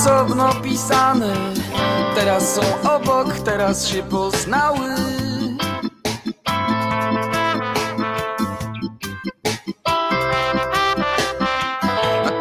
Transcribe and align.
Osobno 0.00 0.54
pisane. 0.62 1.34
Teraz 2.14 2.54
są 2.54 2.62
obok, 2.90 3.38
teraz 3.44 3.86
się 3.86 4.02
poznały. 4.02 4.94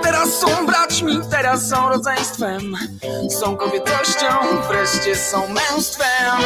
Teraz 0.03 0.29
są 0.29 0.65
braćmi, 0.65 1.19
teraz 1.31 1.69
są 1.69 1.89
rodzeństwem. 1.89 2.75
Są 3.29 3.57
kobietością, 3.57 4.27
wreszcie 4.67 5.15
są 5.15 5.47
męstwem. 5.47 6.41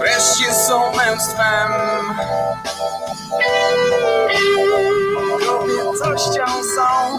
Wreszcie 0.00 0.54
są 0.54 0.96
męstwem 0.96 1.70
Kobiecością 5.46 6.44
są. 6.76 7.18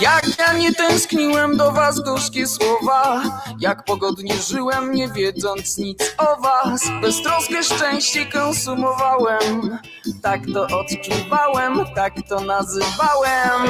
Jak 0.00 0.38
ja 0.38 0.52
nie 0.52 0.74
tęskniłem 0.74 1.56
do 1.56 1.72
was 1.72 2.00
gorzkie 2.00 2.46
słowa. 2.46 3.22
Jak 3.60 3.84
pogodnie 3.84 4.34
żyłem 4.34 4.92
nie 4.92 5.08
wiedząc 5.08 5.78
nic 5.78 6.14
o 6.18 6.40
was. 6.40 6.82
Beztroskie 7.02 7.62
szczęście 7.62 8.26
konsumowałem 8.26 9.78
Tak 10.22 10.40
to 10.54 10.66
odczuwałem, 10.78 11.84
tak 11.94 12.12
to 12.28 12.40
nazywałem. 12.40 13.62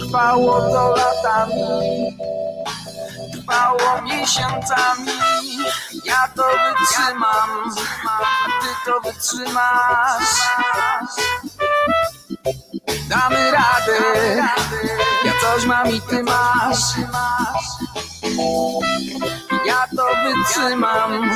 Trwało 0.00 0.60
to 0.60 0.94
latami 0.96 2.16
Trwało 3.32 4.02
miesiącami. 4.02 5.12
Ja 6.04 6.28
to 6.36 6.42
wytrzymam 6.42 7.70
Ty 8.60 8.68
to 8.86 9.00
wytrzymasz. 9.00 10.32
Damy 13.08 13.50
radę 13.50 14.36
Ja 15.24 15.32
coś 15.40 15.66
mam 15.66 15.90
i 15.90 16.00
ty 16.00 16.22
masz. 16.22 16.96
Ja 19.66 19.86
to 19.96 20.06
wytrzymam 20.24 21.30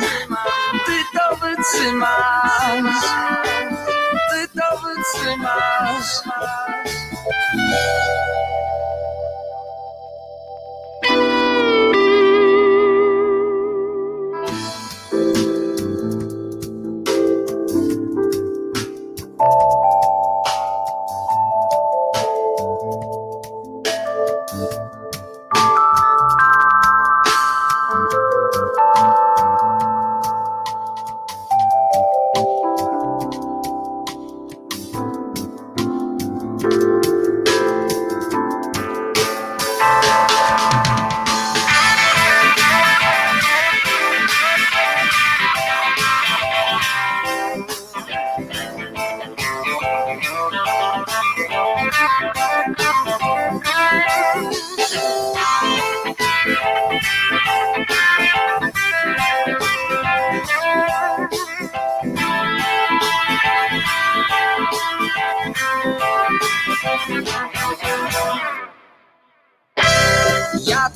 wytrzymasz 1.71 3.05
Ty 4.31 4.47
to 4.47 4.77
wytrzymasz 4.77 6.21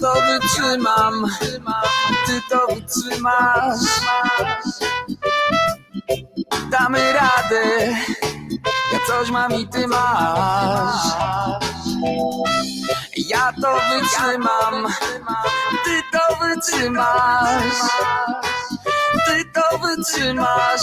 to 0.01 0.13
wytrzymam, 0.13 1.27
ty 2.25 2.41
to 2.49 2.67
wytrzymasz. 2.67 3.81
Damy 6.71 7.13
radę, 7.13 7.87
ja 8.93 8.99
coś 9.07 9.29
mam 9.29 9.51
i 9.53 9.67
ty 9.67 9.87
masz. 9.87 11.05
Ja 13.17 13.53
to 13.61 13.73
wytrzymam, 13.89 14.87
ty 15.83 16.01
to 16.11 16.35
wytrzymasz. 16.35 17.81
Ty 19.25 19.45
to 19.53 19.77
wytrzymasz. 19.77 20.81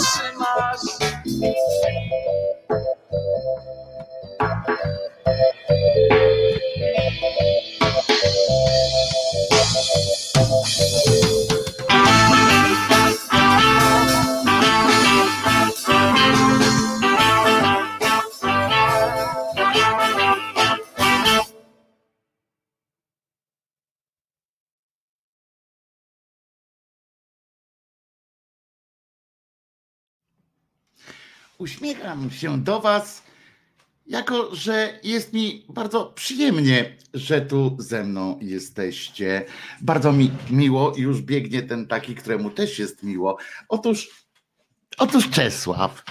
Uśmiecham 31.58 32.31
się 32.31 32.58
do 32.58 32.81
Was, 32.81 33.22
jako 34.06 34.55
że 34.55 35.00
jest 35.02 35.32
mi 35.32 35.66
bardzo 35.69 36.06
przyjemnie, 36.06 36.96
że 37.14 37.40
tu 37.40 37.76
ze 37.78 38.05
mną 38.05 38.38
jesteście. 38.43 39.44
Bardzo 39.81 40.12
mi 40.12 40.31
miło, 40.50 40.93
już 40.96 41.22
biegnie 41.22 41.62
ten 41.62 41.87
taki, 41.87 42.14
któremu 42.14 42.50
też 42.50 42.78
jest 42.78 43.02
miło. 43.02 43.38
Otóż, 43.69 44.26
otóż 44.99 45.31
Czesław. 45.31 46.05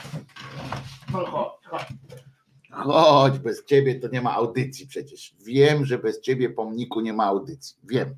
Chodź, 2.72 3.40
bez 3.40 3.66
ciebie 3.66 4.00
to 4.00 4.08
nie 4.08 4.22
ma 4.22 4.34
audycji 4.34 4.88
przecież. 4.88 5.36
Wiem, 5.46 5.86
że 5.86 5.98
bez 5.98 6.22
ciebie 6.22 6.50
pomniku 6.50 7.02
nie 7.02 7.14
ma 7.14 7.26
audycji. 7.26 7.78
Wiem. 7.84 8.16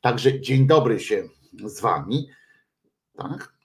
Także 0.00 0.40
dzień 0.40 0.66
dobry 0.66 1.00
się 1.00 1.28
z 1.64 1.80
wami. 1.80 2.28
Tak? 3.16 3.59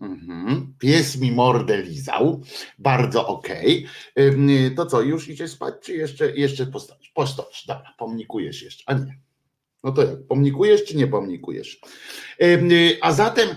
Mhm. 0.00 0.74
Pies 0.78 1.20
mi 1.20 1.32
mordę 1.32 1.82
lizał. 1.82 2.42
Bardzo 2.78 3.26
okej. 3.26 3.86
Ym, 4.20 4.74
To 4.76 4.86
co, 4.86 5.02
już 5.02 5.28
idzie 5.28 5.48
spać, 5.48 5.74
czy 5.82 5.92
jeszcze, 5.92 6.36
jeszcze 6.36 6.66
postoisz? 6.66 7.08
Postoisz, 7.14 7.66
dobra, 7.66 7.94
pomnikujesz 7.98 8.62
jeszcze. 8.62 8.84
A 8.86 8.92
nie. 8.92 9.18
No 9.84 9.92
to 9.92 10.02
jak, 10.02 10.26
pomnikujesz, 10.26 10.84
czy 10.84 10.96
nie 10.96 11.06
pomnikujesz? 11.06 11.80
A 13.00 13.12
zatem 13.12 13.48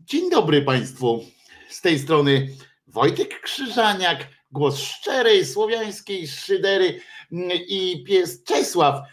dzień 0.00 0.30
dobry 0.30 0.62
Państwu. 0.62 1.24
Z 1.68 1.80
tej 1.80 1.98
strony 1.98 2.48
Wojtek 2.86 3.40
Krzyżaniak, 3.40 4.28
głos 4.52 4.78
szczerej 4.78 5.46
słowiańskiej 5.46 6.28
szydery 6.28 7.00
i 7.68 8.04
pies 8.06 8.44
Czesław, 8.44 9.08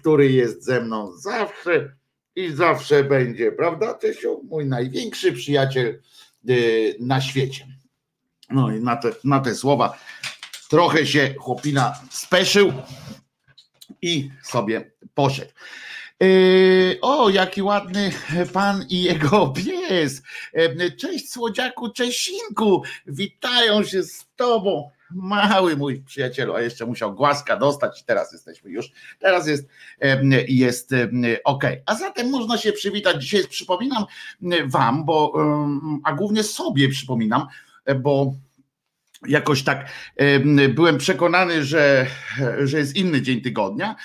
który 0.00 0.32
jest 0.32 0.64
ze 0.64 0.80
mną 0.80 1.12
zawsze 1.16 1.96
i 2.36 2.52
zawsze 2.52 3.04
będzie, 3.04 3.52
prawda, 3.52 3.94
Czesiu? 3.94 4.40
Mój 4.50 4.66
największy 4.66 5.32
przyjaciel 5.32 6.00
y, 6.48 6.96
na 7.00 7.20
świecie. 7.20 7.66
No 8.50 8.72
i 8.72 8.80
na 8.80 8.96
te, 8.96 9.12
na 9.24 9.40
te 9.40 9.54
słowa 9.54 9.98
trochę 10.68 11.06
się 11.06 11.34
chłopina 11.38 11.94
speszył 12.10 12.72
i 14.02 14.30
sobie 14.42 14.90
poszedł. 15.14 15.52
Yy, 16.20 16.98
o, 17.02 17.30
jaki 17.30 17.62
ładny 17.62 18.12
pan 18.52 18.84
i 18.88 19.02
jego 19.02 19.48
pies. 19.56 20.22
Yy, 20.54 20.92
Cześć 20.92 21.32
słodziaku, 21.32 21.92
Czesinku. 21.92 22.82
Witają 23.06 23.84
się 23.84 24.02
z 24.02 24.26
tobą. 24.36 24.90
Mały 25.10 25.76
mój 25.76 26.00
przyjacielu, 26.00 26.54
a 26.54 26.60
jeszcze 26.60 26.86
musiał 26.86 27.14
głaska 27.14 27.56
dostać 27.56 28.00
i 28.02 28.04
teraz 28.04 28.32
jesteśmy 28.32 28.70
już, 28.70 28.90
teraz 29.18 29.46
jest, 29.46 29.68
jest 30.48 30.90
ok. 31.44 31.64
A 31.86 31.94
zatem 31.94 32.30
można 32.30 32.58
się 32.58 32.72
przywitać. 32.72 33.22
Dzisiaj 33.22 33.48
przypominam 33.48 34.04
wam, 34.66 35.04
bo, 35.04 35.32
a 36.04 36.12
głównie 36.12 36.42
sobie 36.42 36.88
przypominam, 36.88 37.46
bo 38.00 38.34
jakoś 39.28 39.62
tak 39.62 39.88
byłem 40.74 40.98
przekonany, 40.98 41.64
że, 41.64 42.06
że 42.64 42.78
jest 42.78 42.96
inny 42.96 43.22
dzień 43.22 43.40
tygodnia. 43.40 43.96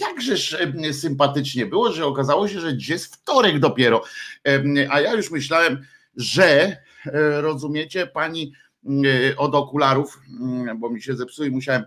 Jakżeż 0.00 0.56
sympatycznie 0.92 1.66
było, 1.66 1.92
że 1.92 2.06
okazało 2.06 2.48
się, 2.48 2.60
że 2.60 2.76
dziś 2.76 2.88
jest 2.88 3.16
wtorek 3.16 3.58
dopiero. 3.58 4.04
A 4.90 5.00
ja 5.00 5.14
już 5.14 5.30
myślałem, 5.30 5.86
że 6.16 6.46
e, 6.56 6.76
rozumiecie, 7.40 8.06
pani 8.06 8.52
od 9.36 9.54
okularów, 9.54 10.20
mm, 10.40 10.80
bo 10.80 10.90
mi 10.90 11.02
się 11.02 11.16
zepsuły, 11.16 11.50
musiałem 11.50 11.84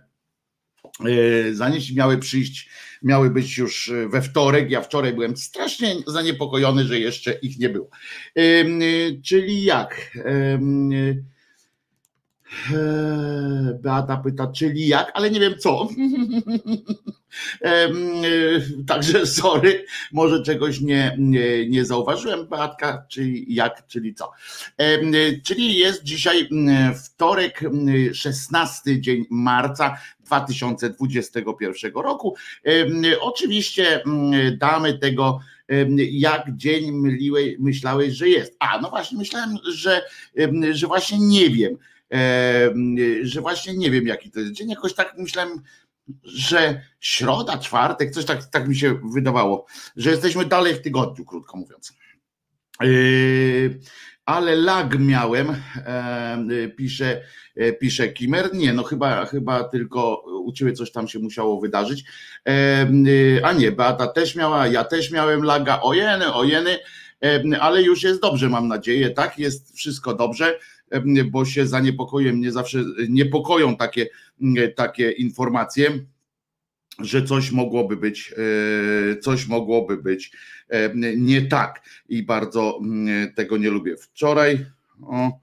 e, 1.06 1.54
zanieść, 1.54 1.96
miały 1.96 2.18
przyjść, 2.18 2.70
miały 3.04 3.30
być 3.30 3.58
już 3.58 3.92
we 4.10 4.22
wtorek. 4.22 4.72
Ja 4.72 4.82
wczoraj 4.82 5.14
byłem 5.14 5.38
strasznie 5.38 5.96
zaniepokojony, 6.08 6.86
że 6.86 7.00
jeszcze 7.00 7.34
ich 7.34 7.60
nie 7.60 7.70
było. 7.70 7.90
Czyli 9.24 9.64
jak? 9.64 10.12
Eee, 12.72 13.74
Beata 13.82 14.18
pyta, 14.18 14.48
czyli 14.48 14.88
jak, 14.88 15.12
ale 15.14 15.32
nie 15.32 15.40
wiem 15.40 15.58
co. 15.58 15.88
E, 17.62 17.90
także 18.88 19.26
sorry, 19.26 19.86
może 20.12 20.44
czegoś 20.44 20.82
nie, 20.82 21.16
nie, 21.20 21.70
nie 21.70 21.86
zauważyłem, 21.86 22.48
Beatka, 22.48 23.06
czyli 23.10 23.56
jak, 23.56 23.88
czyli 23.88 24.14
co. 24.14 24.32
Czyli 25.44 25.78
jest 25.78 26.04
dzisiaj 26.04 26.50
wtorek, 27.06 27.62
16 28.14 29.02
dzień 29.02 29.26
marca 29.30 29.98
2021 30.26 31.92
roku. 31.94 32.36
Oczywiście 33.22 34.04
damy 34.58 34.98
tego 34.98 35.40
jak 36.12 36.56
dzień 36.56 36.92
myliłeś, 36.92 37.56
myślałeś, 37.60 38.14
że 38.14 38.30
jest. 38.30 38.56
A, 38.60 38.82
no 38.82 38.90
właśnie, 38.90 39.18
myślałem, 39.18 39.58
że, 39.74 40.02
że 40.72 40.88
właśnie 40.88 41.18
nie 41.20 41.50
wiem 41.50 41.78
że 43.22 43.42
właśnie 43.42 43.78
nie 43.78 43.92
wiem 43.92 44.08
jaki 44.08 44.32
to 44.32 44.40
jest 44.40 44.52
dzień, 44.52 44.70
jakoś 44.70 44.94
tak 44.94 45.16
myślałem, 45.18 45.62
że 46.24 46.82
środa, 47.00 47.58
czwartek, 47.58 48.12
coś 48.12 48.26
tak, 48.26 48.46
tak 48.46 48.68
mi 48.68 48.76
się 48.76 49.00
wydawało, 49.14 49.66
że 49.96 50.10
jesteśmy 50.10 50.46
dalej 50.46 50.76
w 50.76 50.82
tygodniu, 50.82 51.26
krótko 51.26 51.58
mówiąc. 51.58 51.94
Yy, 52.82 53.80
ale 54.28 54.56
lag 54.56 55.00
miałem, 55.00 55.48
pisze, 56.78 57.22
e, 57.56 57.74
pisze 57.74 58.10
Kimer. 58.10 58.54
Nie, 58.54 58.74
no 58.74 58.84
chyba, 58.84 59.26
chyba 59.26 59.64
tylko 59.64 60.24
u 60.46 60.54
ciebie 60.54 60.74
coś 60.74 60.92
tam 60.92 61.08
się 61.08 61.20
musiało 61.20 61.62
wydarzyć. 61.62 62.04
A 63.44 63.54
nie, 63.54 63.72
Beata 63.72 64.08
też 64.08 64.36
miała, 64.36 64.68
ja 64.68 64.84
też 64.84 65.12
miałem 65.12 65.44
laga, 65.44 65.80
ojeny, 65.82 66.34
ojeny, 66.34 66.80
ale 67.60 67.82
już 67.82 68.04
jest 68.04 68.22
dobrze, 68.22 68.50
mam 68.50 68.68
nadzieję, 68.68 69.10
tak, 69.10 69.40
jest 69.40 69.76
wszystko 69.76 70.14
dobrze 70.14 70.60
bo 71.32 71.46
się 71.46 71.68
zaniepokoję, 71.68 72.34
mnie 72.34 72.52
zawsze 72.52 72.84
niepokoją 73.10 73.78
takie, 73.78 74.08
takie 74.76 75.12
informacje, 75.12 76.06
że 77.00 77.24
coś 77.24 77.52
mogłoby 77.52 77.98
być, 77.98 78.34
e, 79.12 79.18
coś 79.18 79.48
mogłoby 79.48 79.98
być 79.98 80.32
nie 81.18 81.42
tak 81.42 81.82
i 82.10 82.24
bardzo 82.24 82.80
tego 83.36 83.58
nie 83.58 83.70
lubię. 83.70 83.98
Wczoraj, 83.98 84.66
o, 85.02 85.40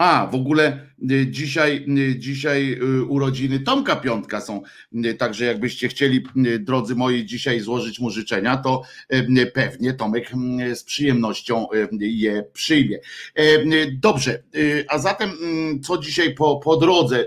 a, 0.00 0.26
w 0.26 0.34
ogóle 0.34 0.86
y, 1.10 1.26
dzisiaj, 1.30 1.86
y, 1.98 2.18
dzisiaj 2.18 2.72
y, 2.72 3.04
urodziny 3.04 3.60
Tomka 3.60 3.96
Piątka 3.96 4.40
są, 4.40 4.62
także 5.18 5.44
jakbyście 5.44 5.88
chcieli, 5.88 6.24
drodzy 6.60 6.94
moi, 6.94 7.24
dzisiaj 7.24 7.60
złożyć 7.60 8.00
mu 8.00 8.10
życzenia, 8.10 8.56
to 8.56 8.82
pewnie 9.54 9.94
Tomek 9.94 10.30
z 10.74 10.84
przyjemnością 10.84 11.66
je 12.00 12.44
przyjmie. 12.52 12.98
Dobrze, 13.92 14.42
a 14.88 14.98
zatem 14.98 15.30
co 15.82 15.98
dzisiaj 15.98 16.34
po, 16.34 16.56
po 16.56 16.76
drodze 16.76 17.26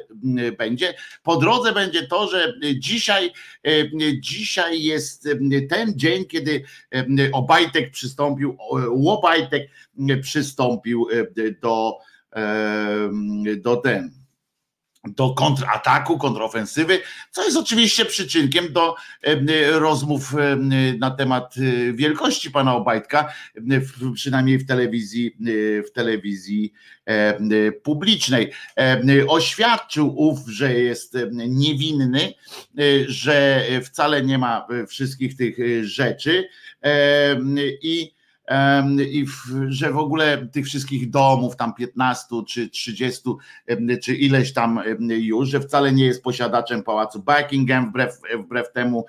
będzie? 0.58 0.94
Po 1.24 1.38
drodze 1.38 1.72
będzie 1.74 2.08
to, 2.08 2.28
że 2.28 2.54
dzisiaj, 2.78 3.32
dzisiaj 4.20 4.84
jest 4.84 5.30
ten 5.70 5.94
dzień, 5.96 6.26
kiedy 6.26 6.64
Obajtek 7.34 7.92
przystąpił, 7.92 8.58
Łobajtek 8.90 9.70
przystąpił 10.22 11.08
do 11.62 11.98
do 13.58 13.76
ten 13.76 14.24
do 15.04 15.34
kontrataku, 15.34 16.18
kontrofensywy, 16.18 17.00
co 17.32 17.44
jest 17.44 17.58
oczywiście 17.58 18.06
przyczynkiem 18.06 18.74
do 18.74 18.96
rozmów 19.72 20.34
na 21.00 21.12
temat 21.12 21.56
e, 21.58 21.94
wielkości 21.94 22.52
pana 22.52 22.76
Obajtka, 22.76 23.34
przynajmniej 24.16 24.60
w 24.60 24.68
telewizji, 24.68 25.38
w 25.88 25.92
telewizji 25.92 26.74
publicznej. 27.84 28.52
Oświadczył 29.28 30.20
ów, 30.20 30.40
że 30.48 30.74
jest 30.74 31.18
niewinny, 31.32 32.22
e, 32.24 32.84
że 33.08 33.66
wcale 33.84 34.24
nie 34.24 34.38
ma 34.38 34.68
wszystkich 34.88 35.38
tych 35.38 35.58
rzeczy 35.86 36.50
i 37.82 38.13
i 39.00 39.26
że 39.68 39.92
w 39.92 39.98
ogóle 39.98 40.48
tych 40.48 40.66
wszystkich 40.66 41.10
domów, 41.10 41.56
tam 41.56 41.74
15 41.74 42.28
czy 42.48 42.70
30, 42.70 43.22
czy 44.02 44.16
ileś 44.16 44.54
tam 44.54 44.82
już, 45.10 45.50
że 45.50 45.60
wcale 45.60 45.92
nie 45.92 46.06
jest 46.06 46.24
posiadaczem 46.24 46.84
pałacu 46.84 47.24
Buckingham, 47.24 47.90
wbrew, 47.90 48.20
wbrew 48.40 48.72
temu, 48.72 49.06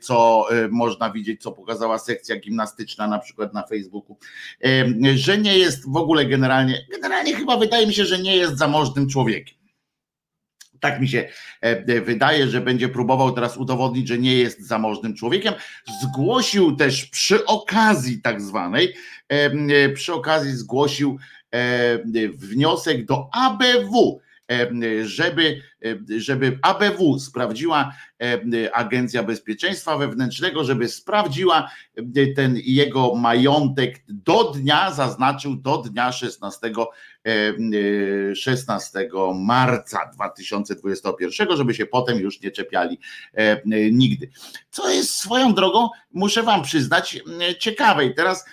co 0.00 0.46
e, 0.50 0.68
można 0.68 1.10
widzieć, 1.10 1.42
co 1.42 1.52
pokazała 1.52 1.98
sekcja 1.98 2.36
gimnastyczna 2.36 3.08
na 3.08 3.18
przykład 3.18 3.54
na 3.54 3.62
Facebooku, 3.66 4.18
że 5.14 5.38
nie 5.38 5.58
jest 5.58 5.92
w 5.92 5.96
ogóle 5.96 6.26
generalnie, 6.26 6.86
generalnie 6.92 7.36
chyba 7.36 7.56
wydaje 7.56 7.86
mi 7.86 7.94
się, 7.94 8.04
że 8.04 8.18
nie 8.18 8.36
jest 8.36 8.58
zamożnym 8.58 9.08
człowiekiem. 9.08 9.55
Tak 10.80 11.00
mi 11.00 11.08
się 11.08 11.18
e, 11.18 11.28
e, 11.62 12.00
wydaje, 12.00 12.48
że 12.48 12.60
będzie 12.60 12.88
próbował 12.88 13.32
teraz 13.32 13.56
udowodnić, 13.56 14.08
że 14.08 14.18
nie 14.18 14.34
jest 14.34 14.66
zamożnym 14.66 15.14
człowiekiem. 15.14 15.54
Zgłosił 16.02 16.76
też 16.76 17.04
przy 17.04 17.44
okazji 17.46 18.22
tak 18.22 18.40
zwanej, 18.40 18.94
e, 19.28 19.88
przy 19.88 20.12
okazji 20.12 20.52
zgłosił 20.52 21.18
wniosek 22.34 23.04
do 23.04 23.28
ABW, 23.32 24.20
żeby, 25.04 25.62
żeby 26.16 26.58
ABW 26.62 27.18
sprawdziła 27.18 27.94
Agencja 28.72 29.22
Bezpieczeństwa 29.22 29.98
Wewnętrznego, 29.98 30.64
żeby 30.64 30.88
sprawdziła 30.88 31.70
ten 32.36 32.56
jego 32.64 33.14
majątek 33.14 34.02
do 34.08 34.44
dnia, 34.44 34.92
zaznaczył 34.92 35.56
do 35.56 35.78
dnia 35.78 36.12
16 36.12 36.72
16 38.34 39.08
marca 39.34 40.10
2021, 40.14 41.56
żeby 41.56 41.74
się 41.74 41.86
potem 41.86 42.18
już 42.18 42.40
nie 42.40 42.50
czepiali 42.50 42.98
nigdy. 43.92 44.30
Co 44.70 44.90
jest 44.90 45.14
swoją 45.14 45.54
drogą, 45.54 45.88
muszę 46.12 46.42
Wam 46.42 46.62
przyznać, 46.62 47.20
ciekawe. 47.58 48.06
I 48.06 48.14
teraz, 48.14 48.44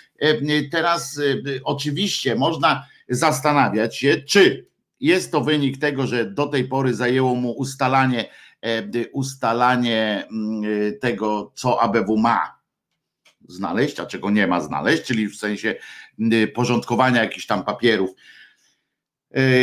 teraz 0.71 1.19
oczywiście 1.63 2.35
można 2.35 2.85
zastanawiać 3.09 3.97
się, 3.97 4.17
czy 4.17 4.67
jest 4.99 5.31
to 5.31 5.41
wynik 5.41 5.77
tego, 5.77 6.07
że 6.07 6.25
do 6.25 6.47
tej 6.47 6.65
pory 6.65 6.93
zajęło 6.93 7.35
mu 7.35 7.51
ustalanie, 7.51 8.29
ustalanie 9.11 10.27
tego, 11.01 11.51
co 11.55 11.81
ABW 11.81 12.17
ma 12.17 12.57
znaleźć, 13.47 13.99
a 13.99 14.05
czego 14.05 14.29
nie 14.29 14.47
ma 14.47 14.61
znaleźć, 14.61 15.03
czyli 15.03 15.27
w 15.27 15.35
sensie 15.35 15.75
porządkowania 16.53 17.23
jakichś 17.23 17.45
tam 17.45 17.63
papierów 17.63 18.09
E, 18.11 18.15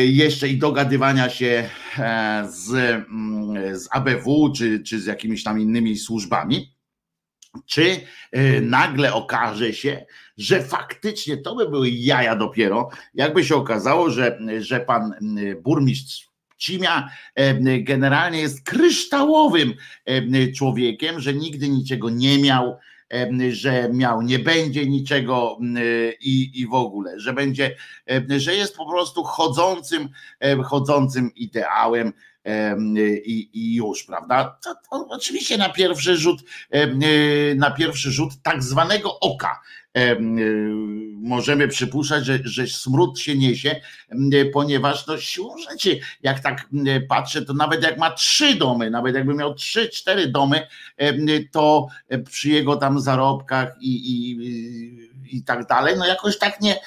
jeszcze 0.05 0.49
i 0.49 0.59
dogadywania 0.59 1.31
się 1.31 1.69
e, 1.99 2.49
z, 2.51 2.71
mm, 2.71 3.79
z 3.79 3.89
ABW 3.91 4.53
czy, 4.57 4.81
czy 4.81 5.01
z 5.01 5.07
jakimiś 5.07 5.45
tam 5.45 5.61
innymi 5.61 5.99
służbami, 5.99 6.75
czy 7.67 8.01
e, 8.33 8.61
nagle 8.61 9.15
okaże 9.15 9.73
się, 9.73 10.07
że 10.39 10.63
faktycznie 10.63 11.37
to 11.37 11.55
by 11.55 11.69
były 11.69 11.91
jaja 11.91 12.37
dopiero, 12.37 12.91
jakby 13.15 13.45
się 13.45 13.57
okazało, 13.57 14.11
że, 14.11 14.39
że 14.59 14.81
pan 14.81 15.15
burmistrz 15.63 16.31
Cimia 16.59 17.11
generalnie 17.81 18.41
jest 18.41 18.65
kryształowym 18.65 19.75
człowiekiem, 20.57 21.21
że 21.21 21.35
nigdy 21.35 21.69
niczego 21.69 22.11
nie 22.11 22.39
miał, 22.39 22.77
że 23.51 23.89
miał, 23.93 24.23
nie 24.23 24.39
będzie 24.39 24.87
niczego 24.87 25.59
i, 26.21 26.51
i 26.55 26.67
w 26.67 26.75
ogóle, 26.75 27.21
że 27.21 27.33
będzie, 27.33 27.77
że 28.37 28.55
jest 28.55 28.77
po 28.77 28.91
prostu 28.91 29.25
chodzącym, 29.25 30.09
chodzącym 30.65 31.35
ideałem 31.35 32.13
i, 33.25 33.51
i 33.53 33.75
już, 33.75 34.05
prawda? 34.05 34.59
To, 34.65 34.75
to 34.75 35.07
oczywiście 35.09 35.59
na 35.59 35.69
pierwszy 35.69 36.17
rzut, 36.17 36.41
na 37.57 37.71
pierwszy 37.71 38.11
rzut 38.11 38.33
tak 38.43 38.63
zwanego 38.63 39.21
oka 39.21 39.61
możemy 41.21 41.69
przypuszczać, 41.69 42.25
że, 42.25 42.39
że 42.45 42.67
smród 42.67 43.21
się 43.21 43.37
niesie, 43.37 43.81
ponieważ 44.53 45.07
no 45.07 45.19
siłą 45.19 45.55
rzeczy, 45.71 46.01
jak 46.23 46.41
tak 46.41 46.69
patrzę, 47.09 47.45
to 47.45 47.55
nawet 47.55 47.83
jak 47.83 47.99
ma 47.99 48.11
trzy 48.11 48.55
domy, 48.55 48.91
nawet 48.91 49.15
jakby 49.15 49.35
miał 49.35 49.55
trzy, 49.55 49.89
cztery 49.89 50.29
domy, 50.29 50.67
to 51.53 51.87
przy 52.31 52.49
jego 52.49 52.77
tam 52.77 53.01
zarobkach 53.01 53.77
i, 53.81 53.91
i, 53.91 55.37
i 55.37 55.45
tak 55.45 55.67
dalej, 55.67 55.95
no 55.99 56.07
jakoś 56.07 56.39
tak 56.39 56.61
nie, 56.61 56.81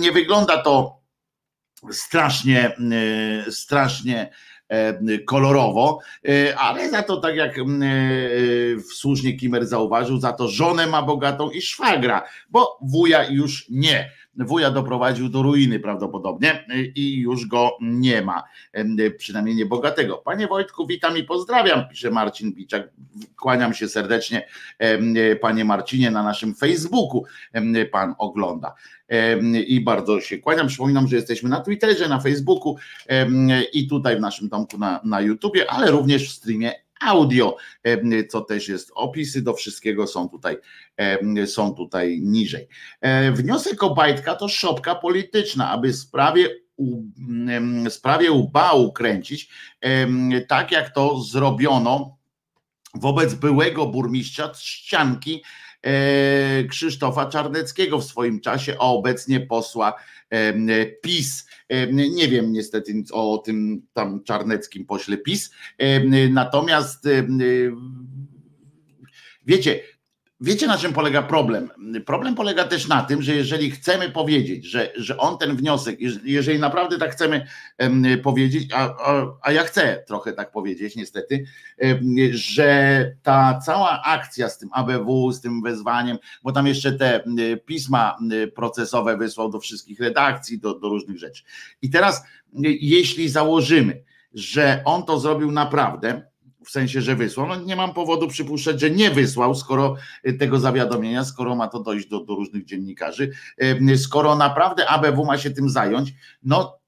nie 0.00 0.12
wygląda 0.12 0.62
to 0.62 1.00
strasznie, 1.92 2.76
strasznie 3.50 4.30
kolorowo, 5.26 5.98
ale 6.58 6.90
za 6.90 7.02
to 7.02 7.16
tak 7.16 7.36
jak 7.36 7.56
słusznie 8.94 9.32
Kimer 9.32 9.66
zauważył, 9.66 10.20
za 10.20 10.32
to 10.32 10.48
żonę 10.48 10.86
ma 10.86 11.02
bogatą 11.02 11.50
i 11.50 11.62
szwagra, 11.62 12.22
bo 12.50 12.78
wuja 12.82 13.24
już 13.24 13.66
nie 13.70 14.10
wuja 14.36 14.70
doprowadził 14.70 15.28
do 15.28 15.42
ruiny 15.42 15.80
prawdopodobnie 15.80 16.66
i 16.94 17.20
już 17.20 17.46
go 17.46 17.76
nie 17.80 18.22
ma, 18.22 18.42
przynajmniej 19.18 19.56
nie 19.56 19.66
bogatego. 19.66 20.16
Panie 20.18 20.46
Wojtku, 20.46 20.86
witam 20.86 21.16
i 21.18 21.24
pozdrawiam, 21.24 21.88
pisze 21.88 22.10
Marcin 22.10 22.52
Biczak. 22.52 22.90
Kłaniam 23.36 23.74
się 23.74 23.88
serdecznie, 23.88 24.46
panie 25.40 25.64
Marcinie, 25.64 26.10
na 26.10 26.22
naszym 26.22 26.54
Facebooku 26.54 27.24
pan 27.92 28.14
ogląda. 28.18 28.74
I 29.66 29.80
bardzo 29.80 30.20
się 30.20 30.38
kłaniam. 30.38 30.66
Przypominam, 30.66 31.08
że 31.08 31.16
jesteśmy 31.16 31.48
na 31.48 31.60
Twitterze, 31.60 32.08
na 32.08 32.20
Facebooku 32.20 32.76
i 33.72 33.88
tutaj 33.88 34.16
w 34.16 34.20
naszym 34.20 34.48
domku 34.48 34.78
na, 34.78 35.00
na 35.04 35.20
YouTubie, 35.20 35.70
ale 35.70 35.90
również 35.90 36.28
w 36.28 36.32
streamie 36.32 36.72
audio, 37.00 37.56
co 38.28 38.40
też 38.40 38.68
jest 38.68 38.90
opisy 38.94 39.42
do 39.42 39.54
wszystkiego 39.54 40.06
są 40.06 40.28
tutaj, 40.28 40.56
są 41.46 41.74
tutaj 41.74 42.20
niżej. 42.22 42.68
E, 43.00 43.32
wniosek 43.32 43.82
Obajtka 43.82 44.34
to 44.34 44.48
szopka 44.48 44.94
polityczna, 44.94 45.70
aby 45.70 45.92
sprawie 45.92 46.48
sprawie 47.90 48.32
ubału 48.32 48.92
kręcić, 48.92 49.50
tak 50.48 50.72
jak 50.72 50.94
to 50.94 51.20
zrobiono 51.22 52.16
wobec 52.94 53.34
byłego 53.34 53.86
burmistrza 53.86 54.52
Ścianki 54.54 55.42
e, 55.42 55.42
Krzysztofa 56.68 57.26
Czarneckiego 57.26 57.98
w 57.98 58.04
swoim 58.04 58.40
czasie, 58.40 58.76
a 58.78 58.82
obecnie 58.82 59.40
posła 59.40 59.94
PiS. 61.02 61.46
Nie 61.92 62.28
wiem 62.28 62.52
niestety 62.52 62.94
o 63.12 63.38
tym 63.38 63.86
tam 63.92 64.24
czarneckim 64.24 64.86
pośle 64.86 65.16
PiS. 65.16 65.50
Natomiast 66.30 67.08
wiecie, 69.46 69.80
Wiecie, 70.42 70.66
na 70.66 70.78
czym 70.78 70.92
polega 70.92 71.22
problem? 71.22 71.70
Problem 72.06 72.34
polega 72.34 72.64
też 72.64 72.88
na 72.88 73.02
tym, 73.02 73.22
że 73.22 73.34
jeżeli 73.34 73.70
chcemy 73.70 74.10
powiedzieć, 74.10 74.64
że, 74.64 74.92
że 74.96 75.16
on 75.16 75.38
ten 75.38 75.56
wniosek, 75.56 75.98
jeżeli 76.24 76.58
naprawdę 76.58 76.98
tak 76.98 77.12
chcemy 77.12 77.46
powiedzieć, 78.22 78.72
a, 78.74 78.78
a, 78.80 79.26
a 79.42 79.52
ja 79.52 79.62
chcę 79.62 80.04
trochę 80.06 80.32
tak 80.32 80.52
powiedzieć, 80.52 80.96
niestety, 80.96 81.44
że 82.30 83.12
ta 83.22 83.60
cała 83.66 84.02
akcja 84.02 84.48
z 84.48 84.58
tym 84.58 84.68
ABW, 84.72 85.32
z 85.32 85.40
tym 85.40 85.62
wezwaniem, 85.62 86.18
bo 86.42 86.52
tam 86.52 86.66
jeszcze 86.66 86.92
te 86.92 87.24
pisma 87.66 88.16
procesowe 88.54 89.16
wysłał 89.16 89.50
do 89.50 89.60
wszystkich 89.60 90.00
redakcji, 90.00 90.58
do, 90.58 90.78
do 90.78 90.88
różnych 90.88 91.18
rzeczy. 91.18 91.42
I 91.82 91.90
teraz, 91.90 92.22
jeśli 92.80 93.28
założymy, 93.28 94.02
że 94.34 94.82
on 94.84 95.02
to 95.02 95.20
zrobił 95.20 95.52
naprawdę, 95.52 96.29
w 96.64 96.70
sensie, 96.70 97.00
że 97.00 97.16
wysłał. 97.16 97.46
No 97.46 97.56
nie 97.56 97.76
mam 97.76 97.94
powodu 97.94 98.28
przypuszczać, 98.28 98.80
że 98.80 98.90
nie 98.90 99.10
wysłał, 99.10 99.54
skoro 99.54 99.96
y, 100.28 100.32
tego 100.32 100.60
zawiadomienia, 100.60 101.24
skoro 101.24 101.56
ma 101.56 101.68
to 101.68 101.80
dojść 101.80 102.08
do, 102.08 102.24
do 102.24 102.34
różnych 102.34 102.64
dziennikarzy, 102.64 103.30
y, 103.62 103.98
skoro 103.98 104.36
naprawdę 104.36 104.88
ABW 104.88 105.24
ma 105.24 105.38
się 105.38 105.50
tym 105.50 105.68
zająć, 105.68 106.14
no 106.42 106.80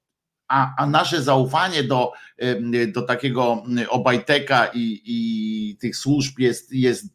a, 0.49 0.75
a 0.77 0.87
nasze 0.87 1.23
zaufanie 1.23 1.83
do, 1.83 2.13
y, 2.43 2.87
do 2.87 3.03
takiego 3.03 3.63
Obajteka 3.89 4.67
i, 4.75 5.03
i 5.05 5.77
tych 5.77 5.97
służb 5.97 6.39
jest, 6.39 6.73
jest 6.73 7.07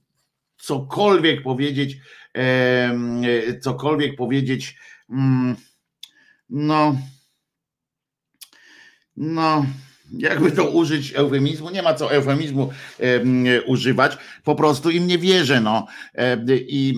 cokolwiek 0.58 1.44
powiedzieć, 1.44 1.98
cokolwiek 3.62 4.16
powiedzieć, 4.16 4.78
mm, 5.10 5.56
no, 6.50 6.96
no, 9.18 9.66
jakby 10.12 10.52
to 10.52 10.70
użyć 10.70 11.14
eufemizmu, 11.16 11.70
nie 11.70 11.82
ma 11.82 11.94
co 11.94 12.14
eufemizmu 12.14 12.70
e, 13.00 13.62
używać, 13.62 14.18
po 14.44 14.56
prostu 14.56 14.90
im 14.90 15.08
nie 15.08 15.18
wierzę. 15.18 15.62
No. 15.62 15.88
E, 16.16 16.38
i, 16.58 16.96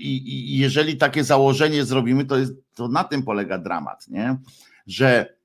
i, 0.00 0.58
jeżeli 0.58 0.96
takie 0.96 1.24
założenie 1.24 1.84
zrobimy, 1.84 2.24
to, 2.24 2.38
jest, 2.38 2.52
to 2.74 2.88
na 2.88 3.04
tym 3.04 3.22
polega 3.22 3.58
dramat, 3.58 4.08
nie? 4.08 4.36
że 4.86 5.36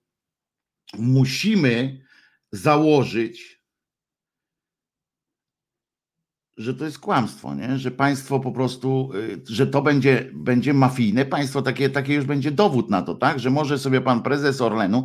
musimy 0.97 2.01
założyć, 2.51 3.58
że 6.59 6.73
to 6.73 6.85
jest 6.85 6.99
kłamstwo, 6.99 7.55
nie? 7.55 7.77
że 7.77 7.91
państwo 7.91 8.39
po 8.39 8.51
prostu, 8.51 9.11
y, 9.15 9.41
że 9.49 9.67
to 9.67 9.81
będzie, 9.81 10.29
będzie 10.33 10.73
mafijne, 10.73 11.25
państwo 11.25 11.61
takie, 11.61 11.89
takie 11.89 12.13
już 12.13 12.25
będzie 12.25 12.51
dowód 12.51 12.89
na 12.89 13.01
to, 13.01 13.15
tak? 13.15 13.39
Że 13.39 13.49
może 13.49 13.79
sobie 13.79 14.01
pan 14.01 14.23
prezes 14.23 14.61
Orlenu 14.61 15.03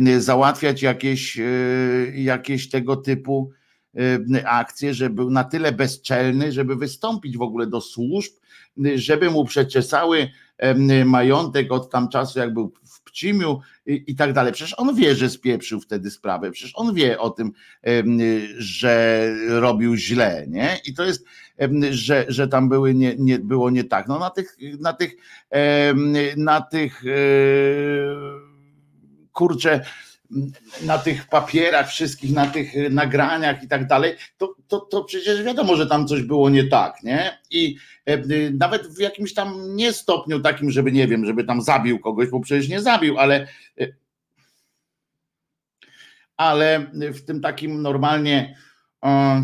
y, 0.00 0.20
załatwiać 0.20 0.82
jakieś, 0.82 1.38
y, 1.38 2.12
jakieś 2.16 2.68
tego 2.68 2.96
typu 2.96 3.50
akcje, 4.44 4.94
że 4.94 5.10
był 5.10 5.30
na 5.30 5.44
tyle 5.44 5.72
bezczelny, 5.72 6.52
żeby 6.52 6.76
wystąpić 6.76 7.36
w 7.36 7.42
ogóle 7.42 7.66
do 7.66 7.80
służb, 7.80 8.32
żeby 8.94 9.30
mu 9.30 9.44
przeczesały 9.44 10.28
majątek 11.04 11.72
od 11.72 11.90
tam 11.90 12.08
czasu, 12.08 12.38
jak 12.38 12.54
był 12.54 12.72
I, 13.86 14.04
i 14.06 14.16
tak 14.16 14.32
dalej. 14.32 14.52
Przecież 14.52 14.74
on 14.76 14.94
wie, 14.94 15.14
że 15.14 15.30
spieprzył 15.30 15.80
wtedy 15.80 16.10
sprawę, 16.10 16.50
przecież 16.50 16.72
on 16.74 16.94
wie 16.94 17.18
o 17.18 17.30
tym, 17.30 17.52
że 18.58 19.32
robił 19.48 19.96
źle, 19.96 20.46
nie? 20.48 20.78
I 20.84 20.94
to 20.94 21.04
jest, 21.04 21.24
że, 21.90 22.24
że 22.28 22.48
tam 22.48 22.68
były 22.68 22.94
nie, 22.94 23.16
nie, 23.18 23.38
było 23.38 23.70
nie 23.70 23.84
tak. 23.84 24.08
No 24.08 24.18
na 24.18 24.30
tych, 24.30 24.56
na 24.80 24.92
tych, 24.92 25.16
na 26.36 26.60
tych 26.60 27.04
e, 27.06 27.10
kurczę, 29.32 29.84
na 30.82 30.98
tych 30.98 31.28
papierach 31.28 31.88
wszystkich, 31.88 32.32
na 32.32 32.46
tych 32.46 32.90
nagraniach 32.90 33.62
i 33.62 33.68
tak 33.68 33.86
dalej, 33.86 34.14
to, 34.38 34.54
to, 34.68 34.80
to 34.80 35.04
przecież 35.04 35.42
wiadomo, 35.42 35.76
że 35.76 35.86
tam 35.86 36.06
coś 36.06 36.22
było 36.22 36.50
nie 36.50 36.64
tak, 36.64 37.02
nie? 37.02 37.38
I 37.50 37.76
e, 38.06 38.50
nawet 38.50 38.86
w 38.86 39.00
jakimś 39.00 39.34
tam 39.34 39.76
nie 39.76 39.92
stopniu 39.92 40.40
takim, 40.40 40.70
żeby 40.70 40.92
nie 40.92 41.08
wiem, 41.08 41.26
żeby 41.26 41.44
tam 41.44 41.62
zabił 41.62 41.98
kogoś, 41.98 42.28
bo 42.28 42.40
przecież 42.40 42.68
nie 42.68 42.80
zabił, 42.80 43.18
ale 43.18 43.46
e, 43.80 43.86
ale 46.36 46.86
w 46.92 47.24
tym 47.24 47.40
takim 47.40 47.82
normalnie 47.82 48.56
e, 49.04 49.42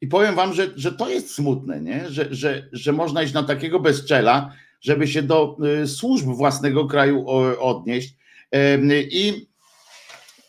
i 0.00 0.06
powiem 0.06 0.34
wam, 0.34 0.54
że, 0.54 0.66
że 0.76 0.92
to 0.92 1.08
jest 1.08 1.34
smutne, 1.34 1.80
nie? 1.80 2.10
Że, 2.10 2.34
że, 2.34 2.68
że 2.72 2.92
można 2.92 3.22
iść 3.22 3.32
na 3.32 3.42
takiego 3.42 3.80
bezczela, 3.80 4.52
żeby 4.80 5.08
się 5.08 5.22
do 5.22 5.56
służb 5.86 6.26
własnego 6.26 6.86
kraju 6.86 7.28
odnieść, 7.60 8.19
i, 9.10 9.46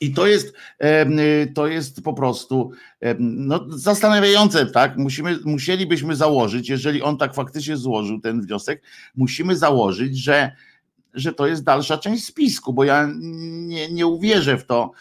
i 0.01 0.13
to 0.13 0.27
jest, 0.27 0.53
to 1.55 1.67
jest 1.67 2.03
po 2.03 2.13
prostu 2.13 2.71
no, 3.19 3.65
zastanawiające, 3.69 4.65
tak? 4.65 4.97
Musimy, 4.97 5.39
musielibyśmy 5.45 6.15
założyć, 6.15 6.69
jeżeli 6.69 7.01
on 7.01 7.17
tak 7.17 7.35
faktycznie 7.35 7.77
złożył 7.77 8.19
ten 8.19 8.41
wniosek, 8.41 8.81
musimy 9.15 9.55
założyć, 9.55 10.17
że 10.17 10.51
że 11.13 11.33
to 11.33 11.47
jest 11.47 11.63
dalsza 11.63 11.97
część 11.97 12.25
spisku, 12.25 12.73
bo 12.73 12.83
ja 12.83 13.09
nie, 13.19 13.91
nie 13.91 14.07
uwierzę 14.07 14.57
w 14.57 14.65
to. 14.65 14.91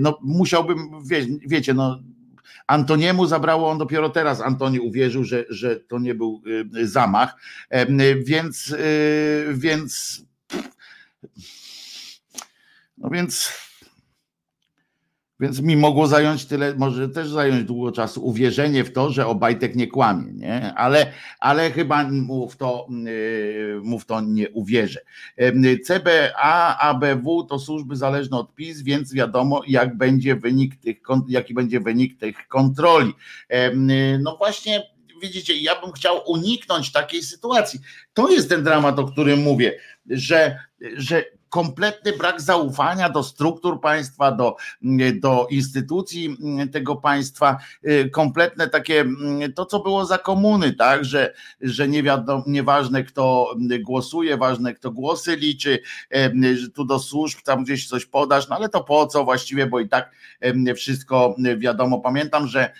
No, 0.00 0.18
musiałbym, 0.22 0.78
wie, 1.04 1.26
wiecie, 1.46 1.74
no, 1.74 1.98
Antoniemu 2.66 3.26
zabrało 3.26 3.70
on 3.70 3.78
dopiero 3.78 4.10
teraz. 4.10 4.40
Antoni 4.40 4.80
uwierzył, 4.80 5.24
że, 5.24 5.44
że 5.48 5.76
to 5.76 5.98
nie 5.98 6.14
był 6.14 6.42
zamach, 6.82 7.36
więc, 8.24 8.74
więc 9.54 10.22
no 13.06 13.12
więc, 13.12 13.52
więc 15.40 15.60
mi 15.60 15.76
mogło 15.76 16.06
zająć 16.06 16.44
tyle, 16.44 16.74
może 16.74 17.08
też 17.08 17.28
zająć 17.28 17.64
długo 17.64 17.92
czasu 17.92 18.26
uwierzenie 18.26 18.84
w 18.84 18.92
to, 18.92 19.10
że 19.10 19.26
Obajtek 19.26 19.76
nie 19.76 19.86
kłamie, 19.86 20.32
nie? 20.32 20.74
Ale, 20.74 21.12
ale 21.40 21.70
chyba 21.70 22.08
mu 22.10 22.48
w, 22.48 22.56
to, 22.56 22.86
yy, 23.04 23.80
mu 23.82 23.98
w 23.98 24.06
to 24.06 24.20
nie 24.20 24.50
uwierzę. 24.50 25.00
CBA, 25.84 26.78
ABW 26.78 27.44
to 27.44 27.58
służby 27.58 27.96
zależne 27.96 28.36
od 28.36 28.54
PiS, 28.54 28.82
więc 28.82 29.14
wiadomo, 29.14 29.62
jak 29.66 29.96
będzie 29.96 30.36
wynik 30.36 30.76
tych, 30.76 30.96
jaki 31.28 31.54
będzie 31.54 31.80
wynik 31.80 32.18
tych 32.18 32.48
kontroli. 32.48 33.12
No 34.18 34.36
właśnie, 34.36 34.82
widzicie, 35.22 35.56
ja 35.56 35.80
bym 35.80 35.92
chciał 35.92 36.30
uniknąć 36.30 36.92
takiej 36.92 37.22
sytuacji. 37.22 37.80
To 38.14 38.30
jest 38.30 38.48
ten 38.48 38.64
dramat, 38.64 38.98
o 38.98 39.04
którym 39.04 39.42
mówię, 39.42 39.78
że, 40.06 40.58
że 40.96 41.35
kompletny 41.48 42.12
brak 42.12 42.40
zaufania 42.40 43.08
do 43.08 43.22
struktur 43.22 43.80
państwa, 43.80 44.32
do, 44.32 44.56
do 45.20 45.46
instytucji 45.50 46.36
tego 46.72 46.96
państwa, 46.96 47.58
y, 47.88 48.10
kompletne 48.10 48.68
takie, 48.68 49.04
to 49.54 49.66
co 49.66 49.80
było 49.80 50.06
za 50.06 50.18
komuny, 50.18 50.72
tak, 50.72 51.04
że, 51.04 51.34
że 51.60 51.88
nie 51.88 52.02
wiadomo, 52.02 52.44
nieważne 52.46 53.04
kto 53.04 53.54
głosuje, 53.80 54.36
ważne 54.36 54.74
kto 54.74 54.90
głosy 54.90 55.36
liczy, 55.36 55.78
że 56.54 56.70
tu 56.70 56.84
do 56.84 56.98
służb 56.98 57.38
tam 57.44 57.64
gdzieś 57.64 57.88
coś 57.88 58.06
podasz, 58.06 58.48
no 58.48 58.56
ale 58.56 58.68
to 58.68 58.84
po 58.84 59.06
co 59.06 59.24
właściwie, 59.24 59.66
bo 59.66 59.80
i 59.80 59.88
tak 59.88 60.10
wszystko 60.76 61.36
wiadomo. 61.56 62.00
Pamiętam, 62.00 62.46
że 62.46 62.72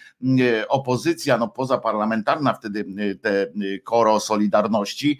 opozycja, 0.68 1.38
no 1.38 1.49
pozaparlamentarna 1.49 2.54
wtedy 2.54 2.85
te 3.23 3.46
koro 3.85 4.20
Solidarności, 4.20 5.18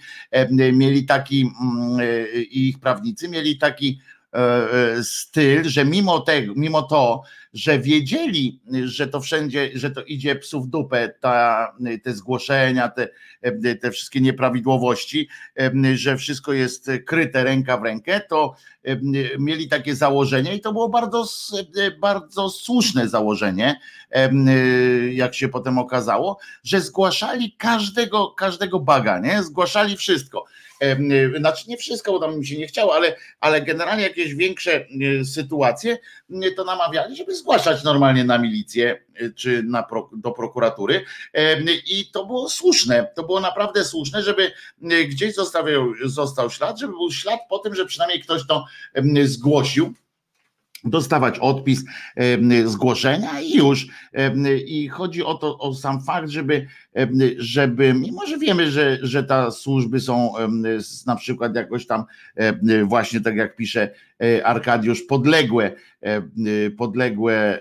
mieli 0.73 1.05
taki 1.05 1.51
i 2.51 2.69
ich 2.69 2.79
prawnicy 2.79 3.29
mieli 3.37 3.59
taki 3.59 4.01
styl, 5.03 5.65
że 5.65 5.85
mimo 5.85 6.21
tego, 6.21 6.53
mimo 6.57 6.83
to, 6.83 7.23
że 7.55 7.79
wiedzieli, 7.79 8.61
że 8.85 9.07
to 9.07 9.21
wszędzie, 9.21 9.71
że 9.75 9.91
to 9.91 10.03
idzie 10.03 10.37
psów 10.37 10.69
dupę, 10.69 11.15
ta, 11.21 11.73
te 12.03 12.15
zgłoszenia, 12.15 12.89
te, 12.89 13.09
te 13.81 13.91
wszystkie 13.91 14.21
nieprawidłowości, 14.21 15.29
że 15.95 16.17
wszystko 16.17 16.53
jest 16.53 16.91
kryte 17.07 17.45
ręka 17.45 17.77
w 17.77 17.83
rękę, 17.83 18.21
to 18.29 18.55
mieli 19.39 19.69
takie 19.69 19.95
założenie 19.95 20.57
i 20.57 20.61
to 20.61 20.73
było 20.73 20.89
bardzo, 20.89 21.25
bardzo 22.01 22.51
słuszne 22.51 23.09
założenie, 23.09 23.81
jak 25.13 25.35
się 25.35 25.49
potem 25.49 25.79
okazało, 25.79 26.39
że 26.65 26.81
zgłaszali 26.81 27.53
każdego, 27.53 28.31
każdego 28.31 28.81
baga, 28.81 29.19
nie? 29.19 29.43
Zgłaszali 29.43 29.97
wszystko. 29.97 30.45
Znaczy 31.39 31.65
nie 31.69 31.77
wszystko, 31.77 32.13
bo 32.13 32.19
tam 32.19 32.39
mi 32.39 32.47
się 32.47 32.59
nie 32.59 32.67
chciało, 32.67 32.95
ale, 32.95 33.17
ale 33.41 33.63
generalnie 33.63 34.03
jakieś 34.03 34.35
większe 34.35 34.87
sytuacje 35.35 35.99
to 36.57 36.65
namawiali, 36.65 37.17
żeby 37.17 37.35
zgłaszać 37.35 37.85
normalnie 37.85 38.25
na 38.25 38.39
milicję 38.39 39.03
czy 39.35 39.63
na, 39.63 39.87
do 40.13 40.31
prokuratury. 40.31 41.05
I 41.87 42.11
to 42.13 42.27
było 42.27 42.51
słuszne, 42.51 43.13
to 43.15 43.23
było 43.23 43.41
naprawdę 43.41 43.85
słuszne, 43.85 44.23
żeby 44.23 44.53
gdzieś 45.09 45.35
zostawiał, 45.35 45.87
został 46.05 46.51
ślad, 46.51 46.79
żeby 46.81 46.93
był 46.93 47.11
ślad 47.11 47.41
po 47.49 47.59
tym, 47.59 47.75
że 47.75 47.87
przynajmniej 47.87 48.21
ktoś 48.23 48.47
to 48.47 48.65
zgłosił 49.25 49.95
dostawać 50.87 51.39
odpis 51.39 51.85
zgłoszenia 52.65 53.41
i 53.41 53.57
już. 53.57 53.87
I 54.67 54.89
chodzi 54.89 55.25
o 55.25 55.35
to, 55.35 55.59
o 55.59 55.75
sam 55.75 56.03
fakt, 56.03 56.29
żeby, 56.29 56.67
żeby 57.39 57.95
mimo 57.95 58.27
że 58.27 58.39
wiemy, 58.39 58.71
że, 58.71 58.99
że 59.03 59.25
te 59.25 59.53
służby 59.53 60.01
są 60.01 60.33
na 61.07 61.17
przykład 61.17 61.55
jakoś 61.55 61.87
tam 61.87 62.05
właśnie 62.85 63.21
tak 63.21 63.37
jak 63.37 63.57
pisze 63.57 63.91
e, 64.23 64.47
Arkadiusz, 64.47 65.03
podległe, 65.03 65.73
podległe 66.77 67.59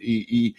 i, 0.00 0.26
i 0.28 0.54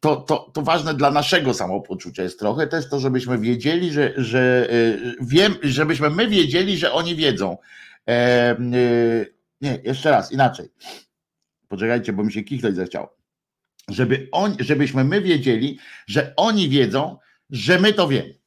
to, 0.00 0.16
to, 0.16 0.50
to 0.52 0.62
ważne 0.62 0.94
dla 0.94 1.10
naszego 1.10 1.54
samopoczucia 1.54 2.22
jest 2.22 2.38
trochę 2.38 2.66
też 2.66 2.88
to, 2.88 3.00
żebyśmy 3.00 3.38
wiedzieli, 3.38 3.92
że, 3.92 4.12
że 4.16 4.68
e, 4.70 5.14
wiem, 5.20 5.54
żebyśmy 5.62 6.10
my 6.10 6.28
wiedzieli, 6.28 6.76
że 6.76 6.92
oni 6.92 7.16
wiedzą 7.16 7.56
nie, 9.60 9.80
jeszcze 9.84 10.10
raz, 10.10 10.32
inaczej. 10.32 10.68
Poczekajcie, 11.68 12.12
bo 12.12 12.24
mi 12.24 12.32
się 12.32 12.42
kichnąć 12.42 12.76
zechciało. 12.76 13.16
Żeby 13.88 14.28
on, 14.32 14.56
żebyśmy 14.58 15.04
my 15.04 15.20
wiedzieli, 15.22 15.78
że 16.06 16.32
oni 16.36 16.68
wiedzą, 16.68 17.18
że 17.50 17.78
my 17.78 17.92
to 17.92 18.08
wiemy. 18.08 18.39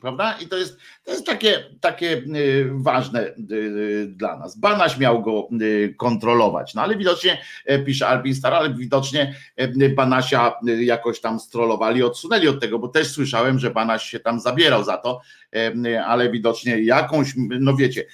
Prawda? 0.00 0.38
I 0.40 0.48
to 0.48 0.56
jest, 0.56 0.78
to 1.04 1.10
jest 1.10 1.26
takie, 1.26 1.64
takie 1.80 2.12
y, 2.36 2.70
ważne 2.72 3.26
y, 3.26 3.34
y, 3.50 4.06
dla 4.06 4.36
nas. 4.38 4.58
Banaś 4.58 4.98
miał 4.98 5.22
go 5.22 5.48
kontrolować, 5.96 6.74
no 6.74 6.82
ale 6.82 6.96
widocznie, 6.96 7.38
e, 7.64 7.78
pisze 7.78 8.08
Albin 8.08 8.34
Star, 8.34 8.54
ale 8.54 8.74
widocznie 8.74 9.34
e, 9.56 9.88
Banasia 9.88 10.52
jakoś 10.80 11.20
tam 11.20 11.40
strollowali, 11.40 12.02
odsunęli 12.02 12.48
od 12.48 12.60
tego, 12.60 12.78
bo 12.78 12.88
też 12.88 13.10
słyszałem, 13.10 13.58
że 13.58 13.70
Banaś 13.70 14.02
się 14.02 14.20
tam 14.20 14.40
zabierał 14.40 14.84
za 14.84 14.96
to, 14.96 15.20
e, 15.54 16.04
ale 16.04 16.30
widocznie 16.30 16.82
jakąś, 16.82 17.32
no 17.36 17.76
wiecie, 17.76 18.04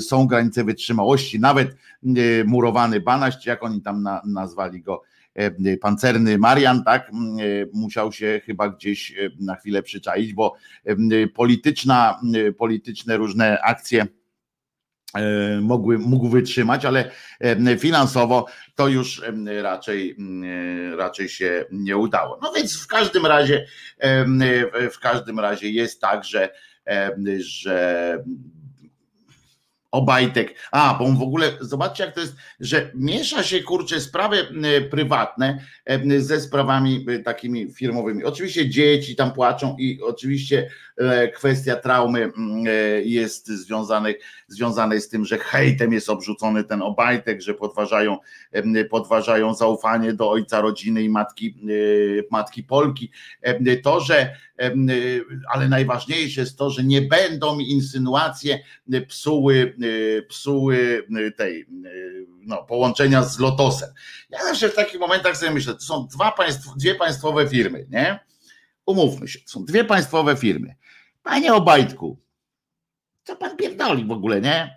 są 0.00 0.26
granice 0.26 0.64
wytrzymałości, 0.64 1.40
nawet 1.40 1.76
murowany 2.44 3.00
Banaś, 3.00 3.46
jak 3.46 3.62
oni 3.62 3.82
tam 3.82 4.08
nazwali 4.24 4.82
go, 4.82 5.02
pancerny 5.80 6.38
Marian, 6.38 6.84
tak, 6.84 7.08
e, 7.08 7.12
musiał 7.72 8.12
się 8.12 8.40
chyba 8.46 8.68
gdzieś 8.68 9.12
e, 9.12 9.14
na 9.40 9.56
chwilę 9.56 9.82
przyczaić, 9.82 10.32
bo 10.32 10.56
polityczna, 11.34 12.20
polityczne 12.58 13.16
różne 13.16 13.60
akcje 13.60 14.06
mogły, 15.60 15.98
mógł 15.98 16.28
wytrzymać, 16.28 16.84
ale 16.84 17.10
finansowo 17.78 18.46
to 18.74 18.88
już 18.88 19.22
raczej, 19.62 20.16
raczej 20.96 21.28
się 21.28 21.64
nie 21.72 21.96
udało. 21.96 22.38
No 22.42 22.52
więc 22.56 22.82
w 22.82 22.86
każdym 22.86 23.26
razie, 23.26 23.66
w 24.92 24.98
każdym 25.00 25.40
razie 25.40 25.70
jest 25.70 26.00
tak, 26.00 26.24
że, 26.24 26.50
że 27.38 28.24
Obajtek. 29.90 30.54
A, 30.72 30.96
bo 30.98 31.04
on 31.04 31.16
w 31.16 31.22
ogóle, 31.22 31.52
zobaczcie 31.60 32.04
jak 32.04 32.14
to 32.14 32.20
jest, 32.20 32.36
że 32.60 32.90
miesza 32.94 33.42
się 33.42 33.62
kurczę 33.62 34.00
sprawy 34.00 34.46
prywatne 34.90 35.64
ze 36.18 36.40
sprawami 36.40 37.06
takimi 37.24 37.72
firmowymi. 37.72 38.24
Oczywiście 38.24 38.68
dzieci 38.68 39.16
tam 39.16 39.32
płaczą 39.32 39.76
i 39.78 40.02
oczywiście 40.02 40.70
e, 40.96 41.28
kwestia 41.28 41.76
traumy 41.76 42.32
e, 42.66 42.70
jest 43.02 43.48
związanej, 43.48 44.18
związanej 44.48 45.00
z 45.00 45.08
tym, 45.08 45.24
że 45.24 45.38
hejtem 45.38 45.92
jest 45.92 46.10
obrzucony 46.10 46.64
ten 46.64 46.82
Obajtek, 46.82 47.42
że 47.42 47.54
podważają, 47.54 48.18
podważają 48.90 49.54
zaufanie 49.54 50.12
do 50.12 50.30
ojca 50.30 50.60
rodziny 50.60 51.02
i 51.02 51.08
matki, 51.08 51.54
e, 51.62 52.22
matki 52.30 52.62
Polki. 52.62 53.10
To, 53.82 54.00
że 54.00 54.36
ale 55.50 55.68
najważniejsze 55.68 56.40
jest 56.40 56.58
to, 56.58 56.70
że 56.70 56.84
nie 56.84 57.02
będą 57.02 57.58
insynuacje 57.58 58.58
psuły 59.08 59.68
Y, 59.82 60.26
psuły 60.28 61.06
y, 61.18 61.32
tej 61.32 61.60
y, 61.60 62.26
no, 62.40 62.64
połączenia 62.64 63.22
z 63.22 63.38
Lotosem. 63.38 63.90
Ja 64.30 64.42
zawsze 64.42 64.68
w 64.68 64.74
takich 64.74 65.00
momentach 65.00 65.36
sobie 65.36 65.50
myślę, 65.50 65.74
to 65.74 65.80
są 65.80 66.06
dwa 66.06 66.34
dwie 66.76 66.94
państwowe 66.94 67.48
firmy, 67.48 67.86
nie? 67.90 68.18
Umówmy 68.86 69.28
się, 69.28 69.38
są 69.46 69.64
dwie 69.64 69.84
państwowe 69.84 70.36
firmy. 70.36 70.74
Panie 71.22 71.54
Obajtku, 71.54 72.18
co 73.22 73.36
pan 73.36 73.56
pierdoli 73.56 74.04
w 74.04 74.10
ogóle, 74.10 74.40
nie? 74.40 74.76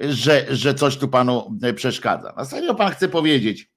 Że, 0.00 0.46
że 0.56 0.74
coś 0.74 0.96
tu 0.96 1.08
panu 1.08 1.58
przeszkadza. 1.76 2.34
Na 2.36 2.44
serio 2.44 2.74
pan 2.74 2.92
chce 2.92 3.08
powiedzieć, 3.08 3.70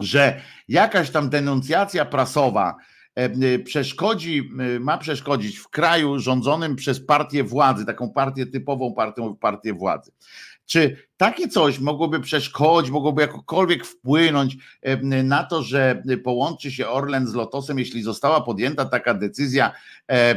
że 0.00 0.40
jakaś 0.68 1.10
tam 1.10 1.30
denuncjacja 1.30 2.04
prasowa, 2.04 2.76
przeszkodzi, 3.64 4.50
ma 4.80 4.98
przeszkodzić 4.98 5.58
w 5.58 5.68
kraju 5.68 6.18
rządzonym 6.18 6.76
przez 6.76 7.00
partię 7.00 7.44
władzy, 7.44 7.86
taką 7.86 8.10
partię 8.10 8.46
typową 8.46 8.94
partią, 8.94 9.36
partię 9.36 9.72
władzy. 9.72 10.12
Czy 10.66 10.96
takie 11.16 11.48
coś 11.48 11.78
mogłoby 11.78 12.20
przeszkodzić, 12.20 12.90
mogłoby 12.90 13.22
jakokolwiek 13.22 13.86
wpłynąć 13.86 14.56
na 15.24 15.44
to, 15.44 15.62
że 15.62 16.02
połączy 16.24 16.70
się 16.70 16.88
Orlen 16.88 17.26
z 17.26 17.34
Lotosem, 17.34 17.78
jeśli 17.78 18.02
została 18.02 18.40
podjęta 18.40 18.84
taka 18.84 19.14
decyzja, 19.14 19.72
e, 20.10 20.36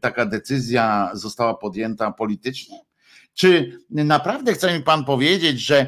taka 0.00 0.26
decyzja 0.26 1.10
została 1.12 1.54
podjęta 1.54 2.12
politycznie? 2.12 2.91
Czy 3.34 3.78
naprawdę 3.90 4.52
chce 4.52 4.78
mi 4.78 4.84
pan 4.84 5.04
powiedzieć, 5.04 5.60
że 5.60 5.86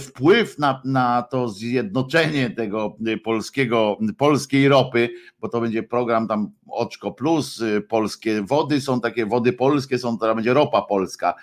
wpływ 0.00 0.58
na, 0.58 0.82
na 0.84 1.22
to 1.22 1.48
zjednoczenie 1.48 2.50
tego 2.50 2.96
polskiego, 3.24 3.98
polskiej 4.18 4.68
ropy, 4.68 5.08
bo 5.40 5.48
to 5.48 5.60
będzie 5.60 5.82
program 5.82 6.28
tam 6.28 6.50
Oczko 6.68 7.12
Plus, 7.12 7.62
polskie 7.88 8.42
wody 8.42 8.80
są 8.80 9.00
takie, 9.00 9.26
wody 9.26 9.52
polskie 9.52 9.98
są, 9.98 10.18
to 10.18 10.34
będzie 10.34 10.54
ropa 10.54 10.82
polska. 10.82 11.34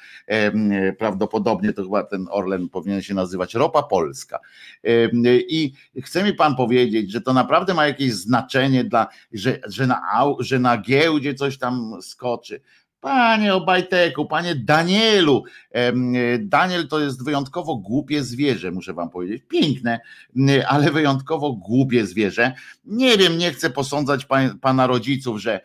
Prawdopodobnie 0.99 1.73
to 1.73 1.83
chyba 1.83 2.03
ten 2.03 2.27
Orlen 2.31 2.69
powinien 2.69 3.01
się 3.01 3.13
nazywać 3.13 3.53
ropa 3.53 3.83
polska. 3.83 4.39
I 5.47 5.73
chce 6.03 6.23
mi 6.23 6.33
pan 6.33 6.55
powiedzieć, 6.55 7.11
że 7.11 7.21
to 7.21 7.33
naprawdę 7.33 7.73
ma 7.73 7.87
jakieś 7.87 8.13
znaczenie 8.13 8.83
dla, 8.83 9.07
że, 9.33 9.59
że, 9.67 9.87
na, 9.87 10.01
że 10.39 10.59
na 10.59 10.77
giełdzie 10.77 11.33
coś 11.33 11.57
tam 11.57 12.01
skoczy 12.01 12.61
Panie 13.03 13.53
Obajteku, 13.53 14.25
panie 14.25 14.55
Danielu, 14.55 15.43
Daniel 16.39 16.87
to 16.87 16.99
jest 16.99 17.25
wyjątkowo 17.25 17.75
głupie 17.75 18.23
zwierzę, 18.23 18.71
muszę 18.71 18.93
wam 18.93 19.09
powiedzieć. 19.09 19.43
Piękne, 19.47 19.99
ale 20.67 20.91
wyjątkowo 20.91 21.53
głupie 21.53 22.05
zwierzę. 22.05 22.53
Nie 22.85 23.17
wiem, 23.17 23.37
nie 23.37 23.51
chcę 23.51 23.69
posądzać 23.69 24.27
pana 24.61 24.87
rodziców, 24.87 25.41
że, 25.41 25.61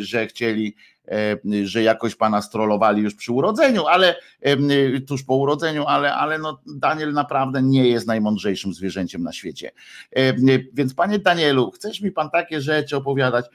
że 0.00 0.26
chcieli 0.26 0.76
E, 1.08 1.36
że 1.64 1.82
jakoś 1.82 2.14
pana 2.14 2.42
strollowali 2.42 3.02
już 3.02 3.14
przy 3.14 3.32
urodzeniu, 3.32 3.86
ale 3.86 4.16
e, 4.40 5.00
tuż 5.00 5.22
po 5.22 5.34
urodzeniu, 5.36 5.84
ale, 5.84 6.14
ale 6.14 6.38
no 6.38 6.60
Daniel 6.66 7.12
naprawdę 7.12 7.62
nie 7.62 7.88
jest 7.88 8.06
najmądrzejszym 8.06 8.74
zwierzęciem 8.74 9.22
na 9.22 9.32
świecie. 9.32 9.70
E, 10.16 10.34
więc 10.72 10.94
panie 10.94 11.18
Danielu, 11.18 11.70
chcesz 11.70 12.00
mi 12.00 12.12
pan 12.12 12.30
takie 12.30 12.60
rzeczy 12.60 12.96
opowiadać? 12.96 13.46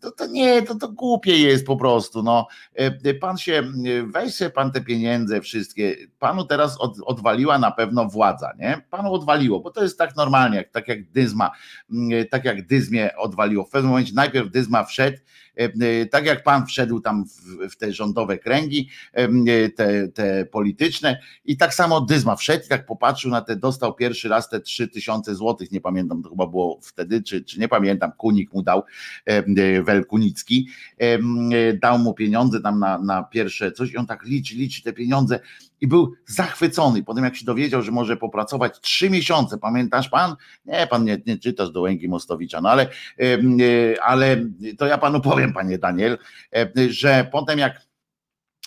To, 0.00 0.10
to 0.10 0.26
nie, 0.26 0.62
to, 0.62 0.74
to 0.74 0.88
głupie 0.88 1.38
jest 1.38 1.66
po 1.66 1.76
prostu. 1.76 2.22
No. 2.22 2.46
Pan 3.20 3.38
się, 3.38 3.62
weź 4.06 4.34
sobie 4.34 4.50
pan 4.50 4.72
te 4.72 4.80
pieniądze 4.80 5.40
wszystkie, 5.40 5.96
panu 6.18 6.44
teraz 6.44 6.80
od, 6.80 6.96
odwaliła 7.04 7.58
na 7.58 7.70
pewno 7.70 8.04
władza, 8.04 8.52
nie? 8.58 8.82
Panu 8.90 9.12
odwaliło, 9.12 9.60
bo 9.60 9.70
to 9.70 9.82
jest 9.82 9.98
tak 9.98 10.16
normalnie, 10.16 10.56
jak, 10.56 10.70
tak 10.70 10.88
jak 10.88 11.10
Dyzma, 11.10 11.50
tak 12.30 12.44
jak 12.44 12.66
Dyzmie 12.66 13.16
odwaliło. 13.16 13.64
W 13.64 13.70
pewnym 13.70 13.90
momencie 13.90 14.12
najpierw 14.14 14.50
Dyzma 14.50 14.84
wszedł, 14.84 15.18
tak 16.10 16.26
jak 16.26 16.42
pan 16.42 16.66
wszedł 16.66 17.00
tam 17.00 17.24
w, 17.24 17.72
w 17.72 17.76
te 17.76 17.92
rządowe 17.92 18.38
kręgi, 18.38 18.88
te, 19.76 20.08
te 20.08 20.46
polityczne 20.46 21.20
i 21.44 21.56
tak 21.56 21.74
samo 21.74 22.00
Dyzma 22.00 22.36
wszedł 22.36 22.68
tak 22.68 22.86
popatrzył 22.86 23.30
na 23.30 23.40
te, 23.40 23.56
dostał 23.56 23.94
pierwszy 23.94 24.28
raz 24.28 24.48
te 24.48 24.60
trzy 24.60 24.88
tysiące 24.88 25.34
złotych, 25.34 25.72
nie 25.72 25.80
pamiętam, 25.80 26.22
to 26.22 26.30
chyba 26.30 26.46
było 26.46 26.80
wtedy, 26.82 27.22
czy, 27.22 27.44
czy 27.44 27.60
nie 27.60 27.68
pamiętam, 27.68 28.12
Kunik 28.12 28.52
mu 28.52 28.62
dał 28.62 28.82
Welkunicki, 29.82 30.68
dał 31.80 31.98
mu 31.98 32.14
pieniądze 32.14 32.60
tam 32.60 32.78
na, 32.78 32.98
na 32.98 33.22
pierwsze 33.22 33.72
coś 33.72 33.92
i 33.92 33.96
on 33.96 34.06
tak 34.06 34.24
liczy, 34.24 34.54
liczy 34.54 34.82
te 34.82 34.92
pieniądze 34.92 35.40
i 35.80 35.86
był 35.86 36.14
zachwycony. 36.26 37.02
Potem 37.02 37.24
jak 37.24 37.36
się 37.36 37.44
dowiedział, 37.44 37.82
że 37.82 37.92
może 37.92 38.16
popracować 38.16 38.80
trzy 38.80 39.10
miesiące, 39.10 39.58
pamiętasz 39.58 40.08
pan? 40.08 40.36
Nie, 40.64 40.86
pan 40.86 41.04
nie, 41.04 41.18
nie 41.26 41.38
czytasz 41.38 41.70
do 41.70 41.80
Łęki 41.80 42.08
Mostowicza, 42.08 42.60
no 42.60 42.70
ale, 42.70 42.88
ale 44.02 44.44
to 44.78 44.86
ja 44.86 44.98
panu 44.98 45.20
powiem, 45.20 45.52
panie 45.52 45.78
Daniel, 45.78 46.18
że 46.88 47.28
potem 47.32 47.58
jak, 47.58 47.82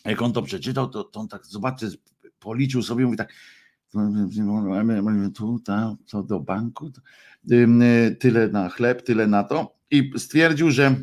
jak 0.06 0.21
on 0.21 0.34
to 0.34 0.41
przeczytał, 0.41 0.89
to, 0.89 1.04
to 1.04 1.19
on 1.19 1.28
tak, 1.28 1.45
zobaczcie, 1.45 1.88
policzył 2.39 2.84
sobie, 2.84 3.06
mówi 3.06 3.17
tak, 3.17 3.34
tu, 5.36 5.60
tam, 5.60 5.97
co 6.06 6.24
do 6.24 6.39
banku, 6.39 6.91
tyle 8.19 8.47
na 8.47 8.69
chleb, 8.69 9.02
tyle 9.02 9.28
na 9.28 9.43
to 9.43 9.76
i 9.91 10.12
stwierdził, 10.17 10.71
że 10.71 10.95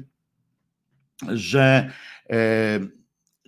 że 1.29 1.90
e, 2.31 2.81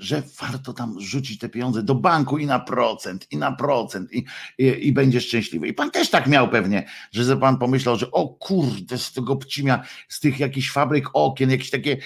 że 0.00 0.22
warto 0.40 0.72
tam 0.72 1.00
rzucić 1.00 1.38
te 1.38 1.48
pieniądze 1.48 1.82
do 1.82 1.94
banku 1.94 2.38
i 2.38 2.46
na 2.46 2.60
procent, 2.60 3.26
i 3.30 3.36
na 3.36 3.52
procent, 3.52 4.12
i, 4.12 4.24
i, 4.58 4.88
i 4.88 4.92
będzie 4.92 5.20
szczęśliwy. 5.20 5.68
I 5.68 5.74
pan 5.74 5.90
też 5.90 6.10
tak 6.10 6.26
miał 6.26 6.48
pewnie, 6.48 6.86
że 7.12 7.36
pan 7.36 7.58
pomyślał, 7.58 7.96
że 7.96 8.10
o 8.10 8.28
kurde, 8.28 8.98
z 8.98 9.12
tego 9.12 9.36
pcimia, 9.36 9.82
z 10.08 10.20
tych 10.20 10.40
jakichś 10.40 10.72
fabryk 10.72 11.08
okien, 11.12 11.50
jakieś 11.50 11.70
takie, 11.70 11.96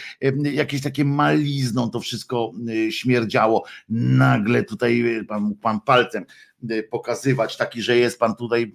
jakieś 0.53 0.83
takie 0.83 1.05
malizną 1.05 1.91
to 1.91 2.01
wszystko 2.01 2.53
y, 2.69 2.93
śmierdziało. 2.93 3.65
Nagle 3.89 4.65
tutaj 4.65 5.01
y, 5.01 5.25
pan, 5.25 5.55
pan 5.55 5.81
palcem 5.81 6.25
y, 6.71 6.89
pokazywać 6.91 7.57
taki, 7.57 7.83
że 7.83 7.97
jest 7.97 8.19
pan 8.19 8.37
tutaj, 8.37 8.73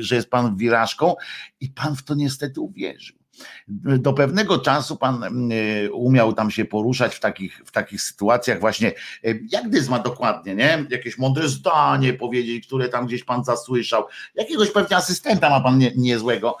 że 0.00 0.14
jest 0.14 0.30
pan 0.30 0.56
wirażką 0.56 1.14
i 1.60 1.68
pan 1.68 1.96
w 1.96 2.02
to 2.02 2.14
niestety 2.14 2.60
uwierzył 2.60 3.19
do 3.98 4.12
pewnego 4.12 4.58
czasu 4.58 4.96
pan 4.96 5.24
e, 5.24 5.90
umiał 5.92 6.32
tam 6.32 6.50
się 6.50 6.64
poruszać 6.64 7.14
w 7.14 7.20
takich, 7.20 7.62
w 7.64 7.70
takich 7.72 8.02
sytuacjach 8.02 8.60
właśnie, 8.60 8.88
e, 9.24 9.34
jak 9.52 9.68
Dyzma 9.68 9.98
dokładnie, 9.98 10.54
nie? 10.54 10.86
Jakieś 10.90 11.18
mądre 11.18 11.48
zdanie 11.48 12.12
powiedzieć, 12.12 12.66
które 12.66 12.88
tam 12.88 13.06
gdzieś 13.06 13.24
pan 13.24 13.44
zasłyszał. 13.44 14.04
Jakiegoś 14.34 14.70
pewnie 14.70 14.96
asystenta 14.96 15.50
ma 15.50 15.60
pan 15.60 15.78
nie, 15.78 15.92
niezłego, 15.96 16.56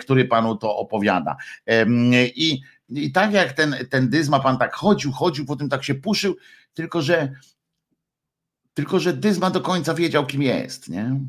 który 0.00 0.24
panu 0.24 0.56
to 0.56 0.76
opowiada. 0.76 1.36
I, 2.34 2.60
i 2.88 3.12
tak 3.12 3.32
jak 3.32 3.52
ten, 3.52 3.76
ten 3.90 4.08
Dyzma 4.08 4.40
pan 4.40 4.58
tak 4.58 4.74
chodził, 4.74 5.12
chodził, 5.12 5.46
potem 5.46 5.68
tak 5.68 5.84
się 5.84 5.94
puszył, 5.94 6.36
tylko 6.74 7.02
że 7.02 7.32
tylko 8.74 9.00
że 9.00 9.12
Dyzma 9.12 9.50
do 9.50 9.60
końca 9.60 9.94
wiedział, 9.94 10.26
kim 10.26 10.42
jest, 10.42 10.88
nie? 10.88 11.20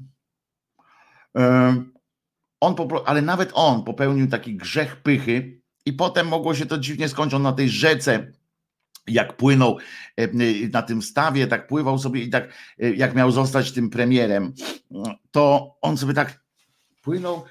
On 2.59 2.75
ale 3.05 3.21
nawet 3.21 3.51
on 3.53 3.83
popełnił 3.83 4.27
taki 4.27 4.55
grzech 4.55 4.95
pychy 4.95 5.61
i 5.85 5.93
potem 5.93 6.27
mogło 6.27 6.55
się 6.55 6.65
to 6.65 6.77
dziwnie 6.77 7.09
skończyć. 7.09 7.33
On 7.33 7.41
na 7.41 7.53
tej 7.53 7.69
rzece 7.69 8.31
jak 9.07 9.37
płynął 9.37 9.77
e, 10.17 10.27
na 10.73 10.81
tym 10.81 11.01
stawie, 11.01 11.47
tak 11.47 11.67
pływał 11.67 11.99
sobie 11.99 12.21
i 12.21 12.29
tak 12.29 12.53
e, 12.79 12.91
jak 12.93 13.15
miał 13.15 13.31
zostać 13.31 13.71
tym 13.71 13.89
premierem, 13.89 14.53
to 15.31 15.75
on 15.81 15.97
sobie 15.97 16.13
tak 16.13 16.43
płynął 17.01 17.43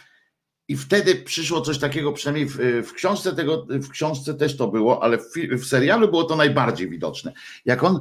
i 0.68 0.76
wtedy 0.76 1.14
przyszło 1.14 1.60
coś 1.60 1.78
takiego, 1.78 2.12
przynajmniej 2.12 2.46
w, 2.48 2.86
w 2.88 2.92
książce 2.92 3.32
tego, 3.32 3.66
w 3.70 3.88
książce 3.88 4.34
też 4.34 4.56
to 4.56 4.68
było, 4.68 5.02
ale 5.02 5.18
w, 5.18 5.32
w, 5.52 5.64
serialu 5.64 6.08
było 6.08 6.24
to 6.24 6.36
najbardziej 6.36 6.90
widoczne. 6.90 7.32
Jak 7.64 7.84
on, 7.84 8.00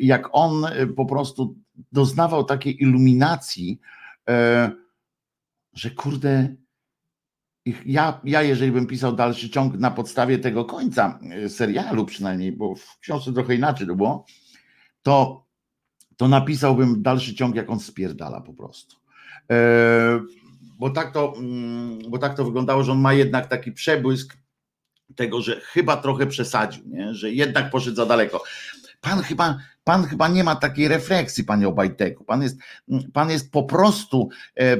jak 0.00 0.28
on 0.32 0.66
po 0.96 1.06
prostu 1.06 1.56
doznawał 1.92 2.44
takiej 2.44 2.82
iluminacji, 2.82 3.80
e, 4.28 4.83
że 5.74 5.90
kurde, 5.90 6.54
ja, 7.86 8.20
ja 8.24 8.42
jeżeli 8.42 8.72
bym 8.72 8.86
pisał 8.86 9.16
dalszy 9.16 9.50
ciąg 9.50 9.78
na 9.78 9.90
podstawie 9.90 10.38
tego 10.38 10.64
końca 10.64 11.18
e, 11.30 11.48
serialu 11.48 12.04
przynajmniej, 12.04 12.52
bo 12.52 12.74
w 12.74 12.98
książce 12.98 13.32
trochę 13.32 13.54
inaczej 13.54 13.86
to 13.86 13.94
było, 13.94 14.26
to, 15.02 15.44
to 16.16 16.28
napisałbym 16.28 17.02
dalszy 17.02 17.34
ciąg, 17.34 17.56
jak 17.56 17.70
on 17.70 17.80
spierdala 17.80 18.40
po 18.40 18.54
prostu. 18.54 18.96
E, 19.50 20.20
bo, 20.78 20.90
tak 20.90 21.12
to, 21.12 21.34
mm, 21.36 21.98
bo 22.08 22.18
tak 22.18 22.36
to 22.36 22.44
wyglądało, 22.44 22.84
że 22.84 22.92
on 22.92 23.00
ma 23.00 23.12
jednak 23.12 23.46
taki 23.46 23.72
przebłysk 23.72 24.36
tego, 25.16 25.42
że 25.42 25.60
chyba 25.60 25.96
trochę 25.96 26.26
przesadził, 26.26 26.84
nie? 26.86 27.14
że 27.14 27.32
jednak 27.32 27.70
poszedł 27.70 27.96
za 27.96 28.06
daleko. 28.06 28.42
Pan 29.04 29.22
chyba 29.22 29.58
Pan 29.84 30.04
chyba 30.04 30.28
nie 30.28 30.44
ma 30.44 30.56
takiej 30.56 30.88
refleksji, 30.88 31.44
panie 31.44 31.68
Obajteku. 31.68 32.24
Pan 32.24 32.42
jest, 32.42 32.58
pan 33.12 33.30
jest 33.30 33.52
po 33.52 33.62
prostu 33.62 34.28
e, 34.54 34.76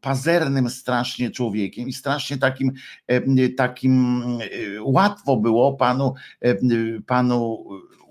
pazernym 0.00 0.70
strasznie 0.70 1.30
człowiekiem 1.30 1.88
i 1.88 1.92
strasznie 1.92 2.38
takim, 2.38 2.72
e, 3.06 3.48
takim 3.48 4.22
e, 4.40 4.82
łatwo 4.82 5.36
było 5.36 5.76
panu, 5.76 6.14
e, 6.40 6.54
panu 7.06 7.64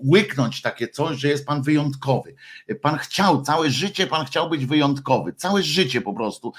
łyknąć 0.04 0.62
takie 0.62 0.88
coś, 0.88 1.18
że 1.18 1.28
jest 1.28 1.46
pan 1.46 1.62
wyjątkowy. 1.62 2.34
Pan 2.82 2.98
chciał, 2.98 3.42
całe 3.42 3.70
życie 3.70 4.06
pan 4.06 4.26
chciał 4.26 4.50
być 4.50 4.66
wyjątkowy. 4.66 5.32
Całe 5.32 5.62
życie 5.62 6.00
po 6.00 6.14
prostu 6.14 6.52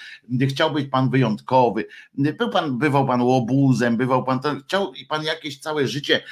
chciał 0.50 0.72
być 0.72 0.90
pan 0.90 1.10
wyjątkowy. 1.10 1.86
Był 2.14 2.50
pan, 2.50 2.78
bywał 2.78 3.08
pan 3.08 3.22
łobuzem, 3.22 3.98
bywał 3.98 4.24
pan, 4.24 4.40
chciał 4.66 4.94
i 4.94 5.06
pan 5.06 5.24
jakieś 5.24 5.60
całe 5.60 5.88
życie 5.88 6.24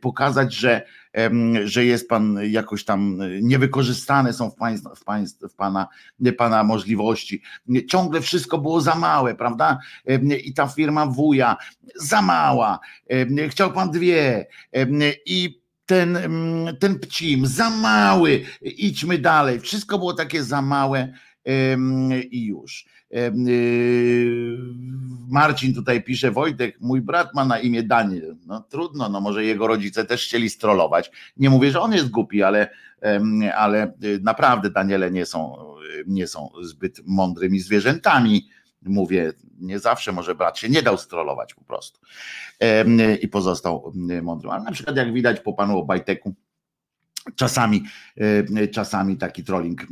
pokazać, 0.00 0.54
że 0.54 0.86
że 1.64 1.84
jest 1.84 2.08
pan 2.08 2.38
jakoś 2.48 2.84
tam 2.84 3.18
niewykorzystane 3.42 4.32
są 4.32 4.50
w, 4.50 4.54
państw, 4.54 4.88
w, 4.96 5.04
państw, 5.04 5.40
w 5.52 5.54
pana, 5.54 5.86
pana 6.38 6.64
możliwości. 6.64 7.42
Ciągle 7.88 8.20
wszystko 8.20 8.58
było 8.58 8.80
za 8.80 8.94
małe, 8.94 9.34
prawda? 9.34 9.78
I 10.44 10.54
ta 10.54 10.66
firma 10.66 11.06
wuja 11.06 11.56
za 11.96 12.22
mała. 12.22 12.78
Chciał 13.48 13.72
pan 13.72 13.90
dwie 13.90 14.46
i 15.26 15.60
ten, 15.86 16.18
ten 16.80 16.98
pcim 16.98 17.46
za 17.46 17.70
mały, 17.70 18.44
idźmy 18.62 19.18
dalej. 19.18 19.60
Wszystko 19.60 19.98
było 19.98 20.14
takie 20.14 20.44
za 20.44 20.62
małe 20.62 21.12
i 22.30 22.46
już. 22.46 22.86
Y, 23.16 24.58
Marcin 25.28 25.74
tutaj 25.74 26.02
pisze, 26.02 26.30
Wojtek, 26.30 26.80
mój 26.80 27.00
brat 27.00 27.34
ma 27.34 27.44
na 27.44 27.58
imię 27.58 27.82
Daniel. 27.82 28.36
No 28.46 28.60
trudno, 28.60 29.08
no 29.08 29.20
może 29.20 29.44
jego 29.44 29.66
rodzice 29.66 30.04
też 30.04 30.24
chcieli 30.24 30.50
strollować. 30.50 31.10
Nie 31.36 31.50
mówię, 31.50 31.70
że 31.70 31.80
on 31.80 31.92
jest 31.92 32.08
głupi, 32.08 32.42
ale, 32.42 32.70
ale 33.56 33.92
y, 34.04 34.20
naprawdę 34.22 34.70
Daniele 34.70 35.10
nie 35.10 35.26
są, 35.26 35.56
nie 36.06 36.26
są 36.26 36.50
zbyt 36.62 37.00
mądrymi 37.06 37.60
zwierzętami. 37.60 38.48
Mówię, 38.82 39.32
nie 39.60 39.78
zawsze 39.78 40.12
może 40.12 40.34
brat 40.34 40.58
się 40.58 40.68
nie 40.68 40.82
dał 40.82 40.98
strollować 40.98 41.54
po 41.54 41.64
prostu 41.64 42.00
i 43.20 43.28
pozostał 43.28 43.92
mądrym. 44.22 44.52
Ale 44.52 44.62
na 44.64 44.72
przykład 44.72 44.96
jak 44.96 45.12
widać 45.12 45.40
po 45.40 45.52
panu 45.52 45.78
Obajteku, 45.78 46.34
Czasami, 47.34 47.84
e, 48.56 48.68
czasami 48.68 49.16
taki 49.16 49.44
trolling 49.44 49.82
e, 49.82 49.86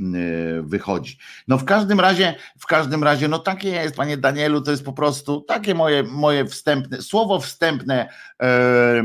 wychodzi. 0.63 1.19
No 1.49 1.59
w 1.59 1.65
każdym 1.65 2.01
razie, 2.01 2.35
w 2.59 2.67
każdym 2.67 3.05
razie, 3.05 3.29
no 3.29 3.39
takie 3.39 3.69
jest, 3.69 3.97
panie 3.97 4.17
Danielu, 4.17 4.61
to 4.61 4.71
jest 4.71 4.85
po 4.85 4.93
prostu 4.93 5.41
takie 5.41 5.75
moje, 5.75 6.03
moje 6.03 6.45
wstępne, 6.47 7.03
słowo 7.03 7.41
wstępne 7.41 8.09
e, 8.43 9.03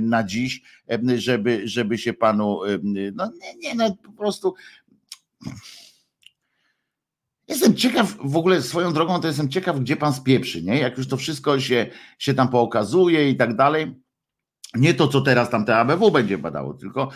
na 0.00 0.24
dziś, 0.24 0.62
żeby, 1.16 1.62
żeby 1.64 1.98
się 1.98 2.12
panu, 2.12 2.60
no 3.14 3.30
nie, 3.40 3.54
nie, 3.56 3.74
no 3.74 3.96
po 4.04 4.12
prostu 4.12 4.54
Jestem 7.48 7.74
ciekaw, 7.74 8.16
w 8.24 8.36
ogóle 8.36 8.62
swoją 8.62 8.92
drogą 8.92 9.20
to 9.20 9.26
jestem 9.26 9.48
ciekaw, 9.48 9.80
gdzie 9.80 9.96
pan 9.96 10.12
spieprzy, 10.12 10.62
nie? 10.62 10.78
Jak 10.78 10.98
już 10.98 11.08
to 11.08 11.16
wszystko 11.16 11.60
się, 11.60 11.86
się 12.18 12.34
tam 12.34 12.48
pokazuje 12.48 13.30
i 13.30 13.36
tak 13.36 13.56
dalej 13.56 13.94
nie 14.74 14.94
to, 14.94 15.08
co 15.08 15.20
teraz 15.20 15.50
tam 15.50 15.64
te 15.64 15.76
ABW 15.76 16.10
będzie 16.10 16.38
badało, 16.38 16.74
tylko 16.74 17.10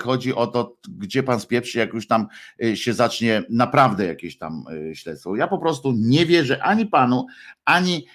chodzi 0.00 0.34
o 0.34 0.46
to, 0.46 0.76
gdzie 0.88 1.22
pan 1.22 1.40
spieprzy, 1.40 1.78
jak 1.78 1.94
już 1.94 2.06
tam 2.06 2.26
e, 2.64 2.76
się 2.76 2.94
zacznie 2.94 3.42
naprawdę 3.50 4.06
jakieś 4.06 4.38
tam 4.38 4.64
e, 4.90 4.94
śledztwo. 4.94 5.36
Ja 5.36 5.48
po 5.48 5.58
prostu 5.58 5.92
nie 5.96 6.26
wierzę 6.26 6.62
ani 6.62 6.86
panu, 6.86 7.26
ani, 7.64 8.06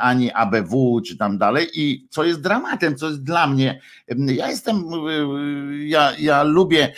ani 0.00 0.32
ABW, 0.32 1.00
czy 1.06 1.16
tam 1.16 1.38
dalej. 1.38 1.66
I 1.74 2.06
co 2.10 2.24
jest 2.24 2.40
dramatem, 2.40 2.96
co 2.96 3.06
jest 3.06 3.22
dla 3.22 3.46
mnie, 3.46 3.80
ja 4.26 4.48
jestem, 4.48 4.76
e, 4.76 5.86
ja, 5.86 6.12
ja 6.18 6.42
lubię 6.42 6.92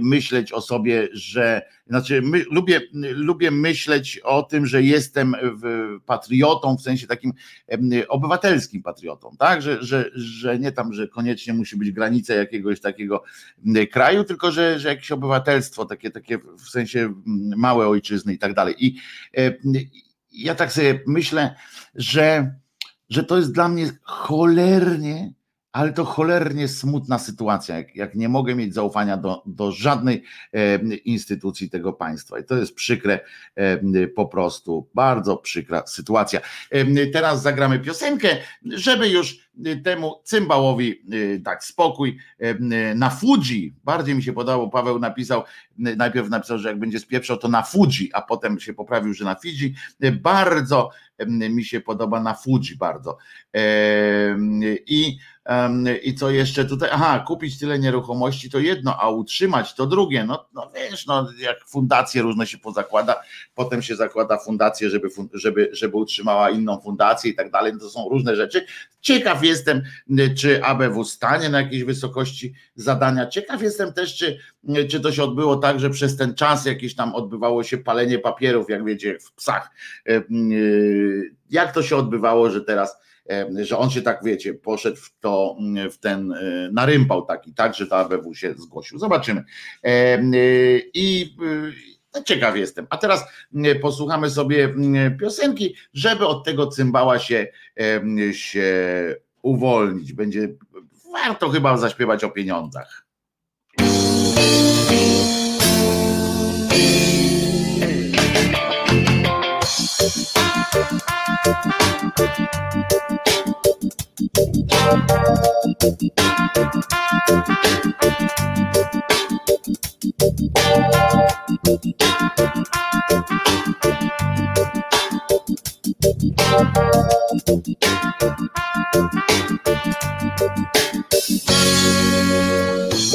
myśleć 0.00 0.52
o 0.52 0.60
sobie, 0.60 1.08
że 1.12 1.62
znaczy, 1.92 2.22
my, 2.22 2.44
lubię, 2.50 2.80
lubię 3.14 3.50
myśleć 3.50 4.18
o 4.24 4.42
tym, 4.42 4.66
że 4.66 4.82
jestem 4.82 5.34
patriotą, 6.06 6.76
w 6.76 6.82
sensie 6.82 7.06
takim 7.06 7.32
obywatelskim 8.08 8.82
patriotą, 8.82 9.36
tak? 9.38 9.62
Że, 9.62 9.82
że, 9.82 10.10
że 10.14 10.58
nie 10.58 10.72
tam, 10.72 10.92
że 10.92 11.08
koniecznie 11.08 11.54
musi 11.54 11.76
być 11.76 11.90
granica 11.90 12.34
jakiegoś 12.34 12.80
takiego 12.80 13.22
kraju, 13.90 14.24
tylko 14.24 14.50
że, 14.50 14.78
że 14.78 14.88
jakieś 14.88 15.12
obywatelstwo, 15.12 15.84
takie, 15.84 16.10
takie 16.10 16.38
w 16.38 16.68
sensie 16.70 17.14
małe 17.56 17.88
ojczyzny 17.88 18.34
i 18.34 18.38
tak 18.38 18.54
dalej. 18.54 18.74
I 18.78 18.98
ja 20.32 20.54
tak 20.54 20.72
sobie 20.72 21.00
myślę, 21.06 21.54
że, 21.94 22.54
że 23.08 23.24
to 23.24 23.36
jest 23.36 23.52
dla 23.52 23.68
mnie 23.68 23.90
cholernie 24.02 25.32
ale 25.72 25.92
to 25.92 26.04
cholernie 26.04 26.68
smutna 26.68 27.18
sytuacja, 27.18 27.76
jak, 27.76 27.96
jak 27.96 28.14
nie 28.14 28.28
mogę 28.28 28.54
mieć 28.54 28.74
zaufania 28.74 29.16
do, 29.16 29.42
do 29.46 29.72
żadnej 29.72 30.24
e, 30.52 30.76
instytucji 30.96 31.70
tego 31.70 31.92
państwa. 31.92 32.38
I 32.38 32.44
to 32.44 32.56
jest 32.56 32.74
przykre 32.74 33.20
e, 33.54 34.08
po 34.08 34.26
prostu, 34.26 34.88
bardzo 34.94 35.36
przykra 35.36 35.86
sytuacja. 35.86 36.40
E, 36.70 37.06
teraz 37.06 37.42
zagramy 37.42 37.78
piosenkę, 37.78 38.28
żeby 38.64 39.08
już 39.08 39.51
temu 39.84 40.20
cymbałowi 40.24 41.02
dać 41.38 41.64
spokój. 41.64 42.18
Na 42.94 43.10
Fuji, 43.10 43.74
bardziej 43.84 44.14
mi 44.14 44.22
się 44.22 44.32
podobało, 44.32 44.68
Paweł 44.68 44.98
napisał, 44.98 45.42
najpierw 45.78 46.28
napisał, 46.28 46.58
że 46.58 46.68
jak 46.68 46.78
będzie 46.78 46.98
spieprzał, 46.98 47.36
to 47.36 47.48
na 47.48 47.62
Fuji, 47.62 48.10
a 48.12 48.22
potem 48.22 48.60
się 48.60 48.74
poprawił, 48.74 49.14
że 49.14 49.24
na 49.24 49.34
Fidzi. 49.34 49.74
Bardzo 50.12 50.90
mi 51.28 51.64
się 51.64 51.80
podoba 51.80 52.20
na 52.20 52.34
Fuji, 52.34 52.76
bardzo. 52.76 53.18
I 54.86 55.18
i 56.02 56.14
co 56.14 56.30
jeszcze 56.30 56.64
tutaj? 56.64 56.88
Aha, 56.92 57.24
kupić 57.26 57.58
tyle 57.58 57.78
nieruchomości 57.78 58.50
to 58.50 58.58
jedno, 58.58 58.96
a 59.00 59.10
utrzymać 59.10 59.74
to 59.74 59.86
drugie. 59.86 60.24
No, 60.24 60.48
no 60.54 60.70
wiesz, 60.74 61.06
no, 61.06 61.28
jak 61.38 61.64
fundacje 61.66 62.22
różne 62.22 62.46
się 62.46 62.58
pozakłada, 62.58 63.22
potem 63.54 63.82
się 63.82 63.96
zakłada 63.96 64.38
fundację, 64.38 64.90
żeby, 64.90 65.08
żeby, 65.34 65.68
żeby 65.72 65.96
utrzymała 65.96 66.50
inną 66.50 66.80
fundację 66.80 67.30
i 67.30 67.34
tak 67.34 67.50
dalej. 67.50 67.72
To 67.80 67.90
są 67.90 68.08
różne 68.08 68.36
rzeczy. 68.36 68.66
Ciekaw 69.00 69.41
jestem, 69.44 69.82
czy 70.36 70.64
ABW 70.64 71.04
stanie 71.04 71.48
na 71.48 71.60
jakiejś 71.60 71.84
wysokości 71.84 72.54
zadania. 72.74 73.26
Ciekaw 73.26 73.62
jestem 73.62 73.92
też, 73.92 74.16
czy, 74.16 74.38
czy 74.90 75.00
to 75.00 75.12
się 75.12 75.22
odbyło 75.22 75.56
tak, 75.56 75.80
że 75.80 75.90
przez 75.90 76.16
ten 76.16 76.34
czas 76.34 76.66
jakieś 76.66 76.94
tam 76.94 77.14
odbywało 77.14 77.62
się 77.62 77.78
palenie 77.78 78.18
papierów, 78.18 78.70
jak 78.70 78.84
wiecie, 78.84 79.18
w 79.18 79.32
psach. 79.32 79.70
E, 80.08 80.22
jak 81.50 81.72
to 81.72 81.82
się 81.82 81.96
odbywało, 81.96 82.50
że 82.50 82.60
teraz 82.60 82.96
że 83.62 83.78
on 83.78 83.90
się 83.90 84.02
tak, 84.02 84.24
wiecie, 84.24 84.54
poszedł 84.54 84.96
w 84.96 85.18
to, 85.20 85.56
w 85.92 85.98
ten, 85.98 86.34
narympał 86.72 87.26
taki, 87.26 87.54
tak, 87.54 87.74
że 87.74 87.86
ta 87.86 87.96
ABW 87.96 88.34
się 88.34 88.54
zgłosił. 88.54 88.98
Zobaczymy. 88.98 89.44
E, 89.84 90.18
I 90.94 91.36
no, 92.14 92.22
ciekaw 92.22 92.56
jestem. 92.56 92.86
A 92.90 92.96
teraz 92.96 93.24
posłuchamy 93.82 94.30
sobie 94.30 94.74
piosenki, 95.20 95.74
żeby 95.92 96.26
od 96.26 96.44
tego 96.44 96.66
cymbała 96.66 97.18
się, 97.18 97.46
się 98.32 98.72
uwolnić. 99.42 100.12
Będzie 100.12 100.48
warto 101.12 101.48
chyba 101.50 101.76
zaśpiewać 101.76 102.24
o 102.24 102.30
pieniądzach. 102.30 103.06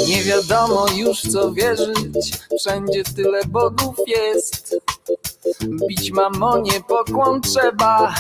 Nie 0.08 0.24
wiadomo 0.24 0.86
już 0.96 1.22
co 1.22 1.52
wierzyć, 1.52 2.32
wszędzie 2.60 3.04
tyle 3.16 3.42
bogów 3.46 3.96
jest. 4.08 4.76
Bić 5.90 6.12
mamonie 6.12 6.72
pokłon 6.88 7.42
trzeba, 7.42 8.16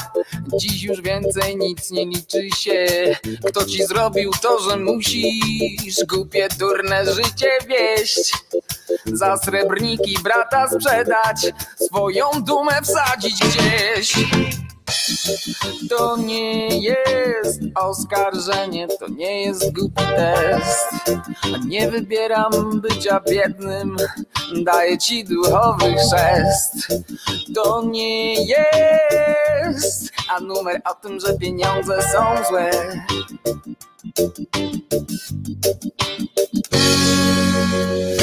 dziś 0.59 0.83
już 0.83 1.01
więcej 1.01 1.57
nic 1.57 1.91
nie 1.91 2.05
liczy 2.05 2.49
się. 2.57 2.87
Kto 3.45 3.65
ci 3.65 3.85
zrobił 3.85 4.31
to, 4.41 4.59
że 4.59 4.77
musisz 4.77 6.05
głupie, 6.07 6.47
durne 6.59 7.05
życie 7.13 7.49
wieść? 7.67 8.33
Za 9.05 9.37
srebrniki 9.37 10.17
brata 10.23 10.67
sprzedać, 10.69 11.53
swoją 11.87 12.31
dumę 12.31 12.81
wsadzić 12.81 13.39
gdzieś. 13.39 14.13
To 15.89 16.17
nie 16.17 16.67
jest 16.79 17.61
oskarżenie, 17.75 18.87
to 18.87 19.07
nie 19.07 19.43
jest 19.43 19.73
głupi 19.73 20.03
test. 20.15 20.93
Nie 21.65 21.91
wybieram 21.91 22.81
bycia 22.81 23.19
biednym, 23.29 23.97
daję 24.63 24.97
ci 24.97 25.23
duchowy 25.25 25.95
chrzest. 25.95 27.01
To 27.55 27.83
nie 27.85 28.33
jest, 28.33 30.11
a 30.29 30.39
numer 30.39 30.81
o 30.85 30.93
tym, 30.93 31.19
że 31.19 31.37
pieniądze 31.37 32.01
są 32.01 32.25
złe. 32.49 32.71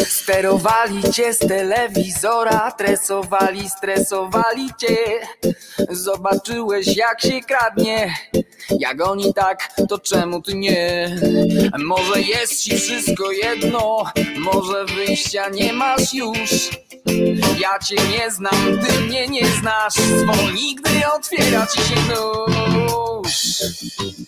Sterowali 0.08 1.12
cię 1.12 1.32
z 1.34 1.38
telewizora, 1.38 2.70
tresowali, 2.70 3.70
stresowali 3.70 4.68
cię. 4.78 4.96
Zobaczyłeś 5.90 6.96
jak 6.96 7.20
się 7.20 7.40
kradnie, 7.40 8.14
jak 8.70 9.08
oni 9.08 9.34
tak, 9.34 9.68
to 9.88 9.98
czemu 9.98 10.42
ty 10.42 10.54
nie? 10.54 11.16
Może 11.78 12.20
jest 12.20 12.62
ci 12.62 12.78
wszystko 12.78 13.30
jedno, 13.30 14.04
może 14.38 14.84
wyjścia 14.84 15.48
nie 15.48 15.72
masz 15.72 16.14
już. 16.14 16.70
Ja 17.60 17.78
cię 17.78 17.96
nie 18.18 18.30
znam, 18.30 18.78
ty 18.86 19.00
mnie 19.00 19.26
nie 19.26 19.46
znasz, 19.46 19.94
zwolnij, 19.94 20.74
gdy 20.74 21.12
otwiera 21.16 21.66
ci 21.66 21.80
się 21.80 22.00
nóż. 22.08 23.44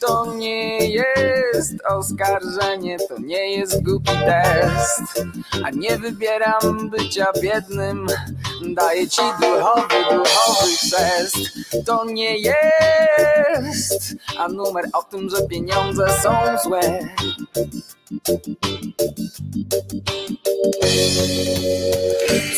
To 0.01 0.35
nie 0.35 0.79
jest 0.79 1.46
oskarżenie, 1.89 2.99
to 3.09 3.19
nie 3.19 3.57
jest 3.57 3.83
głupi 3.83 4.13
test, 4.13 5.25
a 5.65 5.71
nie 5.71 5.99
wybieram 5.99 6.91
bycia 6.91 7.27
biednym, 7.43 8.07
daję 8.75 9.09
ci 9.09 9.23
duchowy, 9.41 9.95
duchowy 10.05 10.77
chrzest. 11.27 11.87
To 11.87 12.05
nie 12.05 12.39
jest, 12.39 14.15
a 14.39 14.49
numer 14.49 14.85
o 14.93 15.03
tym, 15.03 15.31
że 15.31 15.43
pieniądze 15.49 16.07
są 16.23 16.33
złe. 16.65 17.09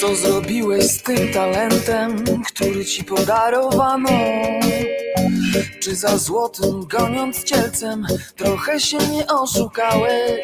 Co 0.01 0.17
zrobiłeś 0.17 0.85
z 0.85 1.03
tym 1.03 1.33
talentem, 1.33 2.25
który 2.47 2.85
ci 2.85 3.05
podarowano? 3.05 4.11
Czy 5.81 5.97
za 5.97 6.19
złotym 6.19 6.87
goniąc 6.87 7.45
cielcem 7.45 8.07
trochę 8.37 8.81
się 8.81 8.99
nie 8.99 9.27
oszukałeś? 9.27 10.41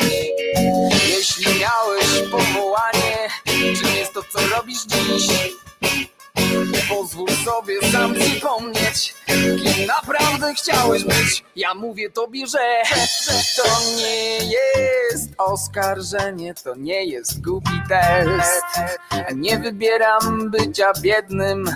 Jeśli 1.08 1.60
miałeś 1.60 2.30
powołanie, 2.30 3.28
czym 3.46 3.96
jest 3.96 4.12
to 4.12 4.22
co 4.32 4.56
robisz 4.56 4.84
dziś? 4.86 5.28
Pozwól 6.88 7.28
sobie 7.44 7.90
sam 7.92 8.14
przypomnieć, 8.14 9.14
kim 9.26 9.86
naprawdę 9.86 10.54
chciałeś 10.54 11.04
być. 11.04 11.44
Ja 11.56 11.74
mówię 11.74 12.10
tobie, 12.10 12.46
że, 12.46 12.82
że 13.24 13.32
to 13.62 13.68
nie 13.96 14.38
jest 14.38 15.30
oskarżenie, 15.38 16.54
to 16.54 16.74
nie 16.74 17.04
jest 17.04 17.40
głupi 17.40 17.80
test. 17.88 18.96
Nie 19.34 19.58
wybieram 19.58 20.50
bycia 20.50 20.92
biednym, 21.00 21.70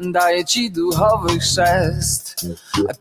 daję 0.00 0.44
ci 0.44 0.70
duchowy 0.70 1.38
chrzest. 1.38 2.46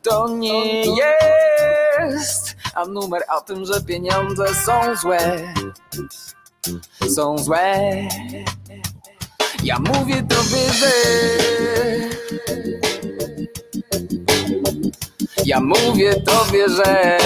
To 0.01 0.27
nie 0.27 0.83
jest, 0.85 2.55
a 2.75 2.85
numer 2.85 3.23
o 3.37 3.41
tym, 3.41 3.65
że 3.65 3.81
pieniądze 3.81 4.45
są 4.65 4.95
złe. 4.95 5.53
Są 7.15 7.37
złe. 7.37 7.91
Ja 9.63 9.79
mówię 9.79 10.23
tobie, 10.29 10.73
że 10.73 10.91
Ja 15.45 15.59
mówię 15.59 16.13
tobie, 16.13 16.69
że. 16.69 17.17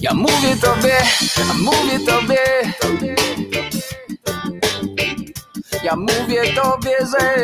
Ja 0.00 0.14
mówię 0.14 0.56
tobie, 0.62 0.96
mówię 1.58 2.06
tobie 2.06 2.38
Ja 5.84 5.96
mówię 5.96 6.54
tobie, 6.54 6.96
że 7.00 7.36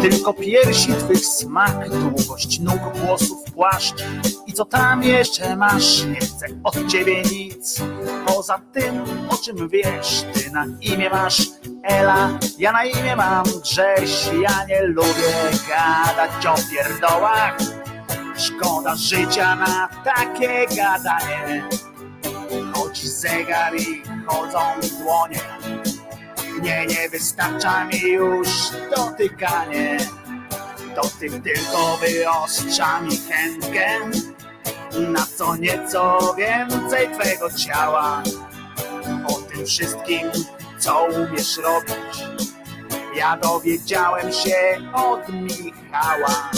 tylko 0.00 0.34
piersi 0.34 0.94
twych 0.94 1.26
smak, 1.26 1.90
długość 1.90 2.60
nóg, 2.60 2.80
włosów, 2.94 3.38
płaszcz. 3.54 4.04
I 4.46 4.52
co 4.52 4.64
tam 4.64 5.02
jeszcze 5.02 5.56
masz, 5.56 6.04
nie 6.04 6.20
chcę 6.20 6.46
od 6.64 6.86
ciebie 6.86 7.22
nic, 7.22 7.82
poza 8.26 8.60
tym, 8.72 9.04
o 9.28 9.36
czym 9.36 9.68
wiesz, 9.68 10.24
ty 10.34 10.50
na 10.50 10.66
imię 10.80 11.10
masz 11.10 11.42
Ela, 11.82 12.38
ja 12.58 12.72
na 12.72 12.84
imię 12.84 13.16
mam 13.16 13.44
Grześ, 13.62 14.30
ja 14.42 14.64
nie 14.68 14.82
lubię 14.82 15.50
gadać 15.68 16.46
o 16.46 16.54
pierdołach, 16.70 17.58
szkoda 18.36 18.96
życia 18.96 19.56
na 19.56 19.88
takie 20.04 20.66
gadanie, 20.76 21.68
chodzi 22.74 23.08
zegar 23.08 23.76
i 23.76 24.02
chodzą 24.26 24.58
dłonie, 24.98 25.40
nie, 26.62 26.86
nie 26.86 27.08
wystarcza 27.08 27.84
mi 27.84 28.00
już 28.00 28.48
dotykanie. 28.96 29.98
Dotyk 30.96 31.42
tylko 31.42 31.96
wyostrza 31.96 33.00
mi 33.00 33.16
chętkę 33.16 33.86
na 34.98 35.26
co 35.36 35.56
nieco 35.56 36.34
więcej 36.38 37.08
twego 37.18 37.50
ciała. 37.50 38.22
O 39.26 39.32
tym 39.32 39.66
wszystkim, 39.66 40.30
co 40.78 41.04
umiesz 41.04 41.56
robić, 41.56 42.24
ja 43.16 43.36
dowiedziałem 43.36 44.32
się 44.32 44.56
od 44.94 45.28
Michała 45.28 46.50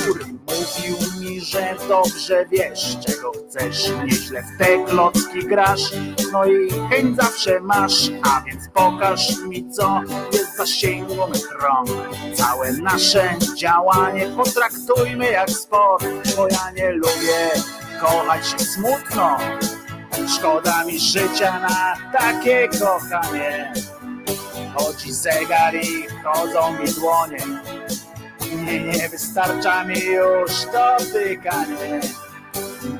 który 0.00 0.24
mówił 0.50 0.96
mi, 1.20 1.40
że 1.40 1.76
dobrze 1.88 2.46
wiesz, 2.50 2.96
czego 3.06 3.32
chcesz, 3.32 3.92
nieźle 4.04 4.42
w 4.42 4.58
te 4.58 4.84
klocki 4.84 5.46
grasz, 5.46 5.90
no 6.32 6.44
i 6.44 6.70
chęć 6.90 7.16
zawsze 7.16 7.60
masz, 7.60 8.10
a 8.22 8.42
więc 8.46 8.68
pokaż 8.74 9.38
mi, 9.38 9.70
co 9.70 10.00
jest 10.32 10.56
zasięgu 10.56 11.28
mych 11.28 11.52
rąk. 11.62 11.88
Całe 12.34 12.72
nasze 12.72 13.34
działanie 13.56 14.26
potraktujmy 14.36 15.30
jak 15.30 15.50
sport, 15.50 16.06
bo 16.36 16.48
ja 16.48 16.70
nie 16.76 16.92
lubię 16.92 17.50
kochać 18.00 18.46
się 18.48 18.58
smutno. 18.58 19.38
Szkoda 20.36 20.84
mi 20.84 20.98
życia 20.98 21.60
na 21.60 21.96
takie 22.18 22.68
kochanie. 22.68 23.72
Chodzi 24.74 25.12
zegar 25.12 25.74
i 25.74 26.06
chodzą 26.24 26.72
mi 26.72 26.92
dłonie 26.92 27.38
nie, 28.56 29.08
wystarcza 29.08 29.84
mi 29.84 30.04
już 30.04 30.52
dotykanie. 30.72 32.00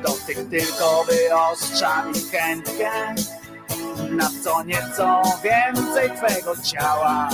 Dotyk 0.03 0.49
tylko 0.49 1.05
wyostrza 1.09 2.05
mi 2.05 2.13
chętkę 2.31 2.91
na 4.09 4.29
co 4.43 4.63
nieco 4.63 5.21
więcej 5.43 6.11
twego 6.17 6.53
ciała. 6.57 7.29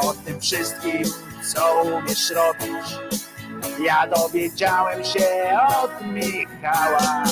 O 0.00 0.14
tym 0.14 0.40
wszystkim, 0.40 1.02
co 1.54 1.82
umiesz 1.82 2.30
robić, 2.30 2.98
ja 3.84 4.06
dowiedziałem 4.06 5.04
się 5.04 5.26
od 5.82 6.06
Michała. 6.06 7.24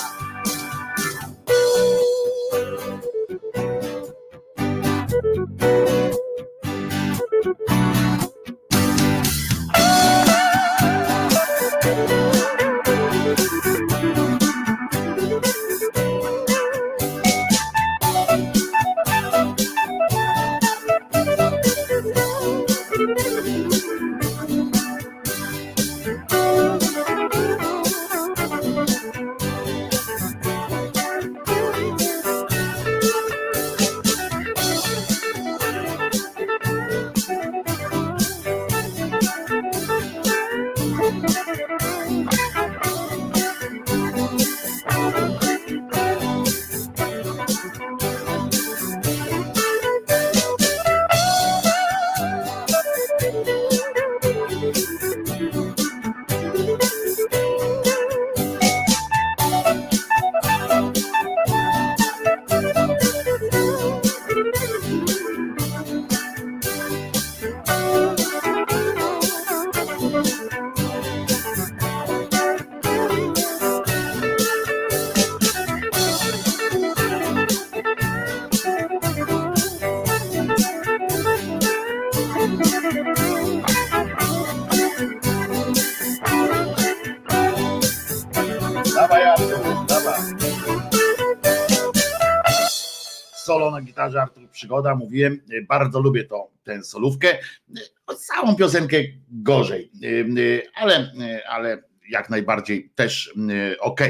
Przygoda, 94.67 94.95
mówiłem, 94.95 95.41
e, 95.53 95.63
bardzo 95.63 96.01
lubię 96.01 96.25
to, 96.25 96.51
tę 96.65 96.85
solówkę, 96.85 97.29
e, 97.29 98.15
całą 98.17 98.57
piosenkę 98.57 98.97
gorzej, 99.31 99.91
e, 100.03 100.63
ale, 100.75 101.13
ale 101.49 101.83
jak 102.11 102.31
najbardziej 102.31 102.91
też 102.95 103.35
ok. 103.81 104.01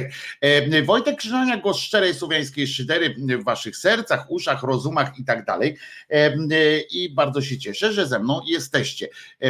Wojtek 0.85 1.17
Krzyżania, 1.17 1.57
głos 1.57 1.79
szczerej 1.79 2.15
słowiańskiej 2.15 2.67
szydery 2.67 3.15
w 3.39 3.45
waszych 3.45 3.77
sercach, 3.77 4.31
uszach, 4.31 4.63
rozumach 4.63 5.19
i 5.19 5.25
tak 5.25 5.45
dalej. 5.45 5.77
I 6.91 7.11
bardzo 7.15 7.43
się 7.43 7.59
cieszę, 7.59 7.93
że 7.93 8.07
ze 8.07 8.19
mną 8.19 8.41
jesteście. 8.49 9.09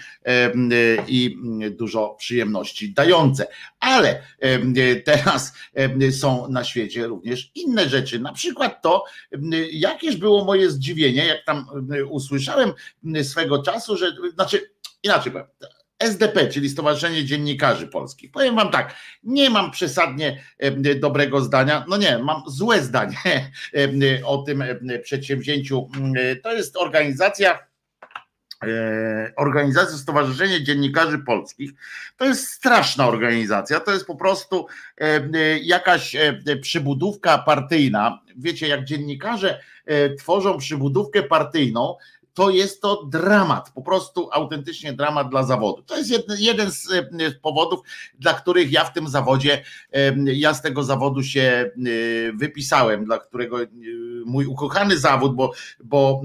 i 1.07 1.37
dużo 1.71 2.17
przyjemności 2.19 2.95
dające. 2.95 3.47
Ale 3.81 4.23
teraz 5.05 5.53
są 6.21 6.49
na 6.49 6.65
świecie 6.65 7.07
również 7.07 7.51
inne 7.55 7.89
rzeczy. 7.89 8.19
Na 8.19 8.33
przykład 8.33 8.83
to, 8.83 9.05
jakież 9.73 10.17
było 10.17 10.45
moje 10.45 10.71
zdziwienie, 10.71 11.27
jak 11.27 11.45
tam 11.45 11.67
usłyszałem 12.11 12.73
swego 13.23 13.63
czasu, 13.63 13.97
że 13.97 14.16
znaczy 14.35 14.71
inaczej 15.03 15.33
powiem. 15.33 15.47
SDP, 15.99 16.49
czyli 16.49 16.69
Stowarzyszenie 16.69 17.25
Dziennikarzy 17.25 17.87
Polskich. 17.87 18.31
Powiem 18.31 18.57
Wam 18.57 18.71
tak, 18.71 18.95
nie 19.23 19.51
mam 19.51 19.71
przesadnie 19.71 20.43
dobrego 20.97 21.41
zdania, 21.41 21.85
no 21.89 21.97
nie, 21.97 22.19
mam 22.19 22.43
złe 22.47 22.83
zdanie 22.83 23.17
o 24.25 24.39
tym 24.39 24.65
przedsięwzięciu. 25.03 25.89
To 26.43 26.53
jest 26.53 26.77
organizacja, 26.77 27.59
E, 28.65 29.33
organizacja 29.37 29.99
Stowarzyszenie 29.99 30.63
Dziennikarzy 30.63 31.19
Polskich 31.19 31.71
to 32.17 32.25
jest 32.25 32.49
straszna 32.49 33.09
organizacja, 33.09 33.81
to 33.81 33.93
jest 33.93 34.07
po 34.07 34.17
prostu 34.17 34.67
e, 35.01 35.05
e, 35.05 35.59
jakaś 35.59 36.17
przybudówka 36.61 37.39
partyjna. 37.39 38.23
Wiecie, 38.37 38.69
jak 38.69 38.85
dziennikarze 38.85 39.61
tworzą 40.19 40.59
przybudówkę 40.59 41.23
partyjną, 41.23 41.97
to 42.37 42.51
jest 42.51 42.83
to 42.83 43.05
dramat, 43.05 43.71
po 43.71 43.83
prostu 43.83 44.29
autentycznie 44.33 44.93
dramat 44.93 45.31
dla 45.31 45.43
zawodu. 45.43 45.83
To 45.83 45.97
jest 45.97 46.11
jeden, 46.11 46.37
jeden 46.41 46.71
z 46.71 46.89
powodów, 47.43 47.81
dla 48.19 48.35
których 48.35 48.73
ja 48.73 48.85
w 48.85 48.93
tym 48.93 49.09
zawodzie, 49.09 49.65
ja 50.25 50.55
z 50.55 50.63
tego 50.63 50.85
zawodu 50.85 51.23
się 51.23 51.71
wypisałem, 52.35 53.05
dla 53.05 53.19
którego 53.19 53.59
mój 54.27 54.47
ukochany 54.47 54.99
zawód, 54.99 55.35
bo, 55.35 55.53
bo 55.85 56.23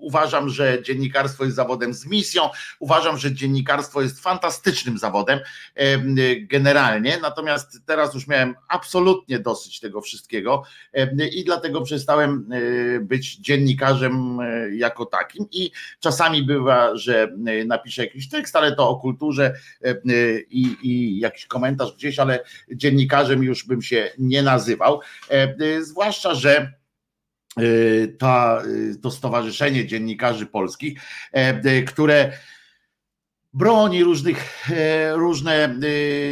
Uważam, 0.00 0.48
że 0.48 0.82
dziennikarstwo 0.82 1.44
jest 1.44 1.56
zawodem 1.56 1.94
z 1.94 2.06
misją. 2.06 2.42
Uważam, 2.78 3.18
że 3.18 3.32
dziennikarstwo 3.32 4.02
jest 4.02 4.20
fantastycznym 4.20 4.98
zawodem 4.98 5.38
generalnie. 6.42 7.18
Natomiast 7.22 7.80
teraz 7.86 8.14
już 8.14 8.26
miałem 8.26 8.54
absolutnie 8.68 9.38
dosyć 9.38 9.80
tego 9.80 10.00
wszystkiego 10.00 10.62
i 11.32 11.44
dlatego 11.44 11.82
przestałem 11.82 12.48
e, 12.52 13.00
być 13.00 13.36
dziennikarzem 13.36 14.40
e, 14.40 14.76
jako 14.76 15.06
takim. 15.06 15.46
I 15.52 15.70
czasami 16.00 16.42
bywa, 16.42 16.96
że 16.96 17.22
e, 17.46 17.64
napiszę 17.64 18.04
jakiś 18.04 18.28
tekst, 18.28 18.56
ale 18.56 18.76
to 18.76 18.88
o 18.88 18.96
kulturze 18.96 19.54
i, 20.50 20.76
i 20.82 21.20
jakiś 21.20 21.46
komentarz 21.46 21.92
gdzieś, 21.92 22.18
ale 22.18 22.40
dziennikarzem 22.74 23.42
już 23.42 23.66
bym 23.66 23.82
się 23.82 24.10
nie 24.18 24.42
nazywał. 24.42 25.00
Zwłaszcza, 25.80 26.34
że 26.34 26.72
ta, 28.18 28.62
y, 28.66 28.96
to 29.02 29.10
Stowarzyszenie 29.10 29.86
Dziennikarzy 29.86 30.46
Polskich, 30.46 31.00
e, 31.32 31.82
które 31.82 32.32
broni 33.52 34.04
różnych, 34.04 34.70
e, 34.70 35.12
różne 35.16 35.76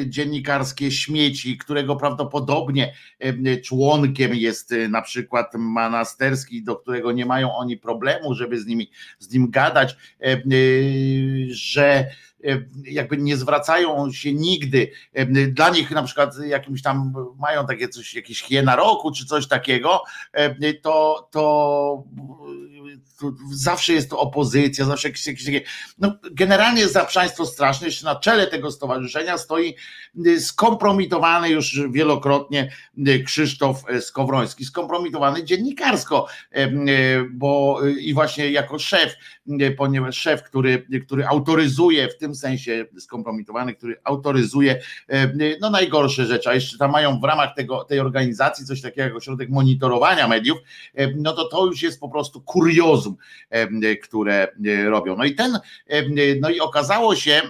dziennikarskie 0.07 0.91
śmieci, 0.91 1.59
którego 1.59 1.97
prawdopodobnie 1.97 2.95
e, 3.18 3.57
członkiem 3.57 4.35
jest 4.35 4.74
na 4.89 5.03
przykład 5.03 5.55
Manasterski, 5.55 6.62
do 6.62 6.77
którego 6.77 7.12
nie 7.12 7.27
mają 7.27 7.55
oni 7.55 7.77
problemu, 7.77 8.35
żeby 8.35 8.61
z, 8.61 8.66
nimi, 8.66 8.91
z 9.18 9.33
nim 9.33 9.51
gadać, 9.51 9.97
że 11.49 12.07
E, 12.36 12.36
jakby 12.84 13.16
nie 13.16 13.36
zwracają 13.36 14.12
się 14.12 14.32
nigdy. 14.32 14.90
E, 15.12 15.26
dla 15.26 15.70
nich 15.70 15.90
na 15.90 16.03
przykład 16.03 16.34
jakimś 16.47 16.82
tam 16.82 17.12
mają 17.38 17.66
takie 17.66 17.88
coś, 17.88 18.14
jakieś 18.14 18.42
hiena 18.42 18.76
roku 18.76 19.12
czy 19.12 19.26
coś 19.26 19.49
takiego, 19.49 20.03
e, 20.32 20.74
to, 20.74 21.28
to 21.30 22.05
zawsze 23.53 23.92
jest 23.92 24.11
to 24.11 24.18
opozycja, 24.18 24.84
zawsze 24.84 25.09
jakieś, 25.09 25.26
jakieś 25.26 25.44
takie, 25.44 25.62
no 25.99 26.16
generalnie 26.32 26.88
zaprzaństwo 26.88 27.47
straszne, 27.47 27.86
jeszcze 27.86 28.05
na 28.05 28.16
czele 28.16 28.47
tego 28.47 28.70
stowarzyszenia 28.70 29.38
stoi 29.38 29.76
skompromitowany 30.38 31.49
już 31.49 31.80
wielokrotnie 31.90 32.72
Krzysztof 33.26 33.82
Skowroński, 34.01 34.64
skompromitowany 34.64 35.44
dziennikarsko, 35.44 36.26
bo 37.30 37.80
i 38.01 38.14
właśnie 38.14 38.51
jako 38.51 38.78
szef, 38.78 39.16
ponieważ 39.76 40.16
szef, 40.16 40.42
który, 40.42 40.86
który 41.07 41.26
autoryzuje, 41.26 42.09
w 42.09 42.18
tym 42.18 42.34
sensie 42.37 42.87
skompromitowany, 42.99 43.74
który 43.74 43.97
autoryzuje 44.05 44.82
no 45.61 45.70
najgorsze 45.70 46.26
rzeczy, 46.26 46.49
a 46.49 46.55
jeszcze 46.55 46.78
tam 46.78 46.91
mają 46.91 47.20
w 47.20 47.24
ramach 47.24 47.55
tego, 47.55 47.84
tej 47.84 48.01
organizacji 48.01 48.66
coś 48.66 48.80
takiego 48.80 49.03
jak 49.03 49.16
ośrodek 49.16 49.51
monitorowania 49.51 50.28
mediów, 50.28 50.59
no 51.16 51.32
to 51.32 51.49
to 51.49 51.66
już 51.66 51.82
jest 51.82 52.01
po 52.01 52.09
prostu 52.09 52.41
kuriozum 52.41 53.16
które 54.03 54.49
e, 54.66 54.84
robią. 54.84 55.16
No 55.16 55.24
i 55.24 55.34
ten, 55.34 55.59
no 56.41 56.51
i 56.51 56.61
okazało 56.61 57.16
się 57.16 57.43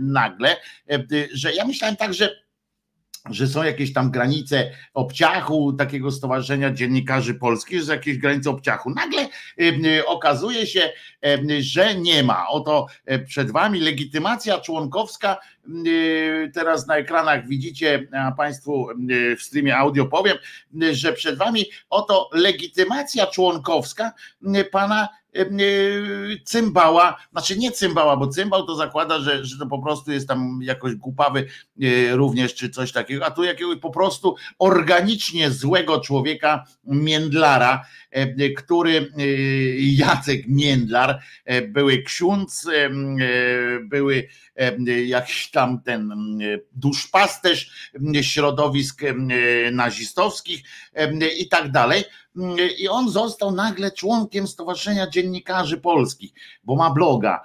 nagle, 0.00 0.56
że 1.32 1.54
ja 1.54 1.64
myślałem 1.64 1.96
tak, 1.96 2.14
że 2.14 2.47
że 3.30 3.46
są 3.46 3.62
jakieś 3.62 3.92
tam 3.92 4.10
granice 4.10 4.70
obciachu 4.94 5.72
takiego 5.72 6.10
stowarzyszenia 6.10 6.70
dziennikarzy 6.70 7.34
polskich, 7.34 7.82
że 7.82 7.92
jakieś 7.92 8.18
granice 8.18 8.50
obciachu. 8.50 8.90
Nagle 8.90 9.28
okazuje 10.06 10.66
się, 10.66 10.92
że 11.60 11.94
nie 11.94 12.22
ma. 12.22 12.48
Oto 12.48 12.86
e, 13.04 13.18
przed 13.18 13.50
wami 13.50 13.80
legitymacja 13.80 14.58
członkowska. 14.58 15.36
Teraz 16.54 16.86
na 16.86 16.96
ekranach 16.96 17.48
widzicie, 17.48 18.08
a 18.12 18.32
Państwu 18.32 18.88
w 19.38 19.42
streamie 19.42 19.76
audio 19.76 20.06
powiem, 20.06 20.36
że 20.92 21.12
przed 21.12 21.38
wami 21.38 21.64
oto 21.90 22.30
legitymacja 22.32 23.26
członkowska 23.26 24.12
pana 24.72 25.08
cymbała, 26.44 27.16
znaczy 27.32 27.58
nie 27.58 27.72
cymbała, 27.72 28.16
bo 28.16 28.28
cymbał 28.28 28.66
to 28.66 28.74
zakłada, 28.74 29.18
że, 29.18 29.44
że 29.44 29.58
to 29.58 29.66
po 29.66 29.82
prostu 29.82 30.12
jest 30.12 30.28
tam 30.28 30.60
jakoś 30.62 30.94
głupawy 30.94 31.46
e, 31.82 32.16
również, 32.16 32.54
czy 32.54 32.70
coś 32.70 32.92
takiego, 32.92 33.26
a 33.26 33.30
tu 33.30 33.44
jakiegoś 33.44 33.78
po 33.78 33.90
prostu 33.90 34.36
organicznie 34.58 35.50
złego 35.50 36.00
człowieka, 36.00 36.64
międlara, 36.84 37.84
e, 38.10 38.50
który 38.50 39.12
Jacek 39.78 40.48
Międlar, 40.48 41.22
były 41.68 42.02
ksiądz, 42.02 42.70
były 43.82 44.28
jakiś 45.06 45.50
tam 45.50 45.82
ten 45.82 46.12
duszpasterz 46.72 47.90
środowisk 48.22 49.02
nazistowskich 49.72 50.60
i 51.38 51.48
tak 51.48 51.70
dalej 51.70 52.04
i 52.78 52.88
on 52.88 53.10
został 53.10 53.52
nagle 53.52 53.90
członkiem 53.90 54.46
Stowarzyszenia 54.46 55.10
Dziennikarzy 55.10 55.80
Polskich, 55.80 56.32
bo 56.64 56.76
ma 56.76 56.90
bloga. 56.90 57.42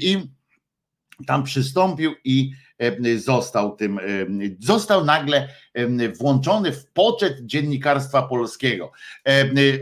I 0.00 0.28
tam 1.26 1.44
przystąpił 1.44 2.14
i 2.24 2.50
został 3.16 3.76
tym, 3.76 4.00
został 4.60 5.04
nagle 5.04 5.48
włączony 6.18 6.72
w 6.72 6.86
poczet 6.86 7.46
dziennikarstwa 7.46 8.22
polskiego. 8.22 8.92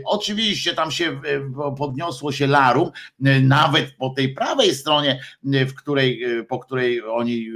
Oczywiście 0.05 0.73
tam 0.73 0.91
się 0.91 1.21
podniosło 1.77 2.31
się 2.31 2.47
larum, 2.47 2.91
nawet 3.41 3.95
po 3.97 4.09
tej 4.09 4.33
prawej 4.33 4.75
stronie, 4.75 5.19
w 5.43 5.73
której, 5.73 6.25
po 6.47 6.59
której 6.59 7.01
oni 7.03 7.47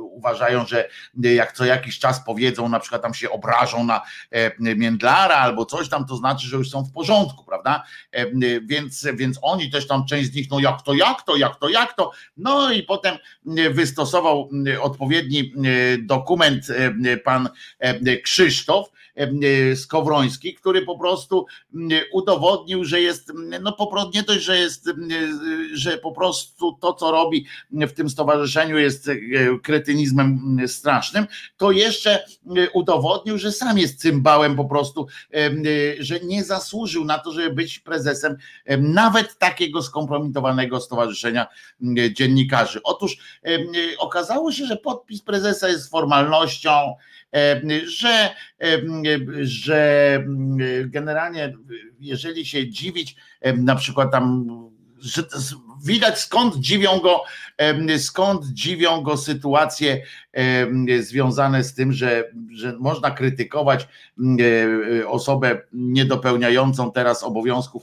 uważają, 0.00 0.66
że 0.66 0.88
jak 1.14 1.52
co 1.52 1.64
jakiś 1.64 1.98
czas 1.98 2.24
powiedzą, 2.24 2.68
na 2.68 2.80
przykład 2.80 3.02
tam 3.02 3.14
się 3.14 3.30
obrażą 3.30 3.84
na 3.84 4.00
Międlara 4.58 5.34
albo 5.34 5.66
coś 5.66 5.88
tam, 5.88 6.06
to 6.06 6.16
znaczy, 6.16 6.46
że 6.46 6.56
już 6.56 6.70
są 6.70 6.84
w 6.84 6.92
porządku, 6.92 7.44
prawda? 7.44 7.84
Więc, 8.62 9.06
więc 9.14 9.38
oni 9.42 9.70
też 9.70 9.86
tam, 9.86 10.06
część 10.06 10.32
z 10.32 10.34
nich, 10.34 10.50
no 10.50 10.60
jak 10.60 10.82
to, 10.82 10.94
jak 10.94 11.22
to, 11.22 11.36
jak 11.36 11.56
to, 11.56 11.68
jak 11.68 11.96
to, 11.96 12.10
no 12.36 12.72
i 12.72 12.82
potem 12.82 13.16
wystosował 13.70 14.50
odpowiedni 14.80 15.52
dokument 16.06 16.66
pan 17.24 17.48
E, 17.81 17.81
Krzysztof 18.22 18.92
e, 19.14 19.76
Skowroński, 19.76 20.54
który 20.54 20.82
po 20.82 20.98
prostu 20.98 21.46
udowodnił, 22.12 22.84
że 22.84 23.00
jest, 23.00 23.32
no 23.62 23.72
po 23.72 23.86
prostu 23.86 24.10
nie 24.14 24.22
dość, 24.22 24.44
że 24.44 24.58
jest, 24.58 24.90
że 25.72 25.98
po 25.98 26.12
prostu 26.12 26.72
to, 26.80 26.92
co 26.92 27.10
robi 27.10 27.46
w 27.70 27.92
tym 27.92 28.10
stowarzyszeniu 28.10 28.78
jest 28.78 29.08
e, 29.08 29.14
kretynizmem 29.62 30.58
strasznym, 30.66 31.26
to 31.56 31.72
jeszcze 31.72 32.24
udowodnił, 32.72 33.38
że 33.38 33.52
sam 33.52 33.78
jest 33.78 34.00
cymbałem 34.00 34.56
po 34.56 34.64
prostu, 34.64 35.06
że 35.98 36.20
nie 36.20 36.44
zasłużył 36.44 37.04
na 37.04 37.18
to, 37.18 37.32
żeby 37.32 37.54
być 37.54 37.78
prezesem 37.78 38.36
nawet 38.78 39.38
takiego 39.38 39.82
skompromitowanego 39.82 40.80
stowarzyszenia 40.80 41.46
dziennikarzy. 42.12 42.80
Otóż 42.84 43.16
okazało 43.98 44.52
się, 44.52 44.66
że 44.66 44.76
podpis 44.76 45.22
prezesa 45.22 45.68
jest 45.68 45.90
formalnością, 45.90 46.94
że, 47.86 48.30
że 49.42 50.24
generalnie 50.86 51.52
jeżeli 52.00 52.46
się 52.46 52.68
dziwić, 52.68 53.16
na 53.56 53.76
przykład 53.76 54.12
tam 54.12 54.46
że 55.02 55.22
widać 55.84 56.18
skąd 56.18 56.56
dziwią 56.56 57.00
go, 57.00 57.22
skąd 57.98 58.46
dziwią 58.46 59.02
go 59.02 59.16
sytuacje 59.16 60.02
związane 61.00 61.64
z 61.64 61.74
tym, 61.74 61.92
że, 61.92 62.24
że 62.52 62.76
można 62.78 63.10
krytykować 63.10 63.88
e, 65.00 65.08
osobę 65.08 65.60
niedopełniającą 65.72 66.92
teraz 66.92 67.22
obowiązków 67.22 67.82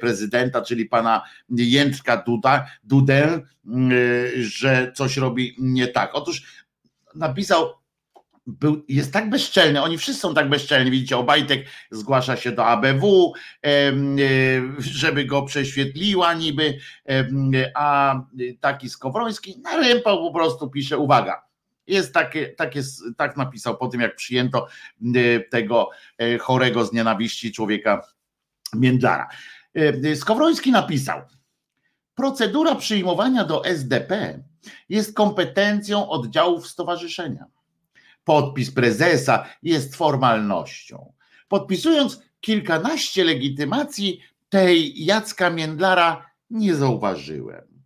prezydenta, 0.00 0.62
czyli 0.62 0.84
pana 0.86 1.22
Jędrka 1.48 2.16
Duda, 2.16 2.66
Dudę, 2.84 3.40
że 4.36 4.92
coś 4.94 5.16
robi 5.16 5.56
nie 5.58 5.88
tak. 5.88 6.10
Otóż 6.14 6.64
napisał 7.14 7.85
był, 8.46 8.84
jest 8.88 9.12
tak 9.12 9.30
bezczelny, 9.30 9.82
oni 9.82 9.98
wszyscy 9.98 10.20
są 10.20 10.34
tak 10.34 10.48
bezczelni, 10.48 10.90
widzicie, 10.90 11.16
Obajtek 11.16 11.66
zgłasza 11.90 12.36
się 12.36 12.52
do 12.52 12.66
ABW, 12.66 13.32
e, 13.66 13.92
żeby 14.78 15.24
go 15.24 15.42
prześwietliła 15.42 16.34
niby, 16.34 16.78
a 17.74 18.20
taki 18.60 18.90
Skowroński 18.90 19.60
narępał 19.60 20.18
po 20.18 20.38
prostu, 20.38 20.70
pisze, 20.70 20.98
uwaga, 20.98 21.42
jest 21.86 22.14
takie, 22.14 22.48
tak, 22.48 22.74
jest, 22.74 23.02
tak 23.16 23.36
napisał 23.36 23.76
po 23.76 23.88
tym, 23.88 24.00
jak 24.00 24.16
przyjęto 24.16 24.66
tego 25.50 25.90
e, 26.18 26.38
chorego 26.38 26.84
z 26.84 26.92
nienawiści 26.92 27.52
człowieka 27.52 28.02
Międlara. 28.74 29.28
E, 29.74 30.16
Skowroński 30.16 30.70
napisał, 30.72 31.22
procedura 32.14 32.74
przyjmowania 32.74 33.44
do 33.44 33.64
SDP 33.64 34.42
jest 34.88 35.14
kompetencją 35.14 36.08
oddziałów 36.08 36.66
stowarzyszenia 36.66 37.46
Podpis 38.26 38.70
prezesa 38.70 39.46
jest 39.62 39.96
formalnością. 39.96 41.12
Podpisując 41.48 42.22
kilkanaście 42.40 43.24
legitymacji, 43.24 44.20
tej 44.48 45.04
Jacka 45.04 45.50
Międlara 45.50 46.30
nie 46.50 46.74
zauważyłem. 46.74 47.84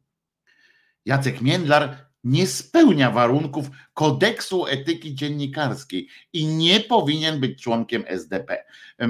Jacek 1.05 1.41
Międlar 1.41 1.97
nie 2.24 2.47
spełnia 2.47 3.11
warunków 3.11 3.70
kodeksu 3.95 4.66
etyki 4.66 5.14
dziennikarskiej 5.14 6.09
i 6.32 6.47
nie 6.47 6.80
powinien 6.80 7.41
być 7.41 7.62
członkiem 7.62 8.05
SDP. 8.07 8.64
E, 8.99 9.09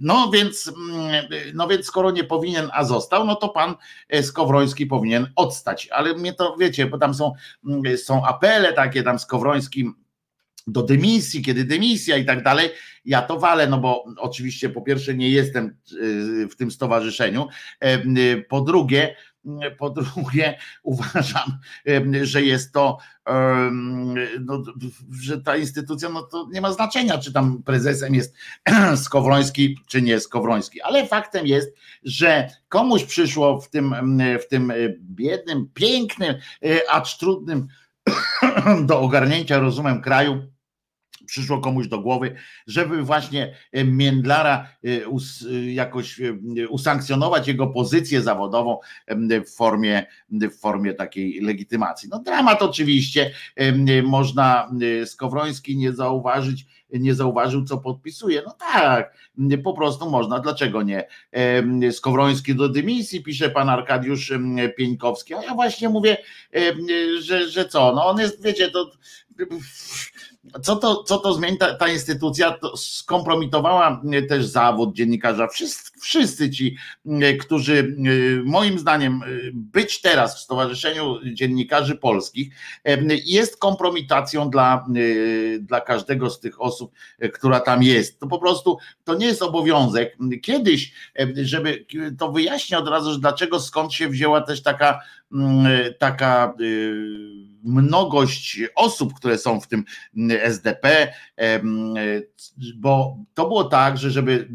no 0.00 0.30
więc, 0.30 0.72
no 1.54 1.68
więc 1.68 1.86
skoro 1.86 2.10
nie 2.10 2.24
powinien, 2.24 2.70
a 2.72 2.84
został, 2.84 3.26
no 3.26 3.34
to 3.36 3.48
pan 3.48 3.74
Skowroński 4.22 4.86
powinien 4.86 5.32
odstać. 5.36 5.88
Ale 5.88 6.14
mnie 6.14 6.32
to 6.32 6.56
wiecie, 6.56 6.86
bo 6.86 6.98
tam 6.98 7.14
są, 7.14 7.32
są 7.96 8.24
apele 8.24 8.72
takie 8.72 9.02
tam 9.02 9.18
Skowroński 9.18 9.90
do 10.66 10.82
dymisji, 10.82 11.42
kiedy 11.42 11.64
dymisja 11.64 12.16
i 12.16 12.24
tak 12.24 12.42
dalej. 12.42 12.70
Ja 13.04 13.22
to 13.22 13.38
walę, 13.38 13.66
no 13.66 13.78
bo 13.78 14.04
oczywiście 14.18 14.68
po 14.68 14.82
pierwsze 14.82 15.14
nie 15.14 15.30
jestem 15.30 15.76
y, 15.92 16.48
w 16.48 16.56
tym 16.56 16.70
stowarzyszeniu, 16.70 17.48
y, 17.84 18.44
po 18.48 18.60
drugie, 18.60 19.16
po 19.78 19.90
drugie, 19.90 20.58
uważam, 20.82 21.58
że 22.22 22.42
jest 22.42 22.72
to, 22.72 22.98
no, 24.40 24.62
że 25.20 25.42
ta 25.42 25.56
instytucja, 25.56 26.08
no 26.08 26.22
to 26.22 26.48
nie 26.52 26.60
ma 26.60 26.72
znaczenia, 26.72 27.18
czy 27.18 27.32
tam 27.32 27.62
prezesem 27.62 28.14
jest 28.14 28.34
Skowroński, 29.04 29.78
czy 29.86 30.02
nie 30.02 30.20
Skowroński, 30.20 30.82
ale 30.82 31.06
faktem 31.06 31.46
jest, 31.46 31.76
że 32.02 32.50
komuś 32.68 33.04
przyszło 33.04 33.60
w 33.60 33.70
tym, 33.70 33.94
w 34.40 34.48
tym 34.48 34.72
biednym, 35.00 35.68
pięknym, 35.74 36.34
acz 36.90 37.18
trudnym 37.18 37.66
do 38.86 39.00
ogarnięcia 39.00 39.58
rozumem 39.58 40.02
kraju 40.02 40.55
przyszło 41.26 41.60
komuś 41.60 41.88
do 41.88 42.00
głowy, 42.00 42.34
żeby 42.66 43.02
właśnie 43.02 43.54
e, 43.72 43.84
Międlara 43.84 44.68
e, 44.84 44.88
e, 44.88 45.72
jakoś 45.72 46.20
usankcjonować 46.68 47.48
jego 47.48 47.66
pozycję 47.66 48.22
zawodową 48.22 48.78
w 49.46 49.56
formie, 49.56 50.06
w 50.30 50.60
formie 50.60 50.94
takiej 50.94 51.40
legitymacji. 51.40 52.08
No 52.08 52.18
dramat 52.18 52.62
oczywiście, 52.62 53.30
można 54.04 54.70
Skowroński 55.04 55.76
nie 55.76 55.92
zauważyć, 55.92 56.66
nie 56.90 57.14
zauważył, 57.14 57.64
co 57.64 57.78
podpisuje. 57.78 58.42
No 58.46 58.56
tak, 58.72 59.14
po 59.64 59.72
prostu 59.72 60.10
można, 60.10 60.38
dlaczego 60.40 60.82
nie? 60.82 61.08
Skowroński 61.92 62.54
do 62.54 62.68
dymisji, 62.68 63.22
pisze 63.22 63.50
pan 63.50 63.68
Arkadiusz 63.68 64.32
Pieńkowski, 64.76 65.34
a 65.34 65.42
ja 65.42 65.54
właśnie 65.54 65.88
mówię, 65.88 66.16
że, 67.20 67.48
że 67.50 67.68
co, 67.68 67.92
no 67.94 68.06
on 68.06 68.18
jest, 68.18 68.42
wiecie, 68.42 68.70
to 68.70 68.90
co 70.62 70.76
to, 70.76 71.02
co 71.02 71.18
to 71.18 71.34
zmieni 71.34 71.58
ta, 71.58 71.74
ta 71.74 71.88
instytucja? 71.88 72.52
To 72.52 72.76
skompromitowała 72.76 74.02
też 74.28 74.46
zawód 74.46 74.94
dziennikarza. 74.94 75.48
Wszyscy, 75.48 75.95
wszyscy 76.00 76.50
ci, 76.50 76.76
którzy 77.40 77.96
moim 78.44 78.78
zdaniem 78.78 79.20
być 79.52 80.00
teraz 80.00 80.36
w 80.36 80.40
Stowarzyszeniu 80.40 81.18
Dziennikarzy 81.32 81.96
Polskich 81.96 82.54
jest 83.24 83.56
kompromitacją 83.56 84.50
dla, 84.50 84.86
dla 85.60 85.80
każdego 85.80 86.30
z 86.30 86.40
tych 86.40 86.60
osób, 86.60 86.92
która 87.34 87.60
tam 87.60 87.82
jest. 87.82 88.20
To 88.20 88.26
po 88.26 88.38
prostu 88.38 88.78
to 89.04 89.14
nie 89.14 89.26
jest 89.26 89.42
obowiązek. 89.42 90.16
Kiedyś, 90.42 90.92
żeby 91.34 91.86
to 92.18 92.32
wyjaśnię 92.32 92.78
od 92.78 92.88
razu, 92.88 93.18
dlaczego 93.18 93.60
skąd 93.60 93.92
się 93.92 94.08
wzięła 94.08 94.40
też 94.40 94.62
taka 94.62 95.00
taka 95.98 96.54
mnogość 97.64 98.60
osób, 98.74 99.14
które 99.14 99.38
są 99.38 99.60
w 99.60 99.68
tym 99.68 99.84
SDP, 100.42 101.12
bo 102.76 103.16
to 103.34 103.48
było 103.48 103.64
tak, 103.64 103.98
że 103.98 104.10
żeby 104.10 104.48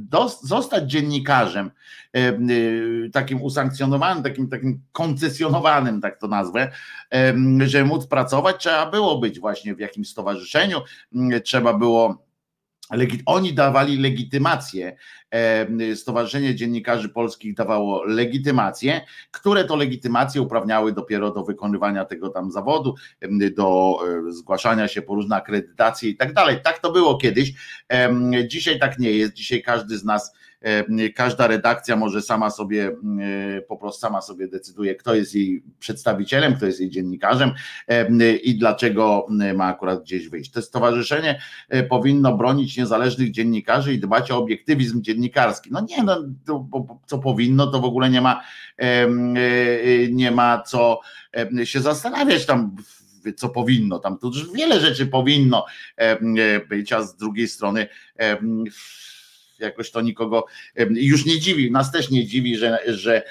zostać 0.44 0.92
dziennikarzem, 0.92 1.30
takim 3.13 3.41
usankcjonowanym, 3.41 4.23
takim, 4.23 4.49
takim 4.49 4.82
koncesjonowanym, 4.91 6.01
tak 6.01 6.19
to 6.19 6.27
nazwę, 6.27 6.71
żeby 7.65 7.86
móc 7.86 8.07
pracować, 8.07 8.55
trzeba 8.59 8.91
było 8.91 9.19
być 9.19 9.39
właśnie 9.39 9.75
w 9.75 9.79
jakimś 9.79 10.09
stowarzyszeniu, 10.09 10.82
trzeba 11.43 11.73
było 11.73 12.25
oni 13.25 13.53
dawali 13.53 13.97
legitymację, 13.97 14.95
Stowarzyszenie 15.95 16.55
Dziennikarzy 16.55 17.09
Polskich 17.09 17.55
dawało 17.55 18.03
legitymacje, 18.03 19.01
które 19.32 19.65
to 19.65 19.75
legitymacje 19.75 20.41
uprawniały 20.41 20.93
dopiero 20.93 21.32
do 21.32 21.43
wykonywania 21.43 22.05
tego 22.05 22.29
tam 22.29 22.51
zawodu, 22.51 22.95
do 23.55 23.97
zgłaszania 24.29 24.88
się 24.88 25.01
po 25.01 25.15
różne 25.15 25.36
akredytacje 25.36 26.09
i 26.09 26.17
tak 26.17 26.34
dalej. 26.34 26.57
Tak 26.63 26.79
to 26.79 26.91
było 26.91 27.17
kiedyś. 27.17 27.53
Dzisiaj 28.47 28.79
tak 28.79 28.99
nie 28.99 29.11
jest. 29.11 29.34
Dzisiaj 29.34 29.61
każdy 29.61 29.97
z 29.97 30.03
nas 30.03 30.34
E, 30.51 30.51
każda 31.16 31.47
redakcja 31.47 31.95
może 31.95 32.22
sama 32.22 32.49
sobie, 32.49 32.97
e, 33.57 33.62
po 33.62 33.78
prostu 33.78 34.01
sama 34.01 34.22
sobie 34.22 34.47
decyduje, 34.47 34.95
kto 34.95 35.16
jest 35.16 35.36
jej 35.36 35.64
przedstawicielem, 35.80 36.55
kto 36.55 36.66
jest 36.66 36.80
jej 36.80 36.89
dziennikarzem 36.89 37.51
e, 37.88 38.36
i 38.36 38.57
dlaczego 38.57 39.28
ma 39.55 39.66
akurat 39.66 40.03
gdzieś 40.03 40.30
wyjść. 40.30 40.51
To 40.51 40.62
stowarzyszenie 40.62 41.41
powinno 41.89 42.38
bronić 42.38 42.78
niezależnych 42.78 43.32
dziennikarzy 43.32 43.93
i 43.93 43.99
dbać 43.99 44.32
o 44.32 44.38
obiektywizm 44.38 45.01
dziennikarski. 45.01 45.70
No 45.72 45.82
nie, 45.89 46.03
no, 46.03 46.24
to, 46.45 46.68
co 47.05 47.20
powinno, 47.20 47.68
to 47.68 47.80
w 47.80 47.86
ogóle 47.86 48.09
nie 48.09 48.22
ma, 48.22 48.41
nie 50.12 50.32
ma 50.32 50.62
co 50.62 50.99
się 51.64 51.82
zastanawiać 51.82 52.45
tam 52.45 52.76
co 53.36 53.49
powinno, 53.49 53.99
tam 53.99 54.18
tu 54.18 54.32
wiele 54.55 54.80
rzeczy 54.80 55.07
powinno 55.07 55.66
być, 56.70 56.93
a 56.93 57.03
z 57.03 57.16
drugiej 57.16 57.47
strony 57.47 57.88
jakoś 59.62 59.91
to 59.91 60.01
nikogo 60.01 60.45
już 60.89 61.26
nie 61.26 61.39
dziwi, 61.39 61.72
nas 61.72 61.91
też 61.91 62.12
nie 62.12 62.26
dziwi, 62.26 62.57
że, 62.57 62.80
że, 62.88 63.24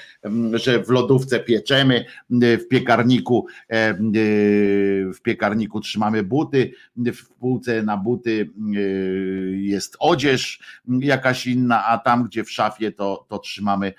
że 0.53 0.83
w 0.83 0.89
lodówce 0.89 1.39
pieczemy, 1.39 2.05
w 2.29 2.67
piekarniku 2.69 3.45
w 5.13 5.21
piekarniku 5.23 5.81
trzymamy 5.81 6.23
buty, 6.23 6.71
w 6.97 7.29
półce 7.29 7.83
na 7.83 7.97
buty 7.97 8.49
jest 9.53 9.97
odzież 9.99 10.59
jakaś 10.99 11.47
inna, 11.47 11.85
a 11.85 11.97
tam 11.97 12.23
gdzie 12.23 12.43
w 12.43 12.51
szafie 12.51 12.91
to, 12.91 13.25
to 13.29 13.39
trzymamy 13.39 13.93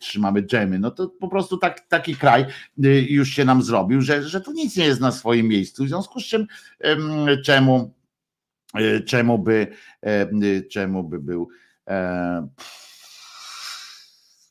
trzymamy 0.00 0.42
dżemy. 0.42 0.78
No 0.78 0.90
to 0.90 1.08
po 1.08 1.28
prostu 1.28 1.56
tak, 1.56 1.80
taki 1.80 2.16
kraj 2.16 2.44
już 3.08 3.28
się 3.28 3.44
nam 3.44 3.62
zrobił, 3.62 4.00
że, 4.00 4.22
że 4.22 4.40
to 4.40 4.52
nic 4.52 4.76
nie 4.76 4.84
jest 4.84 5.00
na 5.00 5.12
swoim 5.12 5.48
miejscu. 5.48 5.84
W 5.84 5.88
związku 5.88 6.20
z 6.20 6.24
czym 6.24 6.46
czemu 7.44 7.94
czemu 9.06 9.38
by, 9.38 9.66
e, 10.02 10.62
czemu 10.70 11.04
by 11.04 11.18
był 11.18 11.48
e, 11.88 12.48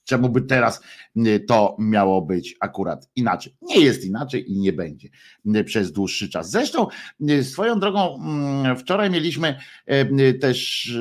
czemu 0.03 0.29
by 0.29 0.41
teraz 0.41 0.81
to 1.47 1.75
miało 1.79 2.21
być 2.21 2.55
akurat 2.59 3.09
inaczej. 3.15 3.55
Nie 3.61 3.79
jest 3.79 4.05
inaczej 4.05 4.51
i 4.51 4.59
nie 4.59 4.73
będzie 4.73 5.09
przez 5.65 5.91
dłuższy 5.91 6.29
czas. 6.29 6.51
Zresztą 6.51 6.87
swoją 7.43 7.79
drogą 7.79 8.19
mm, 8.23 8.77
wczoraj 8.77 9.09
mieliśmy 9.09 9.55
też, 10.41 10.91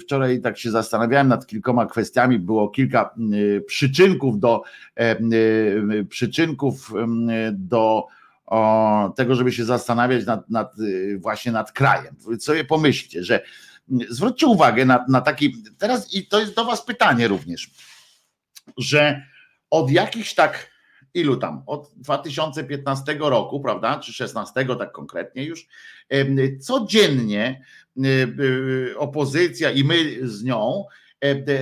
wczoraj 0.00 0.40
tak 0.40 0.58
się 0.58 0.70
zastanawiałem 0.70 1.28
nad 1.28 1.46
kilkoma 1.46 1.86
kwestiami, 1.86 2.38
było 2.38 2.68
kilka 2.68 3.14
przyczynków 3.66 4.38
do 4.38 4.62
przyczynków 6.08 6.92
do 7.52 8.06
o, 8.46 9.12
tego, 9.16 9.34
żeby 9.34 9.52
się 9.52 9.64
zastanawiać 9.64 10.26
nad, 10.26 10.50
nad, 10.50 10.78
y, 10.78 11.18
właśnie 11.18 11.52
nad 11.52 11.72
krajem. 11.72 12.16
Sobie 12.40 12.64
pomyślcie, 12.64 13.24
że 13.24 13.44
mm, 13.90 14.06
zwróćcie 14.10 14.46
uwagę 14.46 14.84
na, 14.84 15.04
na 15.08 15.20
taki, 15.20 15.56
teraz 15.78 16.14
i 16.14 16.26
to 16.26 16.40
jest 16.40 16.54
do 16.54 16.64
Was 16.64 16.84
pytanie 16.84 17.28
również, 17.28 17.70
że 18.78 19.22
od 19.70 19.90
jakichś 19.90 20.34
tak, 20.34 20.70
ilu 21.14 21.36
tam, 21.36 21.62
od 21.66 21.90
2015 21.96 23.16
roku, 23.18 23.60
prawda, 23.60 23.98
czy 23.98 24.12
16 24.12 24.66
tak 24.78 24.92
konkretnie 24.92 25.44
już, 25.44 25.66
codziennie 26.60 27.62
y, 27.96 28.08
y, 28.40 28.98
opozycja 28.98 29.70
i 29.70 29.84
my 29.84 30.28
z 30.28 30.44
nią 30.44 30.84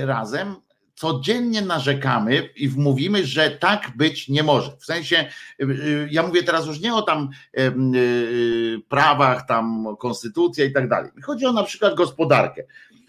razem 0.05 0.55
codziennie 0.95 1.61
narzekamy 1.61 2.49
i 2.55 2.69
mówimy, 2.69 3.25
że 3.25 3.51
tak 3.51 3.91
być 3.95 4.29
nie 4.29 4.43
może. 4.43 4.71
W 4.79 4.85
sensie, 4.85 5.29
y, 5.61 5.65
y, 5.65 6.07
ja 6.11 6.23
mówię 6.27 6.43
teraz 6.43 6.65
już 6.65 6.79
nie 6.79 6.93
o 6.93 7.01
tam 7.01 7.29
y, 7.57 8.81
prawach, 8.89 9.47
tam 9.47 9.85
konstytucja 9.99 10.65
i 10.65 10.71
tak 10.71 10.89
dalej. 10.89 11.11
Chodzi 11.23 11.45
o 11.45 11.51
na 11.51 11.63
przykład 11.63 11.95
gospodarkę. 11.95 12.63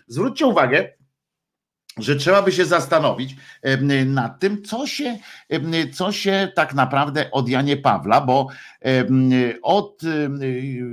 Zwróćcie 0.07 0.47
uwagę, 0.47 0.93
że 1.99 2.16
trzeba 2.16 2.42
by 2.42 2.53
się 2.53 2.64
zastanowić 2.64 3.36
nad 4.07 4.40
tym, 4.40 4.62
co 4.62 4.86
się, 4.86 5.18
co 5.92 6.12
się 6.12 6.53
tak 6.55 6.74
naprawdę 6.74 7.30
od 7.30 7.49
Janie 7.49 7.76
Pawla, 7.76 8.20
bo 8.20 8.49
od 9.62 10.03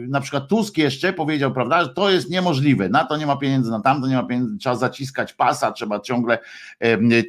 na 0.08 0.22
przykład 0.22 0.48
Tusk 0.48 0.78
jeszcze 0.78 1.14
powiedział, 1.14 1.54
prawda, 1.54 1.84
że 1.84 1.90
to 1.90 2.10
jest 2.10 2.30
niemożliwe, 2.30 2.90
na 2.90 3.06
to 3.06 3.18
nie 3.18 3.26
ma 3.26 3.38
pieniędzy, 3.38 3.72
na 3.72 3.82
tamto 3.82 4.08
nie 4.08 4.16
ma 4.16 4.24
pieniędzy, 4.24 4.58
trzeba 4.58 4.76
zaciskać 4.76 5.34
pasa, 5.34 5.72
trzeba 5.72 6.00
ciągle, 6.00 6.40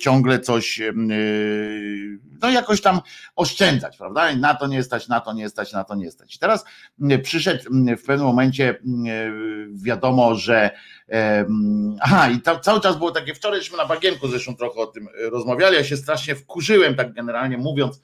ciągle 0.01 0.41
coś, 0.41 0.83
no 2.45 2.51
jakoś 2.51 2.81
tam 2.81 3.01
oszczędzać, 3.37 3.97
prawda, 3.97 4.37
na 4.37 4.55
to 4.55 4.67
nie 4.67 4.83
stać, 4.83 5.09
na 5.09 5.21
to 5.21 5.33
nie 5.33 5.49
stać, 5.49 5.73
na 5.73 5.85
to 5.85 5.95
nie 5.95 6.11
stać. 6.11 6.39
Teraz 6.39 6.65
przyszedł 7.23 7.65
w 7.99 8.05
pewnym 8.07 8.27
momencie 8.27 8.79
wiadomo, 9.75 10.35
że 10.35 10.71
aha 12.01 12.31
i 12.31 12.41
cały 12.63 12.81
czas 12.81 12.97
było 12.97 13.11
takie 13.11 13.35
wczoraj, 13.35 13.61
żeśmy 13.61 13.77
na 13.77 13.87
bagienku 13.87 14.29
zresztą 14.29 14.57
trochę 14.57 14.81
o 14.81 14.87
tym 14.87 15.09
rozmawiali. 15.31 15.77
Ja 15.77 15.85
się 15.85 15.97
strasznie 15.97 16.35
wkurzyłem, 16.35 16.95
tak 16.95 17.13
generalnie 17.13 17.59
mówiąc 17.59 18.01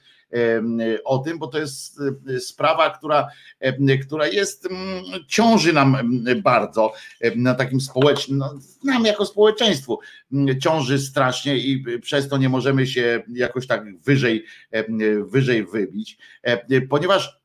o 1.03 1.17
tym, 1.17 1.39
bo 1.39 1.47
to 1.47 1.59
jest 1.59 1.99
sprawa, 2.39 2.89
która, 2.89 3.27
która 4.05 4.27
jest, 4.27 4.67
ciąży 5.27 5.73
nam 5.73 5.97
bardzo 6.43 6.93
na 7.35 7.55
takim 7.55 7.81
społecznym, 7.81 8.37
no, 8.37 8.59
nam 8.83 9.05
jako 9.05 9.25
społeczeństwu. 9.25 9.99
Ciąży 10.61 10.99
strasznie 10.99 11.57
i 11.57 11.99
przez 11.99 12.29
to 12.29 12.37
nie 12.37 12.49
możemy 12.49 12.87
się 12.87 13.23
jakoś 13.33 13.67
tak 13.67 13.97
wyżej, 13.99 14.45
wyżej 15.25 15.65
wybić, 15.65 16.17
ponieważ 16.89 17.40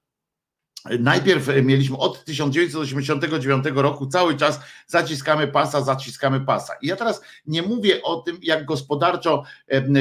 Najpierw 0.98 1.48
mieliśmy 1.62 1.96
od 1.96 2.24
1989 2.24 3.64
roku 3.74 4.06
cały 4.06 4.36
czas 4.36 4.60
zaciskamy 4.86 5.48
pasa, 5.48 5.80
zaciskamy 5.80 6.40
pasa. 6.40 6.74
I 6.82 6.86
ja 6.86 6.96
teraz 6.96 7.22
nie 7.46 7.62
mówię 7.62 8.02
o 8.02 8.16
tym, 8.16 8.38
jak 8.42 8.64
gospodarczo 8.64 9.42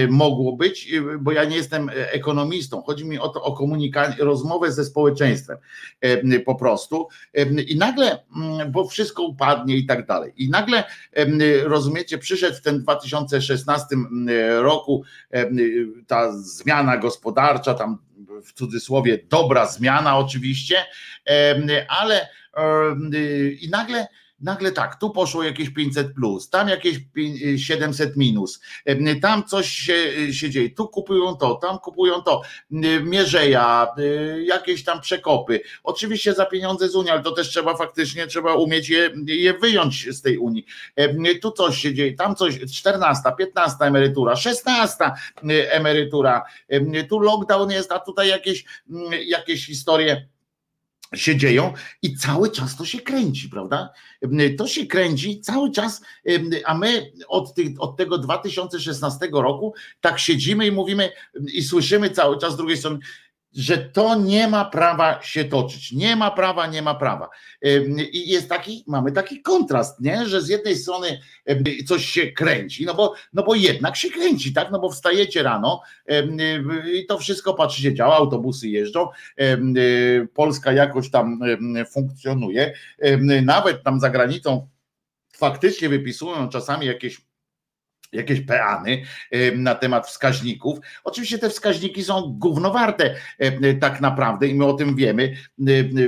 mogło 0.09 0.57
być, 0.57 0.93
bo 1.19 1.31
ja 1.31 1.43
nie 1.43 1.55
jestem 1.55 1.89
ekonomistą. 1.93 2.81
Chodzi 2.81 3.05
mi 3.05 3.19
o 3.19 3.29
to, 3.29 3.43
o 3.43 3.53
komunikację, 3.53 4.23
rozmowę 4.23 4.71
ze 4.71 4.85
społeczeństwem 4.85 5.57
po 6.45 6.55
prostu. 6.55 7.07
I 7.67 7.77
nagle, 7.77 8.23
mm, 8.35 8.71
bo 8.71 8.87
wszystko 8.87 9.23
upadnie 9.23 9.77
i 9.77 9.85
tak 9.85 10.05
dalej. 10.05 10.33
I 10.37 10.49
nagle, 10.49 10.83
rozumiecie, 11.63 12.17
przyszedł 12.17 12.57
w 12.57 12.61
ten 12.61 12.79
2016 12.79 13.95
roku 14.61 15.03
ta 16.07 16.31
zmiana 16.37 16.97
gospodarcza, 16.97 17.73
tam 17.73 18.04
w 18.43 18.53
cudzysłowie 18.53 19.19
dobra 19.29 19.65
zmiana 19.65 20.17
oczywiście, 20.17 20.85
ale 21.87 22.29
i 23.59 23.69
nagle 23.69 24.07
nagle 24.39 24.71
tak, 24.71 24.99
tu 24.99 25.09
poszło 25.09 25.43
jakieś 25.43 25.69
500 25.69 26.13
plus, 26.13 26.49
tam 26.49 26.69
jakieś 26.69 26.99
700 27.57 28.17
minus, 28.17 28.61
tam 29.21 29.43
coś 29.43 29.69
się, 29.69 30.33
się 30.33 30.49
dzieje, 30.49 30.69
tu 30.69 30.87
kupują 30.87 31.35
to, 31.35 31.55
tam 31.55 31.79
kupują 31.79 32.21
to, 32.21 32.41
mierzeja, 33.03 33.87
jakieś 34.45 34.83
tam 34.83 35.01
przekopy, 35.01 35.61
oczywiście 35.83 36.33
za 36.33 36.45
pieniądze 36.45 36.89
z 36.89 36.95
Unii, 36.95 37.11
ale 37.11 37.23
to 37.23 37.31
też 37.31 37.49
trzeba 37.49 37.77
faktycznie, 37.77 38.27
trzeba 38.27 38.55
umieć 38.55 38.89
je, 38.89 39.09
je 39.25 39.53
wyjąć 39.53 40.07
z 40.09 40.21
tej 40.21 40.37
Unii. 40.37 40.65
Tu 41.41 41.51
coś 41.51 41.77
się 41.77 41.93
dzieje, 41.93 42.13
tam 42.13 42.35
coś, 42.35 42.59
14, 42.59 43.23
15 43.37 43.85
emerytura, 43.85 44.35
16 44.35 45.11
emerytura, 45.69 46.43
tu 47.09 47.19
lockdown 47.19 47.71
jest, 47.71 47.91
a 47.91 47.99
tutaj 47.99 48.27
jakieś, 48.27 48.65
jakieś 49.25 49.65
historie 49.65 50.27
się 51.13 51.37
dzieją 51.37 51.73
i 52.01 52.17
cały 52.17 52.51
czas 52.51 52.77
to 52.77 52.85
się 52.85 52.99
kręci, 52.99 53.49
prawda? 53.49 53.89
To 54.57 54.67
się 54.67 54.85
kręci 54.85 55.41
cały 55.41 55.71
czas, 55.71 56.01
a 56.65 56.77
my 56.77 57.11
od, 57.27 57.53
tych, 57.53 57.67
od 57.77 57.97
tego 57.97 58.17
2016 58.17 59.29
roku 59.31 59.73
tak 60.01 60.19
siedzimy 60.19 60.67
i 60.67 60.71
mówimy 60.71 61.11
i 61.53 61.63
słyszymy 61.63 62.09
cały 62.09 62.37
czas 62.37 62.53
z 62.53 62.57
drugiej 62.57 62.77
strony, 62.77 62.99
że 63.55 63.77
to 63.77 64.15
nie 64.15 64.47
ma 64.47 64.65
prawa 64.65 65.21
się 65.21 65.45
toczyć. 65.45 65.91
Nie 65.91 66.15
ma 66.15 66.31
prawa, 66.31 66.67
nie 66.67 66.81
ma 66.81 66.95
prawa. 66.95 67.29
I 68.11 68.29
jest 68.29 68.49
taki, 68.49 68.83
mamy 68.87 69.11
taki 69.11 69.41
kontrast, 69.41 70.01
nie? 70.01 70.25
że 70.25 70.41
z 70.41 70.49
jednej 70.49 70.75
strony 70.75 71.19
coś 71.87 72.05
się 72.05 72.31
kręci, 72.31 72.85
no 72.85 72.93
bo, 72.93 73.13
no 73.33 73.43
bo 73.43 73.55
jednak 73.55 73.95
się 73.95 74.09
kręci, 74.09 74.53
tak? 74.53 74.71
No 74.71 74.79
bo 74.79 74.89
wstajecie 74.89 75.43
rano 75.43 75.81
i 76.93 77.05
to 77.05 77.17
wszystko 77.17 77.53
patrzycie, 77.53 77.93
działa, 77.93 78.17
autobusy 78.17 78.69
jeżdżą, 78.69 79.07
Polska 80.33 80.71
jakoś 80.71 81.09
tam 81.11 81.39
funkcjonuje, 81.91 82.73
nawet 83.43 83.83
tam 83.83 83.99
za 83.99 84.09
granicą 84.09 84.67
faktycznie 85.33 85.89
wypisują 85.89 86.49
czasami 86.49 86.85
jakieś 86.85 87.21
jakieś 88.15 88.41
peany 88.41 89.01
na 89.55 89.75
temat 89.75 90.07
wskaźników. 90.07 90.79
Oczywiście 91.03 91.37
te 91.37 91.49
wskaźniki 91.49 92.03
są 92.03 92.35
gównowarte 92.37 93.15
tak 93.79 94.01
naprawdę 94.01 94.47
i 94.47 94.55
my 94.55 94.65
o 94.65 94.73
tym 94.73 94.95
wiemy. 94.95 95.35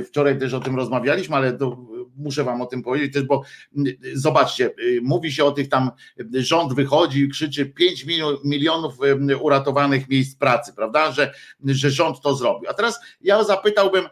Wczoraj 0.08 0.40
też 0.40 0.54
o 0.54 0.60
tym 0.60 0.76
rozmawialiśmy, 0.76 1.36
ale 1.36 1.54
to 1.54 1.78
muszę 2.16 2.44
wam 2.44 2.62
o 2.62 2.66
tym 2.66 2.84
powiedzieć 2.84 3.14
też, 3.14 3.24
bo 3.24 3.44
zobaczcie, 4.14 4.74
mówi 5.02 5.32
się 5.32 5.46
o 5.46 5.52
tych 5.52 5.70
tam, 5.70 5.92
rząd 6.34 6.74
wychodzi 6.74 7.20
i 7.20 7.30
krzyczy 7.30 7.66
5 7.66 8.06
milionów 8.44 8.98
uratowanych 9.42 10.10
miejsc 10.10 10.36
pracy, 10.36 10.74
prawda, 10.76 11.12
że, 11.12 11.34
że 11.66 11.92
rząd 11.92 12.22
to 12.22 12.36
zrobił. 12.36 12.70
A 12.70 12.74
teraz 12.74 13.00
ja 13.22 13.44
zapytałbym, 13.44 14.06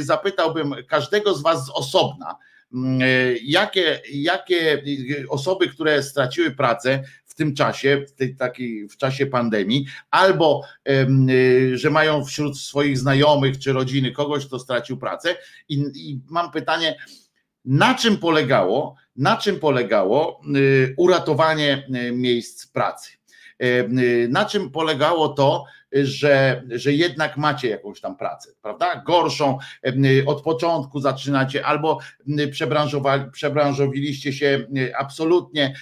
zapytałbym 0.00 0.74
każdego 0.88 1.34
z 1.34 1.42
was 1.42 1.66
z 1.66 1.70
osobna, 1.70 2.36
jakie, 3.42 4.00
jakie 4.12 4.82
osoby, 5.28 5.68
które 5.68 6.02
straciły 6.02 6.50
pracę, 6.50 7.04
w 7.34 7.36
tym 7.36 7.54
czasie, 7.54 8.04
w, 8.08 8.12
tej, 8.12 8.36
takiej, 8.36 8.88
w 8.88 8.96
czasie 8.96 9.26
pandemii, 9.26 9.86
albo 10.10 10.62
y, 10.88 11.78
że 11.78 11.90
mają 11.90 12.24
wśród 12.24 12.58
swoich 12.58 12.98
znajomych 12.98 13.58
czy 13.58 13.72
rodziny 13.72 14.12
kogoś, 14.12 14.46
kto 14.46 14.58
stracił 14.58 14.96
pracę. 14.96 15.36
I, 15.68 15.74
i 15.94 16.20
mam 16.30 16.50
pytanie, 16.50 16.96
na 17.64 17.94
czym 17.94 18.16
polegało, 18.16 18.96
na 19.16 19.36
czym 19.36 19.60
polegało 19.60 20.40
y, 20.56 20.94
uratowanie 20.96 21.86
y, 22.08 22.12
miejsc 22.12 22.66
pracy? 22.66 23.12
Na 24.28 24.44
czym 24.44 24.70
polegało 24.70 25.28
to, 25.28 25.64
że, 26.02 26.62
że 26.70 26.92
jednak 26.92 27.36
macie 27.36 27.68
jakąś 27.68 28.00
tam 28.00 28.16
pracę, 28.16 28.50
prawda? 28.62 29.02
Gorszą 29.06 29.58
od 30.26 30.42
początku 30.42 31.00
zaczynacie, 31.00 31.66
albo 31.66 31.98
przebranżowiliście 33.32 34.32
się 34.32 34.66
absolutnie, 34.98 35.74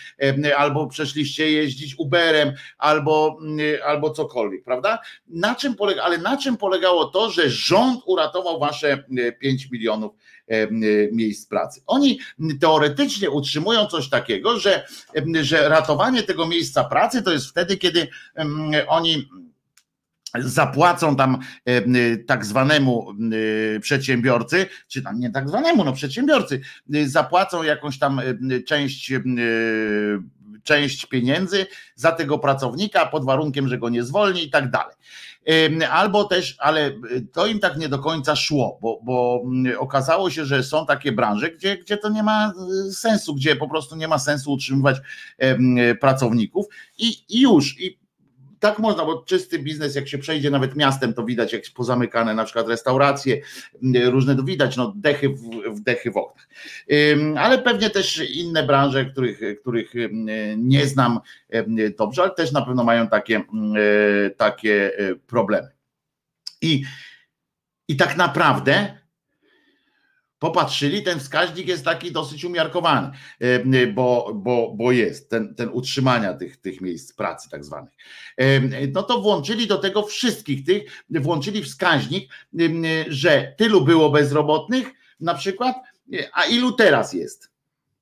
albo 0.57 0.87
przeszliście 0.87 1.51
jeździć 1.51 1.99
Uberem, 1.99 2.53
albo, 2.79 3.39
albo 3.87 4.11
cokolwiek, 4.11 4.65
prawda? 4.65 4.99
Na 5.29 5.55
czym 5.55 5.75
polega, 5.75 6.03
ale 6.03 6.19
na 6.19 6.37
czym 6.37 6.57
polegało 6.57 7.05
to, 7.05 7.31
że 7.31 7.51
rząd 7.51 8.01
uratował 8.07 8.61
wasze 8.61 9.05
5 9.41 9.71
milionów 9.71 10.13
miejsc 11.13 11.49
pracy. 11.49 11.83
Oni 11.87 12.19
teoretycznie 12.61 13.31
utrzymują 13.31 13.87
coś 13.87 14.09
takiego, 14.09 14.59
że, 14.59 14.87
że 15.43 15.69
ratowanie 15.69 16.23
tego 16.23 16.47
miejsca 16.47 16.85
pracy 16.85 17.23
to 17.23 17.33
jest 17.33 17.47
wtedy, 17.47 17.77
kiedy 17.77 18.09
oni 18.89 19.29
zapłacą 20.41 21.17
tam 21.17 21.39
e, 21.65 22.17
tak 22.17 22.45
zwanemu 22.45 23.11
e, 23.77 23.81
przedsiębiorcy, 23.81 24.67
czy 24.89 25.03
tam 25.03 25.21
nie 25.21 25.31
tak 25.31 25.49
zwanemu, 25.49 25.85
no 25.85 25.93
przedsiębiorcy, 25.93 26.61
e, 26.95 27.09
zapłacą 27.09 27.63
jakąś 27.63 27.99
tam 27.99 28.21
część 28.67 29.13
część 30.63 31.07
pieniędzy 31.07 31.67
za 31.95 32.13
tego 32.13 32.39
pracownika 32.39 33.07
pod 33.07 33.25
warunkiem, 33.25 33.69
że 33.69 33.79
go 33.79 33.89
nie 33.89 34.03
zwolni 34.03 34.45
i 34.45 34.51
tak 34.51 34.71
dalej. 34.71 34.97
Albo 35.91 36.25
też, 36.25 36.57
ale 36.59 36.93
to 37.33 37.47
im 37.47 37.59
tak 37.59 37.77
nie 37.77 37.89
do 37.89 37.99
końca 37.99 38.37
szło, 38.37 38.79
bo, 38.83 39.01
bo 39.03 39.45
okazało 39.79 40.31
się, 40.31 40.45
że 40.45 40.63
są 40.63 40.87
takie 40.87 41.13
branże, 41.13 41.51
gdzie, 41.51 41.77
gdzie 41.77 41.97
to 41.97 42.09
nie 42.09 42.23
ma 42.23 42.53
sensu, 42.93 43.35
gdzie 43.35 43.57
po 43.57 43.69
prostu 43.69 43.97
nie 43.97 44.09
ma 44.09 44.19
sensu 44.19 44.53
utrzymywać 44.53 44.97
pracowników 46.01 46.67
i, 46.99 47.25
i 47.29 47.41
już. 47.41 47.81
I 47.81 48.02
tak 48.63 48.79
można, 48.79 49.05
bo 49.05 49.23
czysty 49.23 49.59
biznes, 49.59 49.95
jak 49.95 50.09
się 50.09 50.19
przejdzie 50.19 50.51
nawet 50.51 50.77
miastem, 50.77 51.15
to 51.15 51.25
widać, 51.25 51.53
jak 51.53 51.63
pozamykane 51.75 52.35
na 52.35 52.45
przykład 52.45 52.69
restauracje, 52.69 53.41
różne 54.05 54.37
to 54.37 54.43
widać, 54.43 54.77
no 54.77 54.93
dechy 54.97 55.29
w, 55.29 55.41
w 55.77 55.81
dechy 55.81 56.11
w 56.11 56.17
oknach. 56.17 56.49
Ale 57.39 57.59
pewnie 57.59 57.91
też 57.91 58.31
inne 58.31 58.63
branże, 58.63 59.05
których, 59.05 59.41
których 59.61 59.93
nie 60.57 60.87
znam 60.87 61.21
dobrze, 61.99 62.23
ale 62.23 62.31
też 62.31 62.53
na 62.53 62.63
pewno 62.63 62.85
mają 62.85 63.09
takie, 63.09 63.43
takie 64.37 64.99
e, 64.99 65.15
problemy. 65.15 65.69
I, 66.61 66.85
i 67.89 67.97
tak 67.97 68.17
naprawdę 68.17 68.99
popatrzyli, 70.43 71.03
ten 71.03 71.21
wskaźnik 71.21 71.69
jest 71.69 71.85
taki 71.85 72.13
dosyć 72.13 72.45
umiarkowany, 72.45 73.11
e, 73.41 73.45
e, 73.83 73.87
bo, 73.87 74.33
bo, 74.35 74.73
bo 74.77 74.93
jest 74.93 75.31
ten, 75.31 75.55
ten 75.55 75.69
utrzymania 75.73 76.35
tych, 76.35 76.57
tych 76.57 76.81
miejsc 76.81 77.13
pracy 77.13 77.51
tak 77.51 77.65
zwanych. 77.65 77.93
E, 78.37 78.61
no 78.89 79.03
to 79.03 79.21
włączyli 79.21 79.67
do 79.67 79.79
tego 79.79 80.03
wszystkich 80.03 80.65
tych, 80.65 81.05
włączyli 81.11 81.63
wskaźnik, 81.63 82.31
że 83.09 83.55
tylu 83.59 83.81
było 83.81 84.11
bezrobotnych 84.11 84.91
na 85.21 85.35
przykład, 85.35 85.77
a 86.33 86.45
ilu 86.45 86.73
teraz 86.73 87.13
jest, 87.13 87.51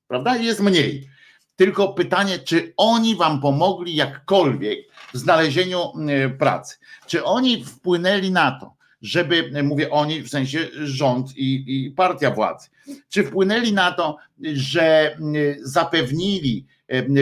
prawda? 0.08 0.36
Jest 0.36 0.60
mniej. 0.60 1.10
Tylko 1.56 1.92
pytanie, 1.92 2.38
czy 2.38 2.72
oni 2.76 3.16
wam 3.16 3.40
pomogli 3.40 3.94
jakkolwiek 3.94 4.78
w 5.14 5.18
znalezieniu 5.18 5.92
pracy? 6.38 6.76
Czy 7.06 7.24
oni 7.24 7.64
wpłynęli 7.64 8.30
na 8.30 8.58
to, 8.60 8.79
żeby, 9.02 9.62
mówię 9.62 9.90
oni, 9.90 10.22
w 10.22 10.28
sensie 10.28 10.68
rząd 10.84 11.36
i, 11.36 11.64
i 11.86 11.90
partia 11.90 12.30
władzy, 12.30 12.68
czy 13.08 13.24
wpłynęli 13.24 13.72
na 13.72 13.92
to, 13.92 14.16
że 14.52 15.16
zapewnili 15.62 16.66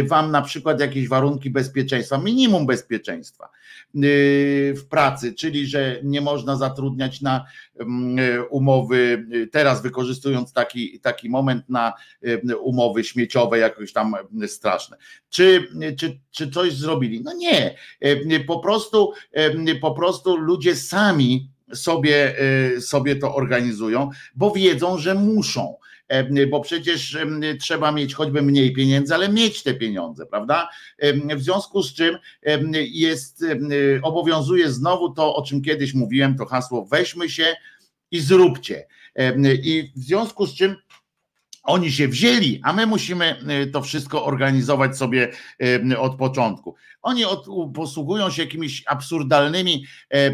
wam 0.06 0.30
na 0.30 0.42
przykład 0.42 0.80
jakieś 0.80 1.08
warunki 1.08 1.50
bezpieczeństwa, 1.50 2.18
minimum 2.18 2.66
bezpieczeństwa 2.66 3.48
w 4.74 4.82
pracy, 4.90 5.34
czyli 5.34 5.66
że 5.66 6.00
nie 6.02 6.20
można 6.20 6.56
zatrudniać 6.56 7.20
na 7.20 7.44
umowy, 8.50 9.26
teraz 9.52 9.82
wykorzystując 9.82 10.52
taki, 10.52 11.00
taki 11.00 11.30
moment 11.30 11.68
na 11.68 11.92
umowy 12.60 13.04
śmieciowe, 13.04 13.58
jakoś 13.58 13.92
tam 13.92 14.14
straszne. 14.46 14.96
Czy, 15.28 15.68
czy, 15.98 16.20
czy 16.30 16.50
coś 16.50 16.72
zrobili? 16.72 17.22
No 17.22 17.32
nie. 17.32 17.76
Po 18.46 18.58
prostu, 18.58 19.12
po 19.80 19.90
prostu 19.90 20.36
ludzie 20.36 20.76
sami 20.76 21.50
sobie, 21.74 22.36
sobie 22.80 23.16
to 23.16 23.34
organizują, 23.34 24.10
bo 24.34 24.50
wiedzą, 24.50 24.98
że 24.98 25.14
muszą 25.14 25.76
bo 26.50 26.60
przecież 26.60 27.16
trzeba 27.60 27.92
mieć 27.92 28.14
choćby 28.14 28.42
mniej 28.42 28.72
pieniędzy, 28.72 29.14
ale 29.14 29.28
mieć 29.28 29.62
te 29.62 29.74
pieniądze, 29.74 30.26
prawda? 30.26 30.68
W 31.36 31.42
związku 31.42 31.82
z 31.82 31.94
czym 31.94 32.18
jest, 32.74 33.44
obowiązuje 34.02 34.70
znowu 34.70 35.12
to, 35.12 35.34
o 35.34 35.42
czym 35.42 35.62
kiedyś 35.62 35.94
mówiłem, 35.94 36.36
to 36.36 36.46
hasło 36.46 36.86
weźmy 36.86 37.28
się 37.28 37.56
i 38.10 38.20
zróbcie. 38.20 38.86
I 39.62 39.92
w 39.96 40.02
związku 40.02 40.46
z 40.46 40.54
czym 40.54 40.76
oni 41.68 41.92
się 41.92 42.08
wzięli, 42.08 42.60
a 42.64 42.72
my 42.72 42.86
musimy 42.86 43.36
to 43.72 43.82
wszystko 43.82 44.24
organizować 44.24 44.96
sobie 44.96 45.32
od 45.98 46.16
początku. 46.16 46.74
Oni 47.02 47.24
od, 47.24 47.46
posługują 47.74 48.30
się 48.30 48.42
jakimiś 48.42 48.82
absurdalnymi 48.86 49.84
e, 50.10 50.30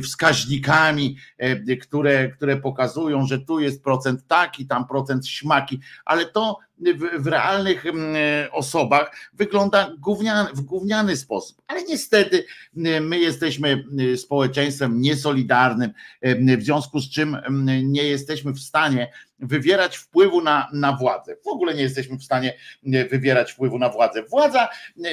wskaźnikami, 0.00 1.16
e, 1.38 1.76
które, 1.76 2.28
które 2.28 2.56
pokazują, 2.56 3.26
że 3.26 3.38
tu 3.38 3.60
jest 3.60 3.84
procent 3.84 4.26
taki, 4.26 4.66
tam 4.66 4.86
procent 4.86 5.26
śmaki, 5.28 5.80
ale 6.04 6.26
to 6.26 6.58
w, 6.80 7.22
w 7.22 7.26
realnych 7.26 7.84
osobach 8.52 9.30
wygląda 9.32 9.92
gówniany, 9.98 10.50
w 10.54 10.60
gówniany 10.60 11.16
sposób. 11.16 11.62
Ale 11.66 11.82
niestety 11.82 12.44
my 13.00 13.18
jesteśmy 13.18 13.84
społeczeństwem 14.16 15.00
niesolidarnym, 15.00 15.92
w 16.58 16.62
związku 16.62 17.00
z 17.00 17.10
czym 17.10 17.36
nie 17.82 18.04
jesteśmy 18.04 18.52
w 18.52 18.60
stanie 18.60 19.12
wywierać 19.42 19.96
wpływu 19.96 20.42
na, 20.42 20.68
na 20.72 20.96
władzę. 20.96 21.36
W 21.44 21.48
ogóle 21.48 21.74
nie 21.74 21.82
jesteśmy 21.82 22.18
w 22.18 22.22
stanie 22.22 22.54
wywierać 23.10 23.52
wpływu 23.52 23.78
na 23.78 23.88
władzę. 23.88 24.22
Władza 24.22 24.68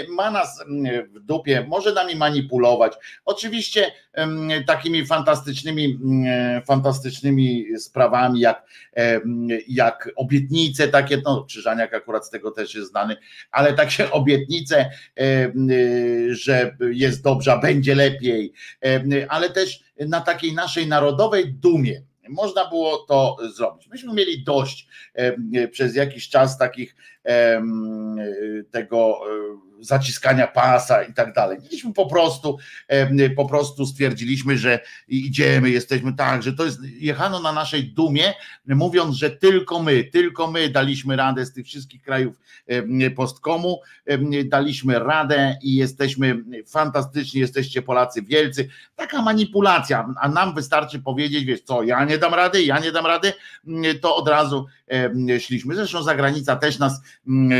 ma 0.09 0.31
nas 0.31 0.63
w 1.15 1.19
dupie, 1.19 1.65
może 1.69 1.93
nami 1.93 2.15
manipulować. 2.15 2.93
Oczywiście 3.25 3.91
takimi 4.67 5.05
fantastycznymi, 5.05 5.99
fantastycznymi 6.65 7.65
sprawami, 7.79 8.39
jak, 8.39 8.63
jak 9.67 10.09
obietnice 10.15 10.87
takie, 10.87 11.21
no 11.25 11.45
Krzyżaniak 11.57 11.93
akurat 11.93 12.25
z 12.25 12.29
tego 12.29 12.51
też 12.51 12.75
jest 12.75 12.89
znany, 12.89 13.17
ale 13.51 13.73
takie 13.73 14.11
obietnice, 14.21 14.89
że 16.29 16.77
jest 16.91 17.23
dobrze, 17.23 17.59
będzie 17.61 17.95
lepiej, 17.95 18.53
ale 19.29 19.49
też 19.49 19.79
na 19.99 20.21
takiej 20.21 20.53
naszej 20.53 20.87
narodowej 20.87 21.53
dumie, 21.53 22.01
można 22.29 22.69
było 22.69 22.97
to 22.97 23.37
zrobić. 23.55 23.87
Myśmy 23.87 24.13
mieli 24.13 24.43
dość 24.43 24.87
przez 25.71 25.95
jakiś 25.95 26.29
czas 26.29 26.57
takich 26.57 26.95
tego 28.71 29.19
zaciskania 29.79 30.47
pasa 30.47 31.03
i 31.03 31.13
tak 31.13 31.33
dalej. 31.33 31.57
Mieliśmy 31.63 31.93
po 31.93 32.05
prostu, 32.05 32.57
po 33.35 33.45
prostu 33.45 33.85
stwierdziliśmy, 33.85 34.57
że 34.57 34.79
idziemy, 35.07 35.69
jesteśmy 35.69 36.13
tak, 36.13 36.43
że 36.43 36.53
to 36.53 36.65
jest, 36.65 36.79
jechano 36.83 37.39
na 37.39 37.51
naszej 37.51 37.83
dumie, 37.83 38.33
mówiąc, 38.65 39.15
że 39.15 39.31
tylko 39.31 39.79
my, 39.83 40.03
tylko 40.03 40.51
my 40.51 40.69
daliśmy 40.69 41.15
radę 41.15 41.45
z 41.45 41.53
tych 41.53 41.65
wszystkich 41.65 42.01
krajów 42.01 42.35
postkomu, 43.15 43.81
daliśmy 44.45 44.99
radę 44.99 45.57
i 45.61 45.75
jesteśmy 45.75 46.43
fantastyczni, 46.67 47.39
jesteście 47.39 47.81
Polacy 47.81 48.21
wielcy. 48.21 48.69
Taka 48.95 49.21
manipulacja, 49.21 50.13
a 50.21 50.29
nam 50.29 50.55
wystarczy 50.55 50.99
powiedzieć, 50.99 51.45
wiesz 51.45 51.61
co, 51.61 51.83
ja 51.83 52.05
nie 52.05 52.17
dam 52.17 52.33
rady, 52.33 52.63
ja 52.63 52.79
nie 52.79 52.91
dam 52.91 53.05
rady, 53.05 53.33
to 54.01 54.15
od 54.15 54.27
razu 54.27 54.65
szliśmy. 55.39 55.75
Zresztą 55.75 56.03
zagranica 56.03 56.55
też 56.55 56.79
nas 56.79 57.01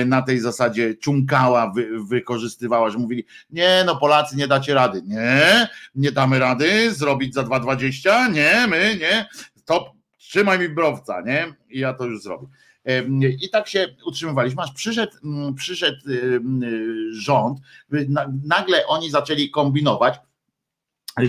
na 0.06 0.22
tej 0.22 0.40
zasadzie 0.40 0.98
ciunkała, 0.98 1.74
wykorzystywała, 2.10 2.90
że 2.90 2.98
mówili, 2.98 3.26
nie 3.50 3.84
no 3.86 3.96
Polacy 3.96 4.38
nie 4.38 4.48
dacie 4.48 4.74
rady, 4.74 5.02
nie, 5.06 5.70
nie 5.96 6.12
damy 6.12 6.40
rady 6.40 6.94
zrobić 6.94 7.34
za 7.34 7.44
2,20, 7.44 8.34
nie, 8.34 8.68
my, 8.70 8.98
nie, 9.00 9.30
to 9.66 9.94
trzymaj 10.18 10.60
mi 10.60 10.70
browca, 10.70 11.22
nie, 11.22 11.54
i 11.70 11.80
ja 11.80 11.94
to 11.94 12.06
już 12.06 12.24
zrobię. 12.24 12.48
I 13.42 13.50
tak 13.50 13.68
się 13.68 13.96
utrzymywaliśmy, 14.06 14.64
aż 14.64 14.72
przyszedł, 14.72 15.12
przyszedł 15.56 16.00
rząd, 17.12 17.60
nagle 18.44 18.88
oni 18.88 19.12
zaczęli 19.12 19.50
kombinować, 19.50 20.16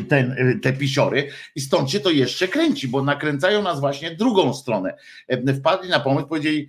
ten, 0.09 0.59
te 0.63 0.73
pisiory 0.73 1.31
i 1.55 1.61
stąd 1.61 1.91
się 1.91 2.01
to 2.01 2.11
jeszcze 2.11 2.49
kręci, 2.49 2.89
bo 2.89 3.03
nakręcają 3.03 3.63
nas 3.63 3.81
właśnie 3.81 4.15
drugą 4.17 4.55
stronę. 4.55 4.95
Wpadli 5.59 5.91
na 5.91 6.01
pomysł, 6.01 6.27
powiedzieli, 6.27 6.69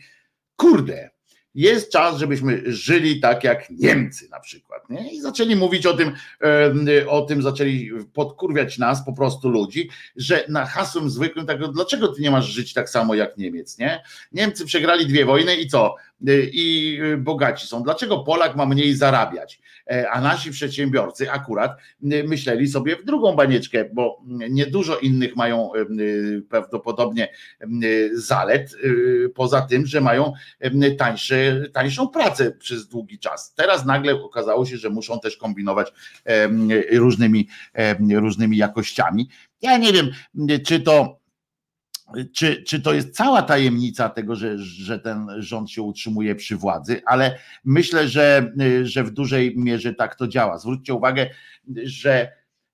kurde, 0.55 1.09
jest 1.55 1.91
czas, 1.91 2.17
żebyśmy 2.17 2.61
żyli 2.65 3.19
tak 3.19 3.43
jak 3.43 3.69
Niemcy 3.69 4.29
na 4.29 4.39
przykład. 4.39 4.89
Nie? 4.89 5.13
I 5.13 5.21
zaczęli 5.21 5.55
mówić 5.55 5.85
o 5.85 5.93
tym, 5.93 6.11
o 7.07 7.21
tym, 7.21 7.41
zaczęli 7.41 7.91
podkurwiać 8.13 8.77
nas, 8.77 9.05
po 9.05 9.13
prostu 9.13 9.49
ludzi, 9.49 9.89
że 10.15 10.45
na 10.49 10.65
hasłem 10.65 11.09
zwykłym, 11.09 11.45
tak, 11.45 11.71
dlaczego 11.71 12.07
ty 12.07 12.21
nie 12.21 12.31
masz 12.31 12.45
żyć 12.45 12.73
tak 12.73 12.89
samo 12.89 13.15
jak 13.15 13.37
Niemiec? 13.37 13.77
Nie? 13.77 14.03
Niemcy 14.31 14.65
przegrali 14.65 15.05
dwie 15.05 15.25
wojny 15.25 15.55
i 15.55 15.67
co? 15.67 15.95
I 16.53 16.99
bogaci 17.17 17.67
są. 17.67 17.83
Dlaczego 17.83 18.19
Polak 18.19 18.55
ma 18.55 18.65
mniej 18.65 18.95
zarabiać? 18.95 19.61
E, 19.91 20.09
a 20.09 20.21
nasi 20.21 20.51
przedsiębiorcy 20.51 21.31
akurat 21.31 21.71
myśleli 22.01 22.67
sobie 22.67 22.95
w 22.95 23.05
drugą 23.05 23.35
banieczkę, 23.35 23.85
bo 23.93 24.21
niedużo 24.49 24.97
innych 24.97 25.35
mają 25.35 25.71
prawdopodobnie 26.49 27.27
zalet, 28.13 28.75
poza 29.35 29.61
tym, 29.61 29.85
że 29.85 30.01
mają 30.01 30.33
tańsze, 30.97 31.69
tańszą 31.73 32.07
pracę 32.07 32.51
przez 32.51 32.87
długi 32.87 33.19
czas. 33.19 33.53
Teraz 33.53 33.85
nagle 33.85 34.13
okazało 34.13 34.65
się, 34.65 34.77
że 34.77 34.89
muszą 34.89 35.19
też 35.19 35.37
kombinować 35.37 35.93
różnymi, 36.91 37.47
różnymi 38.11 38.57
jakościami. 38.57 39.29
Ja 39.61 39.77
nie 39.77 39.93
wiem, 39.93 40.09
czy 40.65 40.79
to 40.79 41.18
czy, 42.33 42.63
czy 42.63 42.81
to 42.81 42.93
jest 42.93 43.15
cała 43.15 43.41
tajemnica 43.41 44.09
tego, 44.09 44.35
że, 44.35 44.57
że 44.57 44.99
ten 44.99 45.27
rząd 45.37 45.71
się 45.71 45.81
utrzymuje 45.81 46.35
przy 46.35 46.55
władzy, 46.55 47.01
ale 47.05 47.39
myślę, 47.65 48.07
że, 48.07 48.53
że 48.83 49.03
w 49.03 49.11
dużej 49.11 49.57
mierze 49.57 49.93
tak 49.93 50.15
to 50.15 50.27
działa. 50.27 50.57
Zwróćcie 50.57 50.93
uwagę, 50.93 51.29
że 51.83 52.31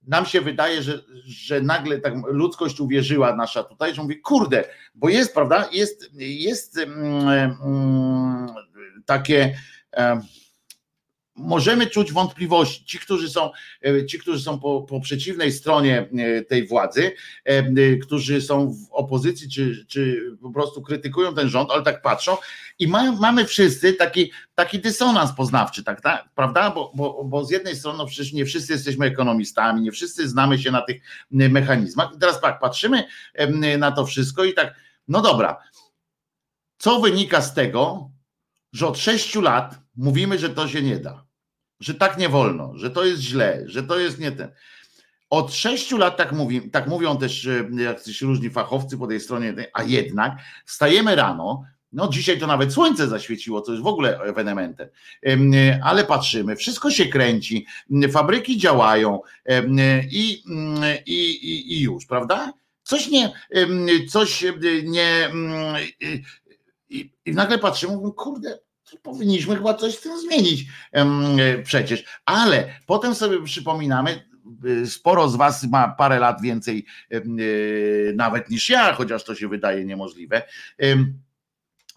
nam 0.08 0.26
się 0.26 0.42
wydaje, 0.42 0.84
że, 0.84 1.00
że 1.26 1.62
nagle 1.62 2.00
tak 2.00 2.14
ludzkość 2.28 2.80
uwierzyła 2.80 3.36
nasza 3.36 3.64
tutaj, 3.64 3.96
że 3.96 4.02
mówi, 4.02 4.22
kurde, 4.22 4.64
bo 4.96 5.10
jest, 5.10 5.34
prawda, 5.34 5.70
jest, 5.72 6.10
jest 6.18 6.78
mm, 6.78 7.28
mm, 7.64 8.48
takie. 9.06 9.56
Mm, 9.92 10.22
możemy 11.36 11.88
czuć 11.88 12.12
wątpliwości. 12.12 12.86
Ci, 12.86 13.00
którzy 13.00 13.30
są, 13.30 13.52
e, 13.86 14.06
ci, 14.06 14.20
którzy 14.20 14.44
są 14.44 14.60
po, 14.60 14.82
po 14.82 15.00
przeciwnej 15.00 15.52
stronie 15.52 16.10
e, 16.18 16.42
tej 16.42 16.68
władzy, 16.68 17.12
e, 17.44 17.96
którzy 17.96 18.42
są 18.42 18.74
w 18.74 18.92
opozycji, 18.92 19.50
czy, 19.50 19.86
czy 19.88 20.32
po 20.42 20.52
prostu 20.52 20.82
krytykują 20.82 21.36
ten 21.36 21.50
rząd, 21.50 21.72
ale 21.72 21.84
tak 21.84 22.02
patrzą 22.02 22.38
i 22.80 22.88
mają, 22.88 23.16
mamy 23.16 23.46
wszyscy 23.46 23.94
taki, 23.94 24.32
taki 24.56 24.80
dysonans 24.80 25.32
poznawczy, 25.32 25.84
tak, 25.84 26.02
tak 26.02 26.30
prawda? 26.36 26.72
Bo, 26.72 26.92
bo, 26.96 27.24
bo 27.24 27.46
z 27.46 27.52
jednej 27.52 27.76
strony 27.76 27.98
no 27.98 28.06
przecież 28.06 28.34
nie 28.34 28.46
wszyscy 28.46 28.74
jesteśmy 28.74 29.06
ekonomistami, 29.06 29.82
nie 29.82 29.92
wszyscy 29.92 30.30
znamy 30.30 30.60
się 30.60 30.72
na 30.72 30.82
tych 30.82 31.02
mechanizmach. 31.32 32.10
I 32.16 32.20
teraz 32.20 32.42
tak, 32.42 32.60
patrzymy 32.60 33.04
na 33.78 33.92
to 33.92 34.06
wszystko 34.06 34.44
i 34.44 34.54
tak, 34.54 34.76
no 35.08 35.22
dobra, 35.22 35.58
co 36.78 37.00
wynika 37.00 37.42
z 37.42 37.54
tego, 37.54 38.12
że 38.74 38.88
od 38.88 38.98
sześciu 38.98 39.42
lat 39.42 39.80
mówimy, 39.96 40.40
że 40.40 40.50
to 40.50 40.68
się 40.68 40.82
nie 40.82 40.98
da 40.98 41.25
że 41.80 41.94
tak 41.94 42.18
nie 42.18 42.30
wolno, 42.30 42.72
że 42.76 42.90
to 42.90 43.06
jest 43.06 43.22
źle, 43.22 43.64
że 43.66 43.84
to 43.84 44.00
jest 44.00 44.20
nie 44.20 44.32
ten. 44.32 44.52
Od 45.30 45.54
sześciu 45.54 45.98
lat 45.98 46.18
tak, 46.18 46.32
mówi, 46.32 46.70
tak 46.70 46.88
mówią 46.88 47.18
też 47.18 47.48
e, 47.48 47.84
jacyś 47.84 48.22
różni 48.22 48.50
fachowcy 48.50 48.98
po 48.98 49.08
tej 49.08 49.20
stronie, 49.20 49.54
a 49.74 49.84
jednak 49.84 50.34
wstajemy 50.66 51.16
rano, 51.16 51.64
no 51.92 52.08
dzisiaj 52.08 52.40
to 52.40 52.48
nawet 52.48 52.74
słońce 52.74 53.08
zaświeciło, 53.08 53.62
co 53.62 53.72
jest 53.72 53.84
w 53.84 53.88
ogóle 53.88 54.20
ewenementem, 54.20 54.90
ale 55.84 56.04
patrzymy, 56.04 56.56
wszystko 56.56 56.92
się 56.92 57.06
kręci, 57.06 57.66
fabryki 58.12 58.58
działają 58.58 59.20
i, 60.12 60.44
i, 61.06 61.74
i 61.74 61.82
już, 61.82 62.06
prawda? 62.06 62.54
Coś 62.84 63.08
nie, 63.08 63.34
coś 64.10 64.46
nie, 64.84 65.30
i, 66.90 67.12
i 67.26 67.32
nagle 67.32 67.60
patrzymy, 67.60 68.12
kurde, 68.16 68.60
powinniśmy 69.04 69.56
chyba 69.56 69.74
coś 69.74 69.98
z 69.98 70.02
tym 70.02 70.20
zmienić 70.20 70.66
przecież. 71.64 72.04
Ale 72.26 72.74
potem 72.86 73.16
sobie 73.16 73.44
przypominamy, 73.44 74.30
y, 74.66 74.88
sporo 74.88 75.30
z 75.30 75.36
Was 75.36 75.64
ma 75.64 75.88
parę 75.88 76.20
lat 76.20 76.42
więcej 76.42 76.86
y, 77.14 78.14
nawet 78.16 78.50
niż 78.50 78.70
ja, 78.70 78.94
chociaż 78.94 79.24
to 79.24 79.36
się 79.36 79.48
wydaje 79.48 79.86
niemożliwe. 79.86 80.42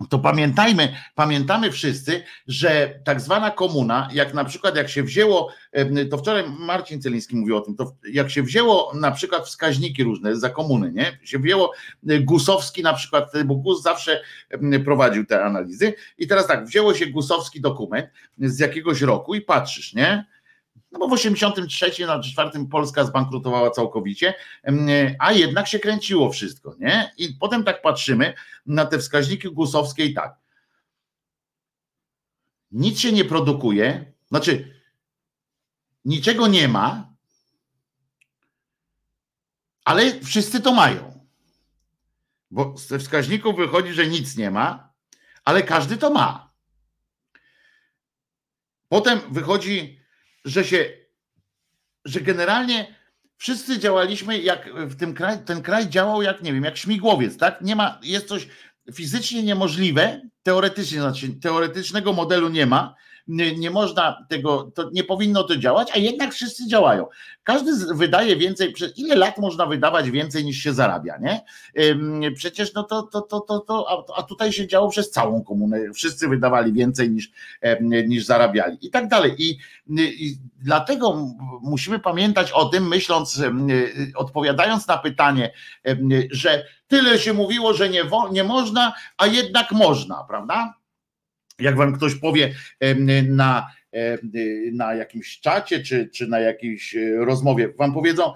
To 0.07 0.19
pamiętajmy, 0.19 0.95
pamiętamy 1.15 1.73
wszyscy, 1.73 2.23
że 2.47 3.01
tak 3.05 3.21
zwana 3.21 3.51
komuna, 3.51 4.09
jak 4.13 4.35
na 4.35 4.45
przykład 4.45 4.77
jak 4.77 4.89
się 4.89 5.03
wzięło, 5.03 5.53
to 6.11 6.19
wczoraj 6.19 6.45
Marcin 6.59 7.03
Celiński 7.03 7.37
mówił 7.37 7.57
o 7.57 7.61
tym, 7.61 7.77
to 7.77 7.93
jak 8.13 8.31
się 8.31 8.43
wzięło 8.43 8.93
na 8.95 9.11
przykład 9.11 9.47
wskaźniki 9.47 10.05
różne 10.05 10.37
za 10.37 10.51
komuny, 10.51 10.93
nie? 10.93 11.19
Się 11.23 11.39
wzięło 11.39 11.73
e, 12.09 12.21
Gusowski 12.21 12.83
na 12.83 12.95
przykład, 12.95 13.33
bo 13.45 13.55
Gus 13.55 13.83
zawsze 13.83 14.21
prowadził 14.85 15.27
te 15.27 15.45
analizy 15.45 15.95
i 16.19 16.27
teraz 16.27 16.47
tak, 16.47 16.67
wzięło 16.67 16.95
się 16.95 17.07
Gusowski 17.07 17.61
dokument 17.61 18.07
z 18.39 18.59
jakiegoś 18.59 19.01
roku 19.01 19.35
i 19.35 19.41
patrzysz, 19.41 19.95
nie? 19.95 20.25
No 20.93 20.99
bo 20.99 21.09
w 21.09 21.13
83 21.13 22.07
na 22.07 22.23
4 22.23 22.51
Polska 22.71 23.05
zbankrutowała 23.05 23.71
całkowicie, 23.71 24.35
a 25.19 25.33
jednak 25.33 25.69
się 25.69 25.79
kręciło 25.79 26.33
wszystko, 26.33 26.77
nie? 26.79 27.13
I 27.17 27.35
potem 27.41 27.65
tak 27.65 27.83
patrzymy 27.83 28.35
na 28.67 28.87
te 28.87 28.99
wskaźniki 28.99 29.49
gusowskie 29.49 30.05
i 30.05 30.15
tak. 30.15 30.37
Nic 32.71 33.01
się 33.01 33.13
nie 33.13 33.25
produkuje, 33.25 34.13
znaczy 34.29 34.81
niczego 36.05 36.47
nie 36.47 36.69
ma, 36.69 37.13
ale 39.85 40.21
wszyscy 40.21 40.61
to 40.61 40.73
mają. 40.73 41.27
Bo 42.51 42.75
ze 42.77 42.99
wskaźników 42.99 43.57
wychodzi, 43.57 43.93
że 43.93 44.07
nic 44.07 44.37
nie 44.37 44.51
ma, 44.51 44.93
ale 45.45 45.63
każdy 45.63 45.97
to 45.97 46.11
ma. 46.11 46.53
Potem 48.89 49.21
wychodzi 49.31 49.98
że 50.49 50.65
się, 50.65 50.85
że 52.05 52.21
generalnie 52.21 52.95
wszyscy 53.37 53.79
działaliśmy 53.79 54.39
jak 54.39 54.75
w 54.75 54.97
tym 54.97 55.15
kraju, 55.15 55.39
ten 55.45 55.63
kraj 55.63 55.89
działał 55.89 56.23
jak, 56.23 56.43
nie 56.43 56.53
wiem, 56.53 56.65
jak 56.65 56.77
śmigłowiec, 56.77 57.37
tak? 57.39 57.61
Nie 57.61 57.77
ma, 57.77 58.01
jest 58.03 58.29
coś 58.29 58.49
fizycznie 58.95 59.43
niemożliwe, 59.43 60.21
teoretycznie, 60.43 61.01
znaczy 61.01 61.29
teoretycznego 61.29 62.13
modelu 62.13 62.49
nie 62.49 62.67
ma, 62.67 62.95
nie, 63.29 63.71
można 63.71 64.27
tego, 64.29 64.73
to 64.75 64.91
nie 64.93 65.05
powinno 65.05 65.45
to 65.45 65.57
działać, 65.57 65.89
a 65.95 65.99
jednak 65.99 66.35
wszyscy 66.35 66.69
działają. 66.69 67.07
Każdy 67.45 67.95
wydaje 67.95 68.37
więcej, 68.37 68.73
przez 68.73 68.99
ile 68.99 69.17
lat 69.17 69.39
można 69.39 69.67
wydawać 69.67 70.11
więcej 70.11 70.45
niż 70.45 70.57
się 70.57 70.73
zarabia, 70.73 71.19
nie? 71.19 71.45
Przecież 72.35 72.75
no 72.75 72.83
to, 72.83 73.03
to, 73.03 73.21
to, 73.21 73.41
to, 73.41 73.59
to 73.59 74.07
a 74.17 74.23
tutaj 74.23 74.53
się 74.53 74.67
działo 74.67 74.89
przez 74.89 75.11
całą 75.11 75.45
komunę, 75.45 75.79
wszyscy 75.95 76.29
wydawali 76.29 76.73
więcej 76.73 77.11
niż, 77.11 77.31
niż 78.07 78.25
zarabiali 78.25 78.79
i 78.83 78.91
tak 78.91 79.09
dalej. 79.09 79.35
I, 79.39 79.59
i 79.99 80.37
dlatego 80.63 81.27
musimy 81.63 81.99
pamiętać 81.99 82.53
o 82.53 82.65
tym, 82.65 82.89
myśląc, 82.89 83.43
odpowiadając 84.15 84.87
na 84.87 84.99
pytanie, 84.99 85.53
że 86.31 86.65
tyle 86.89 87.19
się 87.19 87.33
mówiło, 87.33 87.75
że 87.75 87.89
nie, 87.89 88.03
nie 88.33 88.45
można, 88.45 88.93
a 89.17 89.27
jednak 89.27 89.73
można, 89.73 90.25
prawda? 90.29 90.78
Jak 91.61 91.77
wam 91.77 91.93
ktoś 91.93 92.15
powie 92.15 92.55
na, 93.29 93.71
na 94.73 94.95
jakimś 94.95 95.41
czacie 95.41 95.83
czy, 95.83 96.09
czy 96.09 96.27
na 96.27 96.41
jakiejś 96.41 96.97
e, 96.97 97.17
rozmowie, 97.17 97.69
wam 97.79 97.95
powiedzą, 97.95 98.33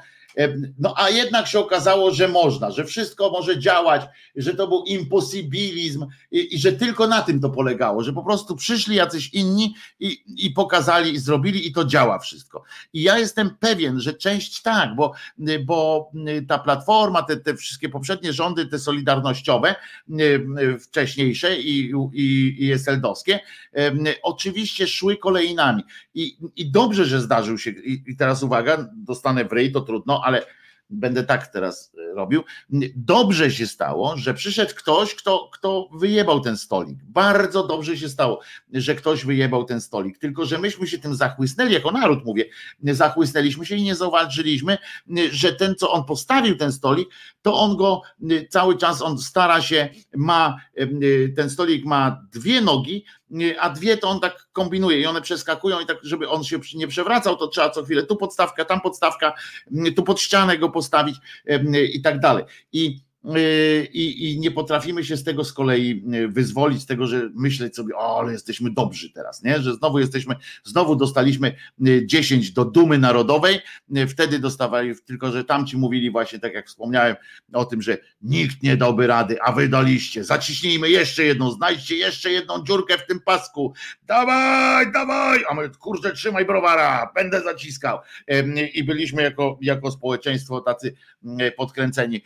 no 0.79 0.95
a 0.97 1.11
jednak 1.11 1.47
się 1.47 1.59
okazało, 1.59 2.11
że 2.11 2.29
można, 2.29 2.71
że 2.71 2.85
wszystko 2.85 3.31
może 3.31 3.59
działać, 3.59 4.03
że 4.37 4.55
to 4.55 4.69
był 4.69 4.85
imposybilizm 4.85 6.07
i, 6.31 6.55
i, 6.55 6.59
że 6.59 6.73
tylko 6.73 7.07
na 7.07 7.23
tym 7.23 7.41
to 7.41 7.51
polegało, 7.51 8.03
że 8.03 8.13
po 8.13 8.23
prostu 8.23 8.57
przyszli 8.57 8.97
jacyś 8.97 9.35
inni 9.35 9.75
i, 10.01 10.25
i 10.47 10.51
pokazali 10.51 11.13
i 11.13 11.19
zrobili 11.19 11.69
i 11.69 11.73
to 11.73 11.85
działa 11.85 12.19
wszystko. 12.19 12.63
I 12.93 13.03
ja 13.03 13.19
jestem 13.19 13.57
pewien, 13.61 14.01
że 14.01 14.15
część 14.15 14.63
tak, 14.63 14.97
bo, 14.97 15.13
bo 15.65 16.11
ta 16.49 16.59
platforma, 16.59 17.23
te, 17.23 17.37
te 17.37 17.57
wszystkie 17.57 17.89
poprzednie 17.89 18.33
rządy, 18.33 18.67
te 18.67 18.79
solidarnościowe, 18.79 19.75
wcześniejsze 20.81 21.59
i, 21.59 21.93
i, 22.13 22.57
i 22.59 22.73
SLD-owskie, 22.73 23.41
oczywiście 24.23 24.87
szły 24.87 25.17
kolejnami. 25.17 25.83
I, 26.15 26.37
I 26.57 26.71
dobrze, 26.71 27.05
że 27.05 27.21
zdarzył 27.21 27.59
się, 27.59 27.71
i 27.71 28.17
teraz 28.17 28.43
uwaga, 28.43 28.89
dostanę 28.97 29.45
w 29.45 29.53
ryj, 29.53 29.73
to 29.73 29.81
trudno, 29.81 30.22
ale 30.25 30.47
będę 30.93 31.25
tak 31.25 31.47
teraz 31.47 31.93
e, 31.99 32.15
robił. 32.15 32.43
Dobrze 32.97 33.51
się 33.51 33.67
stało, 33.67 34.17
że 34.17 34.35
przyszedł 34.35 34.75
ktoś, 34.75 35.15
kto, 35.15 35.51
kto 35.53 35.89
wyjebał 35.93 36.41
ten 36.41 36.57
stolik. 36.57 36.99
Bardzo 37.05 37.67
dobrze 37.67 37.97
się 37.97 38.09
stało, 38.09 38.41
że 38.73 38.95
ktoś 38.95 39.25
wyjebał 39.25 39.65
ten 39.65 39.81
stolik. 39.81 40.19
Tylko, 40.19 40.47
że 40.47 40.59
myśmy 40.59 40.87
się 40.87 40.99
tym 40.99 41.15
zachłysnęli, 41.15 41.73
jako 41.73 41.91
naród 41.91 42.25
mówię, 42.25 42.45
zachłysnęliśmy 42.83 43.67
się 43.67 43.77
i 43.77 43.83
nie 43.83 43.95
zauważyliśmy, 43.95 44.79
że 45.31 45.53
ten, 45.53 45.75
co 45.75 45.93
on 45.93 46.05
postawił 46.05 46.57
ten 46.57 46.73
stolik, 46.73 47.09
to 47.43 47.55
on 47.55 47.77
go 47.77 48.03
cały 48.51 48.79
czas, 48.79 49.03
on 49.03 49.19
stara 49.19 49.63
się, 49.63 49.89
ma, 50.17 50.57
e, 50.75 50.87
ten 51.37 51.51
stolik 51.51 51.85
ma 51.85 52.27
dwie 52.33 52.61
nogi, 52.61 53.05
a 53.61 53.71
dwie 53.71 53.97
to 53.97 54.09
on 54.09 54.21
tak 54.21 54.47
kombinuje 54.53 55.01
i 55.01 55.07
one 55.07 55.21
przeskakują 55.21 55.81
i 55.81 55.87
tak, 55.87 55.97
żeby 56.03 56.29
on 56.29 56.45
się 56.45 56.59
nie 56.75 56.89
przewracał, 56.89 57.37
to 57.37 57.49
trzeba 57.49 57.71
co 57.71 57.85
chwilę 57.85 58.03
tu 58.03 58.17
podstawka, 58.17 58.65
tam 58.65 58.81
podstawka, 58.81 59.35
tu 59.97 60.03
pod 60.03 60.21
ścianę 60.21 60.59
go 60.59 60.69
postawić 60.71 61.17
i 61.95 62.03
tak 62.03 62.21
dalej. 62.21 62.45
I 62.73 63.01
i, 63.93 64.33
i 64.33 64.41
nie 64.41 64.51
potrafimy 64.51 65.05
się 65.05 65.17
z 65.17 65.25
tego 65.25 65.45
z 65.45 65.53
kolei 65.53 66.03
yy, 66.07 66.29
wyzwolić, 66.29 66.83
z 66.83 66.87
tego, 66.87 67.07
że 67.07 67.31
myśleć 67.35 67.77
sobie, 67.77 67.97
o, 67.97 68.21
ale 68.21 68.33
jesteśmy 68.33 68.71
dobrzy 68.71 69.13
teraz, 69.13 69.43
nie? 69.43 69.63
że 69.63 69.75
znowu 69.75 69.99
jesteśmy, 69.99 70.35
znowu 70.65 70.97
dostaliśmy 70.97 71.57
10 72.05 72.47
yy, 72.47 72.53
do 72.53 72.65
dumy 72.65 72.99
narodowej, 72.99 73.61
wtedy 74.09 74.39
dostawali, 74.39 74.95
tylko 75.07 75.33
że 75.33 75.45
tamci 75.45 75.77
mówili 75.77 76.11
właśnie, 76.11 76.39
tak 76.39 76.55
jak 76.55 76.67
wspomniałem 76.67 77.17
o 77.53 77.65
tym, 77.65 77.83
że 77.83 77.99
nikt 78.23 78.63
nie 78.63 78.77
dałby 78.77 79.07
rady, 79.07 79.43
a 79.43 79.53
wy 79.53 79.69
daliście, 79.69 80.25
zaciśnijmy 80.25 80.91
jeszcze 80.91 81.25
jedną, 81.25 81.51
znajdźcie 81.51 81.97
jeszcze 81.97 82.31
jedną 82.31 82.65
dziurkę 82.65 82.99
w 82.99 83.07
tym 83.07 83.21
pasku, 83.21 83.75
dawaj, 84.07 84.93
dawaj, 84.93 85.45
a 85.51 85.55
my, 85.55 85.71
kurczę, 85.71 86.13
trzymaj 86.13 86.47
browara, 86.47 87.13
będę 87.15 87.43
zaciskał. 87.43 87.99
I 88.75 88.85
byliśmy 88.85 89.23
jako, 89.23 89.59
jako 89.61 89.91
społeczeństwo 89.91 90.61
tacy 90.61 90.95
podkręceni, 91.57 92.23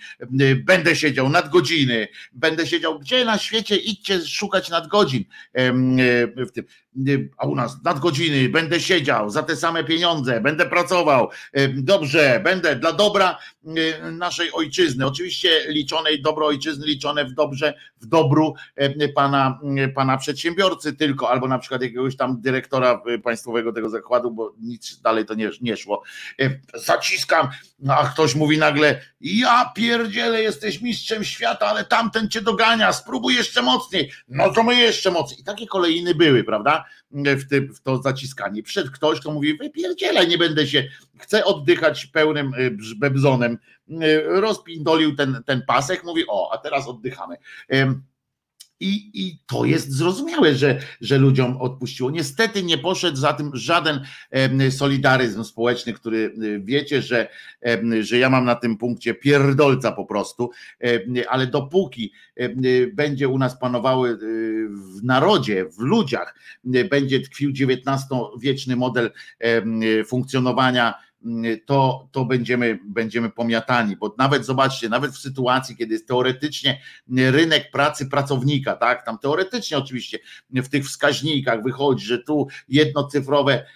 będę 0.64 0.86
będę 0.87 1.01
siedział 1.01 1.28
nadgodziny, 1.28 2.09
będę 2.32 2.66
siedział 2.66 2.99
gdzie 2.99 3.24
na 3.24 3.39
świecie, 3.39 3.76
idźcie 3.76 4.20
szukać 4.20 4.70
nadgodzin. 4.70 5.24
E, 5.55 5.72
w 6.47 6.53
tym 6.53 6.64
a 7.39 7.47
u 7.47 7.55
nas 7.55 7.76
nadgodziny, 7.84 8.49
będę 8.49 8.80
siedział 8.80 9.30
za 9.30 9.43
te 9.43 9.57
same 9.57 9.84
pieniądze, 9.84 10.41
będę 10.41 10.66
pracował, 10.66 11.30
dobrze, 11.74 12.41
będę 12.45 12.76
dla 12.76 12.93
dobra 12.93 13.39
naszej 14.12 14.53
ojczyzny, 14.53 15.07
oczywiście 15.07 15.64
liczonej 15.69 16.23
dobro 16.23 16.47
ojczyzny, 16.47 16.87
liczone 16.87 17.25
w 17.25 17.33
dobrze, 17.33 17.75
w 18.01 18.07
dobru 18.07 18.55
pana, 19.14 19.61
pana 19.95 20.19
przedsiębiorcy 20.19 20.93
tylko, 20.93 21.31
albo 21.31 21.49
na 21.49 21.59
przykład 21.59 21.83
jakiegoś 21.83 22.17
tam 22.17 22.41
dyrektora 22.41 23.03
państwowego 23.25 23.73
tego 23.73 23.89
zakładu, 23.89 24.31
bo 24.31 24.55
nic 24.61 25.01
dalej 25.01 25.27
to 25.27 25.35
nie, 25.35 25.51
nie 25.61 25.77
szło. 25.77 26.03
Zaciskam, 26.75 27.49
a 27.89 28.09
ktoś 28.09 28.35
mówi 28.35 28.59
nagle, 28.59 29.01
ja 29.21 29.73
pierdzielę, 29.77 30.43
jesteś 30.43 30.81
mistrzem 30.81 31.25
świata, 31.25 31.67
ale 31.67 31.85
tamten 31.85 32.31
cię 32.31 32.41
dogania, 32.41 32.93
spróbuj 32.93 33.35
jeszcze 33.35 33.62
mocniej, 33.62 34.12
no 34.29 34.53
to 34.53 34.62
my 34.62 34.75
jeszcze 34.75 35.11
mocniej. 35.11 35.41
I 35.41 35.45
takie 35.45 35.67
kolejny 35.67 36.14
były, 36.14 36.45
prawda? 36.45 36.85
W, 37.11 37.49
tym, 37.49 37.75
w 37.75 37.81
to 37.81 38.03
zaciskanie. 38.03 38.63
Przed 38.63 38.91
ktoś, 38.91 39.21
kto 39.21 39.31
mówi, 39.31 39.59
wypierdzielaj, 39.59 40.29
nie 40.29 40.39
będę 40.39 40.67
się, 40.67 40.89
chcę 41.19 41.45
oddychać 41.45 42.07
pełnym 42.07 42.55
y, 42.55 42.77
bebzonem, 42.97 43.59
y, 43.91 44.23
rozpindolił 44.27 45.17
ten, 45.17 45.43
ten 45.47 45.63
pasek, 45.67 46.05
mówi, 46.05 46.25
o, 46.29 46.53
a 46.53 46.59
teraz 46.59 46.89
oddychamy. 46.89 47.37
I, 48.81 49.11
I 49.14 49.39
to 49.47 49.64
jest 49.64 49.93
zrozumiałe, 49.93 50.55
że, 50.55 50.81
że 51.01 51.18
ludziom 51.18 51.57
odpuściło. 51.57 52.11
Niestety 52.11 52.62
nie 52.62 52.79
poszedł 52.79 53.16
za 53.16 53.33
tym 53.33 53.51
żaden 53.55 54.01
solidaryzm 54.70 55.45
społeczny, 55.45 55.93
który 55.93 56.18
y, 56.18 56.61
wiecie, 56.64 57.03
że, 57.03 57.29
że 58.01 58.18
ja 58.18 58.31
mam 58.31 58.45
na 58.45 58.55
tym 58.55 58.77
punkcie 58.77 59.14
pierdolca 59.14 59.93
po 59.93 60.05
prostu, 60.05 60.51
ale 61.29 61.47
dopóki 61.47 62.12
będzie 62.93 63.29
u 63.29 63.39
nas 63.39 63.59
panowały 63.59 64.11
y, 64.11 64.16
w 64.68 65.05
narodzie, 65.05 65.64
w 65.64 65.79
ludziach, 65.79 66.35
będzie 66.64 67.20
tkwił 67.20 67.51
XIX-wieczny 67.51 68.77
model 68.77 69.11
funkcjonowania 70.07 71.06
to, 71.67 72.09
to 72.12 72.25
będziemy, 72.25 72.79
będziemy 72.85 73.31
pomiatani, 73.31 73.97
bo 73.97 74.14
nawet 74.19 74.47
zobaczcie, 74.47 74.89
nawet 74.89 75.12
w 75.12 75.19
sytuacji, 75.19 75.77
kiedy 75.77 75.93
jest 75.93 76.09
teoretycznie 76.09 76.81
rynek 77.09 77.71
pracy 77.71 78.07
pracownika, 78.07 78.77
tak, 78.77 79.07
tam 79.07 79.19
teoretycznie 79.19 79.79
oczywiście 79.79 80.19
w 80.51 80.69
tych 80.69 80.85
wskaźnikach 80.85 81.62
wychodzi, 81.62 82.07
że 82.07 82.19
tu 82.19 82.47
jednocyfrowe 82.69 83.67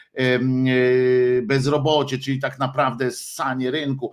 bezrobocie, 1.42 2.18
czyli 2.18 2.38
tak 2.38 2.58
naprawdę 2.58 3.10
sanie 3.10 3.70
rynku 3.70 4.12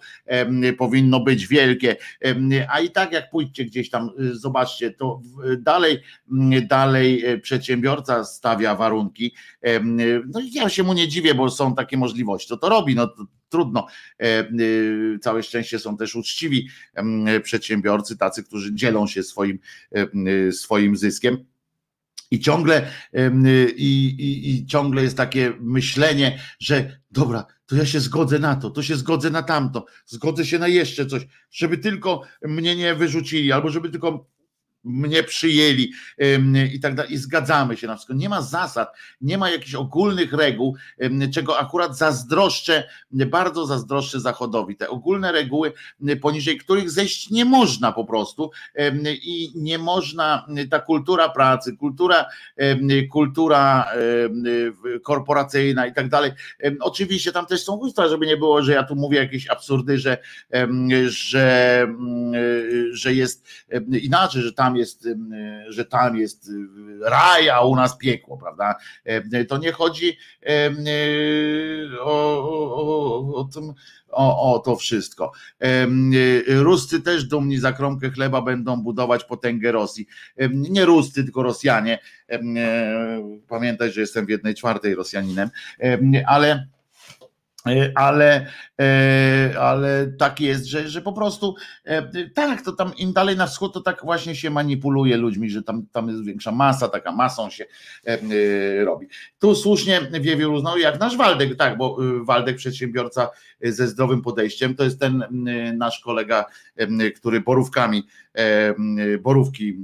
powinno 0.78 1.20
być 1.20 1.48
wielkie, 1.48 1.96
a 2.70 2.80
i 2.80 2.90
tak 2.90 3.12
jak 3.12 3.30
pójdźcie 3.30 3.66
gdzieś 3.66 3.90
tam, 3.90 4.10
zobaczcie, 4.32 4.92
to 4.92 5.22
dalej, 5.60 6.02
dalej 6.68 7.24
przedsiębiorca 7.42 8.24
stawia 8.24 8.76
warunki, 8.76 9.34
no 10.34 10.40
ja 10.54 10.70
się 10.70 10.84
mu 10.84 10.94
nie 10.94 11.08
dziwię, 11.08 11.36
bo 11.36 11.50
są 11.50 11.76
takie 11.76 11.98
możliwości, 11.98 12.50
to 12.50 12.58
to 12.58 12.70
robi, 12.70 12.96
no 12.96 13.08
to 13.08 13.26
trudno. 13.50 13.88
Całe 15.22 15.44
szczęście 15.44 15.80
są 15.80 15.98
też 15.98 16.16
uczciwi 16.16 16.70
przedsiębiorcy, 17.44 18.18
tacy, 18.18 18.44
którzy 18.44 18.76
dzielą 18.76 19.08
się 19.08 19.24
swoim, 19.24 19.60
swoim 20.52 20.98
zyskiem. 20.98 21.38
I 22.32 22.40
ciągle, 22.40 22.92
i, 23.76 24.16
i, 24.20 24.50
I 24.50 24.66
ciągle 24.66 25.04
jest 25.04 25.18
takie 25.18 25.54
myślenie, 25.60 26.40
że 26.60 27.00
dobra, 27.12 27.46
to 27.66 27.76
ja 27.76 27.86
się 27.86 28.00
zgodzę 28.00 28.40
na 28.40 28.56
to, 28.56 28.70
to 28.70 28.84
się 28.84 28.96
zgodzę 28.96 29.30
na 29.30 29.44
tamto, 29.44 29.86
zgodzę 30.06 30.46
się 30.46 30.60
na 30.60 30.68
jeszcze 30.68 31.06
coś, 31.06 31.28
żeby 31.52 31.78
tylko 31.78 32.22
mnie 32.42 32.76
nie 32.76 32.96
wyrzucili, 32.96 33.52
albo 33.52 33.70
żeby 33.70 33.90
tylko 33.90 34.26
mnie 34.88 35.24
przyjęli 35.24 35.92
i 36.74 36.80
tak 36.80 36.96
dalej. 36.96 37.14
I 37.14 37.18
zgadzamy 37.18 37.78
się 37.78 37.88
na 37.88 37.96
wszystko. 37.96 38.14
Nie 38.14 38.30
ma 38.30 38.42
zasad, 38.42 38.94
nie 39.22 39.38
ma 39.38 39.50
jakichś 39.50 39.76
ogólnych 39.76 40.34
reguł, 40.34 40.76
czego 41.34 41.60
akurat 41.60 41.98
zazdroszczę, 41.98 42.84
bardzo 43.12 43.66
zazdroszczę 43.66 44.20
Zachodowi. 44.20 44.76
Te 44.76 44.90
ogólne 44.90 45.32
reguły, 45.32 45.74
poniżej 46.22 46.58
których 46.58 46.92
zejść 46.92 47.30
nie 47.30 47.46
można 47.46 47.92
po 47.92 48.06
prostu 48.06 48.52
i 49.06 49.52
nie 49.56 49.78
można, 49.78 50.48
ta 50.70 50.80
kultura 50.80 51.30
pracy, 51.30 51.78
kultura, 51.78 52.26
kultura 53.12 53.92
korporacyjna 55.04 55.88
i 55.88 55.94
tak 55.94 56.10
dalej. 56.10 56.32
Oczywiście 56.80 57.32
tam 57.32 57.46
też 57.46 57.64
są 57.64 57.76
usta, 57.76 58.08
żeby 58.08 58.26
nie 58.26 58.38
było, 58.38 58.64
że 58.64 58.74
ja 58.74 58.84
tu 58.84 58.96
mówię 58.96 59.18
jakieś 59.18 59.50
absurdy, 59.50 59.98
że, 59.98 60.18
że, 61.08 61.88
że 62.92 63.14
jest 63.14 63.48
inaczej, 64.02 64.42
że 64.42 64.54
tam 64.54 64.77
jest, 64.78 65.08
że 65.68 65.86
tam 65.86 66.18
jest 66.18 66.52
raj, 67.02 67.50
a 67.50 67.62
u 67.62 67.76
nas 67.76 67.98
piekło, 67.98 68.38
prawda? 68.38 68.76
To 69.48 69.58
nie 69.58 69.72
chodzi 69.72 70.18
o, 72.00 72.44
o, 72.82 73.42
o 73.42 73.50
o, 74.10 74.54
o 74.54 74.60
to 74.60 74.76
wszystko. 74.76 75.32
Ruscy 76.48 77.02
też 77.02 77.24
dumni 77.24 77.58
za 77.58 77.74
kromkę 77.74 78.10
chleba 78.10 78.42
będą 78.42 78.82
budować 78.82 79.24
potęgę 79.24 79.72
Rosji. 79.72 80.08
Nie 80.54 80.86
Ruscy, 80.86 81.24
tylko 81.24 81.44
Rosjanie. 81.44 82.00
Pamiętaj, 83.48 83.92
że 83.92 84.02
jestem 84.02 84.26
w 84.26 84.30
jednej 84.30 84.56
czwartej 84.56 84.96
Rosjaninem, 84.96 85.50
ale 86.28 86.68
ale 87.96 88.48
E, 88.82 89.60
ale 89.60 90.08
tak 90.18 90.40
jest, 90.40 90.66
że, 90.66 90.90
że 90.90 91.02
po 91.02 91.14
prostu 91.14 91.56
e, 91.86 92.30
tak, 92.30 92.62
to 92.62 92.72
tam 92.72 92.96
im 92.98 93.14
dalej 93.14 93.38
na 93.38 93.48
wschód, 93.48 93.74
to 93.74 93.82
tak 93.82 94.02
właśnie 94.04 94.36
się 94.36 94.50
manipuluje 94.50 95.18
ludźmi, 95.18 95.50
że 95.50 95.64
tam, 95.64 95.86
tam 95.92 96.10
jest 96.10 96.24
większa 96.24 96.52
masa, 96.52 96.88
taka 96.88 97.12
masą 97.12 97.50
się 97.50 97.66
e, 98.06 98.86
robi. 98.86 99.08
Tu 99.40 99.56
słusznie 99.56 100.02
Wiewiór 100.22 100.54
uznał, 100.54 100.78
jak 100.78 101.00
nasz 101.00 101.18
Waldek, 101.18 101.56
tak, 101.56 101.78
bo 101.78 101.98
Waldek 102.22 102.58
przedsiębiorca 102.58 103.30
ze 103.62 103.88
zdrowym 103.88 104.22
podejściem, 104.22 104.76
to 104.76 104.84
jest 104.84 105.00
ten 105.00 105.24
nasz 105.78 106.00
kolega, 106.00 106.46
który 107.16 107.42
borówkami, 107.42 108.04
borówki 109.20 109.78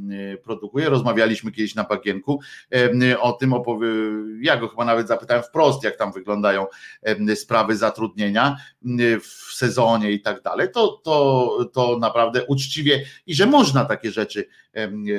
produkuje. 0.43 0.89
Rozmawialiśmy 0.89 1.51
kiedyś 1.51 1.76
na 1.76 1.84
Bagienku 1.84 2.39
o 3.20 3.32
tym, 3.32 3.54
ja 4.41 4.58
go 4.58 4.68
chyba 4.68 4.86
nawet 4.86 5.08
zapytałem 5.08 5.43
wprost, 5.43 5.84
jak 5.84 5.97
tam 5.97 6.12
wyglądają 6.12 6.66
sprawy 7.36 7.78
zatrudnienia 7.78 8.58
w 9.22 9.54
sezonie 9.54 10.12
i 10.12 10.22
tak 10.22 10.41
dalej, 10.41 10.68
to, 10.74 11.01
to, 11.04 11.58
to 11.74 11.97
naprawdę 11.99 12.45
uczciwie 12.45 13.06
i 13.28 13.36
że 13.36 13.45
można 13.45 13.86
takie 13.86 14.12
rzeczy 14.12 14.47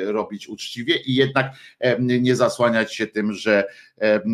robić 0.06 0.48
uczciwie 0.48 0.96
i 0.96 1.14
jednak 1.14 1.54
nie 1.98 2.36
zasłaniać 2.36 2.94
się 2.94 3.06
tym, 3.06 3.32
że, 3.32 3.64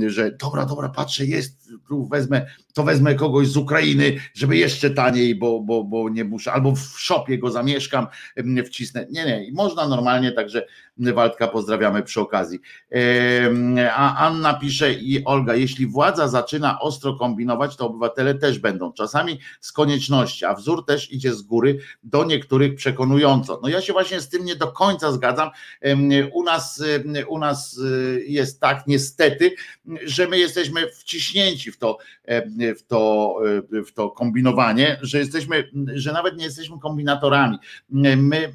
że 0.07 0.31
dobra, 0.31 0.67
dobra, 0.67 0.89
patrzę, 0.89 1.25
jest, 1.25 1.71
tu 1.89 2.07
wezmę, 2.07 2.47
to 2.75 2.83
wezmę 2.83 3.15
kogoś 3.15 3.49
z 3.49 3.57
Ukrainy, 3.57 4.17
żeby 4.35 4.57
jeszcze 4.57 4.91
taniej, 4.91 5.35
bo, 5.35 5.61
bo, 5.61 5.85
bo 5.85 6.09
nie 6.09 6.25
muszę, 6.25 6.53
albo 6.53 6.73
w 6.75 7.01
szopie 7.01 7.39
go 7.39 7.51
zamieszkam, 7.51 8.07
wcisnę. 8.67 9.07
Nie, 9.11 9.25
nie, 9.25 9.53
można 9.53 9.89
normalnie, 9.89 10.33
także 10.33 10.67
Waldka 11.01 11.49
pozdrawiamy 11.49 12.03
przy 12.03 12.21
okazji. 12.21 12.59
A 13.95 14.27
Anna 14.27 14.55
pisze 14.55 14.93
i 14.93 15.25
Olga, 15.25 15.55
jeśli 15.55 15.87
władza 15.87 16.29
zaczyna 16.29 16.81
ostro 16.81 17.15
kombinować, 17.15 17.77
to 17.77 17.87
obywatele 17.87 18.35
też 18.35 18.59
będą. 18.59 18.93
Czasami 18.93 19.39
z 19.61 19.73
konieczności, 19.73 20.45
a 20.45 20.55
wzór 20.55 20.87
też 20.87 21.13
idzie 21.13 21.35
z 21.35 21.43
góry 21.43 21.79
do 22.03 22.25
niektórych 22.25 22.75
przekonująco. 22.75 23.61
No 23.63 23.69
ja 23.69 23.81
się 23.81 23.93
właśnie 23.93 24.21
z 24.21 24.29
tym 24.29 24.45
nie 24.45 24.57
do 24.57 24.73
końca 24.73 25.13
zgadzam. 25.13 25.51
U 26.33 26.43
nas, 26.43 26.83
u 27.29 27.39
nas 27.39 27.79
y, 27.79 28.25
jest 28.29 28.61
tak 28.61 28.87
niestety, 28.87 29.55
że 30.05 30.29
my 30.29 30.39
jesteśmy 30.39 30.91
wciśnięci 30.93 31.73
w 31.73 31.79
to, 31.79 31.99
w 32.79 32.83
to, 32.87 33.35
w 33.87 33.93
to 33.93 34.11
kombinowanie, 34.11 34.99
że 35.03 35.19
jesteśmy, 35.19 35.71
że 35.95 36.13
nawet 36.13 36.37
nie 36.37 36.45
jesteśmy 36.45 36.79
kombinatorami. 36.79 37.59
My 37.91 38.53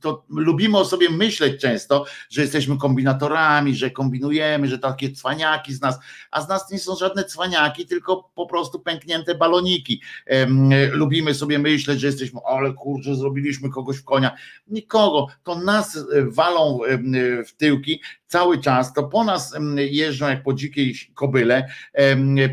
to 0.00 0.24
lubimy 0.28 0.78
o 0.78 0.84
sobie 0.84 1.10
myśleć 1.10 1.60
często, 1.60 1.79
że 2.30 2.42
jesteśmy 2.42 2.78
kombinatorami, 2.78 3.74
że 3.74 3.90
kombinujemy, 3.90 4.68
że 4.68 4.78
takie 4.78 5.12
cwaniaki 5.12 5.74
z 5.74 5.80
nas, 5.80 5.98
a 6.30 6.42
z 6.42 6.48
nas 6.48 6.70
nie 6.70 6.78
są 6.78 6.96
żadne 6.96 7.24
cwaniaki, 7.24 7.86
tylko 7.86 8.30
po 8.34 8.46
prostu 8.46 8.80
pęknięte 8.80 9.34
baloniki. 9.34 10.02
Lubimy 10.92 11.34
sobie 11.34 11.58
myśleć, 11.58 12.00
że 12.00 12.06
jesteśmy, 12.06 12.40
ale 12.46 12.72
kurczę, 12.72 13.16
zrobiliśmy 13.16 13.70
kogoś 13.70 13.96
w 13.96 14.04
konia. 14.04 14.36
Nikogo, 14.66 15.26
to 15.42 15.54
nas 15.54 15.98
walą 16.26 16.80
w 17.46 17.52
tyłki 17.56 18.00
cały 18.30 18.58
czas, 18.58 18.92
to 18.92 19.02
po 19.02 19.24
nas 19.24 19.54
jeżdżą 19.76 20.28
jak 20.28 20.42
po 20.42 20.54
dzikiej 20.54 20.94
kobyle, 21.14 21.68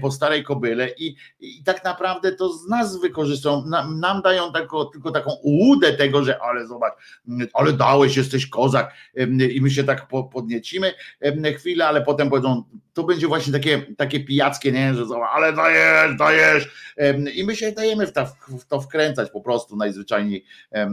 po 0.01 0.11
starej 0.11 0.43
kobyle 0.43 0.89
i, 0.89 1.15
i 1.39 1.63
tak 1.63 1.83
naprawdę 1.83 2.31
to 2.31 2.53
z 2.53 2.67
nas 2.67 3.01
wykorzystują, 3.01 3.65
nam, 3.65 3.99
nam 3.99 4.21
dają 4.21 4.51
tako, 4.51 4.85
tylko 4.85 5.11
taką 5.11 5.31
ułudę 5.43 5.93
tego, 5.93 6.23
że 6.23 6.41
ale 6.41 6.67
zobacz, 6.67 6.93
ale 7.53 7.73
dałeś, 7.73 8.17
jesteś 8.17 8.47
kozak 8.47 8.93
i 9.53 9.61
my 9.61 9.69
się 9.69 9.83
tak 9.83 10.07
podniecimy 10.31 10.93
chwilę, 11.57 11.87
ale 11.87 12.01
potem 12.01 12.29
powiedzą, 12.29 12.63
to 12.97 13.03
będzie 13.03 13.27
właśnie 13.27 13.53
takie, 13.53 13.81
takie 13.97 14.19
pijackie, 14.19 14.71
nie, 14.71 14.93
że 14.93 15.03
ale 15.31 15.53
dajesz, 15.53 16.17
dajesz. 16.17 16.69
I 17.35 17.43
my 17.43 17.55
się 17.55 17.71
dajemy 17.71 18.07
w 18.07 18.13
to, 18.13 18.25
w 18.59 18.65
to 18.65 18.81
wkręcać 18.81 19.31
po 19.31 19.41
prostu 19.41 19.75
najzwyczajniej 19.75 20.45
e, 20.71 20.75
e, 20.75 20.89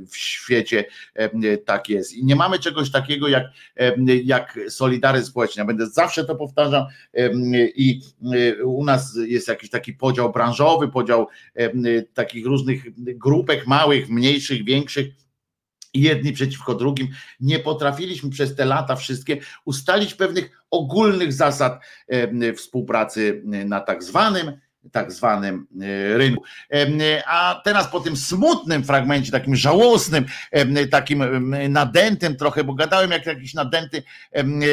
w 0.00 0.16
świecie 0.16 0.84
tak 1.64 1.88
jest. 1.88 2.12
I 2.12 2.24
nie 2.24 2.36
mamy 2.36 2.58
czegoś 2.58 2.90
takiego 2.90 3.28
jak 3.28 3.44
jak 4.24 4.58
solidaryzm 4.68 5.30
społeczny. 5.30 5.60
Ja 5.60 5.66
będę 5.66 5.86
zawsze 5.86 6.24
to 6.24 6.36
powtarzam 6.36 6.84
i 7.76 8.00
u 8.64 8.84
nas 8.84 9.18
jest 9.26 9.48
jakiś 9.48 9.70
taki 9.70 9.92
podział 9.92 10.32
branżowy, 10.32 10.88
podział 10.88 11.26
takich 12.14 12.46
różnych 12.46 12.82
grupek 12.98 13.66
małych, 13.66 14.08
mniejszych, 14.08 14.64
większych 14.64 15.25
jedni 16.02 16.32
przeciwko 16.32 16.74
drugim. 16.74 17.08
Nie 17.40 17.58
potrafiliśmy 17.58 18.30
przez 18.30 18.54
te 18.54 18.64
lata 18.64 18.96
wszystkie 18.96 19.36
ustalić 19.64 20.14
pewnych 20.14 20.62
ogólnych 20.70 21.32
zasad 21.32 21.80
współpracy 22.56 23.42
na 23.44 23.80
tak 23.80 24.04
zwanym 24.04 24.52
tak 24.92 25.12
zwanym 25.12 25.66
e, 25.80 26.18
rynku. 26.18 26.42
A 27.26 27.60
teraz 27.64 27.88
po 27.88 28.00
tym 28.00 28.16
smutnym 28.16 28.84
fragmencie, 28.84 29.32
takim 29.32 29.56
żałosnym, 29.56 30.24
takim 30.90 31.24
nadętym 31.68 32.36
trochę, 32.36 32.64
bo 32.64 32.74
gadałem 32.74 33.10
jak 33.10 33.26
jakiś 33.26 33.54
nadęty, 33.54 34.02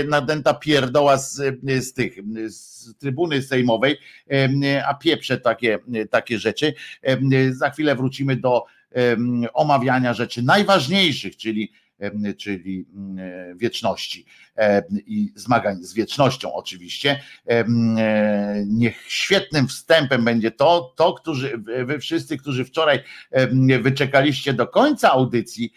nadęta 0.07 0.53
pierdoła 0.53 1.17
z, 1.17 1.35
z 1.79 1.93
tych, 1.93 2.13
z 2.47 2.97
trybuny 2.97 3.41
sejmowej, 3.41 3.97
a 4.87 4.93
pieprze 4.93 5.37
takie, 5.37 5.79
takie 6.09 6.39
rzeczy. 6.39 6.73
Za 7.51 7.69
chwilę 7.69 7.95
wrócimy 7.95 8.35
do 8.35 8.65
omawiania 9.53 10.13
rzeczy 10.13 10.43
najważniejszych, 10.43 11.37
czyli 11.37 11.71
czyli 12.37 12.85
mm, 12.95 13.57
wieczności 13.57 14.25
i 14.93 15.31
zmagań 15.35 15.83
z 15.83 15.93
wiecznością 15.93 16.53
oczywiście. 16.53 17.21
E, 17.49 17.65
niech 18.67 19.05
świetnym 19.07 19.67
wstępem 19.67 20.25
będzie 20.25 20.51
to, 20.51 20.93
to 20.95 21.13
którzy, 21.13 21.57
wy 21.85 21.99
wszyscy, 21.99 22.37
którzy 22.37 22.65
wczoraj 22.65 23.03
wyczekaliście 23.81 24.53
do 24.53 24.67
końca 24.67 25.11
audycji, 25.11 25.73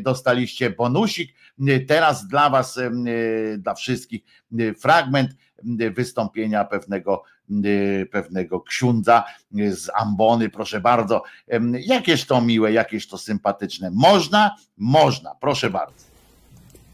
dostaliście 0.00 0.70
bonusik. 0.70 1.34
Teraz 1.88 2.28
dla 2.28 2.50
was, 2.50 2.78
dla 3.58 3.74
wszystkich 3.74 4.22
fragment 4.80 5.30
wystąpienia 5.94 6.64
pewnego 6.64 7.22
pewnego 8.10 8.60
księdza 8.60 9.24
z 9.70 9.90
ambony, 10.00 10.50
proszę 10.50 10.80
bardzo. 10.80 11.22
Jakież 11.86 12.24
to 12.26 12.40
miłe, 12.40 12.72
jakież 12.72 13.08
to 13.08 13.18
sympatyczne. 13.18 13.90
Można? 13.94 14.56
Można, 14.78 15.34
proszę 15.40 15.70
bardzo. 15.70 16.04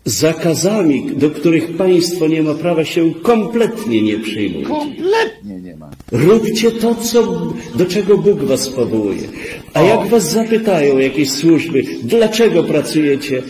zakazami, 0.05 1.17
do 1.17 1.31
których 1.31 1.77
państwo 1.77 2.27
nie 2.29 2.43
ma 2.43 2.55
prawa 2.55 2.85
się 2.85 3.15
kompletnie 3.15 4.03
nie 4.03 4.19
przyjmuje. 4.19 4.67
Kompletnie 4.67 5.61
nie 5.61 5.77
ma. 5.77 5.91
Róbcie 6.13 6.73
to, 6.73 6.95
co, 6.95 7.23
do 7.75 7.87
czego 7.87 8.19
Bóg 8.19 8.45
was 8.45 8.69
powołuje. 8.69 9.29
A 9.75 9.81
jak 9.83 10.07
was 10.07 10.31
zapytają 10.31 10.99
jakieś 10.99 11.31
służby, 11.31 11.83
dlaczego 12.03 12.65
pracujecie, 12.65 13.43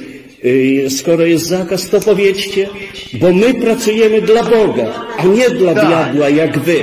skoro 0.89 1.27
jest 1.27 1.47
zakaz, 1.47 1.91
to 1.91 2.01
powiedzcie, 2.01 2.69
bo 3.13 3.33
my 3.33 3.55
pracujemy 3.55 4.23
dla 4.23 4.43
Boga, 4.43 5.07
a 5.19 5.25
nie 5.27 5.51
dla 5.51 5.75
Tak. 5.75 5.87
diabła, 5.89 6.29
jak 6.29 6.59
wy. 6.59 6.81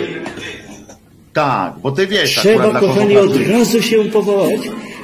Tak, 1.33 1.73
bo 1.83 1.91
ty 1.91 2.07
wiesz 2.07 2.35
Trzeba, 2.35 2.79
kochani, 2.79 3.17
od 3.17 3.47
razu 3.49 3.81
się 3.81 4.03
powołać 4.05 4.61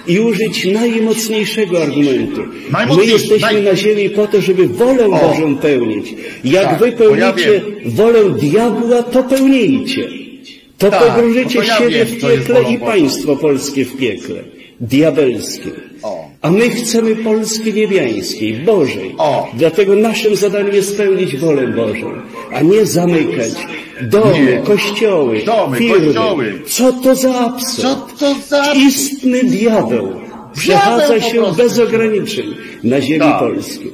i 0.08 0.20
użyć 0.20 0.66
najmocniejszego 0.66 1.84
argumentu. 1.84 2.42
My 2.98 3.06
jesteśmy 3.06 3.48
naj- 3.48 3.64
na 3.64 3.76
ziemi 3.76 4.10
po 4.10 4.28
to, 4.28 4.42
żeby 4.42 4.68
wolę 4.68 5.06
O. 5.06 5.10
Bożą 5.28 5.58
pełnić. 5.58 6.14
Jak 6.44 6.66
Tak, 6.66 6.80
wy 6.80 6.92
bo 6.92 7.16
ja 7.16 7.34
pełnicie 7.34 7.62
wolę 7.86 8.30
diabła, 8.30 9.04
to 9.04 9.24
pełnijcie. 9.24 10.08
To 10.78 10.90
Tak, 10.90 11.04
pogrążycie 11.04 11.60
to 11.60 11.64
ja 11.66 11.78
siebie 11.78 11.90
wiem, 12.06 12.08
w 12.08 12.22
piekle 12.22 12.64
i 12.74 12.78
państwo 12.80 13.36
polskie 13.36 13.86
w 13.86 13.98
piekle. 13.98 14.44
Diabelskie. 14.82 15.70
A 16.42 16.52
my 16.52 16.70
chcemy 16.70 17.16
Polski 17.16 17.74
niebiańskiej, 17.74 18.54
Bożej. 18.54 19.16
O. 19.18 19.48
Dlatego 19.54 19.96
naszym 19.96 20.36
zadaniem 20.36 20.76
jest 20.76 20.94
spełnić 20.94 21.38
wolę 21.38 21.68
Bożą, 21.68 22.12
a 22.54 22.62
nie 22.62 22.86
zamykać 22.86 23.52
domy, 24.02 24.46
Nie. 24.52 24.58
kościoły, 24.58 25.42
Domy, 25.46 25.78
firmy. 25.78 26.06
kościoły. 26.06 26.62
Co 26.66 26.94
to 26.94 27.16
za 27.16 27.36
absurd? 27.40 27.82
Co 27.84 27.96
to 28.20 28.36
za... 28.48 28.74
Istny 28.74 29.44
diabeł 29.44 30.12
przechadza 30.56 31.22
się 31.22 31.42
bez 31.58 31.80
ograniczeń 31.80 32.56
na 32.84 33.02
ziemi 33.02 33.20
Tak. 33.20 33.40
polskiej. 33.40 33.92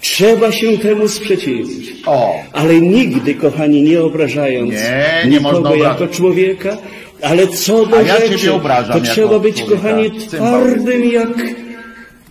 Trzeba 0.00 0.52
się 0.52 0.78
temu 0.78 1.08
sprzeciwić. 1.08 1.92
O. 2.06 2.34
Ale 2.52 2.80
nigdy, 2.80 3.34
kochani, 3.34 3.82
nie 3.82 4.00
obrażając 4.02 4.70
Nie, 4.72 5.30
nie 5.30 5.36
nikogo 5.38 5.74
jako 5.74 6.06
człowieka, 6.08 6.76
ale 7.22 7.46
co 7.46 7.86
do 7.86 7.96
A 7.96 8.02
ja 8.02 8.16
rzeczy, 8.20 8.46
to 8.92 9.00
trzeba 9.00 9.38
być, 9.38 9.56
człowieka. 9.62 9.82
kochani, 9.82 10.10
twardym 10.10 11.10
jak, 11.10 11.28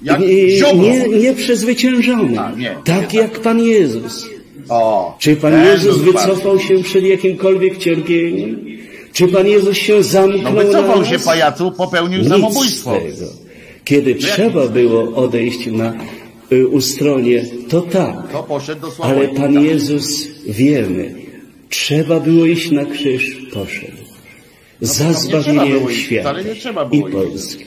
Jak 0.03 0.19
nie, 0.19 0.49
ziobro. 0.49 0.83
nie, 0.83 1.07
nieprzezwyciężonym. 1.07 2.39
A, 2.39 2.51
nie, 2.51 2.75
tak 2.85 3.13
nie 3.13 3.19
jak 3.19 3.39
Pan 3.39 3.59
Jezus. 3.59 4.25
O. 4.69 5.15
Czy 5.19 5.35
Pan 5.35 5.65
Jezus 5.65 5.97
bardzo- 5.97 6.11
wycofał 6.29 6.59
się 6.59 6.83
przed 6.83 7.03
jakimkolwiek 7.03 7.77
cierpieniem? 7.77 8.65
Czy 9.13 9.27
Pan 9.27 9.47
Jezus 9.47 9.77
się 9.77 10.03
zamknął 10.03 10.53
No 10.53 10.61
wycofał 10.61 11.05
się 11.05 11.19
pajacu, 11.19 11.71
popełnił 11.71 12.19
Nic 12.19 12.29
samobójstwo. 12.29 12.91
tego. 12.91 13.31
Kiedy 13.85 14.15
trzeba 14.15 14.67
było 14.67 15.15
odejść 15.15 15.67
na 15.67 15.93
y, 16.51 16.67
ustronie, 16.67 17.45
to 17.69 17.81
tak. 17.81 18.31
To 18.31 18.43
poszedł 18.43 18.81
do 18.81 19.05
Ale. 19.05 19.27
Pan 19.27 19.63
Jezus, 19.63 20.27
wiemy, 20.47 21.15
trzeba 21.69 22.19
było 22.19 22.45
iść 22.45 22.71
na 22.71 22.85
krzyż, 22.85 23.37
poszedł. 23.53 23.97
Za 24.81 25.03
No, 25.03 25.09
nie 25.09 25.15
trzeba 25.15 25.41
zbawieniem 25.41 25.77
było 25.79 25.89
iść, 25.89 26.05
świata 26.05 26.35
i 26.91 26.99
było 26.99 27.23
iść. 27.23 27.57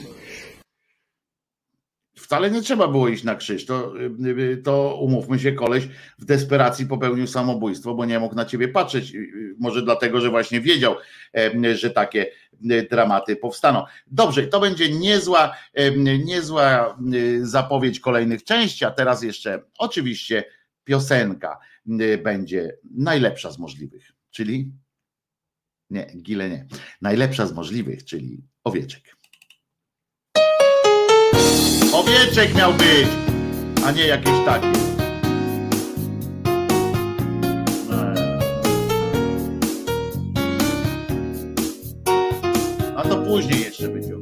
Wcale 2.33 2.51
nie 2.51 2.61
trzeba 2.61 2.87
było 2.87 3.07
iść 3.07 3.23
na 3.23 3.35
krzyż. 3.35 3.65
To, 3.65 3.93
y, 4.01 4.29
y, 4.39 4.57
to 4.57 4.97
umówmy 5.01 5.39
się, 5.39 5.51
koleś 5.51 5.87
w 6.19 6.25
desperacji 6.25 6.85
popełnił 6.85 7.27
samobójstwo, 7.27 7.93
bo 7.93 8.05
nie 8.05 8.19
mógł 8.19 8.35
na 8.35 8.45
ciebie 8.45 8.67
patrzeć. 8.67 9.15
Y, 9.15 9.55
Może 9.59 9.81
dlatego, 9.81 10.21
że 10.21 10.29
właśnie 10.29 10.61
wiedział, 10.61 10.95
że 11.75 11.89
takie 11.89 12.31
dramaty 12.89 13.35
powstaną. 13.35 13.83
Dobrze, 14.07 14.47
to 14.47 14.59
będzie 14.59 14.89
niezła, 14.89 15.55
niezła 16.25 16.97
zapowiedź 17.41 17.99
kolejnych 17.99 18.43
części, 18.43 18.85
a 18.85 18.91
teraz 18.91 19.23
jeszcze 19.23 19.63
oczywiście 19.77 20.43
piosenka 20.83 21.59
będzie 22.23 22.77
najlepsza 22.95 23.51
z 23.51 23.59
możliwych, 23.59 24.11
czyli 24.31 24.71
nie, 25.89 26.07
gile 26.21 26.49
nie. 26.49 26.65
Najlepsza 27.01 27.47
z 27.47 27.53
możliwych, 27.53 28.05
czyli 28.05 28.43
owieczek. 28.63 29.12
Owieczek 31.93 32.55
miał 32.55 32.73
być, 32.73 33.07
a 33.85 33.91
nie 33.91 34.07
jakieś 34.07 34.45
takie. 34.45 34.67
A 42.95 43.01
to 43.01 43.17
później 43.17 43.61
jeszcze 43.61 43.87
będzie. 43.87 44.12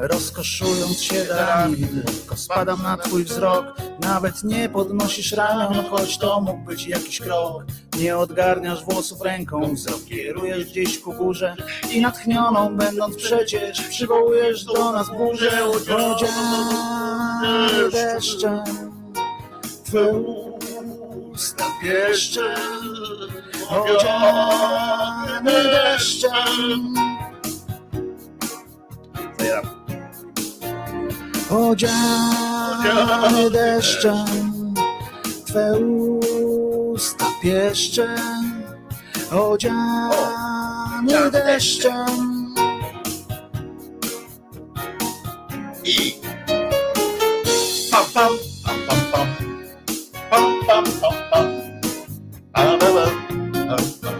Rozkoszując 0.00 1.02
się 1.02 1.24
darami, 1.24 1.86
tylko 2.06 2.36
spadam 2.36 2.82
na 2.82 2.96
twój 2.96 3.24
wzrok. 3.24 3.66
Nawet 4.02 4.44
nie 4.44 4.68
podnosisz 4.68 5.32
ramion, 5.32 5.84
choć 5.90 6.18
to 6.18 6.40
mógł 6.40 6.64
być 6.64 6.86
jakiś 6.86 7.20
krok. 7.20 7.64
Nie 7.98 8.16
odgarniasz 8.16 8.84
włosów 8.84 9.22
ręką, 9.22 9.74
wzrok 9.74 10.04
kierujesz 10.04 10.64
gdzieś 10.64 10.98
ku 10.98 11.12
górze 11.12 11.56
i 11.90 12.00
natchnioną 12.00 12.76
będąc 12.76 13.16
przecież 13.16 13.80
przywołujesz 13.80 14.64
do 14.64 14.92
nas 14.92 15.08
burzę. 15.08 15.64
Odziany 15.64 16.30
deszczem, 17.92 18.60
twe 19.84 20.12
usta 21.32 21.64
pieszczą. 21.82 22.40
Odziany 23.70 25.52
deszczem. 25.52 26.94
Odziany 31.50 33.50
deszczem, 33.50 34.24
Twe 35.46 35.78
usta 36.92 37.26
pieszczem, 37.42 38.62
odziany 39.32 41.30
deszczem. 41.32 42.06
I. 45.84 46.14
Pam 47.90 48.04
pam. 48.14 48.32
Pam 48.64 48.78
pam 48.86 49.00
pam 49.12 49.26
pam 50.30 50.66
pam 50.66 50.84
pam 51.00 51.14
pam. 51.30 51.46
A, 52.52 52.62
pam. 52.78 53.10
Pam, 54.02 54.19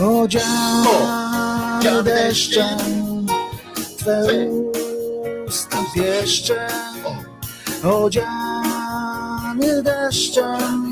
Odziany 0.00 2.02
deszczem, 2.04 3.26
Twe 3.98 4.26
usta 5.46 5.78
pieszczem, 5.94 6.56
odziany 7.84 9.82
deszczem. 9.82 10.87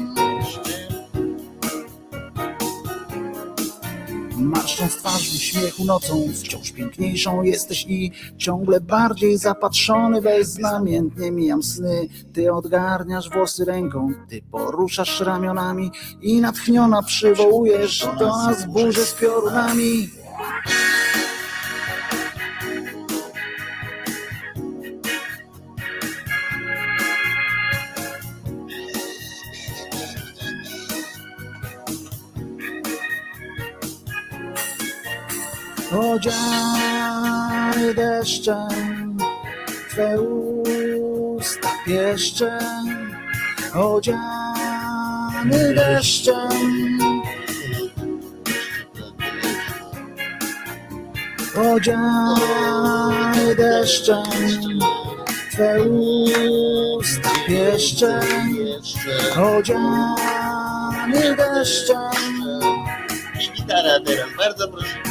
Marszcząc 4.37 4.97
twarz 4.97 5.31
w 5.31 5.35
uśmiechu 5.35 5.85
nocą, 5.85 6.29
wciąż 6.35 6.73
piękniejszą 6.73 7.43
jesteś 7.43 7.87
i 7.89 8.13
ciągle 8.37 8.81
bardziej 8.81 9.39
zapatrzony 9.39 10.23
beznamiętnie 10.23 11.31
mijam 11.31 11.63
sny. 11.63 12.09
Ty 12.33 12.53
odgarniasz 12.53 13.31
włosy 13.31 13.65
ręką, 13.65 14.13
ty 14.29 14.43
poruszasz 14.51 15.21
ramionami 15.21 15.91
i 16.23 16.41
natchniona 16.41 17.03
przywołujesz 17.03 18.09
do 18.19 18.27
nas 18.27 18.67
burzę 18.67 19.05
z 19.05 19.15
piorunami. 19.15 20.09
Odziany 35.97 37.95
deszczem, 37.95 39.17
Twe 39.91 40.21
usta 40.21 41.69
pieszczem, 41.87 42.59
odziany 43.75 44.95
deszczem. 45.75 46.49
odziany 51.75 53.55
deszczem, 53.57 54.23
Twe 55.53 55.83
usta 55.83 57.31
pieszczem, 57.47 58.21
odziany 59.57 61.37
deszczem. 61.37 62.11
Gitara 63.57 64.01
teraz, 64.01 64.29
bardzo 64.39 64.69
proszę. 64.69 65.06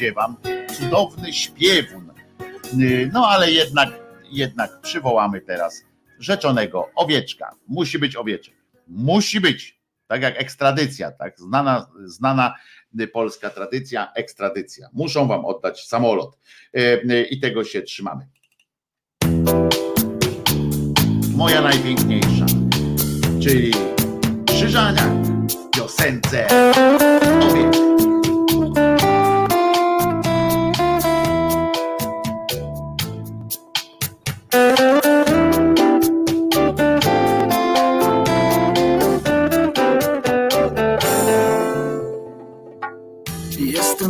Deszczem 0.00 0.14
się 0.14 0.14
odziewam. 0.14 0.36
Cudowny 0.78 1.32
śpiewun. 1.32 2.10
Y, 2.80 3.10
No 3.12 3.28
ale 3.28 3.50
jednak, 3.50 3.88
jednak 4.30 4.80
przywołamy 4.80 5.40
teraz 5.40 5.84
rzeczonego 6.18 6.90
owieczka. 6.94 7.54
Musi 7.68 7.98
być 7.98 8.16
owieczek. 8.16 8.54
Musi 8.88 9.40
być. 9.40 9.80
Tak 10.06 10.22
jak 10.22 10.40
ekstradycja, 10.40 11.10
tak? 11.12 11.38
Znana, 11.38 11.90
znana 12.04 12.54
y, 13.00 13.08
polska 13.08 13.50
tradycja, 13.50 14.12
ekstradycja. 14.14 14.88
Muszą 14.92 15.26
wam 15.28 15.44
oddać 15.44 15.86
samolot. 15.86 16.38
Y, 16.76 17.26
I 17.30 17.40
tego 17.40 17.64
się 17.64 17.82
trzymamy. 17.82 18.26
Moja 21.36 21.62
najpiękniejsza, 21.62 22.46
czyli 23.42 23.72
Krzyżania 24.46 25.02
piosence 25.72 26.46
owieczek. 27.42 27.99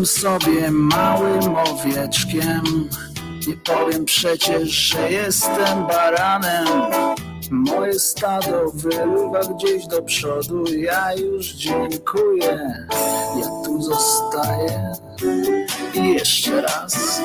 Jestem 0.01 0.23
sobie 0.23 0.71
małym 0.71 1.57
owieczkiem. 1.57 2.89
Nie 3.49 3.57
powiem 3.57 4.05
przecież, 4.05 4.71
że 4.71 5.13
jestem 5.13 5.87
baranem. 5.87 6.67
Moje 7.51 7.99
stado 7.99 8.71
wyruwa 8.75 9.41
gdzieś 9.41 9.87
do 9.87 10.03
przodu. 10.03 10.65
Ja 10.75 11.15
już 11.15 11.47
dziękuję. 11.47 12.87
Ja 13.37 13.47
tu 13.65 13.83
zostaję. 13.83 14.93
I 15.95 16.15
jeszcze 16.15 16.61
raz. 16.63 17.21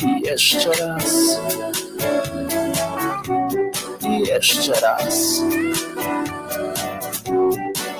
I 0.00 0.20
jeszcze 0.26 0.72
raz. 0.72 1.40
I 4.08 4.20
jeszcze 4.20 4.80
raz. 4.80 5.40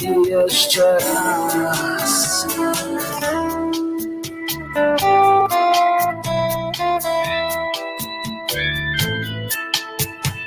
I 0.00 0.30
jeszcze 0.30 0.98
raz. 1.54 2.46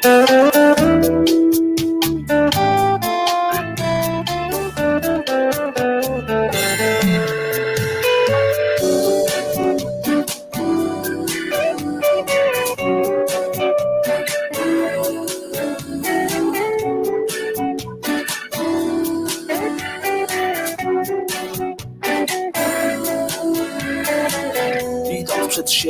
Idąc 0.05 1.44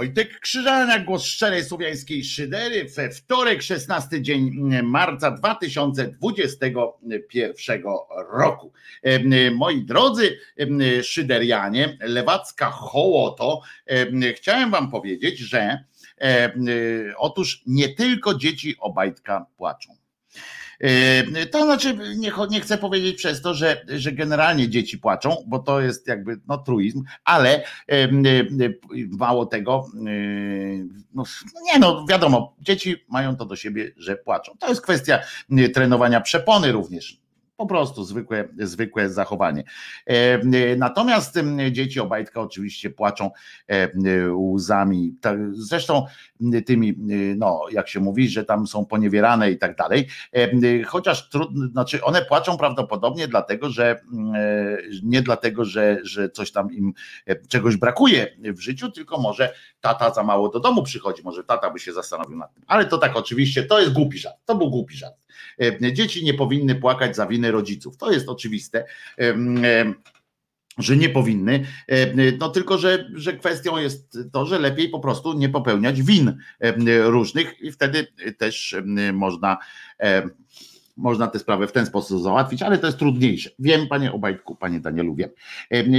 Wojtek 0.00 0.40
Krzyżania, 0.40 0.98
głos 0.98 1.24
szczerej 1.24 1.64
słowiańskiej 1.64 2.24
szydery 2.24 2.84
we 2.84 3.10
wtorek, 3.10 3.62
16 3.62 4.22
dzień 4.22 4.50
marca 4.82 5.30
2021 5.30 7.82
roku. 8.32 8.72
Em, 9.02 9.54
Moi 9.54 9.84
drodzy 9.84 10.38
em, 10.56 10.80
szyderianie, 11.02 11.98
lewacka 12.00 12.70
hołoto, 12.70 13.60
em, 13.86 14.20
chciałem 14.36 14.70
wam 14.70 14.90
powiedzieć, 14.90 15.38
że 15.38 15.84
otóż 17.18 17.62
nie 17.66 17.88
tylko 17.88 18.34
dzieci 18.34 18.76
Obajtka 18.78 19.46
płaczą. 19.56 19.99
To 21.50 21.64
znaczy, 21.64 21.98
nie, 22.16 22.32
nie 22.50 22.60
chcę 22.60 22.78
powiedzieć 22.78 23.16
przez 23.16 23.42
to, 23.42 23.54
że, 23.54 23.84
że 23.88 24.12
generalnie 24.12 24.68
dzieci 24.68 24.98
płaczą, 24.98 25.36
bo 25.46 25.58
to 25.58 25.80
jest 25.80 26.06
jakby 26.06 26.40
no, 26.48 26.58
truizm, 26.58 27.04
ale 27.24 27.64
mało 29.18 29.46
tego, 29.46 29.86
no, 31.14 31.24
nie 31.64 31.78
no, 31.78 32.06
wiadomo, 32.08 32.56
dzieci 32.60 32.96
mają 33.08 33.36
to 33.36 33.44
do 33.44 33.56
siebie, 33.56 33.92
że 33.96 34.16
płaczą. 34.16 34.52
To 34.58 34.68
jest 34.68 34.82
kwestia 34.82 35.18
trenowania 35.74 36.20
przepony 36.20 36.72
również 36.72 37.19
po 37.60 37.66
prostu 37.66 38.04
zwykłe, 38.04 38.48
zwykłe 38.58 39.10
zachowanie. 39.10 39.64
E, 40.06 40.76
natomiast 40.76 41.38
dzieci 41.70 42.00
Obajtka 42.00 42.40
oczywiście 42.40 42.90
płaczą 42.90 43.30
e, 43.68 43.88
łzami, 44.34 45.14
zresztą 45.52 46.06
tymi, 46.66 46.94
no 47.36 47.60
jak 47.70 47.88
się 47.88 48.00
mówi, 48.00 48.28
że 48.28 48.44
tam 48.44 48.66
są 48.66 48.86
poniewierane 48.86 49.50
i 49.50 49.58
tak 49.58 49.76
dalej, 49.76 50.08
e, 50.32 50.82
chociaż 50.82 51.28
trudno, 51.28 51.68
znaczy 51.68 52.04
one 52.04 52.22
płaczą 52.22 52.56
prawdopodobnie 52.56 53.28
dlatego, 53.28 53.70
że 53.70 54.00
nie 55.02 55.22
dlatego, 55.22 55.64
że, 55.64 55.98
że 56.02 56.30
coś 56.30 56.52
tam 56.52 56.72
im 56.72 56.92
czegoś 57.48 57.76
brakuje 57.76 58.36
w 58.38 58.60
życiu, 58.60 58.90
tylko 58.90 59.20
może 59.20 59.54
tata 59.80 60.14
za 60.14 60.22
mało 60.22 60.48
do 60.48 60.60
domu 60.60 60.82
przychodzi, 60.82 61.22
może 61.22 61.44
tata 61.44 61.70
by 61.70 61.78
się 61.78 61.92
zastanowił 61.92 62.38
nad 62.38 62.54
tym. 62.54 62.64
Ale 62.66 62.84
to 62.86 62.98
tak 62.98 63.16
oczywiście, 63.16 63.62
to 63.62 63.80
jest 63.80 63.92
głupi 63.92 64.18
żart, 64.18 64.36
to 64.44 64.54
był 64.54 64.70
głupi 64.70 64.96
żart. 64.96 65.19
E, 65.60 65.92
dzieci 65.92 66.24
nie 66.24 66.34
powinny 66.34 66.74
płakać 66.74 67.16
za 67.16 67.26
winy 67.26 67.50
rodziców. 67.50 67.96
To 67.96 68.12
jest 68.12 68.28
oczywiste 68.28 68.84
e, 69.18 69.34
że 70.78 70.96
nie 70.96 71.08
powinny, 71.08 71.66
e, 71.88 72.32
no 72.38 72.48
tylko, 72.48 72.78
że, 72.78 73.10
że 73.14 73.32
kwestią 73.32 73.76
jest 73.76 74.18
to, 74.32 74.46
że 74.46 74.58
lepiej 74.58 74.88
po 74.88 75.00
prostu 75.00 75.32
nie 75.32 75.48
popełniać 75.48 76.02
win 76.02 76.38
różnych 77.04 77.60
i 77.60 77.72
wtedy 77.72 78.06
też 78.38 78.76
można 79.12 79.58
można 80.96 81.26
tę 81.26 81.38
sprawę 81.38 81.66
w 81.66 81.72
ten 81.72 81.86
sposób 81.86 82.22
załatwić, 82.22 82.62
ale 82.62 82.78
to 82.78 82.86
jest 82.86 82.98
trudniejsze. 82.98 83.50
Wiem, 83.58 83.88
panie 83.88 84.12
Obajtku, 84.12 84.56
panie 84.56 84.80
Danielu, 84.80 85.14
wiem. 85.14 85.30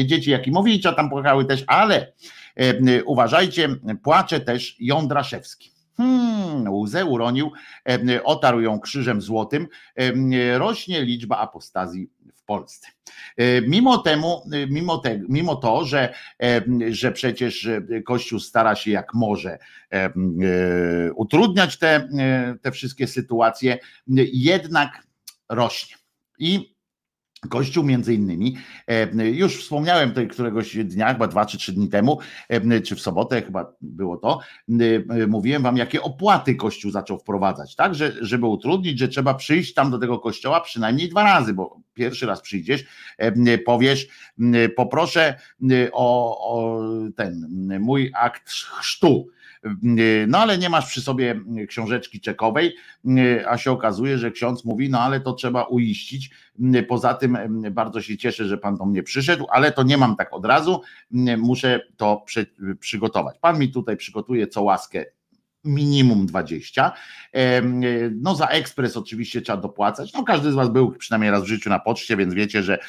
Dzieci 0.05 0.31
Jakimowicza 0.31 0.93
tam 0.93 1.09
płakały 1.09 1.45
też, 1.45 1.63
ale 1.67 2.13
uważajcie, 3.05 3.69
płacze 4.03 4.39
też 4.39 4.75
Jądraszewski. 4.79 5.71
Hmm, 6.01 6.73
łzę 6.73 7.05
uronił, 7.05 7.51
otarł 8.23 8.61
ją 8.61 8.79
krzyżem 8.79 9.21
złotym. 9.21 9.67
Rośnie 10.57 11.01
liczba 11.01 11.37
apostazji 11.37 12.09
w 12.35 12.43
Polsce. 12.43 12.87
Mimo 13.67 13.97
temu, 13.97 14.43
mimo, 14.69 14.97
te, 14.97 15.21
mimo 15.29 15.55
to, 15.55 15.85
że, 15.85 16.13
że 16.89 17.11
przecież 17.11 17.69
Kościół 18.05 18.39
stara 18.39 18.75
się 18.75 18.91
jak 18.91 19.13
może 19.13 19.57
e, 19.89 20.13
utrudniać 21.15 21.77
te, 21.77 22.09
te 22.61 22.71
wszystkie 22.71 23.07
sytuacje, 23.07 23.77
jednak 24.33 25.07
rośnie. 25.49 25.95
I 26.39 26.70
Kościół 27.49 27.83
między 27.83 28.13
innymi, 28.13 28.57
e, 28.87 29.29
już 29.29 29.63
wspomniałem 29.63 30.09
tutaj 30.09 30.27
któregoś 30.27 30.77
dnia, 30.77 31.13
chyba 31.13 31.27
dwa 31.27 31.45
czy 31.45 31.57
trzy 31.57 31.73
dni 31.73 31.89
temu, 31.89 32.19
e, 32.49 32.81
czy 32.81 32.95
w 32.95 33.01
sobotę 33.01 33.41
chyba 33.41 33.73
było 33.81 34.17
to, 34.17 34.39
e, 35.09 35.27
mówiłem 35.27 35.63
wam, 35.63 35.77
jakie 35.77 36.01
opłaty 36.01 36.55
Kościół 36.55 36.91
zaczął 36.91 37.19
wprowadzać, 37.19 37.75
tak, 37.75 37.95
że, 37.95 38.13
żeby 38.21 38.45
utrudnić, 38.45 38.99
że 38.99 39.07
trzeba 39.07 39.33
przyjść 39.33 39.73
tam 39.73 39.91
do 39.91 39.99
tego 39.99 40.19
kościoła 40.19 40.61
przynajmniej 40.61 41.09
dwa 41.09 41.23
razy, 41.23 41.53
bo 41.53 41.81
pierwszy 41.93 42.25
raz 42.25 42.41
przyjdziesz, 42.41 42.85
powiesz, 43.65 44.07
poproszę 44.75 45.35
o, 45.91 46.37
o 46.53 46.81
ten 47.15 47.47
mój 47.79 48.11
akt 48.15 48.49
chrztu, 48.49 49.27
no 50.27 50.37
ale 50.37 50.57
nie 50.57 50.69
masz 50.69 50.87
przy 50.87 51.01
sobie 51.01 51.41
książeczki 51.67 52.21
czekowej, 52.21 52.75
a 53.47 53.57
się 53.57 53.71
okazuje, 53.71 54.17
że 54.17 54.31
ksiądz 54.31 54.65
mówi, 54.65 54.89
no 54.89 54.99
ale 54.99 55.19
to 55.19 55.33
trzeba 55.33 55.63
uiścić. 55.63 56.29
Poza 56.87 57.13
tym 57.13 57.37
bardzo 57.71 58.01
się 58.01 58.17
cieszę, 58.17 58.45
że 58.45 58.57
pan 58.57 58.77
do 58.77 58.85
mnie 58.85 59.03
przyszedł, 59.03 59.47
ale 59.49 59.71
to 59.71 59.83
nie 59.83 59.97
mam 59.97 60.15
tak 60.15 60.33
od 60.33 60.45
razu, 60.45 60.81
muszę 61.37 61.81
to 61.97 62.25
przygotować. 62.79 63.37
Pan 63.39 63.59
mi 63.59 63.71
tutaj 63.71 63.97
przygotuje 63.97 64.47
co 64.47 64.61
łaskę 64.61 65.05
minimum 65.63 66.25
20. 66.25 66.91
No 68.15 68.35
za 68.35 68.47
ekspres 68.47 68.97
oczywiście 68.97 69.41
trzeba 69.41 69.61
dopłacać. 69.61 70.13
No 70.13 70.23
każdy 70.23 70.51
z 70.51 70.55
Was 70.55 70.69
był 70.69 70.91
przynajmniej 70.91 71.31
raz 71.31 71.43
w 71.43 71.47
życiu 71.47 71.69
na 71.69 71.79
poczcie, 71.79 72.17
więc 72.17 72.33
wiecie, 72.33 72.63
że, 72.63 72.79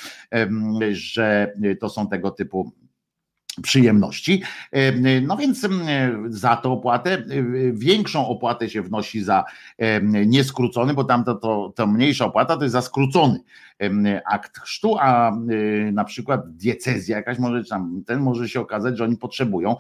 że 0.93 1.53
to 1.81 1.89
są 1.89 2.09
tego 2.09 2.31
typu 2.31 2.73
przyjemności. 3.63 4.43
No 5.23 5.37
więc 5.37 5.69
za 6.27 6.57
tę 6.57 6.69
opłatę, 6.69 7.23
większą 7.73 8.29
opłatę 8.29 8.71
się 8.71 8.83
wnosi 8.83 9.23
za 9.23 9.45
nieskrócony, 10.27 10.95
bo 10.95 11.05
tam 11.05 11.25
to, 11.25 11.35
to, 11.35 11.73
to 11.77 11.87
mniejsza 11.87 12.25
opłata 12.25 12.57
to 12.57 12.63
jest 12.63 12.73
za 12.73 12.83
skrócony 12.83 13.41
akt 14.31 14.59
chrztu, 14.59 14.97
a 15.01 15.37
na 15.93 16.05
przykład 16.05 16.57
diecezja 16.57 17.17
jakaś 17.17 17.39
może, 17.39 17.65
tam 17.65 18.03
ten 18.07 18.21
może 18.21 18.49
się 18.49 18.61
okazać, 18.61 18.99
że 18.99 19.05
oni 19.05 19.17
potrzebują 19.17 19.77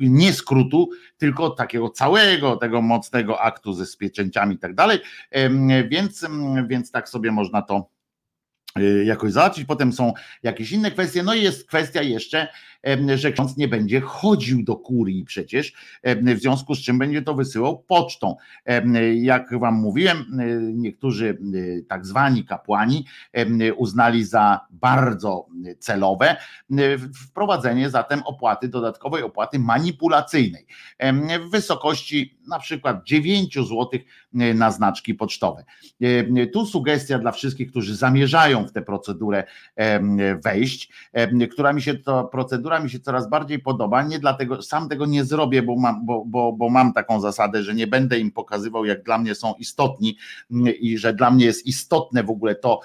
nie 0.00 0.32
skrótu, 0.32 0.90
tylko 1.18 1.50
takiego 1.50 1.90
całego 1.90 2.56
tego 2.56 2.82
mocnego 2.82 3.40
aktu 3.40 3.72
ze 3.72 3.86
spieczęciami 3.86 4.54
i 4.54 4.58
tak 4.58 4.74
dalej, 4.74 4.98
więc, 5.88 6.26
więc 6.68 6.90
tak 6.90 7.08
sobie 7.08 7.32
można 7.32 7.62
to 7.62 7.86
jakoś 9.04 9.32
załatwić. 9.32 9.64
Potem 9.64 9.92
są 9.92 10.12
jakieś 10.42 10.72
inne 10.72 10.90
kwestie. 10.90 11.22
No 11.22 11.34
i 11.34 11.42
jest 11.42 11.68
kwestia 11.68 12.02
jeszcze, 12.02 12.48
że 13.16 13.32
ksiądz 13.32 13.56
nie 13.56 13.68
będzie 13.68 14.00
chodził 14.00 14.64
do 14.64 14.76
kurii 14.76 15.24
przecież, 15.24 15.72
w 16.04 16.38
związku 16.38 16.74
z 16.74 16.78
czym 16.78 16.98
będzie 16.98 17.22
to 17.22 17.34
wysyłał 17.34 17.78
pocztą. 17.78 18.36
Jak 19.14 19.58
wam 19.58 19.74
mówiłem, 19.74 20.24
niektórzy 20.74 21.38
tak 21.88 22.06
zwani 22.06 22.44
kapłani 22.44 23.06
uznali 23.76 24.24
za 24.24 24.60
bardzo 24.70 25.46
celowe 25.78 26.36
wprowadzenie 27.26 27.90
zatem 27.90 28.22
opłaty, 28.22 28.68
dodatkowej 28.68 29.22
opłaty 29.22 29.58
manipulacyjnej 29.58 30.66
w 31.46 31.50
wysokości 31.50 32.38
na 32.48 32.58
przykład 32.58 33.04
9 33.04 33.54
zł 33.54 33.88
na 34.54 34.70
znaczki 34.70 35.14
pocztowe. 35.14 35.64
Tu 36.52 36.66
sugestia 36.66 37.18
dla 37.18 37.32
wszystkich, 37.32 37.70
którzy 37.70 37.96
zamierzają 37.96 38.64
w 38.66 38.72
tę 38.72 38.82
procedurę 38.82 39.44
wejść, 40.44 40.92
która 41.50 41.72
mi 41.72 41.82
się 41.82 41.94
to 41.94 42.24
procedura 42.24 42.71
mi 42.80 42.90
się 42.90 43.00
coraz 43.00 43.30
bardziej 43.30 43.58
podoba, 43.58 44.02
nie 44.02 44.18
dlatego, 44.18 44.62
sam 44.62 44.88
tego 44.88 45.06
nie 45.06 45.24
zrobię, 45.24 45.62
bo 45.62 45.76
mam, 45.76 46.06
bo, 46.06 46.24
bo, 46.24 46.52
bo 46.52 46.70
mam 46.70 46.92
taką 46.92 47.20
zasadę, 47.20 47.62
że 47.62 47.74
nie 47.74 47.86
będę 47.86 48.18
im 48.18 48.32
pokazywał, 48.32 48.84
jak 48.84 49.02
dla 49.02 49.18
mnie 49.18 49.34
są 49.34 49.54
istotni 49.58 50.18
i 50.80 50.98
że 50.98 51.14
dla 51.14 51.30
mnie 51.30 51.44
jest 51.44 51.66
istotne 51.66 52.24
w 52.24 52.30
ogóle 52.30 52.54
to, 52.54 52.80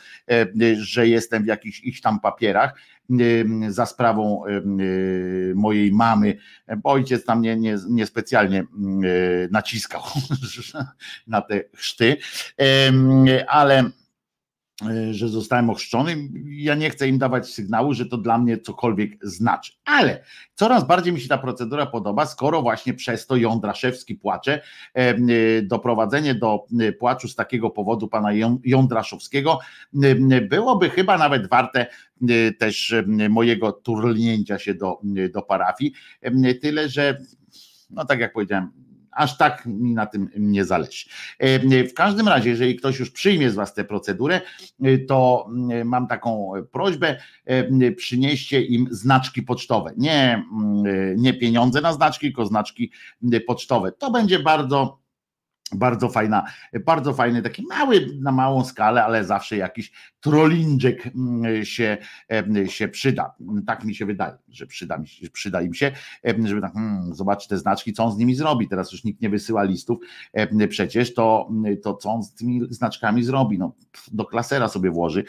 że 0.77 1.07
jestem 1.07 1.43
w 1.43 1.47
jakichś 1.47 1.79
ich 1.79 2.01
tam 2.01 2.19
papierach, 2.19 2.73
za 3.69 3.85
sprawą 3.85 4.43
mojej 5.55 5.91
mamy, 5.91 6.37
bo 6.77 6.89
ojciec 6.89 7.25
tam 7.25 7.41
nie, 7.41 7.55
nie, 7.55 7.77
niespecjalnie 7.89 8.63
naciskał 9.51 10.01
na 11.27 11.41
te 11.41 11.63
chrzty, 11.75 12.17
ale 13.47 13.83
E, 13.83 13.91
że 15.11 15.29
zostałem 15.29 15.69
ochrzczony. 15.69 16.29
Ja 16.45 16.75
nie 16.75 16.89
chcę 16.89 17.07
im 17.07 17.17
dawać 17.17 17.49
sygnału, 17.49 17.93
że 17.93 18.05
to 18.05 18.17
dla 18.17 18.37
mnie 18.37 18.57
cokolwiek 18.57 19.17
znaczy. 19.21 19.73
Ale 19.85 20.23
coraz 20.55 20.87
bardziej 20.87 21.13
mi 21.13 21.21
się 21.21 21.27
ta 21.27 21.37
procedura 21.37 21.85
podoba, 21.85 22.25
skoro 22.25 22.61
właśnie 22.61 22.93
przez 22.93 23.27
to 23.27 23.35
Jądraszewski 23.35 24.15
płacze. 24.15 24.61
E, 24.93 25.15
doprowadzenie 25.61 26.35
do 26.35 26.65
e, 26.79 26.91
płaczu 26.91 27.27
z 27.27 27.35
takiego 27.35 27.69
powodu 27.69 28.07
pana 28.07 28.29
Jądraszowskiego 28.63 29.59
byłoby 30.49 30.89
chyba 30.89 31.17
nawet 31.17 31.49
warte 31.49 31.87
też 32.59 32.95
mojego 33.29 33.71
turlnięcia 33.71 34.59
się 34.59 34.73
do, 34.73 35.01
do 35.33 35.41
parafii. 35.41 35.93
Tyle, 36.61 36.89
że 36.89 37.17
no 37.89 38.05
tak 38.05 38.19
jak 38.19 38.33
powiedziałem, 38.33 38.71
Aż 39.17 39.37
tak 39.37 39.65
mi 39.65 39.93
na 39.93 40.05
tym 40.05 40.29
nie 40.37 40.65
zależy. 40.65 41.05
E, 41.39 41.83
w 41.83 41.93
każdym 41.93 42.27
razie, 42.27 42.49
jeżeli 42.49 42.75
ktoś 42.75 42.99
już 42.99 43.11
przyjmie 43.11 43.51
z 43.51 43.55
Was 43.55 43.73
tę 43.73 43.83
procedurę, 43.83 44.41
e, 44.81 44.97
to 44.97 45.49
e, 45.71 45.83
mam 45.83 46.07
taką 46.07 46.51
prośbę, 46.71 47.17
przynieście 47.97 48.61
im 48.61 48.87
znaczki 48.91 49.41
pocztowe. 49.41 49.93
Nie, 49.97 50.43
nie 51.17 51.33
pieniądze 51.33 51.81
na 51.81 51.93
znaczki, 51.93 52.27
tylko 52.27 52.45
znaczki 52.45 52.91
pocztowe. 53.47 53.91
To 53.91 54.11
będzie 54.11 54.39
bardzo 54.39 54.99
bardzo 55.75 56.09
fajna, 56.09 56.45
bardzo 56.85 57.13
fajny, 57.13 57.41
taki 57.41 57.63
mały, 57.69 58.07
na 58.21 58.31
małą 58.31 58.63
skalę, 58.63 59.05
ale 59.05 59.25
zawsze 59.25 59.57
jakiś 59.57 59.91
trollinczek 60.19 61.07
mm, 61.15 61.65
się, 61.65 61.97
się 62.67 62.87
przyda. 62.87 63.35
Tak 63.67 63.83
mi 63.83 63.95
się 63.95 64.05
wydaje, 64.05 64.33
że 64.49 64.67
przyda, 64.67 64.97
mi 64.97 65.07
się, 65.07 65.29
przyda 65.29 65.61
im 65.61 65.73
się, 65.73 65.91
żeby 66.43 66.61
tak 66.61 66.73
hmm, 66.73 67.15
zobaczyć 67.15 67.49
te 67.49 67.57
znaczki, 67.57 67.93
co 67.93 68.03
on 68.03 68.11
z 68.11 68.17
nimi 68.17 68.35
zrobi. 68.35 68.67
Teraz 68.67 68.91
już 68.91 69.03
nikt 69.03 69.21
nie 69.21 69.29
wysyła 69.29 69.63
listów 69.63 69.99
przecież, 70.69 71.13
to, 71.13 71.49
to 71.83 71.93
co 71.93 72.09
on 72.09 72.23
z 72.23 72.33
tymi 72.33 72.61
znaczkami 72.69 73.23
zrobi? 73.23 73.57
No, 73.57 73.73
do 74.11 74.25
klasera 74.25 74.67
sobie 74.67 74.91
włoży, 74.91 75.23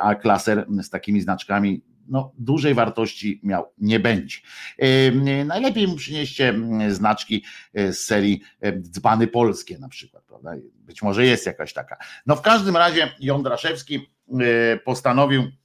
a 0.00 0.14
klaser 0.14 0.66
z 0.82 0.90
takimi 0.90 1.20
znaczkami 1.20 1.82
no, 2.10 2.32
dużej 2.38 2.74
wartości 2.74 3.40
miał 3.42 3.72
nie 3.78 4.00
będzie. 4.00 4.36
Najlepiej 5.44 5.88
mu 5.88 5.96
przynieście 5.96 6.54
znaczki 6.88 7.44
z 7.74 7.98
serii 7.98 8.42
dzbany 8.80 9.26
polskie 9.26 9.78
na 9.78 9.88
przykład, 9.88 10.24
prawda? 10.24 10.50
Być 10.74 11.02
może 11.02 11.26
jest 11.26 11.46
jakaś 11.46 11.72
taka. 11.72 11.96
No 12.26 12.36
w 12.36 12.42
każdym 12.42 12.76
razie 12.76 13.12
Jądraszewski 13.20 14.10
postanowił 14.84 15.42
E, 15.42 15.59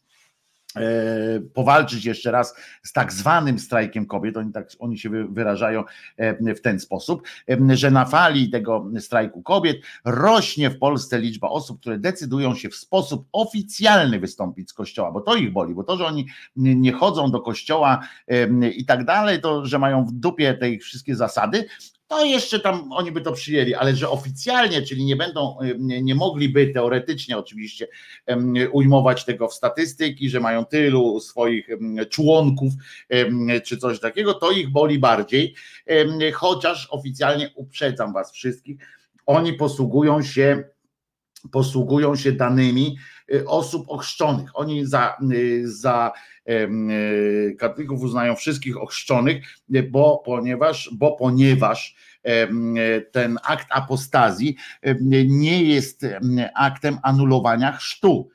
powalczyć 1.53 2.05
jeszcze 2.05 2.31
raz 2.31 2.55
z 2.83 2.93
tak 2.93 3.13
zwanym 3.13 3.59
strajkiem 3.59 4.05
kobiet, 4.05 4.37
oni, 4.37 4.51
tak, 4.51 4.69
oni 4.79 4.97
się 4.97 5.09
wyrażają 5.09 5.83
e, 6.17 6.55
w 6.55 6.61
ten 6.61 6.79
sposób, 6.79 7.21
e, 7.49 7.77
że 7.77 7.91
na 7.91 8.05
fali 8.05 8.49
tego 8.49 8.85
strajku 8.99 9.41
kobiet 9.41 9.77
rośnie 10.05 10.69
w 10.69 10.79
Polsce 10.79 11.19
liczba 11.19 11.49
osób, 11.49 11.79
które 11.79 11.97
decydują 11.97 12.55
się 12.55 12.69
w 12.69 12.75
sposób 12.75 13.27
oficjalny 13.31 14.19
wystąpić 14.19 14.69
z 14.69 14.73
kościoła, 14.73 15.11
bo 15.11 15.21
to 15.21 15.35
ich 15.35 15.53
boli, 15.53 15.73
bo 15.73 15.83
to, 15.83 15.97
że 15.97 16.05
oni 16.05 16.27
nie 16.55 16.91
chodzą 16.91 17.31
do 17.31 17.41
kościoła 17.41 18.07
i 18.75 18.85
tak 18.85 19.05
dalej, 19.05 19.41
to, 19.41 19.65
że 19.65 19.79
mają 19.79 20.05
w 20.05 20.11
dupie 20.11 20.53
te 20.53 20.77
wszystkie 20.77 21.15
zasady, 21.15 21.65
to 22.07 22.25
jeszcze 22.25 22.59
tam 22.59 22.91
oni 22.91 23.11
by 23.11 23.21
to 23.21 23.31
przyjęli, 23.31 23.73
ale 23.73 23.95
że 23.95 24.09
oficjalnie, 24.09 24.81
czyli 24.81 25.05
nie 25.05 25.15
będą, 25.15 25.57
nie, 25.79 26.15
mogliby 26.15 26.67
teoretycznie 26.67 27.37
oczywiście 27.37 27.87
ujmować 28.71 29.25
tego 29.25 29.47
w 29.47 29.53
statystyki, 29.53 30.29
że 30.29 30.39
mają 30.39 30.65
tylu 30.65 31.19
swoich 31.19 31.67
członków 32.09 32.73
czy 33.63 33.77
coś 33.77 33.99
takiego, 33.99 34.33
to 34.33 34.51
ich 34.51 34.69
boli 34.69 34.99
bardziej, 34.99 35.55
chociaż 36.33 36.87
oficjalnie 36.91 37.51
uprzedzam 37.55 38.13
was 38.13 38.31
wszystkich, 38.31 38.77
oni 39.25 39.53
posługują 39.53 40.23
się 40.23 40.63
posługują 41.51 42.15
się 42.15 42.31
danymi 42.31 42.97
osób 43.45 43.85
ochrzczonych. 43.87 44.49
Oni 44.53 44.85
za, 44.85 45.17
y, 45.31 45.71
za 45.71 46.11
y, 46.49 47.55
katolików 47.59 48.01
uznają 48.01 48.35
wszystkich 48.35 48.81
ochrzczonych, 48.81 49.43
bo 49.89 50.21
ponieważ, 50.25 50.89
bo 50.93 51.11
ponieważ 51.11 51.95
ten 53.11 53.37
akt 53.43 53.67
apostazji 53.69 54.55
nie 55.25 55.63
jest 55.63 56.05
aktem 56.55 56.97
anulowania 57.03 57.71
chrztu. 57.71 58.29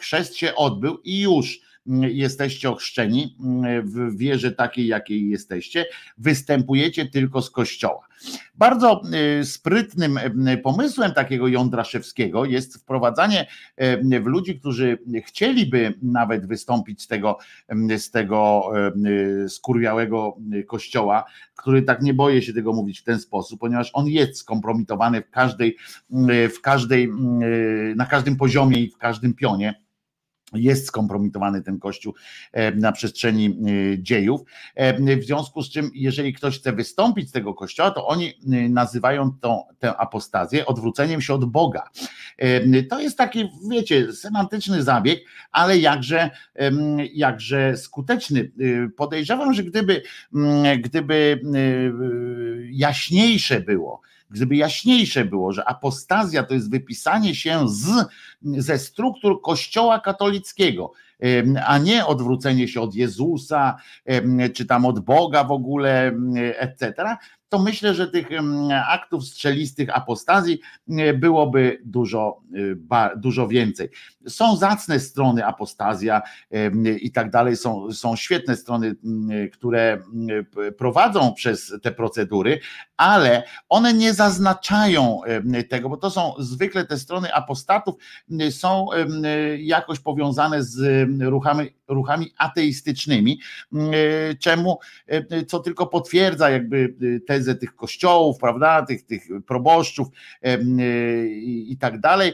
Chrzest 0.00 0.36
się 0.36 0.54
odbył 0.54 0.98
i 1.04 1.20
już 1.20 1.60
jesteście 2.00 2.70
ochrzczeni 2.70 3.36
w 3.82 4.16
wierze 4.16 4.52
takiej, 4.52 4.86
jakiej 4.86 5.30
jesteście, 5.30 5.86
występujecie 6.18 7.06
tylko 7.06 7.42
z 7.42 7.50
kościoła. 7.50 8.07
Bardzo 8.54 9.02
y, 9.40 9.44
sprytnym 9.44 10.18
y, 10.48 10.58
pomysłem 10.58 11.12
takiego 11.12 11.48
Jądraszewskiego 11.48 12.44
jest 12.44 12.76
wprowadzanie 12.76 13.46
y, 14.12 14.20
w 14.20 14.26
ludzi, 14.26 14.60
którzy 14.60 14.98
chcieliby 15.26 15.94
nawet 16.02 16.46
wystąpić 16.46 17.02
z 17.02 17.06
tego, 17.06 17.38
z 17.98 18.10
tego 18.10 18.70
skurwiałego 19.48 20.36
kościoła, 20.66 21.24
który 21.56 21.82
tak 21.82 22.02
nie 22.02 22.14
boję 22.14 22.42
się 22.42 22.52
tego 22.52 22.72
mówić 22.72 23.00
w 23.00 23.04
ten 23.04 23.20
sposób, 23.20 23.60
ponieważ 23.60 23.90
on 23.92 24.06
jest 24.06 24.36
skompromitowany 24.36 25.22
w 25.22 25.30
każdej, 25.30 25.76
w 26.56 26.60
każdej, 26.62 27.12
na 27.96 28.06
każdym 28.06 28.36
poziomie 28.36 28.78
i 28.78 28.90
w 28.90 28.98
każdym 28.98 29.34
pionie 29.34 29.87
jest 30.54 30.86
skompromitowany 30.86 31.62
ten 31.62 31.78
kościół 31.78 32.14
e, 32.52 32.72
na 32.72 32.92
przestrzeni 32.92 33.46
e, 33.46 34.02
dziejów. 34.02 34.40
E, 34.74 35.16
w 35.16 35.24
związku 35.24 35.62
z 35.62 35.70
czym, 35.70 35.90
jeżeli 35.94 36.32
ktoś 36.32 36.58
chce 36.58 36.72
wystąpić 36.72 37.28
z 37.28 37.32
tego 37.32 37.54
kościoła, 37.54 37.90
to 37.90 38.06
oni 38.06 38.34
nazywają 38.68 39.32
tą, 39.40 39.62
tę 39.78 39.96
apostazję 39.96 40.66
odwróceniem 40.66 41.20
się 41.20 41.34
od 41.34 41.44
Boga. 41.44 41.82
To 42.90 43.00
jest 43.00 43.18
taki, 43.18 43.48
wiecie, 43.70 44.12
semantyczny 44.12 44.82
zabieg, 44.82 45.20
ale 45.52 45.78
jakże, 45.78 46.30
jakże 47.14 47.76
skuteczny. 47.76 48.52
Podejrzewam, 48.96 49.54
że 49.54 49.64
gdyby, 49.64 50.02
gdyby 50.78 51.40
jaśniejsze 52.70 53.60
było, 53.60 54.00
gdyby 54.30 54.56
jaśniejsze 54.56 55.24
było, 55.24 55.52
że 55.52 55.64
apostazja 55.64 56.42
to 56.42 56.54
jest 56.54 56.70
wypisanie 56.70 57.34
się 57.34 57.68
z, 57.68 58.06
ze 58.42 58.78
struktur 58.78 59.42
Kościoła 59.42 60.00
katolickiego, 60.00 60.92
a 61.66 61.78
nie 61.78 62.06
odwrócenie 62.06 62.68
się 62.68 62.80
od 62.80 62.94
Jezusa, 62.94 63.76
czy 64.54 64.66
tam 64.66 64.86
od 64.86 65.00
Boga 65.00 65.44
w 65.44 65.52
ogóle, 65.52 66.12
etc., 66.58 66.94
to 67.48 67.58
myślę, 67.58 67.94
że 67.94 68.08
tych 68.08 68.28
aktów 68.88 69.24
strzelistych 69.24 69.96
apostazji 69.96 70.60
byłoby 71.14 71.80
dużo, 71.84 72.40
y, 72.54 72.76
dużo 73.16 73.48
więcej. 73.48 73.88
Są 74.28 74.56
zacne 74.56 75.00
strony 75.00 75.46
apostazja 75.46 76.22
i 77.00 77.12
tak 77.12 77.30
dalej, 77.30 77.56
są, 77.56 77.92
są 77.92 78.16
świetne 78.16 78.56
strony, 78.56 78.94
które 79.52 80.02
prowadzą 80.78 81.34
przez 81.34 81.72
te 81.82 81.92
procedury, 81.92 82.60
ale 82.96 83.42
one 83.68 83.94
nie 83.94 84.14
zaznaczają 84.14 85.20
tego, 85.68 85.88
bo 85.88 85.96
to 85.96 86.10
są 86.10 86.34
zwykle 86.38 86.84
te 86.84 86.98
strony 86.98 87.34
apostatów, 87.34 87.94
są 88.50 88.86
jakoś 89.58 90.00
powiązane 90.00 90.62
z 90.62 91.08
ruchami, 91.20 91.70
ruchami 91.88 92.34
ateistycznymi, 92.38 93.40
czemu, 94.40 94.78
co 95.46 95.58
tylko 95.58 95.86
potwierdza 95.86 96.50
jakby 96.50 96.94
tezę 97.26 97.54
tych 97.54 97.74
kościołów, 97.74 98.38
prawda, 98.38 98.86
tych, 98.86 99.06
tych 99.06 99.22
proboszczów 99.46 100.08
i 101.66 101.76
tak 101.80 102.00
dalej, 102.00 102.32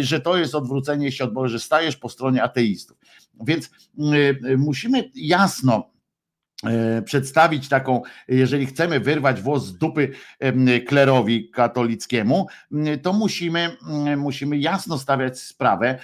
że 0.00 0.20
to 0.20 0.36
jest 0.36 0.54
odwrócenie 0.54 1.12
się 1.12 1.24
od 1.24 1.32
Boga, 1.36 1.48
że 1.48 1.60
stajesz 1.60 1.96
po 1.96 2.08
stronie 2.08 2.42
ateistów. 2.42 2.98
Więc 3.46 3.70
musimy 4.56 5.10
jasno 5.14 5.96
E, 6.64 7.02
przedstawić 7.02 7.68
taką, 7.68 8.02
jeżeli 8.28 8.66
chcemy 8.66 9.00
wyrwać 9.00 9.40
włos 9.40 9.66
z 9.66 9.78
dupy 9.78 10.12
klerowi 10.86 11.50
katolickiemu, 11.50 12.46
to 13.02 13.12
musimy, 13.12 13.76
musimy 14.16 14.58
jasno 14.58 14.98
stawiać 14.98 15.40
sprawę 15.40 15.98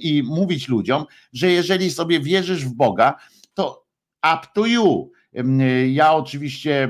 i 0.00 0.22
mówić 0.22 0.68
ludziom, 0.68 1.04
że 1.32 1.50
jeżeli 1.50 1.90
sobie 1.90 2.20
wierzysz 2.20 2.64
w 2.64 2.74
Boga, 2.74 3.18
to 3.54 3.86
up 4.34 4.46
to 4.54 4.66
you. 4.66 5.10
Ja 5.88 6.12
oczywiście 6.12 6.88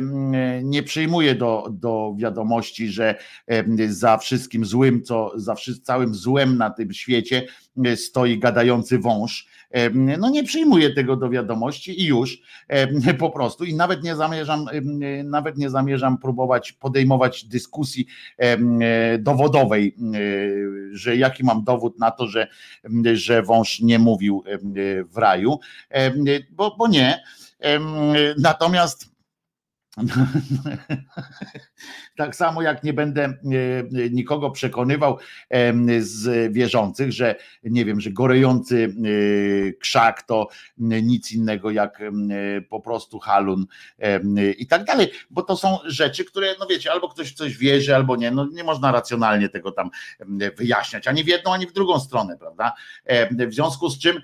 nie 0.62 0.82
przyjmuję 0.82 1.34
do, 1.34 1.68
do 1.70 2.14
wiadomości, 2.18 2.88
że 2.88 3.14
za 3.88 4.18
wszystkim 4.18 4.64
złym, 4.64 5.02
co 5.02 5.32
za 5.36 5.54
całym 5.82 6.14
złem 6.14 6.58
na 6.58 6.70
tym 6.70 6.92
świecie 6.92 7.46
stoi 7.96 8.38
gadający 8.38 8.98
wąż. 8.98 9.46
No 10.18 10.30
nie 10.30 10.44
przyjmuję 10.44 10.94
tego 10.94 11.16
do 11.16 11.30
wiadomości 11.30 12.02
i 12.02 12.06
już 12.06 12.42
po 13.18 13.30
prostu. 13.30 13.64
I 13.64 13.74
nawet 13.74 14.02
nie 14.02 14.16
zamierzam, 14.16 14.66
nawet 15.24 15.58
nie 15.58 15.70
zamierzam 15.70 16.18
próbować 16.18 16.72
podejmować 16.72 17.44
dyskusji 17.44 18.06
dowodowej, 19.18 19.96
że 20.92 21.16
jaki 21.16 21.44
mam 21.44 21.64
dowód 21.64 21.98
na 21.98 22.10
to, 22.10 22.26
że, 22.26 22.48
że 23.12 23.42
wąż 23.42 23.80
nie 23.80 23.98
mówił 23.98 24.44
w 25.12 25.16
raju, 25.16 25.58
bo, 26.50 26.76
bo 26.78 26.88
nie. 26.88 27.22
Natomiast 28.36 29.11
tak 32.16 32.36
samo 32.36 32.62
jak 32.62 32.84
nie 32.84 32.92
będę 32.92 33.24
e, 33.24 33.34
nikogo 34.10 34.50
przekonywał 34.50 35.18
z 36.00 36.52
wierzących, 36.52 37.12
że 37.12 37.34
nie 37.64 37.84
wiem, 37.84 38.00
że 38.00 38.10
gorejący 38.10 38.84
e, 38.84 38.88
krzak 39.72 40.22
to 40.22 40.48
nic 40.78 41.32
innego 41.32 41.70
jak 41.70 42.02
po 42.68 42.80
prostu 42.80 43.18
halun 43.18 43.66
i 44.58 44.66
tak 44.66 44.84
dalej, 44.84 45.10
bo 45.30 45.42
to 45.42 45.56
są 45.56 45.78
rzeczy, 45.84 46.24
które, 46.24 46.54
no 46.60 46.66
wiecie, 46.66 46.92
albo 46.92 47.08
ktoś 47.08 47.32
w 47.32 47.34
coś 47.34 47.56
wierzy, 47.56 47.96
albo 47.96 48.16
nie, 48.16 48.30
no 48.30 48.48
nie 48.52 48.64
można 48.64 48.92
racjonalnie 48.92 49.48
tego 49.48 49.72
tam 49.72 49.90
wyjaśniać, 50.56 51.08
ani 51.08 51.24
w 51.24 51.28
jedną, 51.28 51.54
ani 51.54 51.66
w 51.66 51.72
drugą 51.72 52.00
stronę, 52.00 52.36
prawda? 52.38 52.72
W 53.30 53.54
związku 53.54 53.88
z 53.88 53.98
czym 53.98 54.22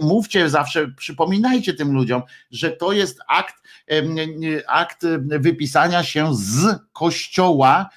mówcie 0.00 0.48
zawsze, 0.48 0.88
przypominajcie 0.96 1.74
tym 1.74 1.92
ludziom, 1.92 2.22
że 2.50 2.70
to 2.70 2.92
jest 2.92 3.20
akt 3.28 3.54
akt 4.66 5.06
wypisania 5.20 6.02
się 6.02 6.34
z 6.34 6.78
kościoła, 6.92 7.90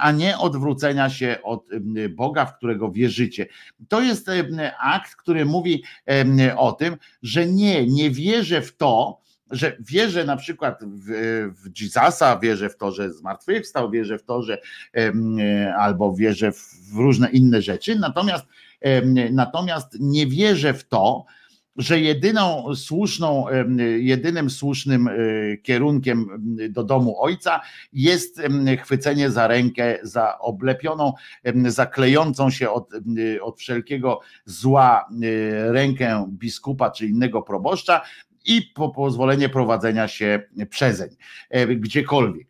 a 0.00 0.12
nie 0.12 0.38
odwrócenia 0.38 1.10
się 1.10 1.36
od 1.42 1.64
Boga, 2.10 2.46
w 2.46 2.56
którego 2.56 2.90
wierzycie. 2.90 3.46
To 3.88 4.00
jest 4.00 4.30
akt, 4.78 5.16
który 5.16 5.44
mówi 5.44 5.82
o 6.56 6.72
tym, 6.72 6.96
że 7.22 7.46
nie, 7.46 7.86
nie 7.86 8.10
wierzę 8.10 8.62
w 8.62 8.76
to, 8.76 9.22
że 9.50 9.76
wierzę 9.80 10.24
na 10.24 10.36
przykład 10.36 10.80
w, 10.84 11.06
w 11.56 11.80
Jezusa, 11.80 12.38
wierzę 12.38 12.70
w 12.70 12.76
to, 12.76 12.92
że 12.92 13.12
zmartwychwstał, 13.12 13.90
wierzę 13.90 14.18
w 14.18 14.24
to, 14.24 14.42
że 14.42 14.58
albo 15.78 16.14
wierzę 16.14 16.52
w 16.92 16.96
różne 16.96 17.30
inne 17.30 17.62
rzeczy, 17.62 17.98
natomiast, 17.98 18.44
natomiast 19.30 19.96
nie 20.00 20.26
wierzę 20.26 20.74
w 20.74 20.84
to, 20.84 21.24
że 21.76 22.00
jedyną 22.00 22.74
słuszną, 22.74 23.46
jedynym 23.98 24.50
słusznym 24.50 25.08
e, 25.08 25.12
kierunkiem 25.56 26.26
do 26.70 26.84
domu 26.84 27.22
ojca 27.22 27.60
jest 27.92 28.42
chwycenie 28.82 29.30
za 29.30 29.46
rękę, 29.46 29.98
za 30.02 30.38
oblepioną, 30.38 31.12
zaklejącą 31.64 32.50
się 32.50 32.70
od, 32.70 32.90
od 33.42 33.58
wszelkiego 33.58 34.20
zła 34.44 35.08
e, 35.22 35.72
rękę 35.72 36.26
biskupa 36.28 36.90
czy 36.90 37.06
innego 37.06 37.42
proboszcza 37.42 38.02
i 38.44 38.62
po 38.62 38.88
pozwolenie 38.88 39.48
prowadzenia 39.48 40.08
się 40.08 40.42
przezeń, 40.70 41.08
e, 41.50 41.66
gdziekolwiek. 41.66 42.46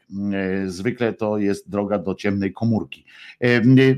Zwykle 0.66 1.12
to 1.12 1.39
jest 1.39 1.70
droga 1.70 1.98
do 1.98 2.14
ciemnej 2.14 2.52
komórki. 2.52 3.05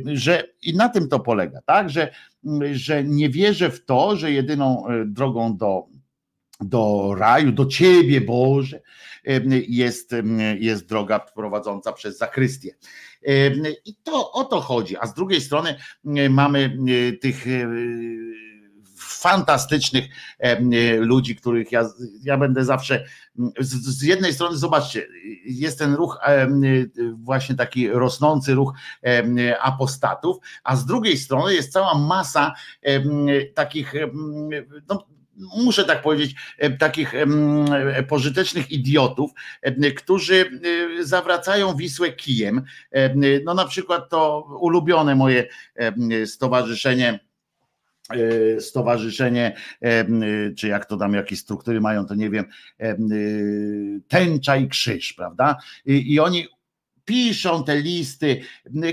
Że 0.05 0.45
i 0.63 0.77
na 0.77 0.89
tym 0.89 1.09
to 1.09 1.21
polega, 1.21 1.61
tak? 1.67 1.91
Że 1.91 2.11
że 2.73 3.05
nie 3.05 3.31
wierzę 3.31 3.71
w 3.71 3.85
to, 3.85 4.17
że 4.17 4.33
jedyną 4.33 4.89
e, 4.89 5.05
drogą 5.05 5.57
do, 5.57 5.87
do 6.61 7.15
raju, 7.19 7.53
do 7.53 7.67
ciebie 7.67 8.21
Boże, 8.21 8.81
jest, 9.69 10.15
jest 10.59 10.89
droga 10.89 11.19
prowadząca 11.19 11.93
przez 11.93 12.19
zakrystię. 12.19 12.75
I 13.85 13.95
to 14.03 14.33
o 14.33 14.45
to 14.45 14.61
chodzi. 14.61 14.97
A 14.97 15.07
z 15.07 15.15
drugiej 15.15 15.41
strony 15.41 15.77
mamy 16.31 16.79
e, 16.89 17.13
tych 17.13 17.47
e, 17.47 17.69
fantastycznych 19.25 20.05
ludzi, 20.99 21.37
których 21.37 21.73
ja, 21.73 21.89
ja 22.23 22.37
będę 22.39 22.65
zawsze 22.65 23.05
z, 23.59 23.99
z 23.99 24.03
jednej 24.03 24.35
strony, 24.35 24.57
zobaczcie, 24.57 25.07
jest 25.45 25.79
ten 25.79 25.95
ruch 25.95 26.19
właśnie 27.15 27.55
taki 27.55 27.89
rosnący 27.89 28.55
ruch 28.55 28.73
apostatów, 29.61 30.37
a 30.65 30.77
z 30.77 30.87
drugiej 30.87 31.17
strony 31.17 31.55
jest 31.55 31.73
cała 31.73 31.99
masa 31.99 32.55
takich 33.55 33.95
no, 34.89 35.07
muszę 35.37 35.85
tak 35.85 36.03
powiedzieć, 36.03 36.35
takich 36.79 37.13
pożytecznych 38.09 38.73
idiotów, 38.73 39.31
którzy 39.97 40.61
zawracają 41.01 41.77
Wisłę 41.77 42.13
kijem. 42.13 42.63
No 43.45 43.55
na 43.55 43.65
przykład 43.65 44.09
to 44.11 44.41
ulubione 44.61 45.15
moje 45.15 45.49
stowarzyszenie 46.27 47.13
E, 47.13 47.34
stowarzyszenie, 48.61 49.57
e, 49.83 50.05
czy 50.55 50.69
jak 50.69 50.87
to 50.87 50.97
tam, 50.97 51.15
jakie 51.15 51.37
struktury 51.37 51.81
mają, 51.81 52.07
to 52.07 52.15
nie 52.15 52.31
wiem, 52.31 52.45
e, 52.81 52.97
tęcza 54.09 54.57
i 54.57 54.69
krzyż, 54.69 55.13
prawda? 55.13 55.57
I, 55.87 56.13
i 56.13 56.21
oni 56.21 56.47
piszą 57.05 57.65
te 57.65 57.81
listy, 57.81 58.41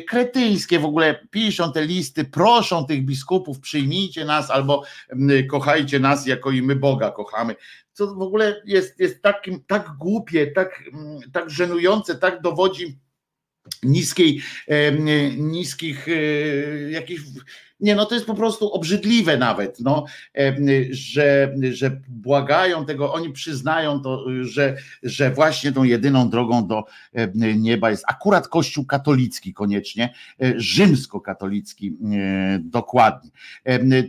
kretyńskie 0.08 0.80
w 0.80 0.86
ogóle, 0.86 1.28
piszą 1.32 1.72
te 1.72 1.86
listy, 1.86 2.26
proszą 2.26 2.86
tych 2.86 3.06
biskupów, 3.06 3.60
przyjmijcie 3.60 4.26
nas 4.26 4.50
albo 4.50 4.84
kochajcie 5.50 6.00
nas, 6.00 6.28
jako 6.28 6.52
i 6.52 6.62
my 6.62 6.76
Boga 6.76 7.12
kochamy. 7.12 7.56
Co 7.94 8.16
w 8.16 8.22
ogóle 8.22 8.62
jest, 8.66 9.00
jest 9.00 9.22
takim, 9.22 9.64
tak 9.68 9.90
głupie, 10.00 10.48
tak, 10.48 10.84
tak 11.34 11.50
żenujące, 11.50 12.16
tak 12.16 12.42
dowodzi 12.42 13.00
niskiej, 13.84 14.42
niskich 15.38 16.08
jakichś 16.90 17.22
nie, 17.82 17.96
no 17.96 18.06
to 18.06 18.16
jest 18.16 18.28
po 18.28 18.36
prostu 18.36 18.72
obrzydliwe 18.74 19.38
nawet, 19.38 19.80
no, 19.80 20.06
że, 20.92 21.56
że 21.72 22.02
błagają 22.10 22.86
tego, 22.86 23.14
oni 23.14 23.32
przyznają 23.32 24.00
to, 24.00 24.26
że, 24.42 24.78
że 25.04 25.32
właśnie 25.32 25.72
tą 25.72 25.84
jedyną 25.84 26.30
drogą 26.30 26.68
do 26.68 26.84
nieba 27.56 27.90
jest 27.90 28.04
akurat 28.08 28.48
Kościół 28.48 28.86
katolicki 28.86 29.54
koniecznie, 29.54 30.14
e, 30.42 30.54
rzymskokatolicki 30.58 31.88
e, 31.88 32.60
dokładnie. 32.60 33.32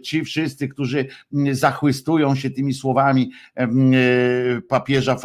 Ci 0.03 0.25
wszyscy, 0.25 0.69
którzy 0.69 1.07
zachwystują 1.53 2.35
się 2.35 2.51
tymi 2.51 2.75
słowami 2.75 3.31
e, 3.55 3.69
papieża 4.69 5.17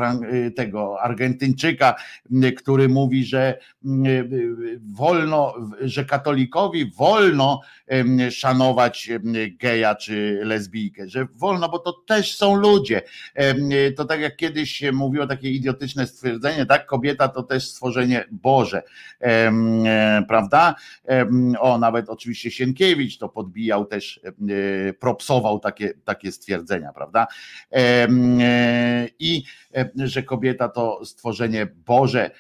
tego 0.55 1.01
Argentyńczyka, 1.01 1.95
który 2.57 2.89
mówi, 2.89 3.25
że 3.25 3.59
wolno, 4.81 5.53
że 5.81 6.05
katolikowi 6.05 6.91
wolno 6.91 7.61
szanować 8.37 9.09
geja 9.59 9.95
czy 9.95 10.39
lesbijkę, 10.43 11.09
że 11.09 11.27
wolno, 11.35 11.69
bo 11.69 11.79
to 11.79 11.93
też 11.93 12.35
są 12.35 12.55
ludzie. 12.55 13.01
To 13.95 14.05
tak 14.05 14.19
jak 14.19 14.35
kiedyś 14.35 14.83
mówiło 14.93 15.27
takie 15.27 15.51
idiotyczne 15.51 16.07
stwierdzenie, 16.07 16.65
tak, 16.65 16.85
kobieta 16.85 17.27
to 17.27 17.43
też 17.43 17.67
stworzenie 17.67 18.25
Boże, 18.31 18.83
e, 19.21 19.51
prawda? 20.27 20.75
O, 21.59 21.77
nawet 21.77 22.09
oczywiście 22.09 22.51
Sienkiewicz 22.51 23.17
to 23.17 23.29
podbijał 23.29 23.85
też, 23.85 24.19
e, 24.25 24.93
propsował 24.93 25.59
takie, 25.59 25.93
takie 26.03 26.31
stwierdzenia, 26.31 26.93
prawda? 26.93 27.27
E, 27.71 28.07
I 29.19 29.43
że 29.95 30.23
kobieta 30.23 30.69
to 30.69 31.05
stworzenie 31.05 31.67
Boże 31.85 32.31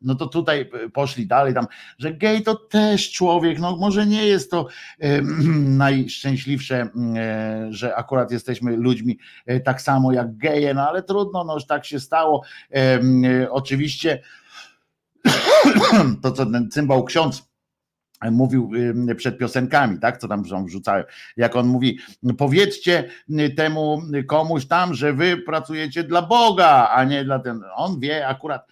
no 0.00 0.14
to 0.14 0.26
tutaj 0.26 0.60
e, 0.60 0.88
poszli 0.88 1.26
dalej 1.26 1.54
tam, 1.54 1.66
że 1.98 2.14
gej 2.14 2.42
to 2.42 2.54
też 2.54 3.12
człowiek, 3.12 3.58
no 3.58 3.76
może 3.76 4.06
nie 4.06 4.26
jest 4.26 4.50
to 4.50 4.66
e, 5.00 5.22
najszczęśliwsze, 5.84 6.88
e, 7.16 7.66
że 7.70 7.96
akurat 7.96 8.30
jesteśmy 8.30 8.76
ludźmi 8.76 9.18
e, 9.46 9.60
tak 9.60 9.82
samo 9.82 10.12
jak 10.12 10.36
geje, 10.36 10.74
no 10.74 10.88
ale 10.88 11.02
trudno, 11.02 11.44
no 11.44 11.54
już 11.54 11.66
tak 11.66 11.84
się 11.84 12.00
stało. 12.00 12.42
E, 12.74 13.00
oczywiście 13.50 14.22
to 16.22 16.32
co 16.32 16.46
ten 16.46 16.70
cymbał 16.70 17.04
ksiądz 17.04 17.49
mówił 18.30 18.70
przed 19.16 19.38
piosenkami, 19.38 19.98
tak, 19.98 20.18
co 20.18 20.28
tam 20.28 20.42
wrzucałem, 20.66 21.04
jak 21.36 21.56
on 21.56 21.66
mówi, 21.66 21.98
powiedzcie 22.38 23.10
temu 23.56 24.02
komuś 24.26 24.66
tam, 24.66 24.94
że 24.94 25.12
wy 25.12 25.36
pracujecie 25.36 26.04
dla 26.04 26.22
Boga, 26.22 26.88
a 26.88 27.04
nie 27.04 27.24
dla 27.24 27.38
ten, 27.38 27.62
on 27.74 28.00
wie 28.00 28.26
akurat, 28.26 28.66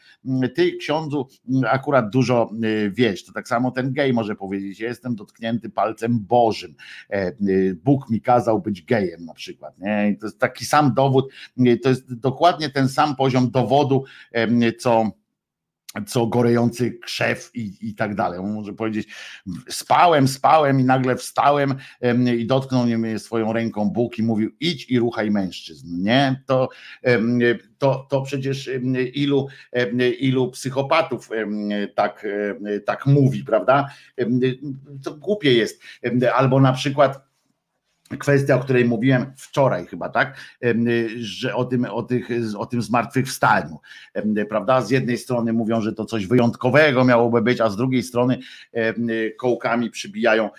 ty 0.54 0.72
ksiądzu 0.76 1.28
akurat 1.66 2.10
dużo 2.10 2.50
y, 2.64 2.90
wiesz, 2.94 3.24
to 3.24 3.32
tak 3.32 3.48
samo 3.48 3.70
ten 3.70 3.92
gej 3.92 4.12
może 4.12 4.36
powiedzieć, 4.36 4.80
jestem 4.80 5.14
dotknięty 5.14 5.70
palcem 5.70 6.20
Bożym, 6.20 6.74
e, 7.10 7.32
y, 7.48 7.78
Bóg 7.84 8.10
mi 8.10 8.20
kazał 8.20 8.60
być 8.60 8.82
gejem 8.82 9.24
na 9.24 9.34
przykład, 9.34 9.78
nie? 9.78 10.16
To 10.20 10.26
jest 10.26 10.38
taki 10.38 10.64
sam 10.64 10.94
dowód, 10.94 11.28
y, 11.66 11.78
to 11.78 11.88
jest 11.88 12.14
dokładnie 12.14 12.70
ten 12.70 12.88
sam 12.88 13.16
poziom 13.16 13.50
dowodu, 13.50 14.04
co 14.78 15.10
co 16.06 16.26
gorejący 16.26 16.90
krzew 16.90 17.50
i, 17.54 17.72
i 17.80 17.94
tak 17.94 18.14
dalej. 18.14 18.38
On 18.38 18.52
może 18.52 18.72
powiedzieć, 18.72 19.08
spałem, 19.68 20.28
spałem 20.28 20.80
i 20.80 20.84
nagle 20.84 21.16
wstałem 21.16 21.74
i 22.38 22.46
dotknął 22.46 22.86
mnie 22.86 23.18
swoją 23.18 23.52
ręką 23.52 23.90
Bóg 23.90 24.18
i 24.18 24.22
mówił, 24.22 24.50
idź 24.60 24.90
i 24.90 24.98
ruchaj 24.98 25.30
mężczyzn. 25.30 26.02
Nie? 26.02 26.42
To, 26.46 26.68
to, 27.78 28.06
to 28.10 28.22
przecież 28.22 28.70
ilu, 29.14 29.46
ilu 30.18 30.50
psychopatów 30.50 31.30
tak, 31.94 32.26
tak 32.86 33.06
mówi, 33.06 33.44
prawda? 33.44 33.88
To 35.04 35.14
głupie 35.14 35.52
jest. 35.52 35.82
Albo 36.34 36.60
na 36.60 36.72
przykład 36.72 37.27
kwestia, 38.18 38.56
o 38.56 38.60
której 38.60 38.84
mówiłem 38.84 39.32
wczoraj 39.36 39.86
chyba, 39.86 40.08
tak, 40.08 40.40
że 41.16 41.54
o 41.54 41.64
tym, 41.64 41.84
o 41.84 42.02
tych, 42.02 42.28
o 42.58 42.66
tym 42.66 42.82
zmartwychwstaniu, 42.82 43.78
prawda, 44.48 44.80
z 44.82 44.90
jednej 44.90 45.18
strony 45.18 45.52
mówią, 45.52 45.80
że 45.80 45.92
to 45.92 46.04
coś 46.04 46.26
wyjątkowego 46.26 47.04
miałoby 47.04 47.42
być, 47.42 47.60
a 47.60 47.70
z 47.70 47.76
drugiej 47.76 48.02
strony 48.02 48.38
kołkami 49.38 49.90
przybijają, 49.90 50.50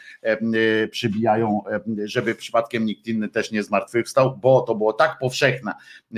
przybijają, 0.92 1.62
żeby 2.06 2.36
przypadkiem 2.36 2.86
nikt 2.86 3.08
inny 3.08 3.30
też 3.30 3.52
nie 3.52 3.64
zmartwychwstał, 3.64 4.38
bo 4.38 4.62
to 4.62 4.76
było 4.76 4.94
tak 4.94 5.18
powszechna 5.20 5.76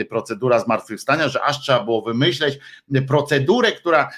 procedura 0.10 0.60
zmartwychwstania, 0.60 1.30
że 1.30 1.44
aż 1.44 1.62
trzeba 1.62 1.84
było 1.84 2.02
wymyśleć 2.02 2.60
procedurę, 3.08 3.72
która, 3.72 4.10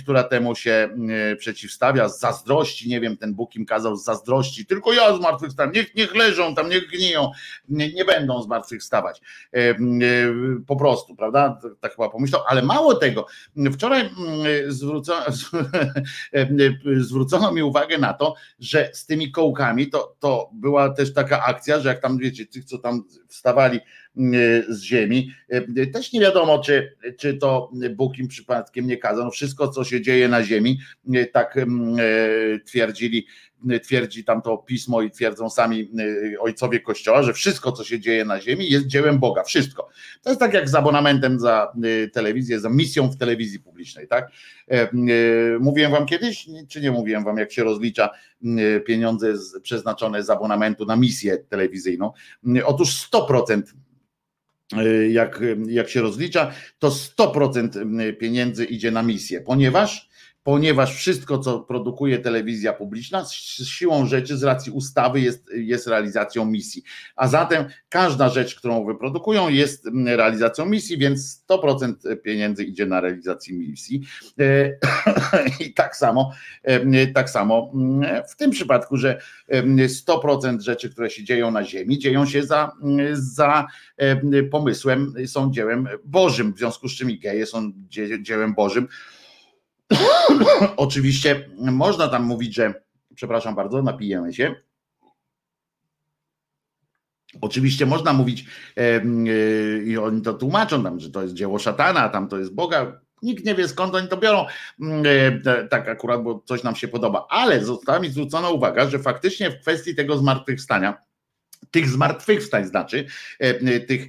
która 0.00 0.24
temu 0.24 0.54
się 0.54 0.88
przeciwstawia, 1.38 2.08
z 2.08 2.20
zazdrości, 2.20 2.88
nie 2.88 3.00
wiem, 3.00 3.16
ten 3.16 3.34
Bóg 3.34 3.56
im 3.56 3.66
kazał 3.66 3.96
z 3.96 4.04
zazdrości, 4.04 4.66
tylko 4.66 4.92
ja 4.92 5.16
zmartwychwstałem, 5.16 5.72
niech, 5.72 5.94
niech 5.94 6.14
leżą 6.14 6.54
tam 6.58 6.70
niech 6.70 6.88
gniją, 6.88 7.30
nie, 7.68 7.92
nie 7.92 8.04
będą 8.04 8.42
zmartwychwstawać. 8.42 9.20
E, 9.54 9.58
e, 9.58 9.76
po 10.66 10.76
prostu, 10.76 11.16
prawda? 11.16 11.60
Tak 11.80 11.92
chyba 11.92 12.08
pomyślał, 12.08 12.42
ale 12.48 12.62
mało 12.62 12.94
tego, 12.94 13.26
wczoraj 13.72 14.10
zwrócono, 14.68 15.26
e, 16.32 16.48
zwrócono 16.96 17.52
mi 17.52 17.62
uwagę 17.62 17.98
na 17.98 18.12
to, 18.12 18.34
że 18.58 18.90
z 18.92 19.06
tymi 19.06 19.32
kołkami 19.32 19.90
to, 19.90 20.16
to 20.18 20.50
była 20.52 20.90
też 20.90 21.14
taka 21.14 21.44
akcja, 21.44 21.80
że 21.80 21.88
jak 21.88 22.02
tam 22.02 22.18
wiecie, 22.18 22.46
tych 22.46 22.64
co 22.64 22.78
tam 22.78 23.04
wstawali 23.28 23.80
z 24.68 24.82
ziemi. 24.82 25.30
Też 25.92 26.12
nie 26.12 26.20
wiadomo, 26.20 26.58
czy, 26.58 26.96
czy 27.18 27.34
to 27.34 27.70
Bóg 27.96 28.18
im 28.18 28.28
przypadkiem 28.28 28.86
nie 28.86 28.96
kazał. 28.96 29.24
No 29.24 29.30
wszystko, 29.30 29.68
co 29.68 29.84
się 29.84 30.00
dzieje 30.00 30.28
na 30.28 30.44
ziemi, 30.44 30.78
tak 31.32 31.58
twierdzili 32.66 33.26
twierdzi 33.82 34.24
tam 34.24 34.42
to 34.42 34.58
pismo 34.58 35.02
i 35.02 35.10
twierdzą 35.10 35.50
sami 35.50 35.90
y, 36.00 36.40
ojcowie 36.40 36.80
Kościoła, 36.80 37.22
że 37.22 37.32
wszystko, 37.32 37.72
co 37.72 37.84
się 37.84 38.00
dzieje 38.00 38.24
na 38.24 38.40
ziemi, 38.40 38.70
jest 38.70 38.86
dziełem 38.86 39.18
Boga. 39.18 39.44
Wszystko. 39.44 39.88
To 40.22 40.30
jest 40.30 40.40
tak 40.40 40.54
jak 40.54 40.68
z 40.68 40.74
abonamentem 40.74 41.40
za 41.40 41.72
y, 41.84 42.10
telewizję, 42.14 42.60
za 42.60 42.70
misją 42.70 43.08
w 43.10 43.16
telewizji 43.16 43.60
publicznej, 43.60 44.08
tak? 44.08 44.30
E, 44.70 44.92
y, 44.92 45.58
mówiłem 45.60 45.92
wam 45.92 46.06
kiedyś, 46.06 46.46
czy 46.68 46.80
nie 46.80 46.90
mówiłem 46.90 47.24
wam, 47.24 47.38
jak 47.38 47.52
się 47.52 47.64
rozlicza 47.64 48.10
pieniądze 48.86 49.34
przeznaczone 49.62 50.22
z 50.22 50.30
abonamentu 50.30 50.86
na 50.86 50.96
misję 50.96 51.38
telewizyjną? 51.38 52.12
Otóż 52.64 53.10
100% 53.12 53.62
jak, 55.10 55.40
jak 55.68 55.88
się 55.88 56.00
rozlicza, 56.00 56.52
to 56.78 56.88
100% 56.88 58.16
pieniędzy 58.16 58.64
idzie 58.64 58.90
na 58.90 59.02
misję, 59.02 59.40
ponieważ 59.40 60.07
ponieważ 60.48 60.94
wszystko, 60.96 61.38
co 61.38 61.60
produkuje 61.60 62.18
telewizja 62.18 62.72
publiczna, 62.72 63.24
z 63.24 63.66
siłą 63.66 64.06
rzeczy, 64.06 64.36
z 64.36 64.42
racji 64.42 64.72
ustawy, 64.72 65.20
jest, 65.20 65.50
jest 65.54 65.86
realizacją 65.86 66.44
misji. 66.44 66.82
A 67.16 67.28
zatem 67.28 67.64
każda 67.88 68.28
rzecz, 68.28 68.54
którą 68.54 68.84
wyprodukują, 68.84 69.48
jest 69.48 69.88
realizacją 70.06 70.66
misji, 70.66 70.98
więc 70.98 71.44
100% 71.48 72.16
pieniędzy 72.16 72.64
idzie 72.64 72.86
na 72.86 73.00
realizację 73.00 73.54
misji. 73.54 74.02
E, 74.40 74.72
I 75.66 75.74
tak 75.74 75.96
samo, 75.96 76.32
e, 76.62 77.06
tak 77.06 77.30
samo 77.30 77.72
w 78.28 78.36
tym 78.36 78.50
przypadku, 78.50 78.96
że 78.96 79.20
100% 79.50 80.60
rzeczy, 80.60 80.90
które 80.90 81.10
się 81.10 81.24
dzieją 81.24 81.50
na 81.50 81.64
Ziemi, 81.64 81.98
dzieją 81.98 82.26
się 82.26 82.42
za, 82.42 82.72
za 83.12 83.66
e, 83.96 84.42
pomysłem, 84.42 85.14
są 85.26 85.52
dziełem 85.52 85.88
Bożym, 86.04 86.52
w 86.52 86.58
związku 86.58 86.88
z 86.88 86.92
czym 86.92 87.10
i 87.10 87.18
geje 87.18 87.46
są 87.46 87.72
dziełem 88.20 88.54
Bożym 88.54 88.88
Oczywiście 90.76 91.48
można 91.58 92.08
tam 92.08 92.22
mówić, 92.24 92.54
że 92.54 92.74
przepraszam 93.14 93.54
bardzo, 93.54 93.82
napijemy 93.82 94.32
się. 94.32 94.54
Oczywiście 97.40 97.86
można 97.86 98.12
mówić 98.12 98.44
e, 98.76 99.02
i 99.84 99.98
oni 99.98 100.22
to 100.22 100.34
tłumaczą 100.34 100.82
tam, 100.82 101.00
że 101.00 101.10
to 101.10 101.22
jest 101.22 101.34
dzieło 101.34 101.58
szatana, 101.58 102.08
tam 102.08 102.28
to 102.28 102.38
jest 102.38 102.54
Boga. 102.54 103.00
Nikt 103.22 103.44
nie 103.44 103.54
wie 103.54 103.68
skąd 103.68 103.94
oni 103.94 104.08
to 104.08 104.16
biorą, 104.16 104.46
e, 105.04 105.68
tak 105.68 105.88
akurat, 105.88 106.22
bo 106.22 106.42
coś 106.44 106.62
nam 106.62 106.76
się 106.76 106.88
podoba. 106.88 107.26
Ale 107.30 107.64
została 107.64 108.00
mi 108.00 108.10
zwrócona 108.10 108.50
uwaga, 108.50 108.88
że 108.90 108.98
faktycznie 108.98 109.50
w 109.50 109.60
kwestii 109.60 109.94
tego 109.94 110.16
zmartwychwstania, 110.16 111.07
tych 111.70 111.88
zmartwychwstań 111.88 112.66
znaczy, 112.66 113.06
e, 113.38 113.80
tych 113.80 114.06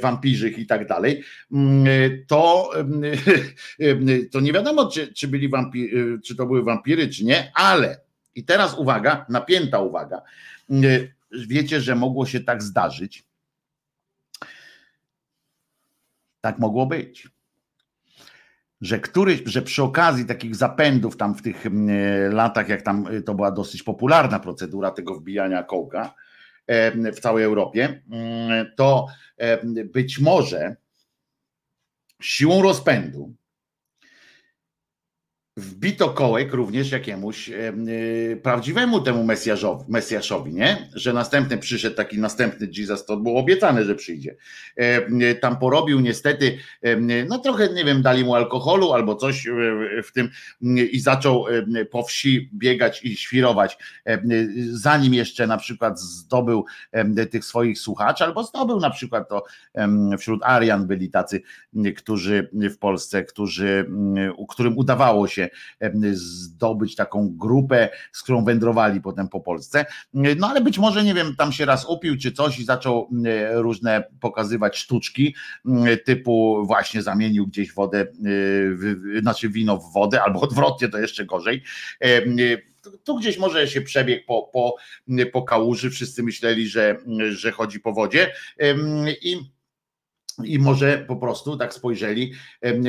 wampirzych 0.00 0.58
i 0.58 0.66
tak 0.66 0.86
dalej, 0.86 1.24
mm, 1.52 1.86
to, 2.26 2.70
to 4.32 4.40
nie 4.40 4.52
wiadomo, 4.52 4.90
czy, 4.90 5.12
czy 5.12 5.28
byli 5.28 5.48
wampiry, 5.48 6.18
czy 6.24 6.36
to 6.36 6.46
były 6.46 6.64
wampiry, 6.64 7.08
czy 7.08 7.24
nie, 7.24 7.52
ale 7.54 8.00
i 8.34 8.44
teraz 8.44 8.78
uwaga, 8.78 9.26
napięta 9.28 9.80
uwaga. 9.80 10.22
Wiecie, 11.48 11.80
że 11.80 11.94
mogło 11.94 12.26
się 12.26 12.40
tak 12.40 12.62
zdarzyć. 12.62 13.24
Tak 16.40 16.58
mogło 16.58 16.86
być. 16.86 17.28
Że, 18.80 19.00
któryś, 19.00 19.42
że 19.46 19.62
przy 19.62 19.82
okazji 19.82 20.26
takich 20.26 20.56
zapędów 20.56 21.16
tam 21.16 21.34
w 21.34 21.42
tych 21.42 21.64
latach, 22.30 22.68
jak 22.68 22.82
tam 22.82 23.06
to 23.26 23.34
była 23.34 23.50
dosyć 23.50 23.82
popularna 23.82 24.40
procedura 24.40 24.90
tego 24.90 25.14
wbijania 25.14 25.62
kołka, 25.62 26.14
w 27.12 27.20
całej 27.20 27.44
Europie, 27.44 28.02
mm, 28.10 28.72
to 28.76 29.06
być 29.84 30.18
może 30.18 30.76
siłą 32.22 32.62
rozpędu 32.62 33.34
wbito 35.56 36.08
kołek 36.08 36.54
również 36.54 36.90
jakiemuś 36.90 37.48
yy, 37.48 38.40
prawdziwemu 38.42 39.00
temu 39.00 39.24
Mesjaszowi, 39.24 39.84
Mesjaszowi, 39.88 40.54
nie? 40.54 40.88
Że 40.94 41.12
następny 41.12 41.58
przyszedł 41.58 41.96
taki 41.96 42.18
następny 42.18 42.68
Jesus, 42.76 43.04
to 43.04 43.16
było 43.16 43.40
obiecane, 43.40 43.84
że 43.84 43.94
przyjdzie. 43.94 44.36
Yy, 44.76 45.34
tam 45.34 45.58
porobił 45.58 46.00
niestety, 46.00 46.58
yy, 46.82 47.26
no 47.28 47.38
trochę, 47.38 47.68
nie 47.68 47.84
wiem, 47.84 48.02
dali 48.02 48.24
mu 48.24 48.34
alkoholu 48.34 48.92
albo 48.92 49.14
coś 49.14 49.46
w 50.04 50.12
tym 50.12 50.30
i 50.92 51.00
zaczął 51.00 51.44
po 51.90 52.02
wsi 52.02 52.50
biegać 52.54 53.04
i 53.04 53.16
świrować, 53.16 53.78
zanim 54.70 55.14
jeszcze 55.14 55.46
na 55.46 55.56
przykład 55.56 56.00
zdobył 56.00 56.64
tych 57.30 57.44
swoich 57.44 57.78
słuchaczy, 57.78 58.24
albo 58.24 58.44
zdobył 58.44 58.80
na 58.80 58.90
przykład 58.90 59.28
to 59.28 59.44
wśród 60.18 60.40
Arian 60.42 60.86
byli 60.86 61.10
tacy, 61.10 61.42
którzy 61.96 62.50
w 62.52 62.78
Polsce, 62.78 63.24
którzy, 63.24 63.90
którym 64.48 64.78
udawało 64.78 65.28
się 65.28 65.43
zdobyć 66.12 66.96
taką 66.96 67.36
grupę, 67.36 67.88
z 68.12 68.22
którą 68.22 68.44
wędrowali 68.44 69.00
potem 69.00 69.28
po 69.28 69.40
Polsce. 69.40 69.86
No 70.12 70.48
ale 70.48 70.60
być 70.60 70.78
może, 70.78 71.04
nie 71.04 71.14
wiem, 71.14 71.36
tam 71.36 71.52
się 71.52 71.64
raz 71.64 71.86
upił 71.86 72.18
czy 72.18 72.32
coś 72.32 72.58
i 72.58 72.64
zaczął 72.64 73.10
różne 73.52 74.04
pokazywać 74.20 74.76
sztuczki, 74.76 75.34
typu 76.04 76.62
właśnie 76.66 77.02
zamienił 77.02 77.46
gdzieś 77.46 77.74
wodę, 77.74 78.06
znaczy 79.20 79.48
wino 79.48 79.76
w 79.76 79.92
wodę, 79.92 80.22
albo 80.22 80.40
odwrotnie, 80.40 80.88
to 80.88 80.98
jeszcze 80.98 81.24
gorzej. 81.24 81.62
Tu 83.04 83.16
gdzieś 83.16 83.38
może 83.38 83.68
się 83.68 83.80
przebiegł 83.80 84.26
po, 84.26 84.50
po, 84.52 84.76
po 85.32 85.42
kałuży, 85.42 85.90
wszyscy 85.90 86.22
myśleli, 86.22 86.68
że, 86.68 86.96
że 87.30 87.52
chodzi 87.52 87.80
po 87.80 87.92
wodzie. 87.92 88.32
I 89.22 89.36
i 90.44 90.58
może 90.58 91.04
po 91.08 91.16
prostu 91.16 91.56
tak 91.56 91.74
spojrzeli, 91.74 92.32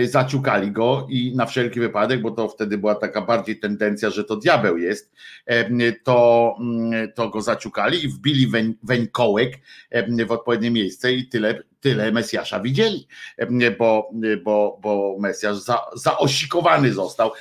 zaciukali 0.03 0.71
go 0.71 1.07
i 1.09 1.35
na 1.35 1.45
wszelki 1.45 1.79
wypadek, 1.79 2.21
bo 2.21 2.31
to 2.31 2.47
wtedy 2.47 2.77
była 2.77 2.95
taka 2.95 3.21
bardziej 3.21 3.59
tendencja, 3.59 4.09
że 4.09 4.23
to 4.23 4.35
diabeł 4.35 4.77
jest, 4.77 5.11
to, 6.03 6.55
mm, 6.59 7.11
to 7.11 7.29
go 7.29 7.41
zaciukali 7.41 8.05
i 8.05 8.07
wbili 8.07 8.47
weń, 8.47 8.75
wękołek 8.83 9.59
w 10.27 10.31
odpowiednie 10.31 10.71
miejsce 10.71 11.13
i 11.13 11.27
tyle, 11.27 11.63
tyle 11.79 12.11
Mesjasza 12.11 12.59
widzieli, 12.59 13.07
bo, 13.77 14.11
bo, 14.43 14.79
bo 14.81 15.17
Mesjasz 15.19 15.57
za, 15.57 15.81
zaosikowany 15.95 16.93
został 16.93 17.31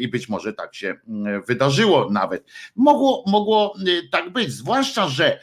i 0.00 0.08
być 0.08 0.28
może 0.28 0.52
tak 0.52 0.74
się 0.74 0.94
mm, 1.08 1.42
wydarzyło 1.42 2.10
nawet. 2.10 2.44
Mogło, 2.76 3.24
mogło 3.26 3.74
tak 4.10 4.30
być, 4.30 4.52
zwłaszcza, 4.52 5.08
że 5.08 5.40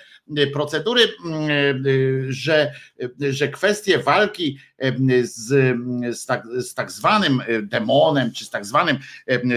procedury, 0.53 1.01
mm, 1.25 1.83
że, 2.29 2.73
że 3.19 3.47
kwestie 3.47 3.97
walki 3.97 4.59
z, 5.23 5.47
z, 6.17 6.25
tak, 6.25 6.43
z 6.57 6.73
tak 6.73 6.91
zwanym 6.91 7.41
demonem, 7.63 8.31
czy 8.31 8.45
z 8.45 8.49
tak 8.49 8.65
zwanym 8.65 8.97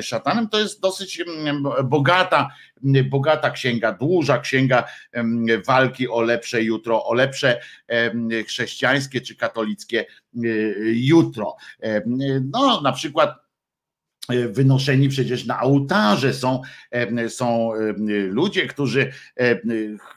szatanem, 0.03 0.49
to 0.49 0.61
jest 0.61 0.81
dosyć 0.81 1.23
bogata, 1.85 2.51
bogata 3.05 3.51
księga, 3.51 3.93
duża 3.93 4.39
księga 4.39 4.85
walki 5.67 6.09
o 6.09 6.21
lepsze 6.21 6.63
jutro, 6.63 7.05
o 7.05 7.15
lepsze 7.15 7.61
chrześcijańskie 8.47 9.21
czy 9.21 9.37
katolickie 9.37 10.07
jutro. 10.85 11.57
No, 12.53 12.81
na 12.81 12.93
przykład 12.93 13.42
wynoszeni 14.29 15.09
przecież 15.09 15.47
na 15.47 15.61
ołtarze 15.61 16.35
są, 16.35 16.63
e, 16.91 17.29
są 17.29 17.75
e, 17.75 17.79
ludzie, 18.27 18.67
którzy 18.67 19.13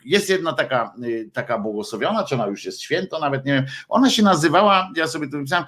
jest 0.06 0.30
jedna 0.30 0.53
taka, 0.53 0.94
taka 1.34 1.60
błogosławiona, 1.60 2.23
czy 2.23 2.36
ona 2.36 2.48
już 2.48 2.65
jest 2.65 2.82
święto, 2.82 3.19
nawet 3.19 3.45
nie 3.45 3.53
wiem, 3.53 3.65
ona 3.90 4.10
się 4.10 4.23
nazywała, 4.23 4.91
ja 4.95 5.07
sobie 5.07 5.30
to 5.30 5.38
napisałem, 5.38 5.65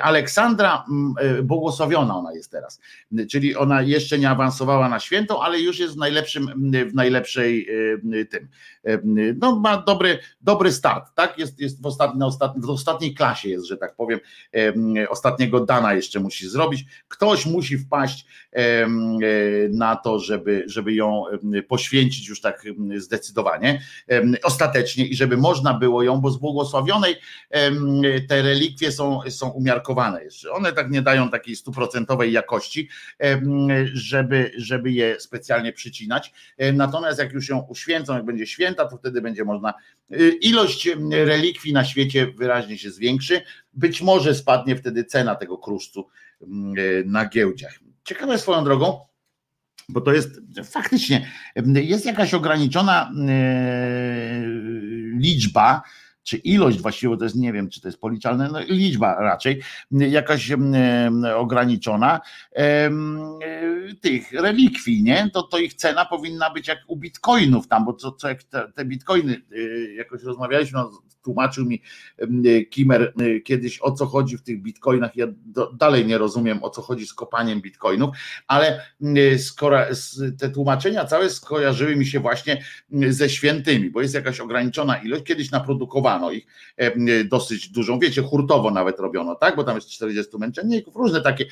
Aleksandra 0.00 0.84
błogosławiona 1.42 2.16
ona 2.16 2.32
jest 2.32 2.50
teraz, 2.50 2.80
czyli 3.30 3.56
ona 3.56 3.82
jeszcze 3.82 4.18
nie 4.18 4.30
awansowała 4.30 4.88
na 4.88 5.00
świętą, 5.00 5.42
ale 5.42 5.60
już 5.60 5.78
jest 5.78 5.94
w 5.94 5.98
najlepszym, 5.98 6.72
w 6.90 6.94
najlepszej 6.94 7.68
tym, 8.30 8.48
no 9.40 9.56
ma 9.56 9.82
dobry, 9.82 10.18
dobry 10.40 10.72
start, 10.72 11.14
tak, 11.14 11.38
jest, 11.38 11.60
jest 11.60 11.82
w, 11.82 11.86
ostatni, 11.86 12.22
w 12.56 12.70
ostatniej 12.70 13.14
klasie 13.14 13.48
jest, 13.48 13.66
że 13.66 13.76
tak 13.76 13.96
powiem, 13.96 14.20
ostatniego 15.08 15.60
dana 15.60 15.94
jeszcze 15.94 16.20
musi 16.20 16.48
zrobić, 16.48 16.84
ktoś 17.08 17.46
musi 17.46 17.81
wpaść 17.86 18.26
e, 18.52 18.86
na 19.70 19.96
to, 19.96 20.18
żeby, 20.18 20.64
żeby 20.66 20.94
ją 20.94 21.24
poświęcić 21.68 22.28
już 22.28 22.40
tak 22.40 22.64
zdecydowanie, 22.96 23.82
ostatecznie 24.42 25.06
i 25.06 25.16
żeby 25.16 25.36
można 25.36 25.74
było 25.74 26.02
ją, 26.02 26.20
bo 26.20 26.30
z 26.30 26.38
błogosławionej 26.38 27.16
te 28.28 28.42
relikwie 28.42 28.92
są, 28.92 29.20
są 29.28 29.48
umiarkowane 29.48 30.24
jeszcze. 30.24 30.52
One 30.52 30.72
tak 30.72 30.90
nie 30.90 31.02
dają 31.02 31.30
takiej 31.30 31.56
stuprocentowej 31.56 32.32
jakości, 32.32 32.88
żeby, 33.92 34.50
żeby 34.56 34.92
je 34.92 35.20
specjalnie 35.20 35.72
przycinać. 35.72 36.32
Natomiast 36.72 37.18
jak 37.18 37.32
już 37.32 37.48
ją 37.48 37.66
uświęcą, 37.68 38.14
jak 38.14 38.24
będzie 38.24 38.46
święta, 38.46 38.88
to 38.88 38.96
wtedy 38.96 39.22
będzie 39.22 39.44
można. 39.44 39.74
Y, 40.12 40.38
ilość 40.40 40.88
relikwii 41.10 41.72
na 41.72 41.84
świecie 41.84 42.26
wyraźnie 42.26 42.78
się 42.78 42.90
zwiększy. 42.90 43.40
Być 43.74 44.02
może 44.02 44.34
spadnie 44.34 44.76
wtedy 44.76 45.04
cena 45.04 45.34
tego 45.34 45.58
kruszcu 45.58 46.06
na 47.06 47.28
giełdziach. 47.28 47.78
Ciekawe 48.04 48.38
swoją 48.38 48.64
drogą, 48.64 49.00
bo 49.88 50.00
to 50.00 50.12
jest 50.12 50.40
faktycznie, 50.64 51.26
jest 51.74 52.06
jakaś 52.06 52.34
ograniczona 52.34 53.12
e, 53.28 54.42
liczba 55.16 55.82
czy 56.22 56.36
ilość 56.36 56.80
właściwie, 56.80 57.16
to 57.16 57.24
jest 57.24 57.36
nie 57.36 57.52
wiem, 57.52 57.70
czy 57.70 57.80
to 57.80 57.88
jest 57.88 58.00
policzalne, 58.00 58.48
no, 58.52 58.60
liczba 58.60 59.14
raczej, 59.14 59.62
jakaś 59.90 60.50
ograniczona 61.36 62.20
tych 64.00 64.32
relikwii, 64.32 65.02
nie? 65.02 65.30
To, 65.32 65.42
to 65.42 65.58
ich 65.58 65.74
cena 65.74 66.04
powinna 66.04 66.50
być 66.50 66.68
jak 66.68 66.78
u 66.86 66.96
bitcoinów 66.96 67.68
tam, 67.68 67.84
bo 67.84 67.92
co, 67.92 68.12
co 68.12 68.28
jak 68.28 68.42
te, 68.42 68.72
te 68.74 68.84
bitcoiny, 68.84 69.42
jakoś 69.96 70.22
rozmawialiśmy, 70.22 70.78
no, 70.78 70.90
tłumaczył 71.22 71.66
mi 71.66 71.82
Kimer 72.70 73.14
kiedyś 73.44 73.78
o 73.82 73.92
co 73.92 74.06
chodzi 74.06 74.36
w 74.36 74.42
tych 74.42 74.62
bitcoinach. 74.62 75.16
Ja 75.16 75.26
do, 75.46 75.72
dalej 75.72 76.06
nie 76.06 76.18
rozumiem 76.18 76.64
o 76.64 76.70
co 76.70 76.82
chodzi 76.82 77.06
z 77.06 77.14
kopaniem 77.14 77.60
bitcoinów, 77.60 78.16
ale 78.46 78.82
skoro 79.38 79.78
te 80.38 80.50
tłumaczenia 80.50 81.04
całe 81.04 81.30
skojarzyły 81.30 81.96
mi 81.96 82.06
się 82.06 82.20
właśnie 82.20 82.64
ze 83.08 83.28
świętymi, 83.28 83.90
bo 83.90 84.02
jest 84.02 84.14
jakaś 84.14 84.40
ograniczona 84.40 84.96
ilość. 84.96 85.24
Kiedyś 85.24 85.50
naprodukowano 86.18 86.30
ich 86.30 86.46
dosyć 87.24 87.68
dużą, 87.68 87.98
wiecie, 87.98 88.22
hurtowo 88.22 88.70
nawet 88.70 89.00
robiono, 89.00 89.34
tak? 89.34 89.56
Bo 89.56 89.64
tam 89.64 89.74
jest 89.74 89.88
40 89.88 90.38
męczenników, 90.38 90.96
różne 90.96 91.20
takie 91.20 91.46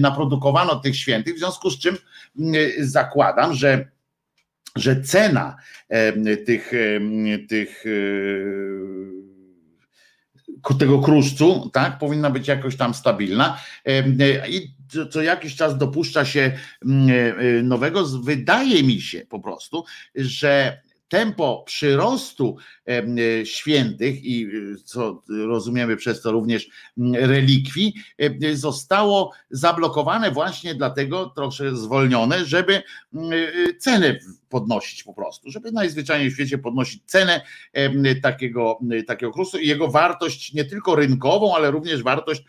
naprodukowano 0.00 0.76
tych 0.76 0.96
świętych, 0.96 1.34
w 1.34 1.38
związku 1.38 1.70
z 1.70 1.78
czym 1.78 1.96
zakładam, 2.78 3.54
że 3.54 3.88
że 4.76 5.02
cena 5.02 5.56
tych, 6.46 6.72
tych 7.48 7.84
tego 10.78 10.98
kruszcu, 10.98 11.70
tak, 11.72 11.98
powinna 11.98 12.30
być 12.30 12.48
jakoś 12.48 12.76
tam 12.76 12.94
stabilna 12.94 13.58
i 14.48 14.70
co 15.10 15.22
jakiś 15.22 15.56
czas 15.56 15.78
dopuszcza 15.78 16.24
się 16.24 16.58
nowego. 17.62 18.06
Wydaje 18.06 18.82
mi 18.82 19.00
się 19.00 19.26
po 19.28 19.40
prostu, 19.40 19.84
że 20.14 20.82
tempo 21.08 21.62
przyrostu 21.66 22.56
świętych 23.44 24.24
i 24.24 24.48
co 24.84 25.22
rozumiemy 25.28 25.96
przez 25.96 26.22
to 26.22 26.32
również 26.32 26.68
relikwii, 27.12 27.94
zostało 28.52 29.32
zablokowane 29.50 30.30
właśnie 30.30 30.74
dlatego, 30.74 31.32
troszkę 31.36 31.76
zwolnione, 31.76 32.44
żeby 32.44 32.82
ceny 33.78 34.18
podnosić 34.48 35.02
po 35.02 35.14
prostu, 35.14 35.50
żeby 35.50 35.72
najzwyczajniej 35.72 36.30
w 36.30 36.34
świecie 36.34 36.58
podnosić 36.58 37.02
cenę 37.06 37.40
takiego, 38.22 38.78
takiego 39.06 39.32
krusu 39.32 39.58
i 39.58 39.68
jego 39.68 39.88
wartość 39.88 40.52
nie 40.52 40.64
tylko 40.64 40.94
rynkową, 40.94 41.56
ale 41.56 41.70
również 41.70 42.02
wartość 42.02 42.42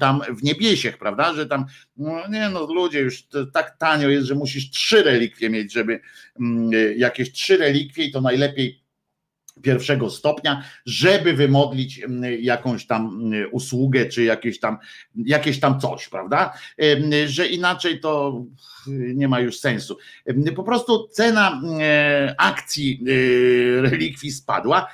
tam 0.00 0.20
w 0.38 0.42
niebiesiech, 0.42 0.98
prawda, 0.98 1.34
że 1.34 1.46
tam 1.46 1.64
no 1.96 2.28
nie 2.28 2.48
no 2.48 2.74
ludzie 2.74 3.00
już 3.00 3.26
tak 3.52 3.76
tanio 3.78 4.08
jest, 4.08 4.26
że 4.26 4.34
musisz 4.34 4.70
trzy 4.70 5.02
relikwie 5.02 5.50
mieć, 5.50 5.72
żeby 5.72 6.00
jakieś 6.96 7.32
trzy 7.32 7.56
relikwie 7.56 7.93
i 8.02 8.12
to 8.12 8.20
najlepiej 8.20 8.83
pierwszego 9.62 10.10
stopnia, 10.10 10.64
żeby 10.86 11.32
wymodlić 11.32 12.00
jakąś 12.40 12.86
tam 12.86 13.32
usługę, 13.52 14.06
czy 14.06 14.24
jakieś 14.24 14.60
tam, 14.60 14.78
jakieś 15.16 15.60
tam 15.60 15.80
coś, 15.80 16.08
prawda? 16.08 16.52
Że 17.26 17.46
inaczej 17.46 18.00
to 18.00 18.44
nie 18.88 19.28
ma 19.28 19.40
już 19.40 19.58
sensu. 19.58 19.96
Po 20.56 20.62
prostu 20.62 21.08
cena 21.08 21.62
e, 21.80 22.34
akcji 22.38 23.00
e, 23.02 23.82
relikwii 23.82 24.32
spadła. 24.32 24.88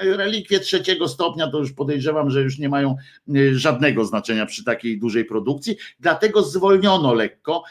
Relikwie 0.00 0.60
trzeciego 0.60 1.08
stopnia 1.08 1.50
to 1.50 1.58
już 1.58 1.72
podejrzewam, 1.72 2.30
że 2.30 2.42
już 2.42 2.58
nie 2.58 2.68
mają 2.68 2.96
e, 3.28 3.54
żadnego 3.54 4.04
znaczenia 4.04 4.46
przy 4.46 4.64
takiej 4.64 4.98
dużej 4.98 5.24
produkcji, 5.24 5.76
dlatego 6.00 6.42
zwolniono 6.42 7.14
lekko. 7.14 7.64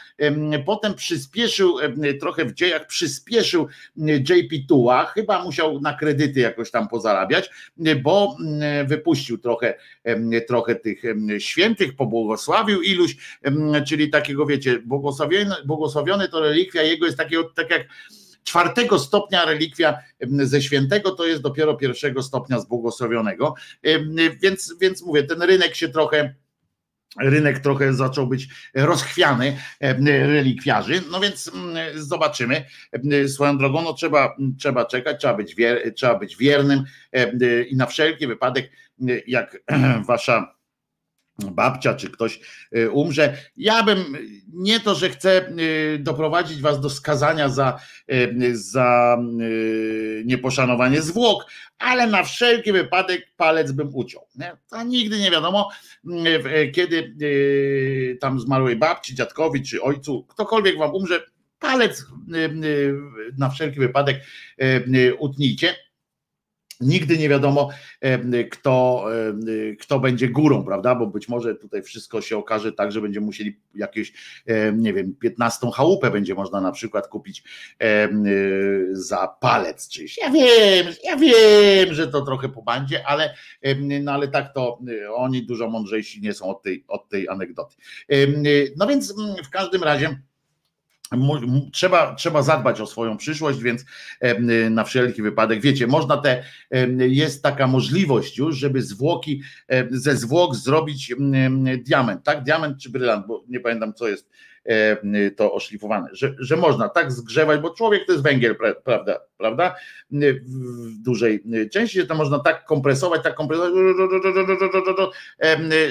Potem 0.66 0.94
przyspieszył 0.94 1.76
trochę 2.20 2.44
w 2.44 2.54
dziejach, 2.54 2.86
przyspieszył 2.86 3.68
JP 3.96 4.68
Tua, 4.68 5.04
chyba 5.04 5.44
musiał 5.44 5.80
na 5.80 5.94
kredyty 6.24 6.40
jakoś 6.40 6.70
tam 6.70 6.88
pozarabiać, 6.88 7.50
bo 8.02 8.36
wypuścił 8.86 9.38
trochę, 9.38 9.74
trochę 10.48 10.74
tych 10.74 11.02
świętych, 11.38 11.96
pobłogosławił 11.96 12.82
iluś, 12.82 13.16
czyli 13.86 14.10
takiego 14.10 14.46
wiecie, 14.46 14.78
błogosławienia 14.78 15.56
błogosławiony 15.64 16.28
to 16.28 16.40
relikwia 16.40 16.82
jego 16.82 17.06
jest 17.06 17.18
takiego, 17.18 17.44
tak 17.44 17.70
jak 17.70 17.86
czwartego 18.44 18.98
stopnia 18.98 19.44
relikwia 19.44 19.98
ze 20.20 20.62
świętego 20.62 21.10
to 21.10 21.26
jest 21.26 21.42
dopiero 21.42 21.74
pierwszego 21.74 22.22
stopnia 22.22 22.60
z 22.60 22.66
błogosławionego. 22.66 23.54
Więc, 24.42 24.74
więc 24.80 25.02
mówię, 25.02 25.22
ten 25.22 25.42
rynek 25.42 25.74
się 25.74 25.88
trochę 25.88 26.34
rynek 27.20 27.58
trochę 27.58 27.94
zaczął 27.94 28.26
być 28.26 28.48
rozchwiany 28.74 29.56
relikwiarzy, 30.06 31.02
no 31.10 31.20
więc 31.20 31.50
zobaczymy. 31.94 32.64
Swoją 33.28 33.58
drogą, 33.58 33.82
no 33.82 33.92
trzeba, 33.92 34.36
trzeba 34.58 34.84
czekać, 34.84 35.20
trzeba 35.20 35.34
być, 35.34 35.54
wier, 35.54 35.94
trzeba 35.94 36.18
być 36.18 36.36
wiernym 36.36 36.84
i 37.68 37.76
na 37.76 37.86
wszelki 37.86 38.26
wypadek, 38.26 38.70
jak 39.26 39.56
wasza 40.08 40.54
babcia 41.38 41.94
czy 41.94 42.10
ktoś 42.10 42.40
y, 42.76 42.90
umrze. 42.90 43.36
Ja 43.56 43.82
bym 43.82 44.16
nie 44.52 44.80
to, 44.80 44.94
że 44.94 45.10
chcę 45.10 45.48
y, 45.48 45.98
doprowadzić 45.98 46.60
was 46.60 46.80
do 46.80 46.90
skazania 46.90 47.48
za, 47.48 47.80
y, 48.12 48.56
za 48.56 49.18
nieposzanowanie 50.24 51.02
zwłok, 51.02 51.46
ale 51.78 52.06
na 52.06 52.22
wszelki 52.22 52.72
wypadek 52.72 53.26
palec 53.36 53.72
bym 53.72 53.90
uciął. 53.94 54.26
To 54.70 54.82
nigdy 54.82 55.18
nie 55.18 55.30
wiadomo, 55.30 55.70
kiedy 56.74 57.14
tam 58.20 58.40
zmarłej 58.40 58.76
babci, 58.76 59.14
dziadkowi 59.14 59.62
czy 59.62 59.82
ojcu, 59.82 60.24
ktokolwiek 60.24 60.78
wam 60.78 60.94
umrze, 60.94 61.20
palec 61.58 62.04
na 63.38 63.50
wszelki 63.50 63.80
wypadek 63.80 64.20
utnijcie 65.18 65.74
Nigdy 66.80 67.18
nie 67.18 67.28
wiadomo, 67.28 67.70
kto, 68.50 69.06
kto 69.80 70.00
będzie 70.00 70.28
górą, 70.28 70.64
prawda? 70.64 70.94
Bo 70.94 71.06
być 71.06 71.28
może 71.28 71.54
tutaj 71.54 71.82
wszystko 71.82 72.20
się 72.20 72.36
okaże 72.36 72.72
tak, 72.72 72.92
że 72.92 73.00
będziemy 73.00 73.26
musieli 73.26 73.60
jakieś, 73.74 74.12
nie 74.74 74.92
wiem, 74.92 75.16
15 75.20 75.70
chałupę 75.74 76.10
będzie 76.10 76.34
można 76.34 76.60
na 76.60 76.72
przykład 76.72 77.08
kupić 77.08 77.44
za 78.92 79.36
palec 79.40 79.88
czyś. 79.88 80.18
Ja 80.18 80.30
wiem, 80.30 80.86
ja 81.04 81.16
wiem, 81.16 81.94
że 81.94 82.08
to 82.08 82.22
trochę 82.22 82.48
po 82.48 82.62
bandzie, 82.62 83.06
ale, 83.06 83.34
no 84.00 84.12
ale 84.12 84.28
tak 84.28 84.54
to 84.54 84.78
oni 85.14 85.46
dużo 85.46 85.70
mądrzejsi 85.70 86.20
nie 86.20 86.34
są 86.34 86.46
od 86.46 86.62
tej, 86.62 86.84
od 86.88 87.08
tej 87.08 87.28
anegdoty. 87.28 87.76
No 88.76 88.86
więc 88.86 89.14
w 89.46 89.50
każdym 89.50 89.82
razie 89.82 90.20
Trzeba, 91.72 92.14
trzeba 92.14 92.42
zadbać 92.42 92.80
o 92.80 92.86
swoją 92.86 93.16
przyszłość, 93.16 93.58
więc 93.58 93.84
na 94.70 94.84
wszelki 94.84 95.22
wypadek, 95.22 95.60
wiecie, 95.60 95.86
można 95.86 96.16
te, 96.16 96.44
jest 96.98 97.42
taka 97.42 97.66
możliwość 97.66 98.38
już, 98.38 98.56
żeby 98.56 98.82
zwłoki, 98.82 99.42
ze 99.90 100.16
zwłok 100.16 100.54
zrobić 100.54 101.14
diament, 101.78 102.24
tak? 102.24 102.44
Diament 102.44 102.78
czy 102.78 102.90
brylant, 102.90 103.26
bo 103.26 103.44
nie 103.48 103.60
pamiętam 103.60 103.94
co 103.94 104.08
jest 104.08 104.30
to 105.36 105.52
oszlifowane, 105.52 106.08
że, 106.12 106.34
że 106.38 106.56
można 106.56 106.88
tak 106.88 107.12
zgrzewać, 107.12 107.60
bo 107.60 107.70
człowiek 107.70 108.06
to 108.06 108.12
jest 108.12 108.24
węgiel, 108.24 108.56
prawda, 108.84 109.20
prawda? 109.36 109.74
W 110.10 111.02
dużej 111.02 111.42
części, 111.72 112.00
że 112.00 112.06
to 112.06 112.14
można 112.14 112.38
tak 112.38 112.64
kompresować, 112.64 113.22
tak 113.22 113.34
kompresować, 113.34 113.72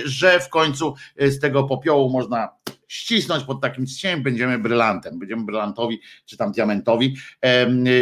że 0.05 0.39
w 0.39 0.49
końcu 0.49 0.95
z 1.17 1.39
tego 1.39 1.63
popiołu 1.63 2.09
można 2.09 2.49
ścisnąć 2.87 3.43
pod 3.43 3.61
takim 3.61 3.87
cieniem, 3.87 4.23
będziemy 4.23 4.59
brylantem, 4.59 5.19
będziemy 5.19 5.45
brylantowi 5.45 6.01
czy 6.25 6.37
tam 6.37 6.51
diamentowi 6.51 7.15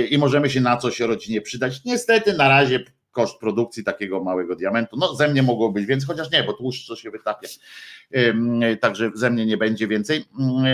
i 0.10 0.18
możemy 0.18 0.50
się 0.50 0.62
na 0.62 0.78
coś 0.78 1.00
rodzinie 1.00 1.42
przydać. 1.42 1.86
Niestety 1.86 2.34
na 2.34 2.50
razie 2.50 2.84
koszt 3.12 3.40
produkcji 3.40 3.84
takiego 3.84 4.24
małego 4.24 4.56
diamentu. 4.56 4.98
No 4.98 5.16
ze 5.16 5.28
mnie 5.28 5.44
mogło 5.44 5.72
być 5.72 5.86
więcej, 5.86 6.08
chociaż 6.08 6.32
nie, 6.32 6.44
bo 6.44 6.54
tłuszcz 6.54 6.88
co 6.88 6.96
się 6.96 7.12
wytapia. 7.12 7.48
Także 8.82 9.12
ze 9.16 9.30
mnie 9.30 9.46
nie 9.46 9.58
będzie 9.58 9.88
więcej, 9.88 10.26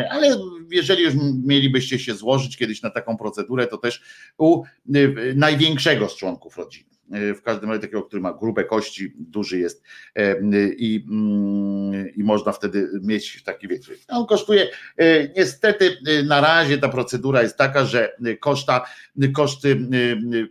ale 0.10 0.38
jeżeli 0.72 1.04
już 1.04 1.14
mielibyście 1.46 2.00
się 2.00 2.16
złożyć 2.16 2.58
kiedyś 2.58 2.82
na 2.82 2.90
taką 2.90 3.18
procedurę, 3.18 3.68
to 3.68 3.78
też 3.78 4.02
u 4.38 4.64
y, 4.96 5.34
największego 5.36 6.10
z 6.10 6.16
członków 6.16 6.58
rodziny. 6.58 6.97
E, 7.12 7.34
w 7.34 7.42
każdym 7.42 7.70
razie 7.70 7.82
takiego, 7.82 8.04
który 8.04 8.22
ma 8.22 8.34
grube 8.34 8.64
kości, 8.64 9.14
duży 9.16 9.60
jest 9.60 9.84
e, 10.16 10.36
i, 10.78 11.06
mm, 11.10 12.16
i 12.16 12.24
można 12.24 12.52
wtedy 12.52 12.90
mieć 13.02 13.44
taki, 13.44 13.68
wiecie, 13.68 13.94
on 14.08 14.26
kosztuje, 14.26 14.70
e, 14.98 15.28
niestety 15.28 15.98
na 16.26 16.42
razie 16.42 16.78
ta 16.78 16.90
procedura 16.90 17.42
jest 17.42 17.58
taka, 17.58 17.86
że 17.86 18.16
koszta, 18.40 18.86
koszty 19.34 19.88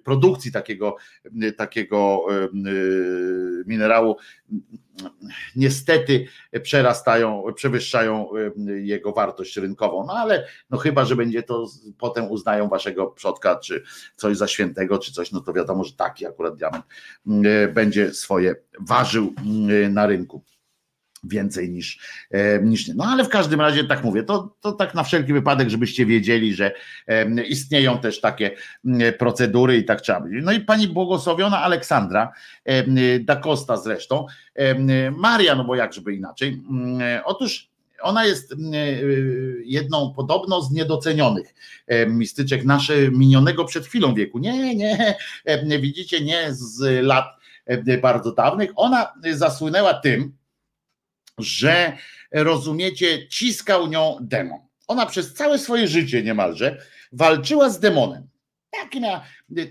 produkcji 0.05 0.53
takiego, 0.53 0.97
takiego 1.57 2.27
minerału 3.67 4.17
niestety 5.57 6.27
przerastają, 6.63 7.45
przewyższają 7.55 8.29
jego 8.67 9.13
wartość 9.13 9.57
rynkową. 9.57 10.07
No 10.07 10.13
ale 10.13 10.47
no 10.71 10.79
chyba, 10.79 11.05
że 11.05 11.17
będzie 11.17 11.43
to 11.43 11.67
potem 11.99 12.31
uznają 12.31 12.69
waszego 12.69 13.07
przodka, 13.07 13.57
czy 13.57 13.83
coś 14.17 14.37
za 14.37 14.49
świętego, 14.49 14.99
czy 14.99 15.13
coś, 15.13 15.33
no 15.33 15.41
to 15.41 15.53
wiadomo, 15.53 15.85
że 15.85 15.93
taki 15.93 16.27
akurat 16.27 16.57
diament 16.57 16.85
będzie 17.75 18.15
swoje 18.15 18.55
ważył 18.81 19.35
na 19.91 20.07
rynku. 20.07 20.43
Więcej 21.25 21.71
niż, 21.71 21.99
e, 22.31 22.63
niż 22.63 22.89
nie. 22.89 22.95
No 22.95 23.05
ale 23.05 23.25
w 23.25 23.29
każdym 23.29 23.61
razie 23.61 23.85
tak 23.85 24.05
mówię, 24.05 24.23
to, 24.23 24.57
to 24.61 24.73
tak 24.73 24.95
na 24.95 25.03
wszelki 25.03 25.33
wypadek, 25.33 25.71
żebyście 25.71 26.07
wiedzieli, 26.07 26.55
że 26.55 26.73
istnieją 27.49 27.99
też 27.99 28.21
takie 28.21 28.51
procedury 29.19 29.77
i 29.77 29.85
tak 29.85 30.01
trzeba 30.01 30.21
być. 30.21 30.33
No 30.43 30.53
i 30.53 30.61
pani 30.61 30.89
błogosławiona 30.89 31.63
Aleksandra 31.63 32.33
da 33.21 33.37
Costa 33.37 33.77
zresztą, 33.77 34.27
Maria, 35.17 35.55
no 35.55 35.65
bo 35.65 35.75
jak 35.75 35.93
żeby 35.93 36.15
inaczej. 36.15 36.63
Otóż 37.25 37.69
ona 38.03 38.25
jest 38.25 38.55
jedną 39.65 40.13
podobno 40.17 40.63
z 40.63 40.73
niedocenionych 40.73 41.55
mistyczek 42.09 42.65
nasze 42.65 43.11
minionego 43.11 43.65
przed 43.65 43.87
chwilą 43.87 44.15
wieku. 44.15 44.39
Nie, 44.39 44.77
nie, 44.77 45.79
widzicie, 45.81 46.21
nie 46.21 46.47
z 46.51 47.05
lat 47.05 47.25
bardzo 48.03 48.33
dawnych. 48.33 48.71
Ona 48.77 49.13
zasłynęła 49.33 49.95
tym, 49.95 50.33
że 51.39 51.97
rozumiecie, 52.33 53.29
ciskał 53.29 53.87
nią 53.87 54.17
demon. 54.21 54.61
Ona 54.89 55.07
przez 55.07 55.35
całe 55.35 55.59
swoje 55.59 55.89
życie 55.89 56.23
niemalże 56.23 56.79
walczyła 57.13 57.71
z 57.71 57.81
demonem. 57.81 58.29
Tak, 58.71 58.91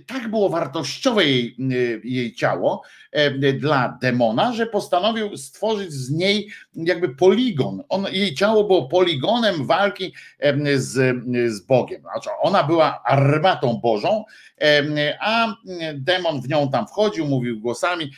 tak 0.08 0.28
było 0.28 0.50
wartościowe 0.50 1.26
jej, 1.26 1.56
jej 2.04 2.36
ciało 2.36 2.82
e, 3.12 3.54
dla 3.54 3.98
demona, 4.02 4.54
że 4.54 4.66
postanowił 4.66 5.38
stworzyć 5.38 5.92
z 5.92 6.12
niej 6.12 6.50
jakby 6.76 7.16
poligon. 7.16 7.84
On, 7.90 8.06
jej 8.12 8.36
ciało 8.36 8.64
było 8.64 8.88
poligonem 8.88 9.66
walki 9.66 10.14
e, 10.40 10.78
z, 10.78 11.16
z 11.54 11.62
Bogiem. 11.66 12.02
Znaczy 12.02 12.30
ona 12.42 12.64
była 12.64 13.04
armatą 13.04 13.80
Bożą, 13.84 14.24
e, 14.62 15.18
a 15.22 15.56
demon 15.94 16.42
w 16.42 16.50
nią 16.50 16.70
tam 16.72 16.88
wchodził, 16.88 17.28
mówił 17.28 17.60
głosami 17.60 18.12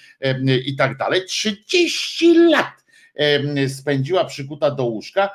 i 0.66 0.76
tak 0.76 0.98
dalej. 0.98 1.26
30 1.26 2.34
lat 2.50 2.87
spędziła 3.68 4.26
przykuta 4.26 4.72
do 4.72 4.86
łóżka 4.86 5.30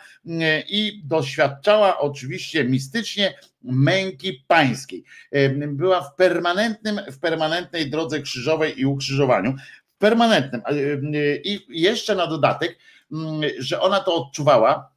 i 0.69 1.03
doświadczała 1.05 2.01
oczywiście 2.01 2.65
mistycznie 2.65 3.35
męki 3.63 4.45
pańskiej. 4.49 5.05
Była 5.67 6.01
w 6.01 6.15
permanentnym, 6.15 7.01
w 7.13 7.19
permanentnej 7.19 7.91
drodze 7.91 8.21
krzyżowej 8.21 8.81
i 8.81 8.87
ukrzyżowaniu. 8.87 9.55
W 9.95 9.99
permanentnym. 9.99 10.63
I 11.45 11.61
jeszcze 11.69 12.15
na 12.15 12.27
dodatek, 12.27 12.79
że 13.59 13.81
ona 13.81 14.01
to 14.01 14.15
odczuwała, 14.15 14.93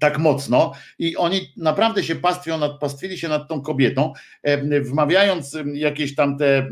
tak 0.00 0.18
mocno 0.18 0.72
i 0.98 1.16
oni 1.16 1.52
naprawdę 1.56 2.04
się 2.04 2.16
pastwią 2.16 2.78
pastwili 2.78 3.18
się 3.18 3.28
nad 3.28 3.48
tą 3.48 3.62
kobietą, 3.62 4.12
wmawiając 4.82 5.56
jakieś 5.74 6.14
tam 6.14 6.38
te 6.38 6.70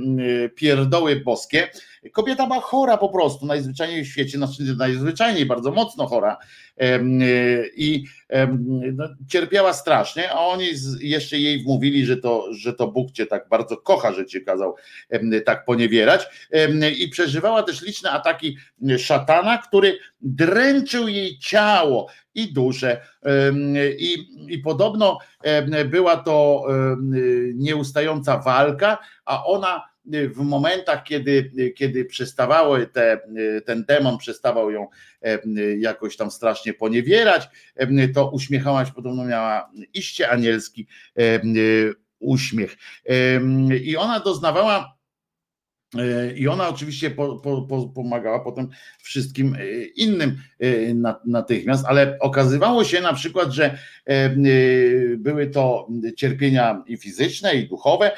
pierdoły 0.54 1.20
boskie. 1.20 1.68
Kobieta 2.12 2.46
była 2.46 2.60
chora 2.60 2.96
po 2.96 3.08
prostu, 3.08 3.46
najzwyczajniej 3.46 4.04
w 4.04 4.08
świecie, 4.08 4.38
znaczy 4.38 4.76
najzwyczajniej, 4.78 5.46
bardzo 5.46 5.70
mocno 5.70 6.06
chora 6.06 6.36
i 7.76 8.04
no, 8.92 9.04
cierpiała 9.28 9.72
strasznie, 9.72 10.30
a 10.30 10.38
oni 10.38 10.66
jeszcze 11.00 11.38
jej 11.38 11.62
wmówili, 11.62 12.06
że 12.06 12.16
to, 12.16 12.54
że 12.54 12.72
to 12.72 12.88
Bóg 12.88 13.12
cię 13.12 13.26
tak 13.26 13.48
bardzo 13.48 13.76
kocha, 13.76 14.12
że 14.12 14.26
cię 14.26 14.40
kazał 14.40 14.74
tak 15.44 15.64
poniewierać 15.64 16.26
i 16.98 17.08
przeżywała 17.08 17.62
też 17.62 17.82
liczne 17.82 18.10
ataki 18.10 18.56
szatana, 18.98 19.58
który 19.58 19.98
dręczył 20.20 21.08
jej 21.08 21.38
ciało 21.38 22.08
i 22.34 22.52
duszę 22.52 23.00
i, 23.98 24.16
i 24.48 24.58
podobno 24.58 25.18
była 25.86 26.16
to 26.16 26.64
nieustająca 27.54 28.38
walka, 28.38 28.98
a 29.24 29.44
ona 29.44 29.95
w 30.06 30.36
momentach, 30.36 31.04
kiedy, 31.04 31.52
kiedy 31.76 32.04
przestawały 32.04 32.86
te, 32.86 33.20
ten 33.64 33.84
demon 33.84 34.18
przestawał 34.18 34.70
ją 34.70 34.88
jakoś 35.78 36.16
tam 36.16 36.30
strasznie 36.30 36.74
poniewierać, 36.74 37.48
to 38.14 38.30
uśmiechała 38.30 38.86
się, 38.86 38.92
podobno 38.92 39.24
miała 39.24 39.70
iście 39.94 40.30
anielski 40.30 40.86
uśmiech. 42.18 42.76
I 43.84 43.96
ona 43.96 44.20
doznawała 44.20 44.95
i 46.36 46.48
ona 46.48 46.68
oczywiście 46.68 47.10
po, 47.10 47.36
po, 47.36 47.88
pomagała 47.94 48.40
potem 48.40 48.68
wszystkim 49.02 49.54
e, 49.54 49.84
innym 49.84 50.38
e, 50.60 50.66
natychmiast, 51.24 51.84
ale 51.88 52.18
okazywało 52.20 52.84
się 52.84 53.00
na 53.00 53.12
przykład, 53.12 53.50
że 53.52 53.78
e, 54.04 54.30
były 55.16 55.46
to 55.46 55.88
cierpienia 56.16 56.82
i 56.86 56.96
fizyczne, 56.96 57.54
i 57.54 57.68
duchowe, 57.68 58.10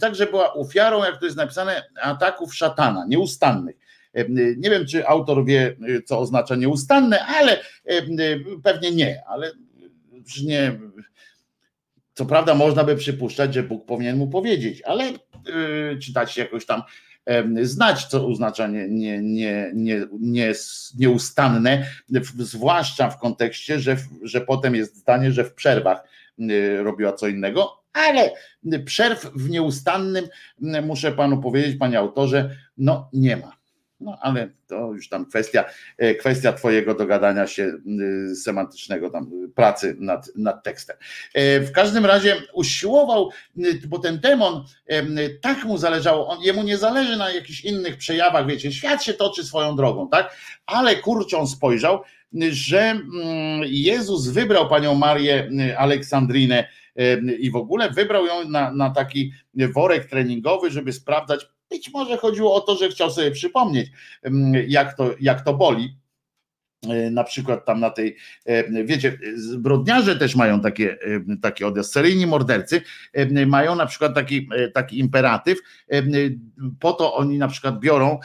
także 0.00 0.26
była 0.26 0.54
ofiarą, 0.54 1.04
jak 1.04 1.18
to 1.18 1.24
jest 1.24 1.36
napisane, 1.36 1.82
ataków 2.02 2.54
szatana, 2.54 3.06
nieustannych. 3.08 3.76
Nie 4.56 4.70
wiem, 4.70 4.86
czy 4.86 5.06
autor 5.06 5.44
wie, 5.44 5.76
co 6.04 6.18
oznacza 6.18 6.56
nieustanne, 6.56 7.26
ale 7.26 7.60
pewnie 8.62 8.90
nie, 8.90 9.22
ale 9.26 9.50
nie. 10.44 10.78
Co 12.14 12.26
prawda, 12.26 12.54
można 12.54 12.84
by 12.84 12.96
przypuszczać, 12.96 13.54
że 13.54 13.62
Bóg 13.62 13.86
powinien 13.86 14.16
mu 14.16 14.28
powiedzieć, 14.28 14.82
ale 14.82 15.12
czy 16.02 16.12
dać 16.12 16.36
jakoś 16.36 16.66
tam 16.66 16.82
znać, 17.62 18.06
co 18.06 18.26
oznacza 18.26 18.66
nie, 18.66 18.88
nie, 18.88 19.22
nie, 19.22 19.70
nie, 19.74 20.06
nie, 20.20 20.52
nieustanne, 20.98 21.86
zwłaszcza 22.38 23.10
w 23.10 23.18
kontekście, 23.18 23.80
że, 23.80 23.96
że 24.22 24.40
potem 24.40 24.74
jest 24.74 24.96
zdanie, 24.96 25.32
że 25.32 25.44
w 25.44 25.54
przerwach 25.54 26.02
y, 26.38 26.82
robiła 26.82 27.12
co 27.12 27.28
innego, 27.28 27.82
ale 27.92 28.30
przerw 28.84 29.30
w 29.34 29.50
nieustannym, 29.50 30.28
muszę 30.82 31.12
panu 31.12 31.40
powiedzieć, 31.40 31.76
panie 31.76 31.98
autorze, 31.98 32.56
no 32.76 33.08
nie 33.12 33.36
ma. 33.36 33.61
No 34.02 34.18
ale 34.20 34.48
to 34.66 34.92
już 34.92 35.08
tam 35.08 35.26
kwestia, 35.26 35.64
e, 35.98 36.14
kwestia 36.14 36.52
twojego 36.52 36.94
dogadania 36.94 37.46
się 37.46 37.72
semantycznego, 38.42 39.10
tam 39.10 39.30
pracy 39.54 39.96
nad, 39.98 40.30
nad 40.36 40.64
tekstem. 40.64 40.96
E, 41.34 41.60
w 41.60 41.72
każdym 41.72 42.06
razie 42.06 42.36
usiłował, 42.52 43.30
bo 43.88 43.98
ten 43.98 44.20
demon 44.20 44.64
tak 45.40 45.64
mu 45.64 45.78
zależało, 45.78 46.28
on, 46.28 46.42
jemu 46.42 46.62
nie 46.62 46.78
zależy 46.78 47.16
na 47.16 47.30
jakichś 47.30 47.64
innych 47.64 47.96
przejawach, 47.96 48.46
wiecie, 48.46 48.72
świat 48.72 49.04
się 49.04 49.14
toczy 49.14 49.44
swoją 49.44 49.76
drogą, 49.76 50.08
tak? 50.08 50.36
Ale 50.66 50.96
kurczą 50.96 51.46
spojrzał, 51.46 52.02
że 52.50 53.00
Jezus 53.62 54.28
wybrał 54.28 54.68
panią 54.68 54.94
Marię 54.94 55.50
Aleksandrinę 55.78 56.68
i 57.38 57.50
w 57.50 57.56
ogóle 57.56 57.90
wybrał 57.90 58.26
ją 58.26 58.48
na, 58.48 58.72
na 58.72 58.90
taki 58.90 59.32
worek 59.74 60.06
treningowy, 60.06 60.70
żeby 60.70 60.92
sprawdzać, 60.92 61.46
być 61.72 61.90
może 61.92 62.16
chodziło 62.16 62.54
o 62.54 62.60
to, 62.60 62.76
że 62.76 62.88
chciał 62.88 63.10
sobie 63.10 63.30
przypomnieć, 63.30 63.90
jak 64.68 64.96
to, 64.96 65.14
jak 65.20 65.44
to 65.44 65.54
boli. 65.54 66.02
E, 66.88 67.10
na 67.10 67.24
przykład 67.24 67.64
tam 67.64 67.80
na 67.80 67.90
tej, 67.90 68.16
e, 68.44 68.84
wiecie, 68.84 69.18
zbrodniarze 69.34 70.16
też 70.16 70.36
mają 70.36 70.60
takie, 70.60 70.92
e, 70.92 71.36
takie 71.42 71.66
odjazd, 71.66 71.92
seryjni 71.92 72.26
mordercy 72.26 72.82
mają 73.46 73.74
na 73.74 73.86
przykład 73.86 74.14
taki, 74.14 74.48
taki 74.74 74.98
imperatyw, 74.98 75.58
po 76.80 76.92
to 76.92 77.14
oni 77.14 77.38
na 77.38 77.48
przykład 77.48 77.80
biorą 77.80 78.18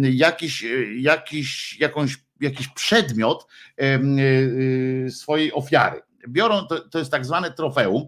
jakiś, 0.00 0.64
jakiś, 0.96 1.80
jakąś, 1.80 2.16
jakiś 2.40 2.68
przedmiot 2.68 3.46
swojej 5.10 5.52
ofiary 5.52 6.00
biorą, 6.28 6.66
to, 6.66 6.80
to 6.88 6.98
jest 6.98 7.10
tak 7.10 7.26
zwane 7.26 7.50
trofeum. 7.50 8.06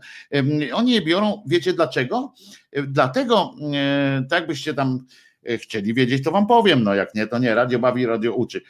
Oni 0.72 0.92
je 0.92 1.02
biorą, 1.02 1.42
wiecie 1.46 1.72
dlaczego? 1.72 2.34
Dlatego, 2.86 3.54
tak 4.30 4.46
byście 4.46 4.74
tam 4.74 5.06
e, 5.46 5.58
chcieli 5.58 5.94
wiedzieć, 5.94 6.24
to 6.24 6.30
wam 6.30 6.46
powiem, 6.46 6.82
no 6.82 6.94
jak 6.94 7.14
nie, 7.14 7.26
to 7.26 7.38
nie, 7.38 7.54
radio 7.54 7.78
bawi, 7.78 8.06
radio 8.06 8.34
uczy. 8.34 8.62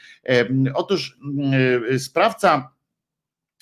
Otóż 0.74 1.18
e, 1.92 1.98
sprawca 1.98 2.72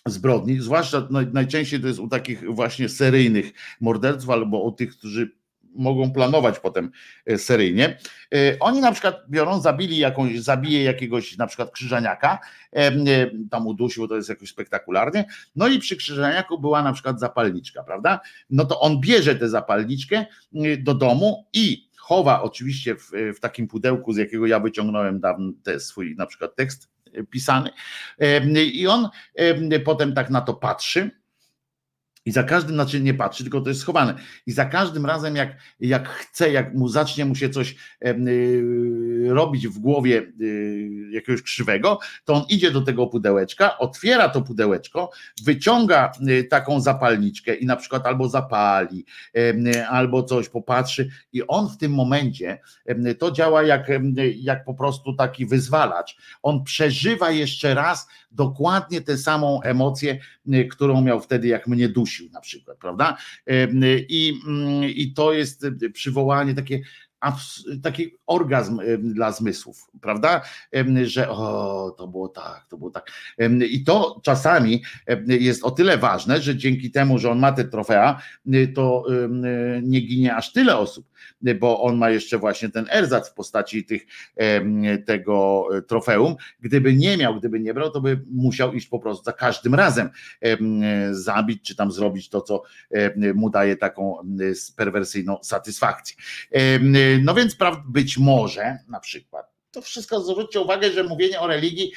zbrodni, 0.07 0.61
zwłaszcza 0.61 1.09
najczęściej 1.33 1.81
to 1.81 1.87
jest 1.87 1.99
u 1.99 2.09
takich 2.09 2.55
właśnie 2.55 2.89
seryjnych 2.89 3.53
morderców 3.81 4.31
albo 4.31 4.63
u 4.63 4.73
tych, 4.73 4.97
którzy 4.97 5.40
mogą 5.75 6.13
planować 6.13 6.59
potem 6.59 6.91
e, 7.27 7.39
seryjnie. 7.39 7.99
E, 8.35 8.59
oni 8.61 8.81
na 8.81 8.93
przykład 8.93 9.17
biorą, 9.29 9.61
zabili 9.61 9.99
jakąś, 9.99 10.41
zabije 10.41 10.83
jakiegoś 10.83 11.37
na 11.37 11.47
przykład 11.47 11.71
krzyżaniaka, 11.71 12.39
e, 12.73 12.93
tam 13.51 13.67
udusił, 13.67 14.09
to 14.09 14.17
jest 14.17 14.29
jakoś 14.29 14.49
spektakularnie, 14.49 15.25
no 15.57 15.69
i 15.69 15.79
przy 15.79 15.97
krzyżaniaku 15.97 16.59
była 16.59 16.83
na 16.83 16.93
przykład 16.93 17.21
zapalniczka, 17.21 17.83
prawda? 17.83 18.21
No 18.51 18.65
to 18.65 18.81
on 18.81 19.01
bierze 19.01 19.35
tę 19.35 19.49
zapalniczkę 19.49 20.27
do 20.79 20.95
domu 20.95 21.47
i 21.53 21.91
chowa 21.97 22.43
oczywiście 22.43 22.95
w, 22.95 23.11
w 23.37 23.41
takim 23.41 23.69
pudełku, 23.69 24.13
z 24.13 24.17
jakiego 24.17 24.47
ja 24.47 24.61
wyciągnąłem 24.61 25.21
dawno 25.21 25.53
te 25.63 25.81
swój 25.81 26.17
na 26.17 26.27
przykład 26.27 26.57
tekst 26.57 26.91
pisany 27.31 27.71
i 28.73 28.87
on 28.87 29.09
potem 29.85 30.15
tak 30.15 30.31
na 30.31 30.41
to 30.41 30.55
patrzy, 30.55 31.20
I 32.31 32.33
za 32.33 32.43
każdym, 32.43 32.75
znaczy 32.75 33.01
nie 33.01 33.15
patrzy, 33.15 33.43
tylko 33.43 33.61
to 33.61 33.69
jest 33.69 33.81
schowane. 33.81 34.15
I 34.47 34.53
za 34.53 34.65
każdym 34.65 35.07
razem, 35.07 35.37
jak, 35.37 35.57
jak 35.81 36.09
chce, 36.09 36.53
jak 36.53 36.75
mu 36.75 36.89
zacznie 36.89 37.25
mu 37.25 37.35
się 37.35 37.51
coś 37.51 37.77
yy, 38.03 39.27
robić 39.29 39.69
w 39.69 39.79
głowie 39.79 40.33
yy, 40.39 41.11
jakiegoś 41.11 41.43
krzywego, 41.43 41.99
to 42.25 42.35
on 42.35 42.43
idzie 42.49 42.71
do 42.71 42.81
tego 42.81 43.07
pudełeczka, 43.07 43.79
otwiera 43.79 44.29
to 44.29 44.43
pudełeczko, 44.43 45.11
wyciąga 45.45 46.13
yy, 46.21 46.45
taką 46.45 46.81
zapalniczkę 46.81 47.55
i 47.55 47.67
na 47.67 47.77
przykład 47.77 48.07
albo 48.07 48.29
zapali, 48.29 49.05
albo 49.89 50.23
coś 50.23 50.49
popatrzy, 50.49 51.09
i 51.33 51.47
on 51.47 51.69
w 51.69 51.77
tym 51.77 51.93
momencie 51.93 52.59
to 53.19 53.31
działa 53.31 53.63
jak, 53.63 53.87
jak 54.37 54.65
po 54.65 54.75
prostu 54.75 55.15
taki 55.15 55.47
wyzwalacz. 55.47 56.17
On 56.43 56.65
przeżywa 56.65 57.31
jeszcze 57.31 57.75
raz 57.75 58.09
dokładnie 58.31 59.01
tę 59.01 59.19
samą 59.19 59.63
emocję, 59.63 60.19
którą 60.71 61.03
miał 61.03 61.21
wtedy, 61.21 61.49
jak 61.49 61.67
mnie 61.67 61.89
dusił 62.21 62.33
na 62.33 62.41
przykład, 62.41 62.79
prawda? 62.79 63.17
I, 64.09 64.41
mm, 64.47 64.85
i 64.85 65.13
to 65.13 65.33
jest 65.33 65.67
przywołanie 65.93 66.55
takie 66.55 66.81
taki 67.83 68.11
orgazm 68.27 68.81
dla 68.99 69.33
zmysłów, 69.33 69.91
prawda? 70.01 70.43
Że 71.03 71.31
o, 71.31 71.95
to 71.99 72.09
było 72.09 72.29
tak, 72.29 72.67
to 72.69 72.77
było 72.79 72.91
tak. 72.91 73.11
I 73.71 73.85
to 73.85 74.21
czasami 74.23 74.83
jest 75.27 75.65
o 75.65 75.71
tyle 75.71 75.99
ważne, 75.99 76.41
że 76.41 76.57
dzięki 76.57 76.91
temu, 76.91 77.19
że 77.19 77.31
on 77.31 77.39
ma 77.39 77.53
te 77.53 77.65
trofea, 77.65 78.21
to 78.75 79.05
nie 79.83 80.01
ginie 80.01 80.37
aż 80.37 80.53
tyle 80.53 80.77
osób, 80.77 81.10
bo 81.61 81.83
on 81.83 81.97
ma 81.97 82.11
jeszcze 82.11 82.39
właśnie 82.39 82.69
ten 82.69 82.87
erzac 82.91 83.31
w 83.31 83.35
postaci 83.35 83.85
tych, 83.85 84.07
tego 85.07 85.69
trofeum. 85.89 86.37
Gdyby 86.61 86.95
nie 86.95 87.17
miał, 87.17 87.35
gdyby 87.35 87.61
nie 87.61 87.75
brał, 87.75 87.91
to 87.91 88.01
by 88.01 88.21
musiał 88.31 88.73
iść 88.73 88.87
po 88.87 88.99
prostu 88.99 89.25
za 89.25 89.33
każdym 89.33 89.75
razem 89.75 90.11
zabić, 91.11 91.63
czy 91.63 91.77
tam 91.77 91.93
zrobić 91.93 92.29
to, 92.29 92.41
co 92.41 92.63
mu 93.35 93.51
daje 93.51 93.77
taką 93.77 94.17
perwersyjną 94.77 95.39
satysfakcję. 95.43 96.17
No 97.23 97.35
więc 97.35 97.57
być 97.89 98.19
może 98.19 98.79
na 98.89 99.01
przykład 99.01 99.50
to 99.71 99.83
wszystko 99.83 100.21
zwróćcie 100.21 100.61
uwagę, 100.61 100.93
że 100.93 101.05
mówienie 101.05 101.41
o 101.41 101.47
religii, 101.47 101.93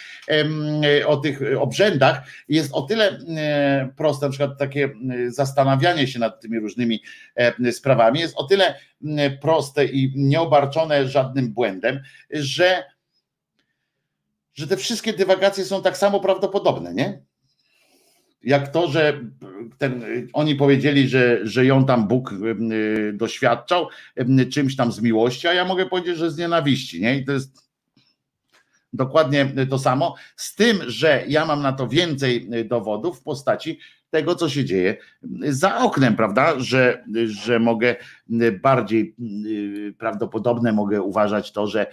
o 1.05 1.17
tych 1.17 1.39
obrzędach 1.59 2.21
jest 2.49 2.73
o 2.73 2.81
tyle 2.81 3.19
proste, 3.97 4.25
na 4.25 4.29
przykład 4.29 4.59
takie 4.59 4.89
zastanawianie 5.27 6.07
się 6.07 6.19
nad 6.19 6.41
tymi 6.41 6.59
różnymi 6.59 7.03
sprawami 7.71 8.19
jest 8.19 8.37
o 8.37 8.43
tyle 8.43 8.79
proste 9.41 9.85
i 9.85 10.13
nieobarczone 10.15 11.07
żadnym 11.07 11.53
błędem, 11.53 12.01
że, 12.29 12.83
że 14.53 14.67
te 14.67 14.77
wszystkie 14.77 15.13
dywagacje 15.13 15.65
są 15.65 15.81
tak 15.83 15.97
samo 15.97 16.19
prawdopodobne, 16.19 16.93
nie? 16.93 17.23
jak 18.43 18.67
to, 18.67 18.87
że 18.87 19.21
ten, 19.77 20.03
oni 20.33 20.55
powiedzieli, 20.55 21.09
że, 21.09 21.39
że 21.43 21.65
ją 21.65 21.85
tam 21.85 22.07
Bóg 22.07 22.33
doświadczał 23.13 23.87
czymś 24.51 24.75
tam 24.75 24.91
z 24.91 25.01
miłości, 25.01 25.47
a 25.47 25.53
ja 25.53 25.65
mogę 25.65 25.85
powiedzieć, 25.85 26.17
że 26.17 26.31
z 26.31 26.37
nienawiści, 26.37 27.01
nie? 27.01 27.17
I 27.17 27.25
to 27.25 27.31
jest 27.31 27.63
dokładnie 28.93 29.53
to 29.69 29.79
samo, 29.79 30.15
z 30.35 30.55
tym, 30.55 30.79
że 30.87 31.23
ja 31.27 31.45
mam 31.45 31.61
na 31.61 31.73
to 31.73 31.87
więcej 31.87 32.49
dowodów 32.65 33.19
w 33.19 33.23
postaci 33.23 33.79
tego, 34.13 34.35
co 34.35 34.49
się 34.49 34.65
dzieje 34.65 34.97
za 35.43 35.77
oknem, 35.77 36.15
prawda? 36.15 36.59
Że, 36.59 37.03
że 37.25 37.59
mogę 37.59 37.95
bardziej 38.61 39.15
y, 39.45 39.93
prawdopodobne 39.97 40.71
mogę 40.71 41.01
uważać 41.01 41.51
to, 41.51 41.67
że, 41.67 41.87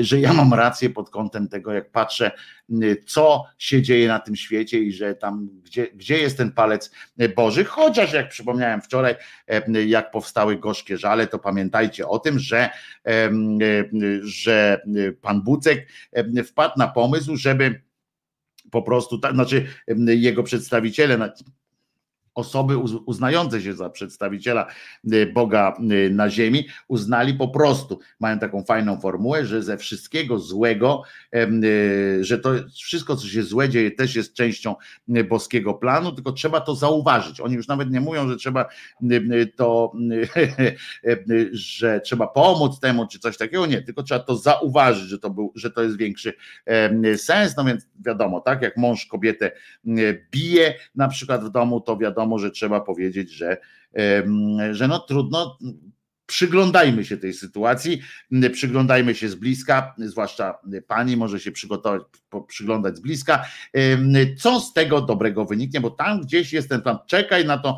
że 0.00 0.20
ja 0.20 0.32
mam 0.32 0.54
rację 0.54 0.90
pod 0.90 1.10
kątem 1.10 1.48
tego, 1.48 1.72
jak 1.72 1.90
patrzę, 1.90 2.30
y, 2.82 3.02
co 3.06 3.44
się 3.58 3.82
dzieje 3.82 4.08
na 4.08 4.18
tym 4.18 4.36
świecie 4.36 4.78
i 4.78 4.92
że 4.92 5.14
tam, 5.14 5.48
gdzie, 5.64 5.86
gdzie 5.86 6.18
jest 6.18 6.36
ten 6.36 6.52
palec 6.52 6.90
Boży, 7.36 7.64
chociaż 7.64 8.12
jak 8.12 8.28
przypomniałem 8.28 8.82
wczoraj, 8.82 9.14
jak 9.86 10.10
powstały 10.10 10.56
gorzkie 10.56 10.98
żale, 10.98 11.26
to 11.26 11.38
pamiętajcie 11.38 12.08
o 12.08 12.18
tym, 12.18 12.38
że, 12.38 12.70
że 14.22 14.80
pan 15.20 15.42
Bucek 15.42 15.88
wpadł 16.46 16.74
na 16.78 16.88
pomysł, 16.88 17.36
żeby 17.36 17.86
po 18.70 18.82
prostu, 18.82 19.20
znaczy 19.32 19.66
jego 20.06 20.42
przedstawiciele, 20.42 21.18
osoby 22.36 22.78
uznające 23.06 23.62
się 23.62 23.74
za 23.74 23.90
przedstawiciela 23.90 24.66
y, 25.12 25.32
Boga 25.34 25.76
y, 25.92 26.10
na 26.10 26.30
ziemi, 26.30 26.66
uznali 26.88 27.34
po 27.34 27.48
prostu, 27.48 27.98
mają 28.20 28.38
taką 28.38 28.64
fajną 28.64 29.00
formułę, 29.00 29.46
że 29.46 29.62
ze 29.62 29.76
wszystkiego 29.76 30.38
złego, 30.38 31.02
y, 31.34 32.24
że 32.24 32.38
to 32.38 32.50
wszystko, 32.74 33.16
co 33.16 33.28
się 33.28 33.42
złe 33.42 33.68
dzieje, 33.68 33.90
też 33.90 34.16
jest 34.16 34.34
częścią 34.34 34.74
boskiego 35.28 35.74
planu, 35.74 36.12
tylko 36.12 36.32
trzeba 36.32 36.60
to 36.60 36.74
zauważyć. 36.74 37.40
Oni 37.40 37.54
już 37.54 37.68
nawet 37.68 37.90
nie 37.90 38.00
mówią, 38.00 38.28
że 38.28 38.36
trzeba 38.36 38.66
to, 39.56 39.92
że 41.52 42.00
trzeba 42.00 42.26
pomóc 42.26 42.80
temu, 42.80 43.06
czy 43.06 43.18
coś 43.18 43.36
takiego, 43.36 43.66
nie, 43.66 43.82
tylko 43.82 44.02
trzeba 44.02 44.20
to 44.20 44.36
zauważyć, 44.36 45.08
że 45.08 45.18
to, 45.18 45.30
był, 45.30 45.52
że 45.54 45.70
to 45.70 45.82
jest 45.82 45.96
większy 45.96 46.32
sens, 47.16 47.56
no 47.56 47.64
więc 47.64 47.88
wiadomo, 48.06 48.40
tak, 48.40 48.62
jak 48.62 48.76
mąż 48.76 49.06
kobietę 49.06 49.50
bije 50.30 50.74
na 50.94 51.08
przykład 51.08 51.44
w 51.44 51.50
domu, 51.50 51.80
to 51.80 51.96
wiadomo, 51.96 52.25
wiadomo, 52.26 52.38
że 52.38 52.50
trzeba 52.50 52.80
powiedzieć, 52.80 53.30
że, 53.30 53.56
że 54.72 54.88
no 54.88 54.98
trudno, 54.98 55.58
przyglądajmy 56.26 57.04
się 57.04 57.16
tej 57.16 57.32
sytuacji, 57.32 58.00
przyglądajmy 58.52 59.14
się 59.14 59.28
z 59.28 59.34
bliska, 59.34 59.94
zwłaszcza 59.98 60.58
pani 60.86 61.16
może 61.16 61.40
się 61.40 61.52
przygotować, 61.52 62.02
przyglądać 62.48 62.96
z 62.96 63.00
bliska, 63.00 63.44
co 64.38 64.60
z 64.60 64.72
tego 64.72 65.00
dobrego 65.00 65.44
wyniknie, 65.44 65.80
bo 65.80 65.90
tam 65.90 66.20
gdzieś 66.20 66.52
jest 66.52 66.68
ten 66.68 66.82
plan, 66.82 66.98
czekaj 67.06 67.44
na 67.44 67.58
to, 67.58 67.76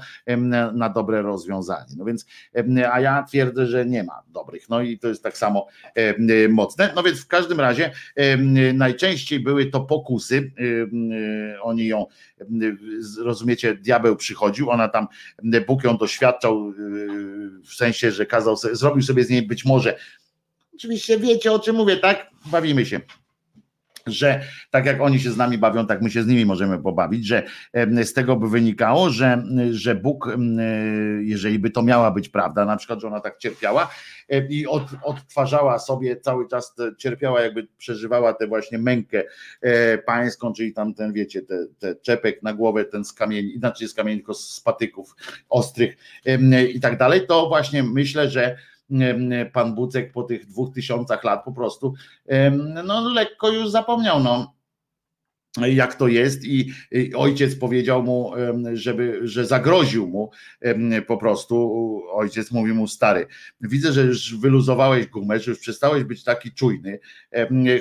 na 0.72 0.88
dobre 0.88 1.22
rozwiązanie. 1.22 1.94
No 1.96 2.04
więc, 2.04 2.26
a 2.92 3.00
ja 3.00 3.22
twierdzę, 3.22 3.66
że 3.66 3.86
nie 3.86 4.04
ma 4.04 4.22
dobrych, 4.28 4.68
no 4.68 4.80
i 4.80 4.98
to 4.98 5.08
jest 5.08 5.22
tak 5.22 5.38
samo 5.38 5.66
mocne. 6.48 6.92
No 6.96 7.02
więc 7.02 7.20
w 7.20 7.26
każdym 7.26 7.60
razie 7.60 7.92
najczęściej 8.74 9.40
były 9.40 9.66
to 9.66 9.80
pokusy, 9.80 10.52
oni 11.62 11.86
ją, 11.86 12.06
rozumiecie, 13.18 13.74
diabeł 13.74 14.16
przychodził, 14.16 14.70
ona 14.70 14.88
tam, 14.88 15.06
Bóg 15.66 15.84
ją 15.84 15.96
doświadczał 15.96 16.72
w 17.64 17.74
sensie, 17.74 18.10
że 18.10 18.26
kazał, 18.38 18.56
zrobił 18.56 19.02
sobie 19.02 19.24
z 19.24 19.30
niej 19.30 19.42
być 19.42 19.64
może, 19.64 19.98
oczywiście 20.74 21.18
wiecie 21.18 21.52
o 21.52 21.58
czym 21.58 21.76
mówię, 21.76 21.96
tak? 21.96 22.30
Bawimy 22.46 22.86
się 22.86 23.00
że 24.10 24.40
tak 24.70 24.86
jak 24.86 25.00
oni 25.00 25.20
się 25.20 25.30
z 25.30 25.36
nami 25.36 25.58
bawią, 25.58 25.86
tak 25.86 26.02
my 26.02 26.10
się 26.10 26.22
z 26.22 26.26
nimi 26.26 26.46
możemy 26.46 26.82
pobawić, 26.82 27.26
że 27.26 27.42
z 28.04 28.12
tego 28.12 28.36
by 28.36 28.48
wynikało, 28.48 29.10
że, 29.10 29.42
że 29.70 29.94
Bóg, 29.94 30.28
jeżeli 31.20 31.58
by 31.58 31.70
to 31.70 31.82
miała 31.82 32.10
być 32.10 32.28
prawda, 32.28 32.64
na 32.64 32.76
przykład, 32.76 33.00
że 33.00 33.06
ona 33.06 33.20
tak 33.20 33.38
cierpiała 33.38 33.90
i 34.48 34.66
od, 34.66 34.82
odtwarzała 35.02 35.78
sobie 35.78 36.16
cały 36.16 36.48
czas, 36.48 36.74
cierpiała, 36.98 37.40
jakby 37.40 37.66
przeżywała 37.78 38.32
tę 38.32 38.46
właśnie 38.46 38.78
mękę 38.78 39.22
e, 39.60 39.98
pańską, 39.98 40.52
czyli 40.52 40.72
tam 40.72 40.94
ten, 40.94 41.12
wiecie, 41.12 41.42
te, 41.42 41.66
te 41.78 41.94
czepek 41.94 42.42
na 42.42 42.52
głowę, 42.52 42.84
ten 42.84 43.04
z 43.04 43.12
kamieni, 43.12 43.54
inaczej 43.54 43.88
z 43.88 43.94
kamieni, 43.94 44.18
tylko 44.18 44.34
z 44.34 44.60
patyków 44.60 45.16
ostrych 45.48 45.96
i 46.74 46.80
tak 46.80 46.98
dalej, 46.98 47.26
to 47.26 47.48
właśnie 47.48 47.82
myślę, 47.82 48.30
że 48.30 48.56
pan 49.52 49.74
Bucek 49.74 50.12
po 50.12 50.22
tych 50.22 50.46
dwóch 50.46 50.74
tysiącach 50.74 51.24
lat 51.24 51.44
po 51.44 51.52
prostu 51.52 51.94
no 52.84 53.08
lekko 53.08 53.50
już 53.50 53.70
zapomniał, 53.70 54.22
no 54.22 54.58
jak 55.56 55.94
to 55.94 56.08
jest 56.08 56.44
i 56.44 56.72
ojciec 57.16 57.58
powiedział 57.58 58.02
mu, 58.02 58.32
żeby, 58.72 59.20
że 59.22 59.46
zagroził 59.46 60.06
mu 60.06 60.30
po 61.06 61.16
prostu, 61.16 62.02
ojciec 62.12 62.50
mówi 62.50 62.72
mu 62.72 62.88
stary, 62.88 63.26
widzę, 63.60 63.92
że 63.92 64.02
już 64.02 64.36
wyluzowałeś 64.36 65.06
gumę, 65.06 65.40
że 65.40 65.50
już 65.50 65.60
przestałeś 65.60 66.04
być 66.04 66.24
taki 66.24 66.52
czujny, 66.52 66.98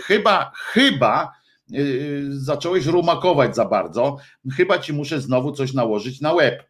chyba, 0.03 0.51
chyba 0.55 1.31
y, 1.73 2.25
zacząłeś 2.29 2.85
rumakować 2.85 3.55
za 3.55 3.65
bardzo, 3.65 4.17
chyba 4.55 4.79
ci 4.79 4.93
muszę 4.93 5.21
znowu 5.21 5.51
coś 5.51 5.73
nałożyć 5.73 6.21
na 6.21 6.33
łeb, 6.33 6.63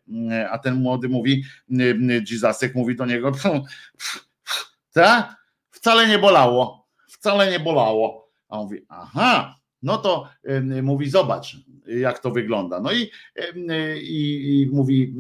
a 0.52 0.58
ten 0.58 0.76
młody 0.76 1.10
mówi, 1.10 1.44
Jesusek 2.32 2.76
mówi 2.76 2.96
do 2.96 3.06
niego, 3.06 3.32
tak? 4.94 5.36
Wcale 5.72 6.08
nie 6.08 6.20
bolało, 6.20 6.88
wcale 7.08 7.52
nie 7.52 7.60
bolało. 7.60 8.28
A 8.50 8.58
on 8.58 8.64
mówi, 8.64 8.86
aha, 8.90 9.56
no 9.82 9.98
to 9.98 10.30
y, 10.50 10.84
mówi, 10.84 11.10
zobacz, 11.10 11.58
jak 11.88 12.20
to 12.20 12.32
wygląda. 12.32 12.80
No 12.80 12.92
i, 12.92 13.12
y, 13.72 14.00
i 14.02 14.70
mówi, 14.72 15.16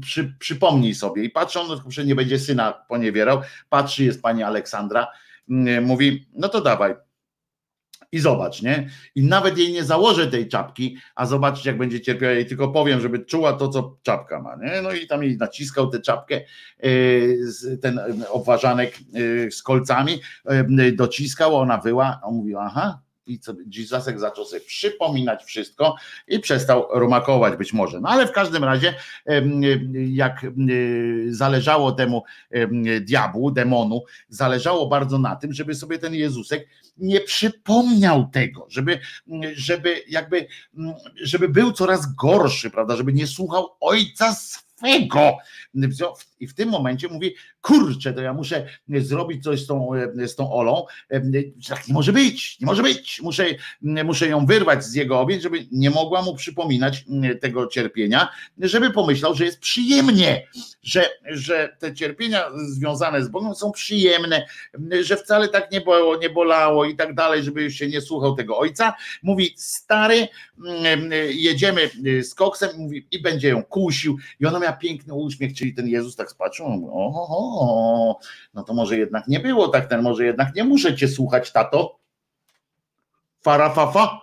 przy, 0.00 0.34
przypomnij 0.38 0.94
sobie. 0.94 1.24
I 1.24 1.30
patrzy, 1.30 1.60
on 1.60 1.80
że 1.88 2.04
nie 2.04 2.14
będzie 2.14 2.38
syna 2.38 2.72
poniewierał, 2.72 3.40
patrzy, 3.68 4.04
jest 4.04 4.22
pani 4.22 4.42
Aleksandra, 4.42 5.06
y, 5.48 5.80
mówi, 5.80 6.26
no 6.32 6.48
to 6.48 6.60
dawaj, 6.60 6.94
i 8.14 8.20
zobacz, 8.20 8.62
nie? 8.62 8.88
I 9.14 9.22
nawet 9.22 9.58
jej 9.58 9.72
nie 9.72 9.84
założę 9.84 10.26
tej 10.26 10.48
czapki, 10.48 10.96
a 11.14 11.26
zobaczcie, 11.26 11.70
jak 11.70 11.78
będzie 11.78 12.00
cierpiała, 12.00 12.32
jej 12.32 12.46
tylko 12.46 12.68
powiem, 12.68 13.00
żeby 13.00 13.18
czuła 13.18 13.52
to, 13.52 13.68
co 13.68 13.96
czapka 14.02 14.42
ma, 14.42 14.56
nie? 14.56 14.82
No 14.82 14.92
i 14.92 15.06
tam 15.06 15.22
jej 15.22 15.36
naciskał 15.36 15.90
tę 15.90 16.00
czapkę, 16.00 16.40
e, 16.80 16.88
ten 17.82 18.00
obważanek 18.30 18.98
e, 19.46 19.50
z 19.50 19.62
kolcami, 19.62 20.20
e, 20.44 20.92
dociskał, 20.92 21.56
ona 21.56 21.78
wyła, 21.78 22.20
on 22.22 22.34
mówił, 22.34 22.58
aha, 22.58 23.03
i 23.26 23.38
co, 23.38 23.54
zaczął 24.16 24.44
sobie 24.44 24.60
przypominać 24.60 25.44
wszystko 25.44 25.96
i 26.28 26.38
przestał 26.38 26.86
rumakować 26.90 27.56
być 27.56 27.72
może. 27.72 28.00
No 28.00 28.08
ale 28.08 28.26
w 28.26 28.32
każdym 28.32 28.64
razie, 28.64 28.94
jak 30.10 30.46
zależało 31.28 31.92
temu 31.92 32.22
diabłu, 33.00 33.50
demonu, 33.50 34.02
zależało 34.28 34.86
bardzo 34.86 35.18
na 35.18 35.36
tym, 35.36 35.52
żeby 35.52 35.74
sobie 35.74 35.98
ten 35.98 36.14
Jezusek 36.14 36.68
nie 36.96 37.20
przypomniał 37.20 38.28
tego, 38.32 38.66
żeby, 38.70 39.00
żeby 39.54 40.02
jakby, 40.08 40.46
żeby 41.22 41.48
był 41.48 41.72
coraz 41.72 42.14
gorszy, 42.14 42.70
prawda, 42.70 42.96
żeby 42.96 43.12
nie 43.12 43.26
słuchał 43.26 43.68
ojca 43.80 44.34
swego. 44.34 44.63
I 46.40 46.46
w 46.46 46.54
tym 46.54 46.68
momencie 46.68 47.08
mówi, 47.08 47.34
kurczę, 47.60 48.12
to 48.12 48.20
ja 48.20 48.32
muszę 48.32 48.66
zrobić 48.88 49.44
coś 49.44 49.62
z 49.62 49.66
tą, 49.66 49.90
z 50.26 50.34
tą 50.34 50.52
Olą. 50.52 50.86
Tak 51.68 51.88
nie 51.88 51.94
może 51.94 52.12
być, 52.12 52.60
nie 52.60 52.66
może 52.66 52.82
być. 52.82 53.20
Muszę, 53.22 53.46
muszę 53.82 54.28
ją 54.28 54.46
wyrwać 54.46 54.84
z 54.84 54.94
jego 54.94 55.20
objęć, 55.20 55.42
żeby 55.42 55.66
nie 55.72 55.90
mogła 55.90 56.22
mu 56.22 56.34
przypominać 56.34 57.04
tego 57.40 57.66
cierpienia, 57.66 58.28
żeby 58.58 58.90
pomyślał, 58.90 59.34
że 59.34 59.44
jest 59.44 59.60
przyjemnie, 59.60 60.46
że, 60.82 61.10
że 61.30 61.76
te 61.78 61.94
cierpienia 61.94 62.44
związane 62.68 63.24
z 63.24 63.28
Bogiem 63.28 63.54
są 63.54 63.72
przyjemne, 63.72 64.46
że 65.02 65.16
wcale 65.16 65.48
tak 65.48 65.72
nie 65.72 65.80
było, 65.80 66.16
nie 66.16 66.30
bolało 66.30 66.84
i 66.84 66.96
tak 66.96 67.14
dalej, 67.14 67.42
żeby 67.42 67.70
się 67.70 67.88
nie 67.88 68.00
słuchał 68.00 68.36
tego 68.36 68.58
ojca. 68.58 68.94
Mówi, 69.22 69.54
stary, 69.56 70.28
jedziemy 71.30 71.90
z 72.22 72.34
koksem 72.34 72.70
mówi, 72.78 73.06
i 73.10 73.22
będzie 73.22 73.48
ją 73.48 73.62
kusił 73.62 74.18
i 74.40 74.46
ona 74.46 74.63
miała 74.64 74.76
piękny 74.76 75.14
uśmiech, 75.14 75.54
czyli 75.54 75.74
ten 75.74 75.88
Jezus 75.88 76.16
tak 76.16 76.30
spatrzył, 76.30 76.66
oho, 76.92 78.18
no 78.54 78.62
to 78.62 78.74
może 78.74 78.98
jednak 78.98 79.28
nie 79.28 79.40
było 79.40 79.68
tak, 79.68 79.86
ten 79.86 80.02
może 80.02 80.24
jednak 80.24 80.54
nie 80.54 80.64
muszę 80.64 80.96
cię 80.96 81.08
słuchać, 81.08 81.52
tato. 81.52 81.98
Farafafa. 83.42 84.20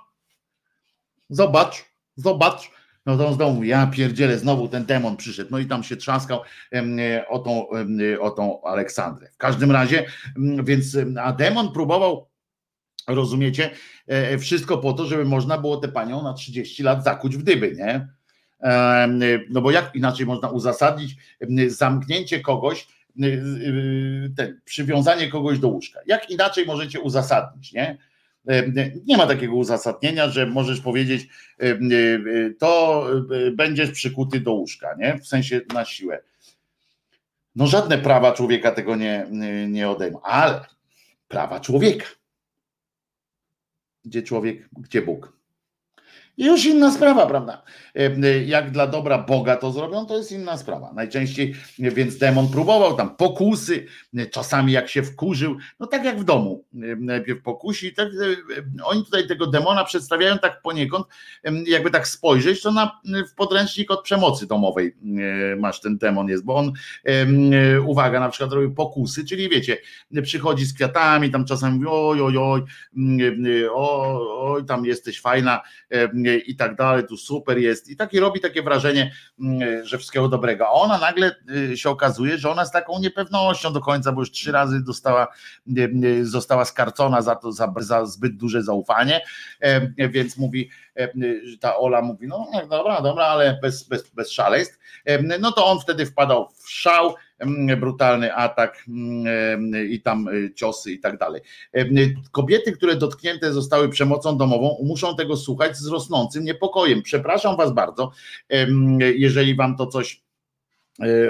Zobacz, 1.29 1.85
zobacz. 2.15 2.71
No 3.05 3.17
to 3.17 3.33
znowu, 3.33 3.63
ja 3.63 3.87
pierdzielę, 3.87 4.37
znowu 4.37 4.67
ten 4.67 4.85
demon 4.85 5.17
przyszedł. 5.17 5.51
No 5.51 5.59
i 5.59 5.65
tam 5.65 5.83
się 5.83 5.95
trzaskał 5.95 6.41
o 7.29 7.39
tą, 7.39 7.67
o 8.19 8.31
tą 8.31 8.63
Aleksandrę. 8.63 9.29
W 9.33 9.37
każdym 9.37 9.71
razie, 9.71 10.05
więc, 10.63 10.97
a 11.21 11.31
demon 11.33 11.71
próbował, 11.71 12.29
rozumiecie, 13.07 13.69
e, 14.07 14.37
wszystko 14.37 14.77
po 14.77 14.93
to, 14.93 15.05
żeby 15.05 15.25
można 15.25 15.57
było 15.57 15.77
tę 15.77 15.87
panią 15.87 16.23
na 16.23 16.33
30 16.33 16.83
lat 16.83 17.03
zakuć 17.03 17.37
w 17.37 17.43
dyby, 17.43 17.75
nie? 17.77 18.07
No 19.49 19.61
bo 19.61 19.71
jak 19.71 19.95
inaczej 19.95 20.25
można 20.25 20.49
uzasadnić 20.49 21.15
zamknięcie 21.67 22.39
kogoś, 22.39 22.87
ten, 24.37 24.61
przywiązanie 24.65 25.27
kogoś 25.27 25.59
do 25.59 25.67
łóżka? 25.67 25.99
Jak 26.05 26.29
inaczej 26.29 26.65
możecie 26.65 26.99
uzasadnić, 26.99 27.73
nie? 27.73 27.97
Nie 29.05 29.17
ma 29.17 29.27
takiego 29.27 29.55
uzasadnienia, 29.55 30.29
że 30.29 30.45
możesz 30.45 30.81
powiedzieć, 30.81 31.27
to 32.59 33.05
będziesz 33.53 33.91
przykuty 33.91 34.39
do 34.39 34.53
łóżka, 34.53 34.95
nie? 34.99 35.19
W 35.19 35.27
sensie 35.27 35.61
na 35.73 35.85
siłę. 35.85 36.23
No 37.55 37.67
żadne 37.67 37.97
prawa 37.97 38.31
człowieka 38.31 38.71
tego 38.71 38.95
nie, 38.95 39.27
nie 39.67 39.89
odejmą, 39.89 40.21
ale 40.21 40.65
prawa 41.27 41.59
człowieka. 41.59 42.05
Gdzie 44.05 44.23
człowiek, 44.23 44.69
gdzie 44.71 45.01
Bóg? 45.01 45.33
I 46.41 46.45
już 46.45 46.65
inna 46.65 46.91
sprawa, 46.91 47.25
prawda? 47.25 47.63
E, 47.95 48.43
jak 48.43 48.71
dla 48.71 48.87
dobra 48.87 49.17
Boga 49.17 49.55
to 49.55 49.71
zrobią, 49.71 50.05
to 50.05 50.17
jest 50.17 50.31
inna 50.31 50.57
sprawa. 50.57 50.93
Najczęściej, 50.93 51.55
więc 51.79 52.17
demon 52.17 52.47
próbował 52.47 52.97
tam 52.97 53.15
pokusy, 53.15 53.85
czasami 54.31 54.71
jak 54.71 54.89
się 54.89 55.03
wkurzył, 55.03 55.57
no 55.79 55.87
tak 55.87 56.05
jak 56.05 56.19
w 56.19 56.23
domu, 56.23 56.65
najpierw 56.99 57.41
pokusi. 57.41 57.93
Tak, 57.93 58.07
e, 58.07 58.83
oni 58.83 59.05
tutaj 59.05 59.27
tego 59.27 59.47
demona 59.47 59.83
przedstawiają 59.83 60.37
tak 60.37 60.61
poniekąd, 60.61 61.07
jakby 61.65 61.91
tak 61.91 62.07
spojrzeć, 62.07 62.61
to 62.61 62.71
na, 62.71 63.01
w 63.31 63.35
podręcznik 63.35 63.91
od 63.91 64.03
przemocy 64.03 64.47
domowej 64.47 64.95
e, 65.51 65.55
masz 65.55 65.81
ten 65.81 65.97
demon 65.97 66.27
jest, 66.27 66.45
bo 66.45 66.55
on, 66.55 66.73
uwaga, 67.85 68.19
na 68.19 68.29
przykład 68.29 68.51
robi 68.51 68.75
pokusy, 68.75 69.25
czyli 69.25 69.49
wiecie, 69.49 69.77
przychodzi 70.23 70.65
z 70.65 70.73
kwiatami, 70.73 71.31
tam 71.31 71.45
czasami 71.45 71.85
oj, 71.89 72.21
oj, 72.21 72.37
oj, 72.37 72.61
oj, 73.73 74.15
oj 74.39 74.65
tam 74.65 74.85
jesteś 74.85 75.21
fajna, 75.21 75.61
i 76.37 76.55
tak 76.55 76.75
dalej, 76.75 77.03
tu 77.07 77.17
super 77.17 77.57
jest. 77.57 77.89
I 77.89 77.95
taki 77.95 78.19
robi 78.19 78.39
takie 78.39 78.63
wrażenie, 78.63 79.11
mm, 79.39 79.85
że 79.85 79.97
wszystkiego 79.97 80.27
dobrego. 80.27 80.67
A 80.67 80.71
ona 80.71 80.97
nagle 80.97 81.35
y, 81.71 81.77
się 81.77 81.89
okazuje, 81.89 82.37
że 82.37 82.49
ona 82.49 82.65
z 82.65 82.71
taką 82.71 82.99
niepewnością 82.99 83.73
do 83.73 83.81
końca, 83.81 84.11
bo 84.11 84.21
już 84.21 84.31
trzy 84.31 84.51
razy 84.51 84.83
dostała, 84.83 85.27
y, 85.77 85.91
y, 86.05 86.25
została 86.25 86.65
skarcona 86.65 87.21
za 87.21 87.35
to, 87.35 87.51
za, 87.51 87.73
za 87.77 88.05
zbyt 88.05 88.37
duże 88.37 88.63
zaufanie, 88.63 89.21
e, 89.59 90.09
więc 90.09 90.37
mówi, 90.37 90.69
ta 91.59 91.77
Ola 91.77 92.01
mówi, 92.01 92.27
no 92.27 92.47
dobra, 92.69 93.01
dobra, 93.01 93.25
ale 93.25 93.59
bez, 93.61 93.83
bez, 93.83 94.09
bez 94.09 94.31
szaleństw. 94.31 94.79
E, 95.05 95.37
no 95.39 95.51
to 95.51 95.65
on 95.65 95.79
wtedy 95.79 96.05
wpadał 96.05 96.47
w 96.49 96.69
szał, 96.71 97.15
brutalny 97.77 98.33
atak 98.35 98.85
i 99.89 100.01
tam 100.01 100.27
e, 100.27 100.53
ciosy 100.53 100.91
i 100.91 100.99
tak 100.99 101.17
dalej. 101.17 101.41
Kobiety, 102.31 102.71
które 102.71 102.95
dotknięte 102.95 103.53
zostały 103.53 103.89
przemocą 103.89 104.37
domową, 104.37 104.77
muszą 104.83 105.15
tego 105.15 105.37
słuchać 105.37 105.77
z 105.77 105.87
rosnącym 105.87 106.43
niepokojem. 106.43 107.01
Przepraszam 107.01 107.57
Was 107.57 107.71
bardzo, 107.71 108.11
jeżeli 108.99 109.55
Wam 109.55 109.77
to 109.77 109.87
coś 109.87 110.21
E, 110.30 110.30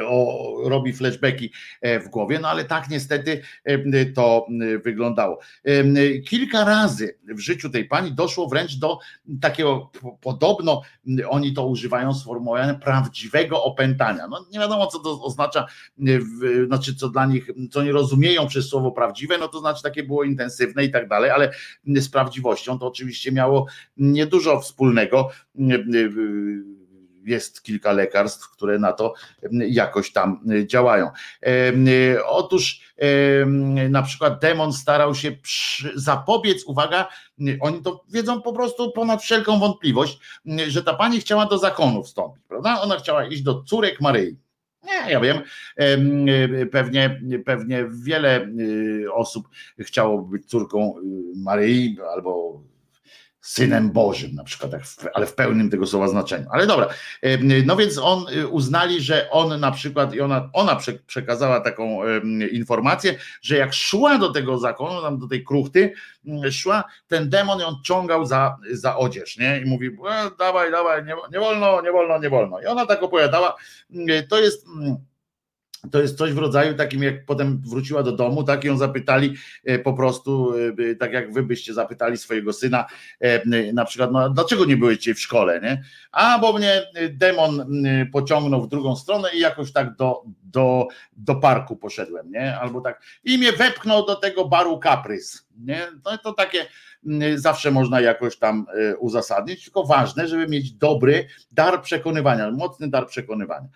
o, 0.05 0.55
robi 0.69 0.93
flashbacki 0.93 1.51
e, 1.81 1.99
w 1.99 2.09
głowie, 2.09 2.39
no 2.39 2.47
ale 2.47 2.65
tak 2.65 2.89
niestety 2.89 3.41
e, 3.63 4.05
to 4.05 4.47
wyglądało. 4.83 5.39
Kilka 6.27 6.65
razy 6.65 7.17
w 7.23 7.39
życiu 7.39 7.69
tej 7.69 7.85
pani 7.85 8.11
doszło 8.11 8.47
wręcz 8.47 8.75
do 8.75 8.99
takiego, 9.41 9.91
podobno 10.21 10.81
oni 11.29 11.53
to 11.53 11.67
używają 11.67 12.13
sformułowania 12.13 12.73
prawdziwego 12.73 13.63
opętania. 13.63 14.27
No 14.27 14.45
nie 14.51 14.59
wiadomo, 14.59 14.87
co 14.87 14.99
to 14.99 15.23
oznacza, 15.23 15.65
znaczy 16.67 16.95
co 16.95 17.09
dla 17.09 17.25
nich, 17.25 17.49
co 17.71 17.83
nie 17.83 17.91
rozumieją 17.91 18.47
przez 18.47 18.69
słowo 18.69 18.91
prawdziwe, 18.91 19.37
no 19.37 19.47
to 19.47 19.59
znaczy 19.59 19.83
takie 19.83 20.03
było 20.03 20.23
intensywne 20.23 20.83
i 20.83 20.91
tak 20.91 21.07
dalej, 21.07 21.29
ale 21.29 21.51
z 21.85 22.09
prawdziwością 22.09 22.79
to 22.79 22.87
oczywiście 22.87 23.31
miało 23.31 23.65
niedużo 23.97 24.59
wspólnego 24.59 25.29
jest 27.25 27.63
kilka 27.63 27.91
lekarstw, 27.91 28.49
które 28.49 28.79
na 28.79 28.91
to 28.91 29.13
jakoś 29.51 30.11
tam 30.11 30.39
działają. 30.65 31.09
Otóż 32.25 32.81
na 33.89 34.01
przykład 34.01 34.41
demon 34.41 34.73
starał 34.73 35.15
się 35.15 35.31
zapobiec, 35.95 36.63
uwaga, 36.63 37.07
oni 37.59 37.81
to 37.81 38.03
wiedzą 38.09 38.41
po 38.41 38.53
prostu 38.53 38.91
ponad 38.91 39.21
wszelką 39.21 39.59
wątpliwość, 39.59 40.19
że 40.67 40.83
ta 40.83 40.93
pani 40.93 41.19
chciała 41.19 41.45
do 41.45 41.57
zakonu 41.57 42.03
wstąpić, 42.03 42.43
prawda? 42.47 42.81
Ona 42.81 42.97
chciała 42.97 43.27
iść 43.27 43.41
do 43.41 43.63
córek 43.63 44.01
Maryi. 44.01 44.37
Nie, 44.83 45.11
ja 45.11 45.19
wiem, 45.19 45.41
pewnie, 46.71 47.21
pewnie 47.45 47.85
wiele 48.03 48.47
osób 49.13 49.47
chciało 49.79 50.21
być 50.21 50.45
córką 50.45 50.97
y, 50.97 51.01
Maryi 51.35 51.97
albo 52.15 52.61
synem 53.41 53.91
Bożym, 53.91 54.35
na 54.35 54.43
przykład, 54.43 54.71
ale 55.13 55.25
w 55.25 55.35
pełnym 55.35 55.69
tego 55.69 55.87
słowa 55.87 56.07
znaczeniu. 56.07 56.47
Ale 56.51 56.67
dobra, 56.67 56.87
no 57.65 57.75
więc 57.75 57.97
on 57.97 58.25
y, 58.33 58.47
uznali, 58.47 59.01
że 59.01 59.29
on 59.29 59.59
na 59.59 59.71
przykład, 59.71 60.13
i 60.13 60.21
ona, 60.21 60.49
ona 60.53 60.77
przekazała 61.07 61.61
taką 61.61 61.99
informację, 62.51 63.15
że 63.41 63.57
jak 63.57 63.73
szła 63.73 64.17
do 64.17 64.31
tego 64.31 64.57
zakonu, 64.57 65.01
tam 65.01 65.19
do 65.19 65.27
tej 65.27 65.43
kruchty, 65.43 65.93
mm, 66.25 66.51
szła, 66.51 66.83
ten 67.07 67.29
demon 67.29 67.59
ją 67.59 67.75
ciągał 67.83 68.25
za, 68.25 68.57
za 68.71 68.97
odzież, 68.97 69.37
nie? 69.37 69.61
I 69.61 69.65
mówi, 69.65 69.87
e, 69.87 70.29
dawaj, 70.39 70.71
dawaj, 70.71 71.05
nie, 71.05 71.15
nie 71.31 71.39
wolno, 71.39 71.81
nie 71.81 71.91
wolno, 71.91 72.19
nie 72.19 72.29
wolno. 72.29 72.61
I 72.61 72.65
ona 72.65 72.85
tak 72.85 73.03
opowiadała, 73.03 73.55
mm, 73.91 74.27
to 74.27 74.39
jest 74.39 74.67
mm, 74.67 74.97
to 75.91 76.01
jest 76.01 76.17
coś 76.17 76.33
w 76.33 76.37
rodzaju 76.37 76.73
takim, 76.73 77.03
jak 77.03 77.25
potem 77.25 77.61
wróciła 77.65 78.03
do 78.03 78.11
domu, 78.11 78.43
tak 78.43 78.63
ją 78.63 78.77
zapytali 78.77 79.33
e, 79.65 79.79
po 79.79 79.93
prostu, 79.93 80.53
e, 80.91 80.95
tak 80.95 81.13
jak 81.13 81.33
wy 81.33 81.43
byście 81.43 81.73
zapytali 81.73 82.17
swojego 82.17 82.53
syna, 82.53 82.85
e, 83.19 83.73
na 83.73 83.85
przykład, 83.85 84.11
no, 84.11 84.29
dlaczego 84.29 84.65
nie 84.65 84.77
byłeś 84.77 85.09
w 85.09 85.19
szkole, 85.19 85.61
nie? 85.61 85.83
A, 86.11 86.39
bo 86.39 86.53
mnie 86.53 86.81
demon 87.09 87.65
pociągnął 88.11 88.61
w 88.61 88.67
drugą 88.67 88.95
stronę 88.95 89.29
i 89.33 89.39
jakoś 89.39 89.71
tak 89.71 89.95
do, 89.95 90.23
do, 90.43 90.87
do 91.17 91.35
parku 91.35 91.75
poszedłem, 91.75 92.31
nie? 92.31 92.59
Albo 92.59 92.81
tak, 92.81 93.01
i 93.23 93.37
mnie 93.37 93.51
wepchnął 93.51 94.05
do 94.05 94.15
tego 94.15 94.45
baru 94.45 94.79
Caprys, 94.79 95.47
nie? 95.65 95.87
No 96.05 96.17
to 96.17 96.33
takie, 96.33 96.65
zawsze 97.35 97.71
można 97.71 98.01
jakoś 98.01 98.37
tam 98.37 98.65
uzasadnić, 98.99 99.63
tylko 99.63 99.83
ważne, 99.83 100.27
żeby 100.27 100.47
mieć 100.47 100.73
dobry 100.73 101.27
dar 101.51 101.81
przekonywania, 101.81 102.51
mocny 102.51 102.89
dar 102.89 103.07
przekonywania 103.07 103.67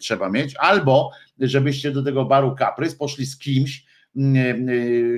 trzeba 0.00 0.30
mieć, 0.30 0.54
albo 0.56 1.10
żebyście 1.38 1.90
do 1.90 2.02
tego 2.02 2.24
baru 2.24 2.56
Caprys 2.58 2.94
poszli 2.94 3.26
z 3.26 3.38
kimś, 3.38 3.84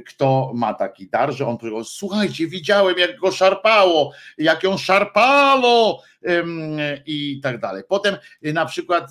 kto 0.07 0.53
ma 0.55 0.75
taki 0.75 1.09
dar, 1.09 1.33
że 1.33 1.47
on 1.47 1.59
powiedział, 1.59 1.85
słuchajcie, 1.85 2.47
widziałem 2.47 2.99
jak 2.99 3.19
go 3.19 3.33
szarpało, 3.33 4.13
jak 4.39 4.63
ją 4.63 4.79
szarpało, 4.79 6.03
i 7.07 7.41
tak 7.43 7.61
dalej. 7.61 7.83
Potem 7.89 8.17
na 8.43 8.67
przykład 8.67 9.11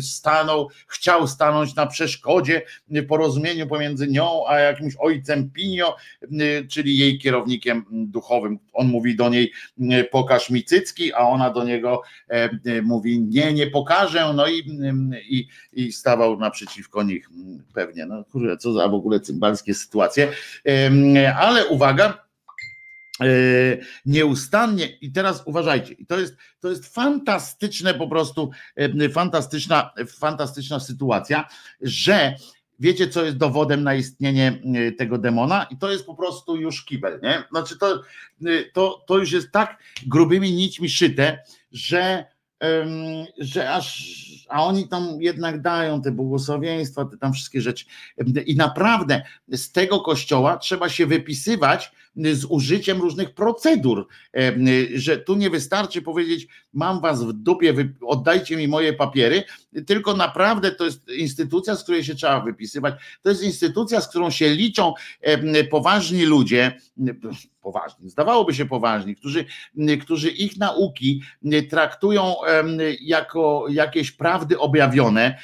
stanął, 0.00 0.68
chciał 0.86 1.26
stanąć 1.26 1.74
na 1.74 1.86
przeszkodzie 1.86 2.62
porozumieniu 3.08 3.66
pomiędzy 3.66 4.08
nią 4.08 4.46
a 4.48 4.58
jakimś 4.58 4.94
ojcem 4.98 5.50
Pinio, 5.50 5.96
czyli 6.70 6.98
jej 6.98 7.18
kierownikiem 7.18 7.84
duchowym. 7.90 8.58
On 8.72 8.86
mówi 8.86 9.16
do 9.16 9.28
niej 9.28 9.52
pokaż 10.10 10.50
mi 10.50 10.64
cycki, 10.64 11.12
a 11.12 11.18
ona 11.18 11.50
do 11.50 11.64
niego 11.64 12.02
mówi 12.82 13.20
nie, 13.20 13.52
nie 13.52 13.66
pokażę, 13.66 14.32
no 14.34 14.48
i, 14.48 14.78
i, 15.28 15.48
i 15.72 15.92
stawał 15.92 16.38
naprzeciwko 16.38 17.02
nich 17.02 17.30
pewnie. 17.74 18.06
No 18.06 18.24
kurde, 18.24 18.56
co 18.56 18.72
za 18.72 18.88
w 18.88 18.94
ogóle 18.94 19.20
cymbalskie 19.20 19.74
sytuacje. 19.74 20.28
Ale 21.36 21.66
uwaga, 21.66 22.08
e, 22.08 22.23
nieustannie 24.06 24.86
i 24.86 25.12
teraz 25.12 25.42
uważajcie, 25.46 25.96
to 26.08 26.20
jest, 26.20 26.36
to 26.60 26.70
jest 26.70 26.94
fantastyczne 26.94 27.94
po 27.94 28.08
prostu, 28.08 28.50
fantastyczna, 29.12 29.90
fantastyczna 30.06 30.80
sytuacja, 30.80 31.48
że 31.80 32.34
wiecie 32.78 33.08
co 33.08 33.24
jest 33.24 33.36
dowodem 33.36 33.82
na 33.82 33.94
istnienie 33.94 34.62
e, 34.74 34.92
tego 34.92 35.18
demona 35.18 35.66
i 35.70 35.76
to 35.76 35.92
jest 35.92 36.06
po 36.06 36.14
prostu 36.14 36.56
już 36.56 36.84
kibel, 36.84 37.20
nie? 37.22 37.44
Znaczy 37.50 37.78
to, 37.78 38.02
e, 38.46 38.64
to, 38.72 39.04
to 39.06 39.18
już 39.18 39.32
jest 39.32 39.52
tak 39.52 39.78
grubymi 40.06 40.52
nićmi 40.52 40.88
szyte, 40.88 41.42
że 41.72 42.34
że 43.38 43.72
aż, 43.72 44.14
a 44.48 44.64
oni 44.64 44.88
tam 44.88 45.16
jednak 45.20 45.62
dają 45.62 46.02
te 46.02 46.12
błogosławieństwa, 46.12 47.04
te 47.04 47.16
tam 47.16 47.32
wszystkie 47.32 47.60
rzeczy. 47.60 47.84
I 48.46 48.56
naprawdę 48.56 49.22
z 49.48 49.72
tego 49.72 50.00
kościoła 50.00 50.56
trzeba 50.56 50.88
się 50.88 51.06
wypisywać 51.06 51.92
z 52.16 52.44
użyciem 52.44 53.00
różnych 53.00 53.34
procedur, 53.34 54.06
że 54.94 55.18
tu 55.18 55.34
nie 55.34 55.50
wystarczy 55.50 56.02
powiedzieć, 56.02 56.48
mam 56.72 57.00
was 57.00 57.24
w 57.24 57.32
dupie, 57.32 57.74
oddajcie 58.06 58.56
mi 58.56 58.68
moje 58.68 58.92
papiery, 58.92 59.44
tylko 59.86 60.16
naprawdę 60.16 60.72
to 60.72 60.84
jest 60.84 61.08
instytucja, 61.08 61.76
z 61.76 61.82
której 61.82 62.04
się 62.04 62.14
trzeba 62.14 62.40
wypisywać. 62.40 62.94
To 63.22 63.28
jest 63.28 63.42
instytucja, 63.42 64.00
z 64.00 64.08
którą 64.08 64.30
się 64.30 64.54
liczą 64.54 64.94
poważni 65.70 66.24
ludzie, 66.24 66.78
poważni, 67.62 68.10
zdawałoby 68.10 68.54
się 68.54 68.66
poważni, 68.66 69.16
którzy, 69.16 69.44
którzy 70.00 70.30
ich 70.30 70.56
nauki 70.56 71.22
traktują 71.70 72.34
jako 73.00 73.66
jakieś 73.70 74.10
prawdy 74.12 74.58
objawione, 74.58 75.38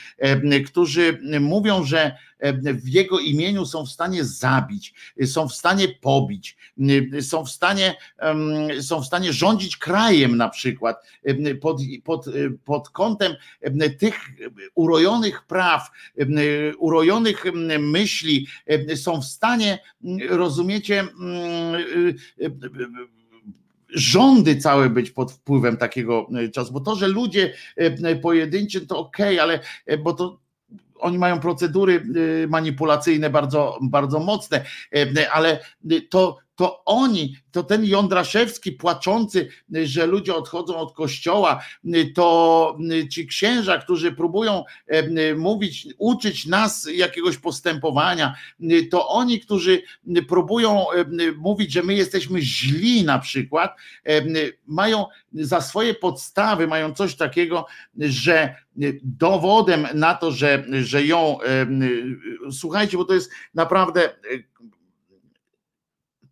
którzy 0.66 1.18
mówią, 1.40 1.84
że 1.84 2.16
w 2.62 2.88
jego 2.88 3.18
imieniu 3.18 3.66
są 3.66 3.86
w 3.86 3.90
stanie 3.90 4.24
zabić, 4.24 4.94
są 5.26 5.48
w 5.48 5.54
stanie 5.54 5.88
pobić, 5.88 6.56
są 7.20 7.44
w 7.44 7.50
stanie, 7.50 7.96
są 8.80 9.02
w 9.02 9.06
stanie 9.06 9.32
rządzić 9.32 9.76
krajem 9.76 10.36
na 10.36 10.48
przykład 10.48 11.06
pod, 11.60 11.80
pod, 12.04 12.26
pod 12.64 12.88
kątem 12.88 13.32
tych 13.98 14.14
urojonych 14.74 15.46
praw, 15.46 15.90
urojonych 16.78 17.44
myśli, 17.78 18.46
są 18.96 19.20
w 19.20 19.24
stanie, 19.24 19.78
rozumiecie, 20.28 21.08
rządy 23.94 24.56
całe 24.56 24.90
być 24.90 25.10
pod 25.10 25.32
wpływem 25.32 25.76
takiego 25.76 26.28
czasu, 26.52 26.72
bo 26.72 26.80
to, 26.80 26.96
że 26.96 27.08
ludzie 27.08 27.54
pojedynczy 28.22 28.86
to 28.86 28.98
ok, 28.98 29.16
ale 29.40 29.60
bo 29.98 30.12
to 30.12 30.40
oni 31.00 31.18
mają 31.18 31.40
procedury 31.40 32.02
y, 32.16 32.46
manipulacyjne 32.48 33.30
bardzo, 33.30 33.78
bardzo 33.82 34.20
mocne, 34.20 34.64
y, 34.96 35.30
ale 35.32 35.60
to, 36.10 36.38
to 36.60 36.84
oni, 36.84 37.36
to 37.50 37.62
ten 37.62 37.84
Jądraszewski 37.84 38.72
płaczący, 38.72 39.48
że 39.84 40.06
ludzie 40.06 40.34
odchodzą 40.34 40.76
od 40.76 40.92
kościoła, 40.94 41.64
to 42.14 42.78
ci 43.10 43.26
księża, 43.26 43.78
którzy 43.78 44.12
próbują 44.12 44.64
mówić, 45.36 45.88
uczyć 45.98 46.46
nas 46.46 46.88
jakiegoś 46.94 47.36
postępowania, 47.36 48.34
to 48.90 49.08
oni, 49.08 49.40
którzy 49.40 49.82
próbują 50.28 50.84
mówić, 51.36 51.72
że 51.72 51.82
my 51.82 51.94
jesteśmy 51.94 52.40
źli 52.40 53.04
na 53.04 53.18
przykład, 53.18 53.76
mają 54.66 55.06
za 55.32 55.60
swoje 55.60 55.94
podstawy, 55.94 56.66
mają 56.66 56.94
coś 56.94 57.14
takiego, 57.14 57.66
że 57.98 58.54
dowodem 59.02 59.86
na 59.94 60.14
to, 60.14 60.32
że, 60.32 60.64
że 60.82 61.04
ją, 61.04 61.38
słuchajcie, 62.50 62.96
bo 62.96 63.04
to 63.04 63.14
jest 63.14 63.30
naprawdę 63.54 64.10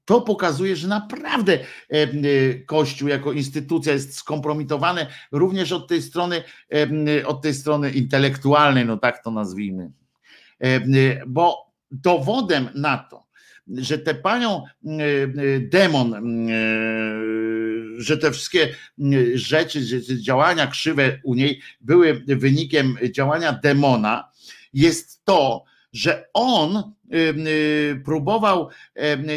to 0.08 0.20
pokazuje, 0.20 0.76
że 0.76 0.88
naprawdę 0.88 1.52
e, 1.52 1.62
e, 1.92 2.08
Kościół 2.66 3.08
jako 3.08 3.32
instytucja 3.32 3.92
jest 3.92 4.14
skompromitowany 4.14 5.06
również 5.32 5.72
od 5.72 5.88
tej 5.88 6.02
strony, 6.02 6.42
e, 7.18 7.26
od 7.26 7.42
tej 7.42 7.54
strony 7.54 7.90
intelektualnej, 7.90 8.86
no 8.86 8.96
tak 8.96 9.24
to 9.24 9.30
nazwijmy. 9.30 9.90
Bo 11.26 11.72
dowodem 11.90 12.68
na 12.74 12.98
to, 12.98 13.24
że 13.68 13.98
te 13.98 14.14
panią 14.14 14.62
demon, 15.60 16.14
że 17.96 18.18
te 18.18 18.30
wszystkie 18.30 18.74
rzeczy, 19.34 19.80
działania 20.22 20.66
krzywe 20.66 21.20
u 21.24 21.34
niej 21.34 21.60
były 21.80 22.24
wynikiem 22.26 22.96
działania 23.10 23.52
demona, 23.52 24.30
jest 24.72 25.24
to, 25.24 25.64
że 25.92 26.28
on 26.34 26.94
y, 27.14 28.02
próbował, 28.04 28.68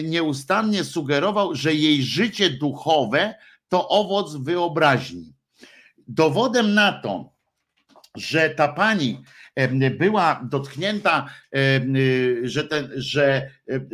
nieustannie 0.04 0.84
sugerował, 0.84 1.56
że 1.56 1.74
jej 1.74 2.04
życie 2.04 2.50
duchowe 2.50 3.36
to 3.70 3.90
owoc 3.90 4.36
wyobraźni. 4.36 5.34
Dowodem 6.08 6.74
na 6.74 6.94
to, 6.94 7.34
że 8.16 8.50
ta 8.50 8.68
pani 8.68 9.24
była 9.98 10.48
dotknięta, 10.50 11.30
y, 11.56 12.42
że, 12.44 12.64
ten, 12.64 12.92
że, 12.96 13.52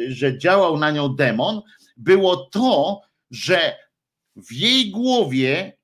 że 0.07 0.37
działał 0.37 0.77
na 0.77 0.91
nią 0.91 1.15
demon, 1.15 1.61
było 1.97 2.35
to, 2.37 3.01
że 3.31 3.75
w 4.35 4.53
jej 4.53 4.91
głowie 4.91 5.77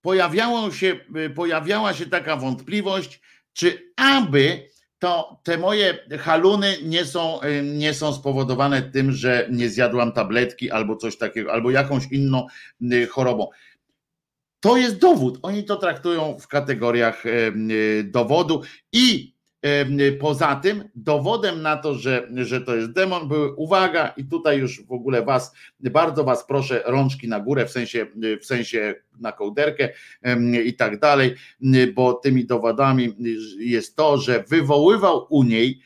pojawiało 0.00 0.70
się, 0.70 1.00
pojawiała 1.34 1.94
się 1.94 2.06
taka 2.06 2.36
wątpliwość, 2.36 3.20
czy 3.52 3.92
aby 3.96 4.68
to 5.02 5.40
te 5.42 5.58
moje 5.58 5.98
haluny 6.18 6.76
nie 6.82 7.04
są, 7.04 7.42
y, 7.42 7.62
nie 7.62 7.94
są 7.94 8.12
spowodowane 8.12 8.82
tym, 8.82 9.12
że 9.12 9.48
nie 9.50 9.68
zjadłam 9.68 10.12
tabletki 10.12 10.70
albo 10.70 10.96
coś 10.96 11.18
takiego, 11.18 11.52
albo 11.52 11.70
jakąś 11.70 12.12
inną 12.12 12.46
y, 12.92 13.06
chorobą. 13.06 13.48
To 14.60 14.76
jest 14.76 14.98
dowód. 14.98 15.38
Oni 15.42 15.64
to 15.64 15.76
traktują 15.76 16.38
w 16.40 16.48
kategoriach 16.48 17.26
y, 17.26 17.52
dowodu 18.04 18.62
i 18.92 19.31
Poza 20.20 20.56
tym 20.56 20.84
dowodem 20.94 21.62
na 21.62 21.76
to, 21.76 21.94
że, 21.94 22.28
że 22.34 22.60
to 22.60 22.76
jest 22.76 22.92
demon, 22.92 23.28
były 23.28 23.54
uwaga, 23.54 24.08
i 24.16 24.24
tutaj 24.24 24.58
już 24.58 24.86
w 24.86 24.92
ogóle 24.92 25.22
was, 25.22 25.52
bardzo 25.80 26.24
was 26.24 26.44
proszę, 26.46 26.82
rączki 26.86 27.28
na 27.28 27.40
górę, 27.40 27.66
w 27.66 27.70
sensie, 27.70 28.06
w 28.40 28.46
sensie 28.46 28.94
na 29.20 29.32
kołderkę 29.32 29.88
i 30.64 30.74
tak 30.74 30.98
dalej, 30.98 31.34
bo 31.94 32.12
tymi 32.12 32.46
dowodami 32.46 33.16
jest 33.58 33.96
to, 33.96 34.18
że 34.18 34.44
wywoływał 34.48 35.26
u 35.30 35.42
niej, 35.42 35.80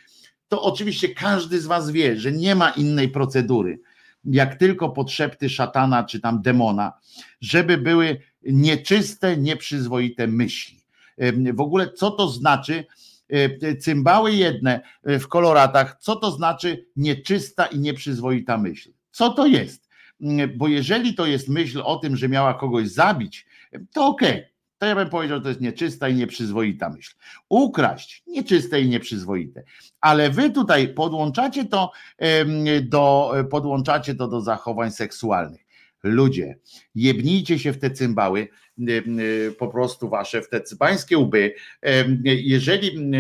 to 0.49 0.63
oczywiście 0.63 1.09
każdy 1.09 1.61
z 1.61 1.67
was 1.67 1.91
wie, 1.91 2.17
że 2.17 2.33
nie 2.33 2.55
ma 2.55 2.71
innej 2.71 3.09
procedury, 3.09 3.81
jak 4.25 4.55
tylko 4.55 4.89
podszepty 4.89 5.49
szatana 5.49 6.05
czy 6.05 6.21
tam 6.21 6.43
demona, 6.43 6.93
żeby 7.41 7.79
były 7.79 8.21
nieczyste, 8.43 9.37
nieprzyzwoite 9.37 10.27
myśli. 10.27 10.81
W 11.55 11.61
ogóle 11.61 11.93
co 11.93 12.11
to 12.11 12.29
znaczy, 12.29 12.85
cymbały 13.81 14.33
jedne 14.33 14.81
e, 15.05 15.19
w 15.19 15.29
koloratach, 15.29 15.97
co 16.01 16.17
to 16.17 16.31
znaczy 16.31 16.87
nieczysta 16.97 17.67
i 17.67 17.79
nieprzyzwoita 17.79 18.59
myśl? 18.59 18.91
Co 19.11 19.31
to 19.31 19.47
jest? 19.47 19.89
Mm, 20.21 20.59
bo 20.59 20.69
jeżeli 20.69 21.15
to 21.15 21.27
jest 21.27 21.49
myśl 21.49 21.83
o 21.85 21.97
tym, 21.97 22.17
że 22.17 22.29
miała 22.29 22.55
kogoś 22.55 22.89
zabić, 22.89 23.47
to 23.93 24.07
okej. 24.07 24.31
Okay. 24.31 24.57
To 24.79 24.87
ja 24.87 24.95
bym 24.95 25.11
powiedział, 25.11 25.39
że 25.39 25.43
to 25.43 25.49
jest 25.49 25.61
nieczysta 25.61 26.09
i 26.09 26.15
nieprzyzwoita 26.15 26.89
myśl. 26.89 27.15
Ukraść, 27.49 28.23
nieczyste 28.27 28.81
i 28.81 28.89
nieprzyzwoite. 28.89 29.63
Ale 30.01 30.31
wy 30.31 30.51
tutaj 30.51 30.89
podłączacie 30.89 31.65
to 31.65 31.93
do, 32.83 33.35
podłączacie 33.51 34.15
to 34.15 34.29
do 34.29 34.41
zachowań 34.41 34.91
seksualnych. 34.91 35.66
Ludzie, 36.07 36.59
jebnijcie 36.95 37.59
się 37.59 37.73
w 37.73 37.79
te 37.79 37.91
cymbały, 37.91 38.49
po 39.59 39.69
prostu 39.69 40.09
wasze 40.09 40.43
w 40.43 40.49
te 40.49 40.61
cybańskie 40.61 41.19
łby. 41.19 41.55
Jeżeli 42.25 43.11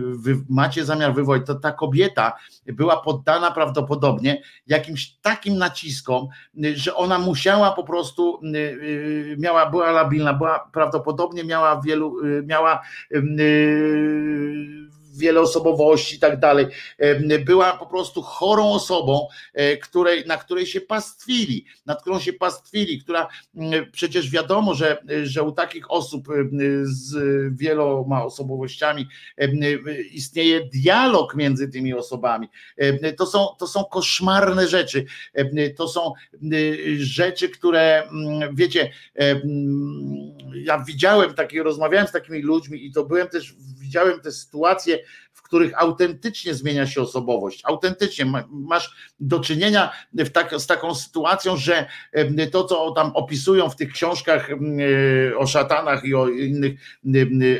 wy 0.00 0.36
macie 0.48 0.84
zamiar 0.84 1.14
wywołać, 1.14 1.42
to 1.46 1.54
ta 1.54 1.72
kobieta 1.72 2.32
była 2.66 3.02
poddana 3.02 3.50
prawdopodobnie 3.50 4.42
jakimś 4.66 5.12
takim 5.22 5.58
naciskom, 5.58 6.28
że 6.74 6.94
ona 6.94 7.18
musiała 7.18 7.72
po 7.72 7.84
prostu, 7.84 8.40
miała, 9.38 9.70
była 9.70 9.90
labilna, 9.90 10.34
była 10.34 10.70
prawdopodobnie 10.72 11.44
miała 11.44 11.80
wielu, 11.80 12.16
miała 12.46 12.82
wiele 15.12 15.40
osobowości 15.40 16.16
i 16.16 16.18
tak 16.18 16.40
dalej. 16.40 16.66
Była 17.44 17.72
po 17.72 17.86
prostu 17.86 18.22
chorą 18.22 18.72
osobą, 18.72 19.26
której, 19.82 20.26
na 20.26 20.36
której 20.36 20.66
się 20.66 20.80
pastwili, 20.80 21.64
nad 21.86 22.00
którą 22.00 22.20
się 22.20 22.32
pastwili, 22.32 22.98
która 22.98 23.28
przecież 23.92 24.30
wiadomo, 24.30 24.74
że, 24.74 25.02
że 25.22 25.42
u 25.42 25.52
takich 25.52 25.90
osób 25.90 26.28
z 26.82 27.14
wieloma 27.56 28.24
osobowościami 28.24 29.06
istnieje 30.12 30.68
dialog 30.74 31.34
między 31.34 31.68
tymi 31.68 31.94
osobami. 31.94 32.48
To 33.16 33.26
są, 33.26 33.46
to 33.58 33.66
są 33.66 33.84
koszmarne 33.84 34.68
rzeczy. 34.68 35.04
To 35.76 35.88
są 35.88 36.12
rzeczy, 36.96 37.48
które 37.48 38.08
wiecie, 38.52 38.90
ja 40.64 40.84
widziałem 40.84 41.34
takie, 41.34 41.62
rozmawiałem 41.62 42.06
z 42.06 42.12
takimi 42.12 42.42
ludźmi 42.42 42.86
i 42.86 42.92
to 42.92 43.04
byłem 43.04 43.28
też, 43.28 43.54
widziałem 43.90 44.20
te 44.20 44.32
sytuacje, 44.32 44.98
w 45.32 45.42
których 45.42 45.82
autentycznie 45.82 46.54
zmienia 46.54 46.86
się 46.86 47.02
osobowość. 47.02 47.62
Autentycznie 47.64 48.32
masz 48.50 48.94
do 49.20 49.40
czynienia 49.40 49.92
tak, 50.32 50.60
z 50.60 50.66
taką 50.66 50.94
sytuacją, 50.94 51.56
że 51.56 51.86
to, 52.52 52.64
co 52.64 52.90
tam 52.90 53.10
opisują 53.14 53.70
w 53.70 53.76
tych 53.76 53.92
książkach 53.92 54.48
o 55.38 55.46
szatanach 55.46 56.04
i 56.04 56.14
o 56.14 56.28
innych 56.28 56.80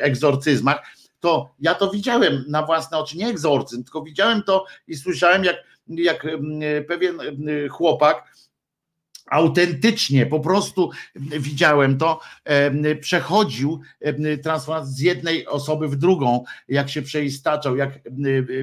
egzorcyzmach, 0.01 0.82
to 1.20 1.55
ja 1.61 1.74
to 1.74 1.90
widziałem 1.90 2.44
na 2.48 2.66
własne 2.66 2.98
oczy, 2.98 3.16
nie 3.16 3.28
egzorcyzm, 3.28 3.85
tylko 3.85 4.02
widziałem 4.02 4.43
to 4.43 4.65
i 4.86 4.97
słyszałem, 4.97 5.44
jak, 5.44 5.57
jak 5.89 6.27
pewien 6.89 7.19
chłopak 7.70 8.31
autentycznie, 9.31 10.27
po 10.27 10.40
prostu 10.40 10.90
widziałem 11.16 11.98
to, 11.98 12.20
przechodził 13.01 13.81
transformację 14.43 14.93
z 14.93 15.01
jednej 15.01 15.47
osoby 15.47 15.89
w 15.89 15.97
drugą, 15.97 16.44
jak 16.69 16.90
się 16.90 17.02
przeistaczał, 17.02 17.77
jak 17.77 17.90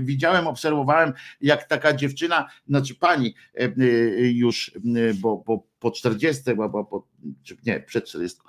widziałem, 0.01 0.47
obserwowałem, 0.47 1.13
jak 1.41 1.67
taka 1.67 1.93
dziewczyna, 1.93 2.47
znaczy 2.69 2.95
pani 2.95 3.35
już, 4.19 4.71
bo, 5.21 5.43
bo 5.47 5.63
po 5.79 5.91
40, 5.91 6.43
bo, 6.55 6.69
bo, 6.69 7.07
nie, 7.65 7.79
przed 7.79 8.05
40, 8.05 8.39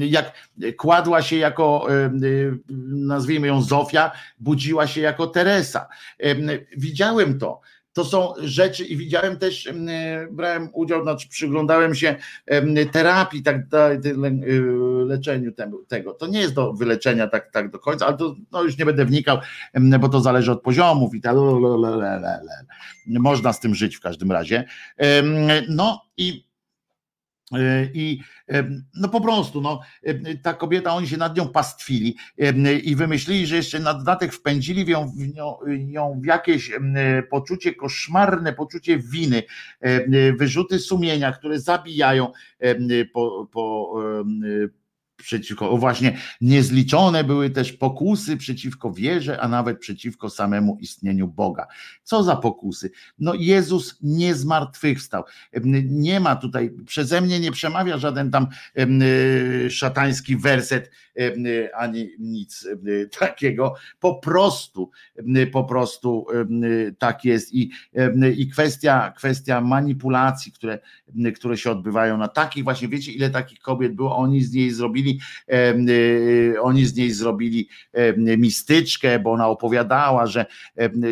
jak 0.00 0.32
kładła 0.76 1.22
się 1.22 1.36
jako, 1.36 1.86
nazwijmy 2.88 3.46
ją 3.46 3.62
Zofia, 3.62 4.10
budziła 4.38 4.86
się 4.86 5.00
jako 5.00 5.26
Teresa. 5.26 5.88
Widziałem 6.76 7.38
to 7.38 7.60
to 7.98 8.04
są 8.04 8.32
rzeczy 8.38 8.84
i 8.84 8.96
widziałem 8.96 9.38
też, 9.38 9.66
e, 9.66 9.72
brałem 10.30 10.68
udział, 10.72 11.02
znaczy 11.02 11.28
przyglądałem 11.28 11.94
się 11.94 12.16
terapii, 12.92 13.42
tak 13.42 13.56
y, 13.56 14.14
leczeniu 15.06 15.52
tego. 15.88 16.12
To 16.12 16.26
nie 16.26 16.40
jest 16.40 16.54
do 16.54 16.72
wyleczenia 16.72 17.28
tak, 17.28 17.50
tak 17.50 17.70
do 17.70 17.78
końca, 17.78 18.06
ale 18.06 18.16
to 18.16 18.34
no 18.52 18.62
już 18.62 18.78
nie 18.78 18.84
będę 18.84 19.04
wnikał, 19.04 19.38
bo 20.00 20.08
to 20.08 20.20
zależy 20.20 20.52
od 20.52 20.62
poziomów 20.62 21.14
i 21.14 21.20
tak. 21.20 21.36
Można 23.06 23.52
z 23.52 23.60
tym 23.60 23.74
żyć 23.74 23.96
w 23.96 24.00
każdym 24.00 24.32
razie. 24.32 24.64
No 25.68 26.02
i 26.16 26.47
E, 26.47 26.47
I 27.94 28.20
e, 28.48 28.70
no 28.94 29.08
po 29.08 29.20
prostu, 29.20 29.60
no, 29.60 29.80
ta 30.42 30.54
kobieta, 30.54 30.94
oni 30.94 31.08
się 31.08 31.16
nad 31.16 31.36
nią 31.36 31.48
pastwili 31.48 32.16
i 32.84 32.96
wymyślili, 32.96 33.46
że 33.46 33.56
jeszcze 33.56 33.80
na 33.80 33.94
dodatek 33.94 34.32
wpędzili 34.32 34.84
w 34.84 34.88
ją, 34.88 35.12
w 35.66 35.78
nią, 35.84 36.20
w 36.22 36.26
jakieś 36.26 36.70
poczucie 37.30 37.74
koszmarne, 37.74 38.52
poczucie 38.52 38.98
winy, 38.98 39.42
wyrzuty 40.38 40.78
sumienia, 40.78 41.32
które 41.32 41.60
zabijają 41.60 42.32
po, 43.12 43.48
po, 43.52 43.94
przeciwko, 45.18 45.76
właśnie 45.78 46.18
niezliczone 46.40 47.24
były 47.24 47.50
też 47.50 47.72
pokusy 47.72 48.36
przeciwko 48.36 48.92
wierze, 48.92 49.40
a 49.40 49.48
nawet 49.48 49.78
przeciwko 49.78 50.30
samemu 50.30 50.78
istnieniu 50.80 51.28
Boga. 51.28 51.66
Co 52.02 52.22
za 52.22 52.36
pokusy? 52.36 52.90
No 53.18 53.34
Jezus 53.34 53.98
nie 54.02 54.34
zmartwychwstał. 54.34 55.24
Nie 55.84 56.20
ma 56.20 56.36
tutaj, 56.36 56.70
przeze 56.86 57.20
mnie 57.20 57.40
nie 57.40 57.52
przemawia 57.52 57.98
żaden 57.98 58.30
tam 58.30 58.46
szatański 59.70 60.36
werset, 60.36 60.90
ani 61.74 62.10
nic 62.18 62.68
takiego. 63.18 63.74
Po 64.00 64.14
prostu, 64.14 64.90
po 65.52 65.64
prostu 65.64 66.26
tak 66.98 67.24
jest 67.24 67.54
i, 67.54 67.70
i 68.36 68.48
kwestia, 68.48 69.12
kwestia 69.16 69.60
manipulacji, 69.60 70.52
które, 70.52 70.78
które 71.36 71.56
się 71.56 71.70
odbywają 71.70 72.18
na 72.18 72.28
takich 72.28 72.64
właśnie, 72.64 72.88
wiecie 72.88 73.12
ile 73.12 73.30
takich 73.30 73.58
kobiet 73.58 73.94
było, 73.94 74.16
oni 74.16 74.42
z 74.42 74.52
niej 74.52 74.70
zrobili, 74.70 75.07
oni 76.60 76.86
z 76.86 76.96
niej 76.96 77.10
zrobili 77.10 77.68
mistyczkę, 78.16 79.18
bo 79.18 79.32
ona 79.32 79.48
opowiadała, 79.48 80.26
że, 80.26 80.46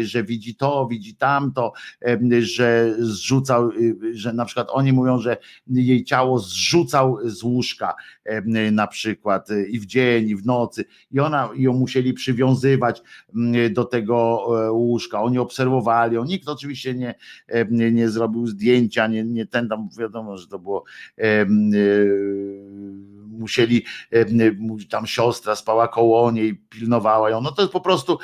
że 0.03 0.25
widzi 0.25 0.55
to, 0.55 0.87
widzi 0.91 1.15
tamto, 1.15 1.73
że 2.41 2.95
zrzucał, 2.99 3.71
że 4.13 4.33
na 4.33 4.45
przykład 4.45 4.69
oni 4.71 4.93
mówią, 4.93 5.19
że 5.19 5.37
jej 5.69 6.05
ciało 6.05 6.39
zrzucał 6.39 7.19
z 7.25 7.43
łóżka 7.43 7.95
na 8.73 8.87
przykład 8.87 9.49
i 9.69 9.81
w 9.81 9.87
dzień, 9.87 10.29
i 10.29 10.37
w 10.37 10.47
nocy, 10.47 10.85
i 11.11 11.21
ona 11.21 11.51
ją 11.57 11.73
musieli 11.73 12.13
przywiązywać 12.13 13.03
do 13.71 13.85
tego 13.85 14.47
e, 14.67 14.73
łóżka. 14.73 15.23
Oni 15.23 15.39
obserwowali, 15.39 16.19
on 16.19 16.27
nikt 16.27 16.49
oczywiście 16.49 16.95
nie, 16.95 17.15
nie, 17.71 17.93
nie 17.93 18.09
zrobił 18.09 18.47
zdjęcia, 18.47 19.07
nie, 19.07 19.25
nie 19.25 19.47
ten 19.47 19.69
tam 19.69 19.89
wiadomo, 19.99 20.39
że 20.39 20.47
to 20.47 20.59
było. 20.59 20.85
E, 21.19 21.47
musieli, 23.39 23.85
tam 24.91 25.07
siostra 25.07 25.57
spała 25.57 25.89
koło 25.89 26.31
niej, 26.31 26.55
pilnowała 26.55 27.31
ją. 27.31 27.41
No 27.41 27.53
to 27.53 27.63
jest 27.63 27.73
po 27.73 27.81
prostu, 27.81 28.19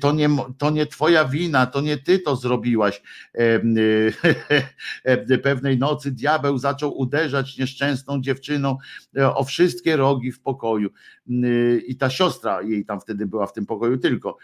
to 0.00 0.12
nie, 0.12 0.28
to 0.58 0.70
nie 0.70 0.86
twoja 0.86 1.24
wina, 1.24 1.66
to 1.66 1.80
nie 1.80 1.98
ty 1.98 2.18
to 2.18 2.36
zrobiłaś. 2.36 3.02
Pewnej 5.42 5.78
nocy 5.78 6.10
diabeł 6.10 6.58
zaczął 6.58 6.98
uderzać 6.98 7.58
nieszczęsną 7.58 8.20
dziewczyną 8.20 8.78
e, 9.16 9.34
o 9.34 9.44
wszystkie 9.44 9.96
rogi 9.96 10.32
w 10.32 10.40
pokoju. 10.40 10.90
I 11.86 11.96
ta 11.96 12.10
siostra 12.10 12.62
jej 12.62 12.84
tam 12.84 13.00
wtedy 13.00 13.26
była 13.26 13.46
w 13.46 13.52
tym 13.52 13.66
pokoju 13.66 13.98
tylko, 13.98 14.36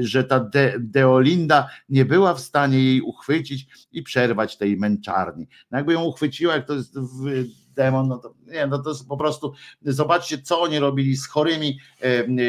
że 0.00 0.24
ta 0.24 0.40
De, 0.40 0.74
Deolinda 0.78 1.68
nie 1.88 2.04
była 2.04 2.34
w 2.34 2.40
stanie 2.40 2.78
jej 2.78 3.00
uchwycić 3.00 3.66
i 3.92 4.02
przerwać 4.02 4.56
tej 4.56 4.76
męczarni. 4.76 5.46
No 5.70 5.78
jakby 5.78 5.92
ją 5.92 6.04
uchwyciła, 6.04 6.54
jak 6.54 6.66
to 6.66 6.74
jest 6.74 6.98
w 6.98 7.44
demon, 7.76 8.08
no 8.08 8.18
to, 8.18 8.34
nie, 8.46 8.66
no 8.66 8.78
to 8.78 8.90
jest 8.90 9.08
po 9.08 9.16
prostu, 9.16 9.52
zobaczcie, 9.82 10.38
co 10.38 10.60
oni 10.60 10.78
robili 10.78 11.16
z 11.16 11.26
chorymi 11.26 11.78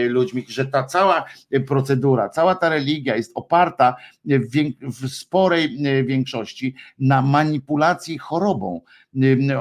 ludźmi, 0.09 0.45
że 0.49 0.65
ta 0.65 0.83
cała 0.83 1.25
procedura, 1.67 2.29
cała 2.29 2.55
ta 2.55 2.69
religia 2.69 3.15
jest 3.15 3.31
oparta 3.35 3.95
w, 4.25 4.73
w 4.81 5.09
sporej 5.09 5.77
e, 5.85 6.03
większości 6.03 6.75
na 6.99 7.21
manipulacji 7.21 8.17
chorobą. 8.17 8.81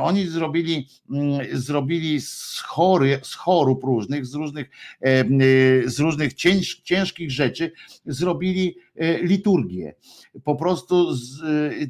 Oni 0.00 0.26
zrobili, 0.26 0.88
mm, 1.10 1.40
zrobili 1.52 2.20
z, 2.20 2.62
chory, 2.66 3.20
z 3.22 3.34
chorób 3.34 3.84
różnych, 3.84 4.26
z 4.26 4.34
różnych, 4.34 4.70
e, 5.00 5.24
z 5.86 6.00
różnych 6.00 6.34
cięż, 6.34 6.80
ciężkich 6.84 7.30
rzeczy, 7.30 7.72
zrobili 8.06 8.76
liturgię. 9.22 9.94
Po 10.44 10.56
prostu 10.56 11.14
z, 11.14 11.40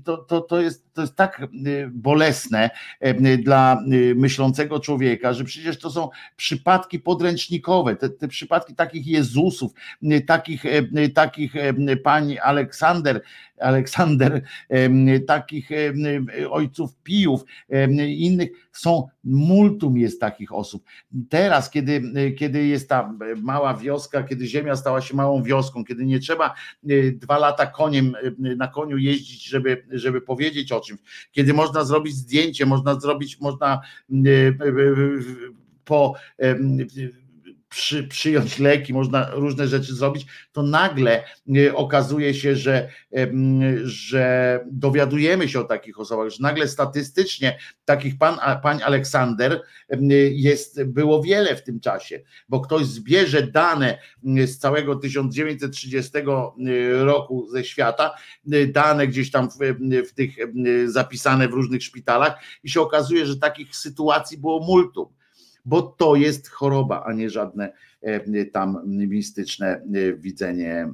to, 0.05 0.17
to, 0.17 0.41
to, 0.41 0.61
jest, 0.61 0.93
to 0.93 1.01
jest 1.01 1.17
tak 1.17 1.47
bolesne 1.91 2.71
dla 3.39 3.83
myślącego 4.15 4.81
człowieka, 4.81 5.33
że 5.33 5.45
przecież 5.45 5.79
to 5.79 5.91
są 5.91 6.09
przypadki 6.37 6.99
podręcznikowe, 6.99 7.97
te, 7.97 8.09
te 8.09 8.29
przypadki 8.29 8.75
takich 8.75 9.07
Jezusów, 9.07 9.73
takich, 10.27 10.65
takich 11.15 11.55
pani 12.05 12.39
Aleksander, 12.39 13.23
Aleksander, 13.61 14.43
takich 15.27 15.69
ojców 16.51 16.97
Pijów, 17.03 17.45
innych, 18.07 18.51
są 18.73 19.09
multum 19.25 19.99
jest 19.99 20.21
takich 20.21 20.53
osób. 20.53 20.85
Teraz, 21.29 21.71
kiedy, 21.71 22.03
kiedy 22.39 22.67
jest 22.67 22.89
ta 22.89 23.15
mała 23.37 23.75
wioska, 23.75 24.23
kiedy 24.23 24.47
ziemia 24.47 24.77
stała 24.77 25.01
się 25.01 25.17
małą 25.17 25.43
wioską, 25.43 25.85
kiedy 25.85 26.05
nie 26.05 26.19
trzeba 26.19 26.55
e, 26.89 27.13
dwa 27.13 27.39
lata 27.39 27.67
koniem 27.67 28.15
na 28.39 28.69
koniu 28.69 28.99
jeździć, 28.99 29.49
żeby, 29.49 29.87
żeby 29.91 30.21
powiedzieć 30.21 30.73
o 30.73 30.81
czymś, 30.81 31.01
kiedy 31.33 31.55
można 31.55 31.85
zrobić 31.85 32.15
zdjęcie, 32.15 32.67
można 32.67 33.01
zrobić, 33.01 33.41
można 33.41 33.81
e, 34.11 34.31
e, 34.31 34.55
po 35.85 36.15
przy, 37.77 38.05
przyjąć 38.05 38.59
leki, 38.59 38.95
można 38.95 39.31
różne 39.31 39.69
rzeczy 39.69 39.95
zrobić, 39.95 40.27
to 40.53 40.63
nagle 40.63 41.25
e, 41.57 41.75
okazuje 41.75 42.35
się, 42.35 42.57
że, 42.57 42.89
że 43.85 44.61
dowiadujemy 44.71 45.49
się 45.49 45.61
o 45.61 45.65
takich 45.65 46.01
osobach, 46.01 46.31
że 46.31 46.37
nagle 46.41 46.69
statystycznie 46.69 47.59
takich 47.85 48.19
pan, 48.19 48.39
pań 48.63 48.83
Aleksander 48.83 49.63
jest, 50.31 50.85
było 50.85 51.23
wiele 51.23 51.57
w 51.57 51.63
tym 51.63 51.81
czasie, 51.81 52.23
bo 52.49 52.61
ktoś 52.61 52.87
zbierze 52.87 53.43
dane 53.43 53.99
z 54.23 54.59
całego 54.59 54.97
1930 54.97 56.13
e, 56.19 56.25
roku 57.05 57.49
ze 57.51 57.65
świata, 57.65 58.15
dane 58.69 59.09
gdzieś 59.09 59.31
tam 59.31 59.49
w, 59.51 59.57
w 60.09 60.15
tych 60.15 60.31
zapisane 60.87 61.49
w 61.49 61.53
różnych 61.53 61.83
szpitalach 61.83 62.41
i 62.65 62.71
się 62.71 62.81
okazuje, 62.81 63.27
że 63.27 63.37
takich 63.37 63.77
sytuacji 63.77 64.39
było 64.39 64.61
multum 64.67 65.16
bo 65.67 65.83
to 65.83 66.17
jest 66.17 66.49
choroba, 66.49 67.05
a 67.07 67.13
nie 67.13 67.31
żadne, 67.31 67.73
tam 68.53 68.83
mistyczne 68.87 69.83
widzenie 70.17 70.93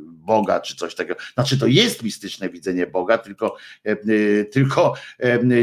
Boga, 0.00 0.60
czy 0.60 0.76
coś 0.76 0.94
takiego. 0.94 1.20
Znaczy, 1.34 1.58
to 1.58 1.66
jest 1.66 2.02
mistyczne 2.02 2.48
widzenie 2.48 2.86
Boga, 2.86 3.18
tylko, 3.18 3.56
tylko 4.50 4.94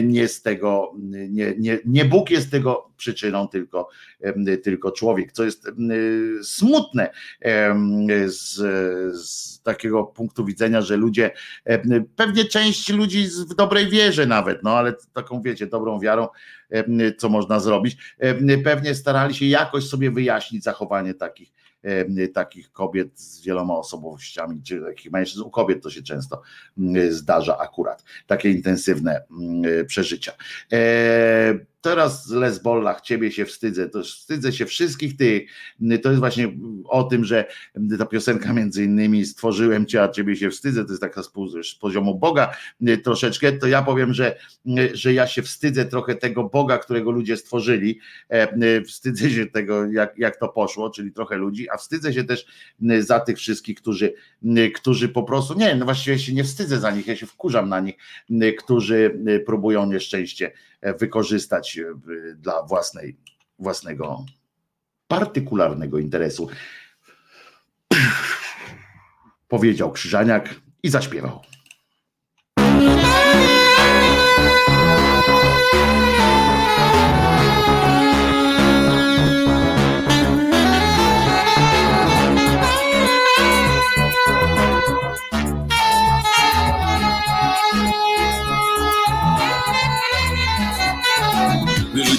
nie 0.03 0.27
z 0.27 0.41
tego, 0.41 0.93
nie, 1.29 1.53
nie, 1.57 1.79
nie 1.85 2.05
Bóg 2.05 2.29
jest 2.29 2.51
tego 2.51 2.91
przyczyną, 2.97 3.47
tylko, 3.47 3.89
tylko 4.63 4.91
człowiek, 4.91 5.31
co 5.31 5.43
jest 5.43 5.67
smutne 6.43 7.09
z, 8.25 8.53
z 9.25 9.61
takiego 9.61 10.03
punktu 10.03 10.45
widzenia, 10.45 10.81
że 10.81 10.97
ludzie, 10.97 11.31
pewnie 12.15 12.45
część 12.45 12.89
ludzi 12.89 13.27
w 13.49 13.55
dobrej 13.55 13.89
wierze 13.89 14.25
nawet, 14.25 14.63
no 14.63 14.77
ale 14.77 14.93
taką 15.13 15.41
wiecie, 15.41 15.67
dobrą 15.67 15.99
wiarą, 15.99 16.27
co 17.17 17.29
można 17.29 17.59
zrobić, 17.59 18.15
pewnie 18.63 18.95
starali 18.95 19.33
się 19.33 19.45
jakoś 19.45 19.87
sobie 19.87 20.11
wyjaśnić 20.11 20.63
zachowanie 20.63 21.13
takich 21.13 21.55
takich 22.33 22.71
kobiet 22.71 23.19
z 23.19 23.45
wieloma 23.45 23.73
osobowościami, 23.73 24.61
czy 24.63 24.81
takich 24.81 25.11
mężczyzn, 25.11 25.41
u 25.43 25.49
kobiet 25.49 25.83
to 25.83 25.89
się 25.89 26.03
często 26.03 26.41
zdarza 27.09 27.57
akurat, 27.57 28.03
takie 28.27 28.51
intensywne 28.51 29.23
przeżycia. 29.87 30.31
E, 30.71 31.59
teraz 31.85 32.29
Lesbollach, 32.29 33.01
ciebie 33.01 33.31
się 33.31 33.45
wstydzę, 33.45 33.89
to 33.89 34.03
wstydzę 34.03 34.53
się 34.53 34.65
wszystkich 34.65 35.17
tych, 35.17 35.49
to 36.03 36.09
jest 36.09 36.19
właśnie 36.19 36.51
o 36.85 37.03
tym, 37.03 37.25
że 37.25 37.45
ta 37.99 38.05
piosenka 38.05 38.53
między 38.53 38.83
innymi 38.83 39.25
stworzyłem 39.25 39.85
cię, 39.85 40.03
a 40.03 40.09
ciebie 40.09 40.35
się 40.35 40.49
wstydzę, 40.49 40.85
to 40.85 40.89
jest 40.89 41.01
taka 41.01 41.23
z 41.23 41.31
poziomu 41.81 42.15
Boga 42.15 42.55
troszeczkę, 43.03 43.51
to 43.51 43.67
ja 43.67 43.81
powiem, 43.81 44.13
że, 44.13 44.35
że 44.93 45.13
ja 45.13 45.27
się 45.27 45.41
wstydzę 45.41 45.85
trochę 45.85 46.15
tego 46.15 46.43
Boga, 46.43 46.77
którego 46.77 47.11
ludzie 47.11 47.37
stworzyli, 47.37 47.99
e, 48.29 48.81
wstydzę 48.81 49.29
się 49.29 49.45
tego, 49.45 49.85
jak, 49.85 50.17
jak 50.17 50.39
to 50.39 50.49
poszło, 50.49 50.89
czyli 50.89 51.11
trochę 51.11 51.37
ludzi, 51.37 51.69
a 51.69 51.77
wstydzę 51.77 52.13
się 52.13 52.23
też 52.23 52.45
za 52.99 53.19
tych 53.19 53.37
wszystkich, 53.37 53.77
którzy, 53.77 54.13
którzy 54.75 55.09
po 55.09 55.23
prostu, 55.23 55.53
nie, 55.53 55.75
no 55.75 55.85
właściwie 55.85 56.19
się 56.19 56.33
nie 56.33 56.43
wstydzę 56.43 56.79
za 56.79 56.91
nich, 56.91 57.07
ja 57.07 57.15
się 57.15 57.25
wkurzam 57.25 57.69
na 57.69 57.79
nich, 57.79 57.95
którzy 58.57 59.19
próbują 59.45 59.85
nieszczęście 59.85 60.51
wykorzystać 60.93 61.77
e, 61.77 61.93
dla 62.35 62.63
własnej, 62.63 63.17
własnego 63.59 64.25
partykularnego 65.07 65.99
interesu. 65.99 66.47
Powiedział 69.47 69.91
Krzyżaniak 69.91 70.55
i 70.83 70.89
zaśpiewał. 70.89 71.41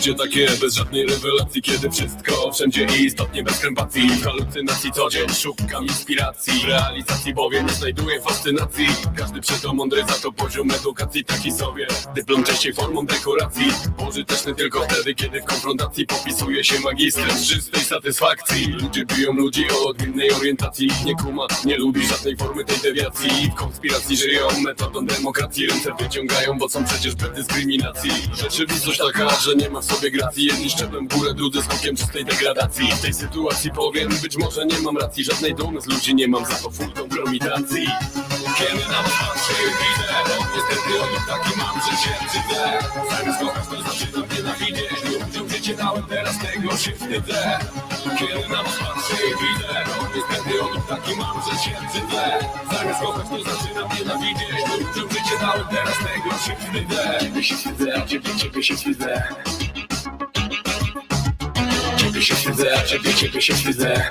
Życie 0.07 0.19
takie 0.19 0.49
bez 0.61 0.75
żadnej 0.75 1.07
rewelacji 1.07 1.63
Kiedy 1.63 1.91
wszystko 1.91 2.53
wszędzie 2.53 2.85
istotnie 2.85 3.43
bez 3.43 3.59
krępacji. 3.59 4.11
W 4.11 4.25
halucynacji 4.25 4.93
co 4.93 5.11
dzień 5.11 5.29
szukam 5.29 5.83
inspiracji 5.87 6.61
W 6.61 6.65
realizacji 6.65 7.35
bowiem 7.35 7.67
nie 7.67 7.73
znajduję 7.73 8.21
fascynacji. 8.21 8.87
Każdy 9.17 9.41
przeto 9.41 9.75
mądry 9.75 10.05
za 10.09 10.15
to 10.15 10.33
poziom 10.33 10.71
edukacji 10.71 11.25
taki 11.25 11.53
sobie. 11.53 11.87
Dyplom 12.15 12.45
częściej 12.45 12.75
formą 12.75 13.07
dekoracji 13.07 13.67
Pożyteczny 13.99 14.55
tylko 14.55 14.81
wtedy 14.81 15.15
kiedy 15.15 15.41
w 15.41 15.45
konfrontacji 15.45 16.07
Popisuje 16.07 16.65
się 16.65 16.81
magistrem 16.81 17.39
z 17.39 17.49
czystej 17.49 17.85
satysfakcji. 17.85 18.67
Ludzie 18.67 19.05
biją 19.07 19.33
ludzi 19.33 19.65
o 19.71 19.89
odmiennej 19.89 20.33
orientacji. 20.33 20.91
Nie 21.05 21.15
kuma, 21.15 21.47
nie 21.65 21.77
lubi 21.77 22.07
żadnej 22.07 22.37
formy 22.37 22.65
tej 22.65 22.79
dewiacji. 22.79 23.51
W 23.51 23.55
konspiracji 23.55 24.17
żyją 24.17 24.49
metodą 24.65 25.07
demokracji. 25.07 25.67
Ręce 25.67 25.93
wyciągają, 26.01 26.59
bo 26.59 26.69
są 26.69 26.85
przecież 26.85 27.15
bez 27.15 27.33
dyskryminacji. 27.33 28.11
Rzeczywistość 28.35 28.99
taka, 28.99 29.41
że 29.41 29.55
nie 29.55 29.71
ma 29.71 29.81
w 29.81 29.96
sobie 29.97 30.11
gracji 30.11 30.45
Jedni 30.45 30.71
szczeplem 30.71 31.09
w 31.09 31.15
górę, 31.17 31.35
drudzy 31.35 31.63
skokiem 31.63 31.97
czystej 31.97 32.25
degradacji. 32.25 32.93
W 32.93 33.01
tej 33.01 33.15
sytuacji 33.15 33.71
powiem, 33.71 34.09
być 34.23 34.37
może 34.37 34.67
nie 34.67 34.79
mam 34.79 34.97
racji. 34.97 35.25
Żadnej 35.25 35.55
dumy 35.55 35.81
z 35.81 35.87
ludzi 35.87 36.15
nie 36.15 36.29
mam, 36.29 36.45
za 36.45 36.55
to 36.55 36.71
full 36.71 36.93
kompromitacji 36.93 37.87
Kiedy 38.59 38.85
na 38.93 39.03
was 39.03 39.13
patrzę 39.21 39.55
i 39.63 39.71
widzę 39.81 40.07
Niestety 40.57 41.03
o 41.03 41.07
nich 41.11 41.27
taki 41.29 41.59
mam, 41.59 41.77
że 41.85 41.97
się 42.03 42.13
brzydzę 42.21 42.79
Zamiast 43.11 43.41
kochać 43.41 43.65
to 43.69 43.83
zaczynam 43.83 44.29
nienawidzieć 44.37 45.05
Ludziom 45.05 45.49
życie 45.49 45.75
dałem, 45.75 46.03
teraz 46.03 46.35
tego 46.39 46.77
się 46.77 46.93
wstydzę. 46.93 47.59
Kiedy 48.19 48.49
na 48.49 48.63
was 48.63 48.77
patrzę 48.77 49.17
i 49.31 49.33
widzę 49.43 49.85
Niestety 50.17 50.63
o 50.63 50.75
nich 50.75 50.87
taki 50.89 51.17
mam, 51.17 51.37
że 51.47 51.59
się 51.63 51.71
brzydzę 51.89 52.25
Zamiast 52.73 53.01
kochać 53.01 53.27
to 53.29 53.51
zaczynam 53.51 53.89
nienawidzieć 53.99 54.61
Ludziom 54.71 55.11
życie 55.11 55.37
dałem, 55.41 55.67
teraz 55.71 55.97
tego 55.99 56.31
się 56.45 56.57
wstydzę. 56.61 57.19
Ciebie 57.21 57.45
się 57.45 57.57
wstydzę, 57.57 58.03
ciebie, 58.07 58.31
ciebie 58.39 58.63
się 58.63 58.77
wstydzę 58.77 59.23
Ciebie 62.17 62.27
się 62.27 62.35
wstydzę, 62.35 62.83
ciebie, 62.87 63.15
ciebie 63.15 63.43
się 63.43 63.55
wstydzę 63.55 64.09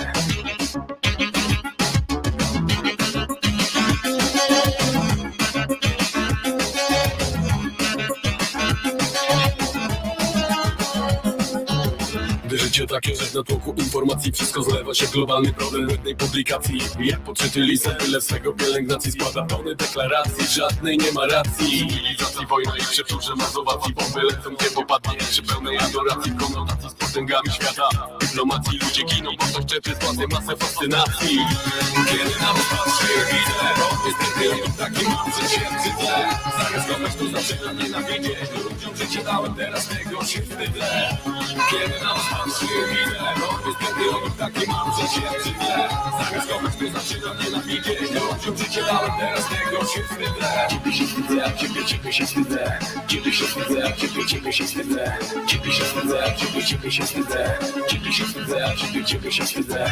Życie 12.75 12.87
takie, 12.87 13.15
że 13.15 13.25
w 13.25 13.33
natłoku 13.33 13.73
informacji 13.77 14.31
wszystko 14.31 14.63
zlewa 14.63 14.93
się 14.93 15.07
globalny 15.07 15.53
problem 15.53 15.89
jednej 15.89 16.15
publikacji. 16.15 16.79
Jak 16.99 17.19
podczyty 17.19 17.59
listy, 17.59 17.95
tyle 17.95 18.21
swego 18.21 18.53
pielęgnacji 18.53 19.11
składa 19.11 19.45
tony 19.45 19.75
deklaracji, 19.75 20.47
żadnej 20.47 20.97
nie 20.97 21.11
ma 21.11 21.25
racji. 21.25 21.87
Cywilizacji, 21.87 22.45
wojna 22.45 22.77
i 22.77 22.81
przeczurze 22.81 23.35
mazowacji 23.35 23.93
Bomby 23.93 24.21
lecą 24.21 24.55
gdzie 24.59 24.71
popadnie, 24.71 25.17
przy 25.17 25.43
pełnej 25.43 25.77
adoracji 25.77 26.31
Konotacji 26.31 26.89
z 26.89 26.93
potęgami 26.93 27.51
świata. 27.51 27.89
Dyplomacji 28.21 28.79
ludzie 28.79 29.03
giną, 29.03 29.31
bo 29.39 29.45
ktoś 29.45 29.65
czepy 29.65 29.91
z 29.95 30.33
masę 30.33 30.57
fascynacji. 30.57 31.39
Kiedy 32.09 32.39
na 32.39 32.53
was 32.53 32.65
patrzę, 32.69 33.07
widzę 33.31 33.65
Niestety 34.05 34.77
taki 34.77 35.05
mam, 35.05 35.31
się 35.31 35.59
wstydzę 35.59 36.29
Zamiast 36.57 36.87
kochać 36.87 37.15
to 37.15 37.25
zaczynam 37.39 37.77
nienawidzieć 37.77 38.35
Ludziom 38.63 38.95
życie 38.95 39.23
dałem, 39.23 39.55
teraz 39.55 39.87
tego 39.87 40.23
się 40.23 40.41
wstydzę. 40.41 41.17
Kiedy 41.71 42.03
na 42.03 42.13
was 42.13 42.25
patrzę, 42.31 42.64
widzę 42.67 43.25
Niestety 43.67 44.09
o 44.15 44.29
taki 44.39 44.67
mam, 44.67 44.91
że 44.91 45.07
się 45.07 45.21
wstydzę 45.39 45.89
Zamiast 46.19 46.49
kochać 46.49 46.75
to 46.75 46.99
zaczynam 46.99 47.37
nienawidzieć 47.43 47.99
Ludziom 48.01 48.57
życie 48.57 48.81
dałem, 48.83 49.11
teraz 49.19 49.45
tego 49.49 49.85
się 49.85 50.03
wstydzę 50.03 50.67
Ciebie 50.69 50.93
się 50.93 51.07
wstydzę, 51.07 51.51
ciebie, 51.57 51.85
ciebie 51.85 52.13
się 52.13 52.25
wstydzę 52.25 52.79
Ciebie 53.07 53.33
się 53.33 53.45
wstydzę, 53.45 53.93
ciebie, 53.97 54.25
ciebie 54.25 54.53
się 54.53 54.63
wstydzę 54.65 55.17
Ciebie 55.47 55.71
się 55.71 55.83
wstydzę, 55.83 56.33
ciebie, 56.37 56.63
ciebie 56.65 56.91
się 56.91 57.03
wstydzę 57.03 57.59
Ciebie 57.87 58.13
się 58.13 58.25
wstydzę, 58.25 58.73
ciebie, 58.77 59.05
ciebie 59.05 59.31
się 59.31 59.43
wstydzę 59.45 59.91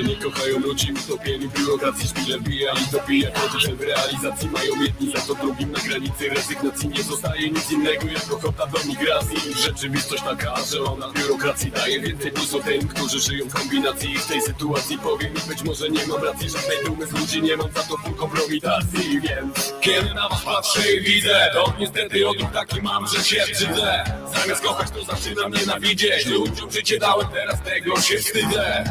Ludzie 0.00 0.14
nie 0.14 0.22
kochają 0.22 0.58
ludzi 0.58 0.92
utopieni 0.92 1.48
w 1.48 1.52
biurokracji 1.52 2.08
Szpile 2.08 2.40
bijali, 2.40 2.80
dobija 2.92 3.30
koty 3.30 3.76
w 3.76 3.80
realizacji 3.80 4.50
Mają 4.50 4.82
jedni 4.82 5.12
za 5.12 5.20
to 5.20 5.34
drugim 5.34 5.72
na 5.72 5.78
granicy 5.78 6.28
rezygnacji 6.28 6.88
Nie 6.88 7.02
zostaje 7.02 7.50
nic 7.50 7.70
innego 7.70 8.06
jak 8.06 8.32
ochota 8.32 8.66
do 8.66 8.78
migracji. 8.88 9.36
Rzeczywistość 9.64 10.22
taka, 10.22 10.54
że 10.64 10.82
ona 10.84 11.12
biurokracji 11.12 11.70
daje 11.70 12.00
więcej 12.00 12.30
plusu 12.32 12.60
tym, 12.62 12.88
którzy 12.88 13.20
żyją 13.20 13.48
w 13.48 13.54
kombinacji. 13.54 14.18
W 14.18 14.26
tej 14.26 14.42
sytuacji 14.42 14.98
powiem 14.98 15.34
być 15.48 15.62
może 15.62 15.88
nie 15.88 16.06
mam 16.06 16.24
racji 16.24 16.50
Żadnej 16.50 16.78
dumy 16.84 17.06
z 17.06 17.12
ludzi 17.12 17.42
nie 17.42 17.56
mam 17.56 17.72
za 17.72 17.82
to 17.82 17.96
full 17.96 18.14
kompromitacji 18.14 19.20
Więc 19.20 19.74
kiedy 19.80 20.14
na 20.14 20.28
was 20.28 20.42
patrzę 20.42 20.92
i 20.92 21.00
widzę 21.00 21.50
To 21.54 21.72
niestety 21.78 22.28
odruch 22.28 22.52
taki 22.52 22.82
mam, 22.82 23.06
że 23.06 23.24
się 23.24 23.44
brzydzę 23.52 24.04
Zamiast 24.34 24.62
kochać 24.62 24.90
to 24.90 25.04
zaczynam 25.04 25.52
nienawidzieć. 25.52 26.26
Ludziom 26.26 26.70
życie 26.70 26.98
dałem, 26.98 27.28
teraz 27.28 27.62
tego 27.62 28.00
się 28.00 28.18
wstydzę. 28.18 28.84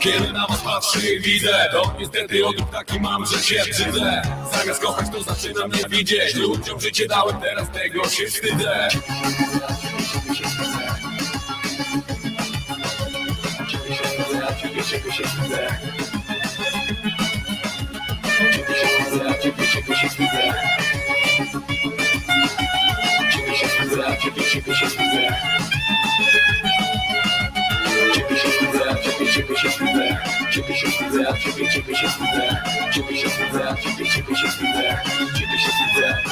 Kiedy 0.00 0.32
na 0.32 0.46
was 0.48 0.60
patrzę 0.60 1.14
i 1.14 1.20
widzę 1.20 1.68
To 1.72 1.94
niestety 1.98 2.46
odruch 2.46 2.70
taki 2.70 3.00
mam, 3.00 3.26
że 3.26 3.38
się 3.38 3.62
brzydzę 3.70 4.22
Zamiast 4.52 4.82
kochać 4.82 5.06
to 5.12 5.22
zaczynam 5.22 5.70
nienawidzieć 5.72 6.34
Ludziom 6.34 6.80
życie 6.80 7.08
dałem, 7.08 7.40
teraz 7.40 7.70
tego 7.70 8.08
się 8.08 8.26
wstydzę 8.26 8.88
Ciebie 13.68 13.94
się 13.96 14.04
wstydzę, 14.04 14.46
ciebie, 14.62 14.84
się 14.84 14.98
wstydzę 15.28 15.68
Ciebie 18.52 18.76
się 18.76 18.88
wstydzę, 18.88 19.36
ciebie 19.42 19.66
się 19.96 20.08
wstydzę. 20.08 20.54
Ciebie 24.22 24.74
się 24.74 24.86
wstydzę, 24.86 25.34
a 29.58 29.70
ciebie, 29.70 30.18
ciebie 30.50 30.76
się 30.76 30.90
wstydzę 30.90 31.34
Ciebie 31.44 31.70
się 31.70 31.70
wstydzę, 31.70 31.70
ciebie, 31.70 31.70
ciebie 31.70 31.96
się 31.96 32.08
wstydzę 32.08 32.78
ciebie 32.92 33.16
się 33.16 33.28
wstydzę, 33.28 33.70
a 33.70 33.76
ciebie, 33.76 34.06
ciebie 34.10 34.36
się 34.36 34.48
wstydzę, 34.48 34.48
ciebie 34.48 34.48
się 34.48 34.48
wstydzę, 34.48 34.90
a 34.90 35.08
ciebie, 35.08 35.26
ciebie 35.34 35.58
się 35.58 35.70
wstydzę, 35.70 36.22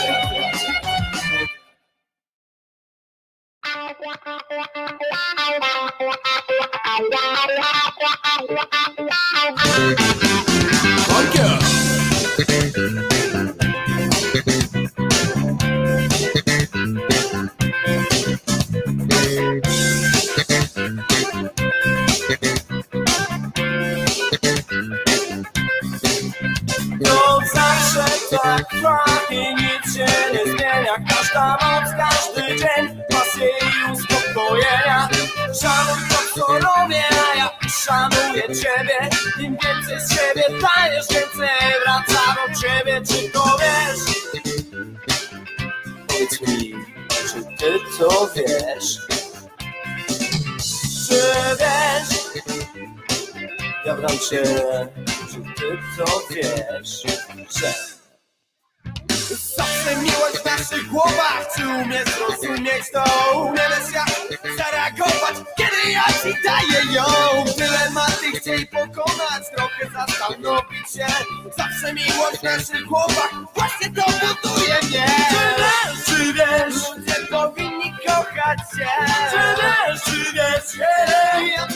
ciebie 11.33 11.86
Cię, 54.31 54.43
czy 55.31 55.41
ty 55.57 55.79
to 55.97 56.23
wiesz, 56.31 57.03
że 57.61 57.75
Zawsze 59.57 59.97
miłość 59.97 60.37
w 60.37 60.45
naszych 60.45 60.87
głowach 60.89 61.49
Czy 61.57 61.69
umiesz 61.69 62.09
zrozumieć 62.09 62.91
to? 62.93 63.05
Umiesz 63.41 63.93
jak 63.95 64.57
zareagować 64.57 65.37
Kiedy 65.57 65.93
ja 65.93 66.05
ci 66.05 66.43
daję 66.45 66.95
ją. 66.95 67.05
Dylematy 67.59 68.41
chciej 68.41 68.67
pokonać 68.67 69.43
Trochę 69.57 69.91
zastanowić 69.93 70.91
się. 70.91 71.07
Zawsze 71.59 71.95
miłość 71.95 72.39
w 72.41 72.43
naszych 72.43 72.87
głowach 72.87 73.31
Właśnie 73.55 73.91
to 73.91 74.03
buduje 74.43 74.79
mnie. 74.83 75.07
Czy 76.07 76.33
wiesz, 76.33 76.75
czy 76.95 77.03
wiesz 77.03 77.31
powinni 77.31 77.93
kochać 78.07 78.59
się. 78.59 78.89
Czy 79.31 79.63
wiesz, 79.63 80.03
czy 80.05 80.33
wiesz 80.33 80.87
Ja 81.57 81.67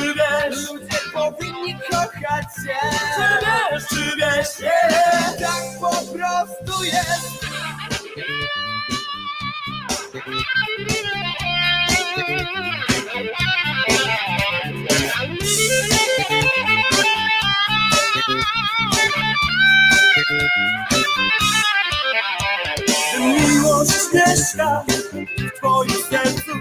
czy 0.00 0.14
wiesz 0.14 0.68
Ludzie 0.68 0.98
powinni 1.12 1.78
kochać 1.90 2.44
się. 2.56 2.78
Czy 3.16 3.46
wiesz, 3.46 3.88
czy 3.88 4.16
wiesz 4.16 4.70
Tak 5.40 5.62
po 5.80 5.90
prostu 5.90 6.84
jest. 6.84 7.40
Miłość 23.18 23.90
mieszka 24.14 24.84
w 24.88 25.58
twoim 25.58 25.90
sercu. 26.10 26.52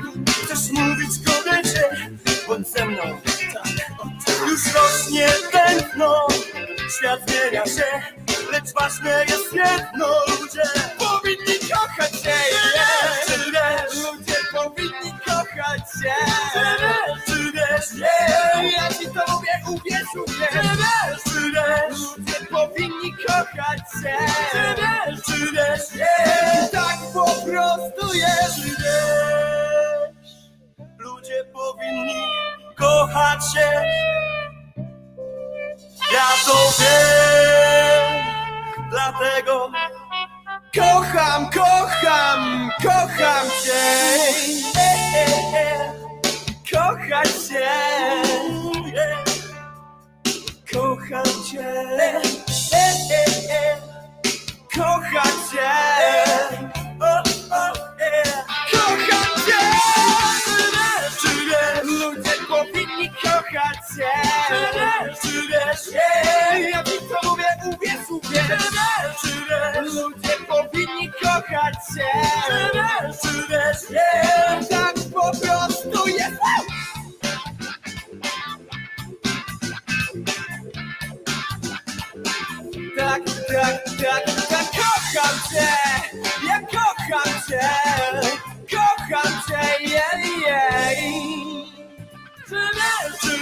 Chcesz 0.44 0.72
mówić 0.72 1.10
kobiecie, 1.26 1.90
bądź 2.48 2.68
ze 2.68 2.86
mną. 2.86 3.29
Już 4.60 4.74
rośnie 4.74 5.28
tętno, 5.52 6.28
świat 6.98 7.20
zmienia 7.28 7.66
się 7.66 8.02
Lecz 8.52 8.74
ważne 8.74 9.26
jest 9.30 9.54
jedno, 9.54 10.08
ludzie 10.28 10.64
powinni 10.98 11.60
kochać 11.72 12.12
się. 12.12 12.30
Yeah. 12.30 13.26
Czy 13.26 13.52
wiesz, 13.52 14.04
ludzie 14.04 14.36
powinni 14.52 15.20
kochać 15.26 15.80
się. 15.80 16.14
Wiesz, 16.56 17.26
czy 17.26 17.52
wiesz, 17.52 18.00
yeah. 18.00 18.74
Ja 18.78 18.90
ci 18.90 19.06
to 19.06 19.34
mówię, 19.34 19.52
uwierz, 19.70 20.16
uwierz 20.28 20.50
Czy 20.52 20.62
wiesz, 20.62 21.24
czy 21.24 21.52
wiesz, 21.52 22.00
ludzie 22.18 22.46
powinni 22.52 23.14
kochać 23.28 23.80
się. 24.04 24.18
Czy 24.52 24.76
wiesz, 24.82 25.22
czy 25.26 25.52
wiesz, 25.52 25.96
yeah. 25.96 26.72
Tak 26.72 26.98
po 27.14 27.26
prostu 27.26 28.16
jest. 28.16 28.56
Czy 28.56 28.70
wiesz, 28.70 30.32
ludzie 30.98 31.44
powinni 31.54 32.24
kochać 32.76 33.54
się 33.54 33.82
ja 36.12 36.28
to 36.46 36.58
wiem, 36.80 38.26
dlatego 38.90 39.72
kocham, 40.76 41.50
kocham, 41.50 42.70
kocham 42.84 43.46
cię. 43.64 43.84
E, 44.76 44.90
e, 45.16 45.26
e. 45.58 46.00
Kochać 46.72 47.30
cię. 47.48 47.70
Kocham 50.74 51.26
cię. 51.52 52.22
Kocham 54.76 55.34
cię. 55.52 56.79
Czy 65.22 65.94
ja 66.72 66.84
ci 66.84 66.92
to 66.92 67.30
mówię, 67.30 67.46
uwierz, 67.66 68.10
uwierz. 68.10 68.50
Ludzie 69.94 70.36
powinni 70.48 71.12
kochać 71.22 71.74
cię. 71.96 72.12
Czy 73.22 74.68
tak 74.70 74.96
po 75.14 75.32
prostu 75.32 76.08
jest. 76.08 76.40
Tak, 82.98 83.24
tak, 83.48 83.84
tak, 84.02 84.26
tak, 84.50 84.66
kocham 84.72 85.36
cię, 85.52 85.72
ja 86.48 86.60
kocham 86.60 87.34
cię, 87.48 87.70
kocham 88.72 89.34
cię, 89.48 89.64
jej, 89.84 90.40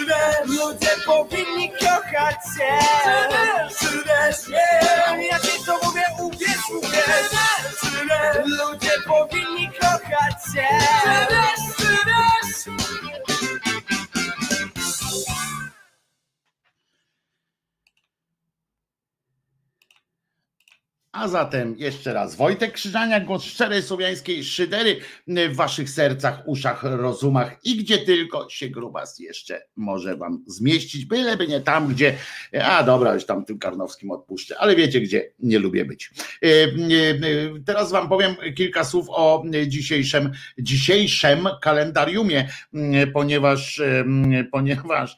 wiesz, 0.08 0.60
ludzie 0.60 0.92
powinni 1.06 1.70
kochać 1.70 2.36
się. 2.58 2.78
Yeah. 4.50 5.32
ja 5.32 5.40
ci 5.40 5.66
to 5.66 5.80
mówię, 5.84 6.04
uwierz, 6.20 6.70
uwierz. 6.78 7.30
Wiesz, 7.84 8.46
ludzie 8.46 8.92
powinni 9.08 9.70
kochać 9.82 10.36
się. 10.54 10.68
Czy 11.78 11.87
A 21.18 21.28
zatem 21.28 21.76
jeszcze 21.78 22.14
raz 22.14 22.36
Wojtek 22.36 22.74
Krzyżaniak, 22.74 23.26
głos 23.26 23.44
szczerej 23.44 23.84
słowiańskiej 23.84 24.44
szydery 24.44 25.00
w 25.28 25.56
waszych 25.56 25.90
sercach, 25.90 26.48
uszach, 26.48 26.84
rozumach 26.84 27.56
i 27.64 27.78
gdzie 27.78 27.98
tylko 27.98 28.50
się 28.50 28.70
grubas 28.70 29.20
jeszcze 29.20 29.62
może 29.76 30.18
wam 30.18 30.44
zmieścić, 30.48 31.06
byleby 31.06 31.48
nie 31.48 31.62
tam, 31.62 31.88
gdzie, 31.88 32.14
a 32.64 32.84
dobra, 32.84 33.14
już 33.14 33.26
tam 33.26 33.46
tym 33.46 33.60
Karnowskim 33.60 34.12
odpuszczę, 34.12 34.58
ale 34.60 34.76
wiecie, 34.76 35.02
gdzie 35.02 35.32
nie 35.40 35.60
lubię 35.60 35.86
być. 35.86 36.12
E, 36.44 36.48
e, 36.48 36.68
Teraz 37.66 37.92
wam 37.92 38.10
powiem 38.10 38.36
kilka 38.56 38.84
słów 38.84 39.06
o 39.10 39.44
dzisiejszym, 39.68 40.32
dzisiejszym 40.60 41.48
kalendariumie, 41.62 42.50
ponieważ, 43.14 43.80
e, 43.80 44.06
ponieważ 44.52 45.18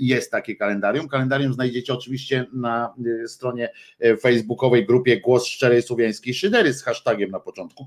jest 0.00 0.30
takie 0.30 0.56
kalendarium. 0.56 1.08
Kalendarium 1.08 1.54
znajdziecie 1.54 1.94
oczywiście 1.94 2.46
na 2.52 2.94
stronie 3.26 3.72
facebookowej 4.20 4.81
grupie 4.82 5.20
Głos 5.20 5.46
Szczerej 5.46 5.82
Słowiańskiej 5.82 6.34
Szydery 6.34 6.72
z 6.72 6.82
hashtagiem 6.82 7.30
na 7.30 7.40
początku, 7.40 7.86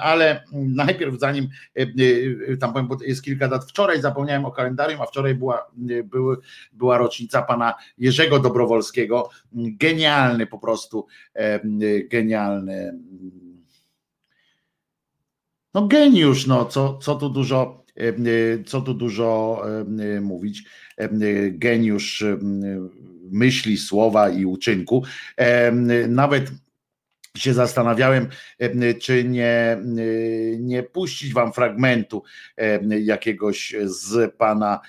ale 0.00 0.44
najpierw 0.52 1.18
zanim 1.18 1.48
tam 2.60 2.72
powiem, 2.72 2.88
bo 2.88 2.96
jest 3.04 3.22
kilka 3.22 3.48
dat, 3.48 3.64
wczoraj 3.64 4.00
zapomniałem 4.00 4.44
o 4.44 4.52
kalendarium, 4.52 5.00
a 5.00 5.06
wczoraj 5.06 5.34
była, 5.34 5.70
były, 6.04 6.36
była 6.72 6.98
rocznica 6.98 7.42
pana 7.42 7.74
Jerzego 7.98 8.38
Dobrowolskiego, 8.38 9.30
genialny 9.52 10.46
po 10.46 10.58
prostu, 10.58 11.06
genialny 12.10 12.98
no 15.74 15.86
geniusz, 15.86 16.46
no 16.46 16.64
co, 16.64 16.98
co 16.98 17.14
tu 17.14 17.28
dużo 17.28 17.80
co 18.66 18.80
tu 18.80 18.94
dużo 18.94 19.62
mówić, 20.20 20.64
geniusz 21.50 22.24
myśli, 23.30 23.78
słowa 23.78 24.30
i 24.30 24.44
uczynku. 24.44 25.04
Nawet 26.08 26.50
się 27.36 27.54
zastanawiałem, 27.54 28.28
czy 29.00 29.24
nie, 29.24 29.78
nie 30.58 30.82
puścić 30.82 31.32
wam 31.32 31.52
fragmentu 31.52 32.22
jakiegoś 32.88 33.74
z 33.84 34.34
pana 34.34 34.80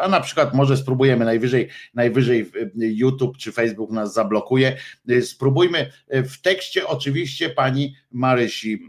a 0.00 0.08
na 0.08 0.20
przykład 0.20 0.54
może 0.54 0.76
spróbujemy 0.76 1.24
najwyżej, 1.24 1.68
najwyżej 1.94 2.50
YouTube 2.74 3.36
czy 3.36 3.52
Facebook 3.52 3.90
nas 3.90 4.14
zablokuje. 4.14 4.76
Spróbujmy 5.22 5.92
w 6.10 6.40
tekście 6.42 6.86
oczywiście 6.86 7.50
pani 7.50 7.96
Marysi 8.10 8.82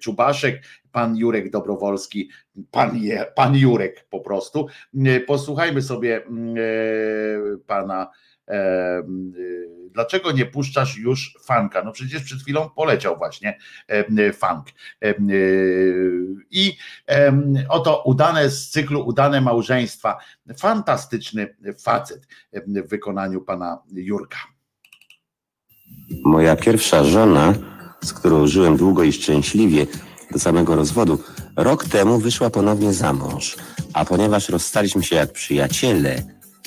Czubaszek, 0.00 0.62
pan 0.94 1.16
Jurek 1.16 1.50
Dobrowolski, 1.50 2.30
pan, 2.70 2.96
Je, 2.96 3.26
pan 3.34 3.56
Jurek 3.56 4.06
po 4.10 4.20
prostu. 4.20 4.66
Posłuchajmy 5.26 5.82
sobie 5.82 6.26
mm, 6.26 6.54
e, 6.56 7.58
pana. 7.66 8.10
e, 8.48 8.52
e, 8.54 9.04
Dlaczego 9.90 10.32
nie 10.32 10.46
puszczasz 10.46 10.98
już 10.98 11.38
fanka? 11.44 11.84
No 11.84 11.92
przecież 11.92 12.22
przed 12.22 12.42
chwilą 12.42 12.70
poleciał 12.70 13.16
właśnie 13.16 13.58
funk. 14.32 14.66
I 16.50 16.76
oto 17.68 18.02
udane 18.02 18.50
z 18.50 18.70
cyklu 18.70 19.06
Udane 19.06 19.40
małżeństwa. 19.40 20.18
Fantastyczny 20.58 21.56
facet 21.84 22.26
w 22.52 22.88
wykonaniu 22.88 23.40
pana 23.40 23.82
Jurka. 23.92 24.38
Moja 26.24 26.56
pierwsza 26.56 27.04
żona, 27.04 27.54
z 28.00 28.12
którą 28.12 28.46
żyłem 28.46 28.76
długo 28.76 29.02
i 29.02 29.12
szczęśliwie 29.12 29.86
do 30.34 30.40
samego 30.40 30.76
rozwodu, 30.76 31.18
rok 31.56 31.84
temu 31.84 32.18
wyszła 32.18 32.50
ponownie 32.50 32.92
za 32.92 33.12
mąż. 33.12 33.56
A 33.92 34.04
ponieważ 34.04 34.48
rozstaliśmy 34.48 35.02
się 35.02 35.16
jak 35.16 35.32
przyjaciele, 35.32 36.22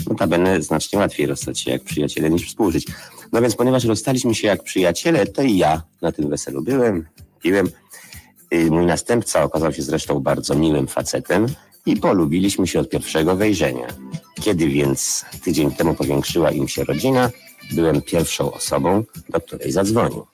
notabene 0.10 0.62
znacznie 0.62 1.00
łatwiej 1.00 1.26
rozstać 1.26 1.60
się 1.60 1.72
jak 1.72 1.84
przyjaciele 1.84 2.30
niż 2.30 2.48
współżyć. 2.48 2.88
No 3.34 3.42
więc 3.42 3.56
ponieważ 3.56 3.84
rozstaliśmy 3.84 4.36
się 4.36 4.48
jak 4.48 4.64
przyjaciele, 4.64 5.26
to 5.26 5.42
i 5.42 5.58
ja 5.58 5.82
na 6.02 6.12
tym 6.12 6.30
weselu 6.30 6.62
byłem, 6.62 7.08
piłem. 7.42 7.70
Mój 8.70 8.86
następca 8.86 9.44
okazał 9.44 9.74
się 9.74 9.82
zresztą 9.82 10.20
bardzo 10.20 10.56
miłym 10.56 10.88
facetem 10.88 11.46
i 11.86 11.98
polubiliśmy 11.98 12.68
się 12.68 12.80
od 12.80 12.90
pierwszego 12.90 13.36
wejrzenia. 13.36 13.88
Kiedy 14.42 14.68
więc 14.68 15.26
tydzień 15.44 15.72
temu 15.72 15.94
powiększyła 15.94 16.52
im 16.52 16.68
się 16.68 16.84
rodzina, 16.84 17.30
byłem 17.72 18.02
pierwszą 18.02 18.54
osobą, 18.54 19.04
do 19.30 19.42
której 19.42 19.72
zadzwonił. 19.72 20.28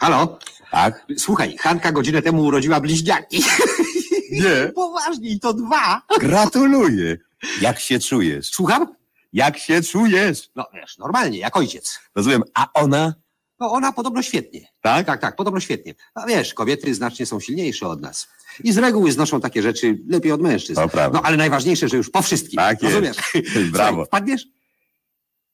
Halo? 0.00 0.38
Tak? 0.74 1.06
Słuchaj, 1.18 1.56
Hanka 1.56 1.92
godzinę 1.92 2.22
temu 2.22 2.42
urodziła 2.42 2.80
bliźniaki. 2.80 3.44
Nie. 4.30 4.72
Poważnie, 4.74 5.30
i 5.30 5.40
to 5.40 5.54
dwa. 5.54 6.02
Gratuluję. 6.20 7.16
Jak 7.60 7.80
się 7.80 8.00
czujesz? 8.00 8.46
Słucham? 8.46 8.94
Jak 9.32 9.58
się 9.58 9.82
czujesz? 9.82 10.50
No 10.56 10.66
wiesz, 10.74 10.98
normalnie, 10.98 11.38
jak 11.38 11.56
ojciec. 11.56 11.98
Rozumiem. 12.14 12.42
A 12.54 12.72
ona? 12.72 13.14
No 13.60 13.72
ona 13.72 13.92
podobno 13.92 14.22
świetnie. 14.22 14.60
Tak? 14.80 15.06
Tak, 15.06 15.20
tak, 15.20 15.36
podobno 15.36 15.60
świetnie. 15.60 15.94
A 16.14 16.26
wiesz, 16.26 16.54
kobiety 16.54 16.94
znacznie 16.94 17.26
są 17.26 17.40
silniejsze 17.40 17.88
od 17.88 18.00
nas. 18.00 18.28
I 18.64 18.72
z 18.72 18.78
reguły 18.78 19.12
znoszą 19.12 19.40
takie 19.40 19.62
rzeczy 19.62 19.98
lepiej 20.08 20.32
od 20.32 20.40
mężczyzn. 20.40 20.80
To 20.80 20.88
prawda. 20.88 21.18
No 21.18 21.26
ale 21.26 21.36
najważniejsze, 21.36 21.88
że 21.88 21.96
już 21.96 22.10
po 22.10 22.22
wszystkim. 22.22 22.56
Tak 22.56 22.82
jest. 22.82 22.94
Rozumiesz? 22.94 23.16
Brawo. 23.72 23.90
Słuchaj, 23.90 24.06
Wpadniesz? 24.06 24.46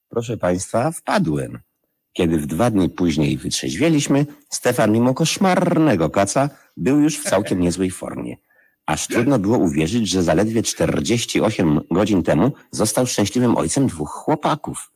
Proszę 0.09 0.37
Państwa, 0.37 0.91
wpadłem. 0.91 1.59
Kiedy 2.13 2.37
w 2.37 2.45
dwa 2.45 2.69
dni 2.71 2.89
później 2.89 3.37
wytrzeźwieliśmy, 3.37 4.25
Stefan 4.49 4.91
mimo 4.91 5.13
koszmarnego 5.13 6.09
kaca 6.09 6.49
był 6.77 6.99
już 6.99 7.19
w 7.19 7.23
całkiem 7.23 7.59
niezłej 7.65 7.91
formie. 7.91 8.35
Aż 8.85 9.07
trudno 9.07 9.39
było 9.39 9.57
uwierzyć, 9.57 10.09
że 10.09 10.23
zaledwie 10.23 10.63
48 10.63 11.79
godzin 11.91 12.23
temu 12.23 12.51
został 12.71 13.07
szczęśliwym 13.07 13.57
ojcem 13.57 13.87
dwóch 13.87 14.09
chłopaków. 14.09 14.91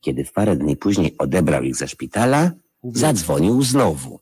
Kiedy 0.00 0.24
w 0.24 0.32
parę 0.32 0.56
dni 0.56 0.76
później 0.76 1.14
odebrał 1.18 1.62
ich 1.62 1.76
ze 1.76 1.88
szpitala, 1.88 2.50
zadzwonił 2.84 3.62
znowu. 3.62 4.20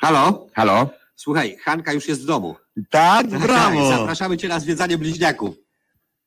Halo? 0.00 0.46
Halo? 0.52 0.90
Słuchaj, 1.16 1.56
Hanka 1.64 1.92
już 1.92 2.08
jest 2.08 2.22
w 2.22 2.26
domu. 2.26 2.56
Tak, 2.90 3.26
Zapraszamy 3.96 4.36
cię 4.36 4.48
na 4.48 4.60
zwiedzanie 4.60 4.98
bliźniaków. 4.98 5.63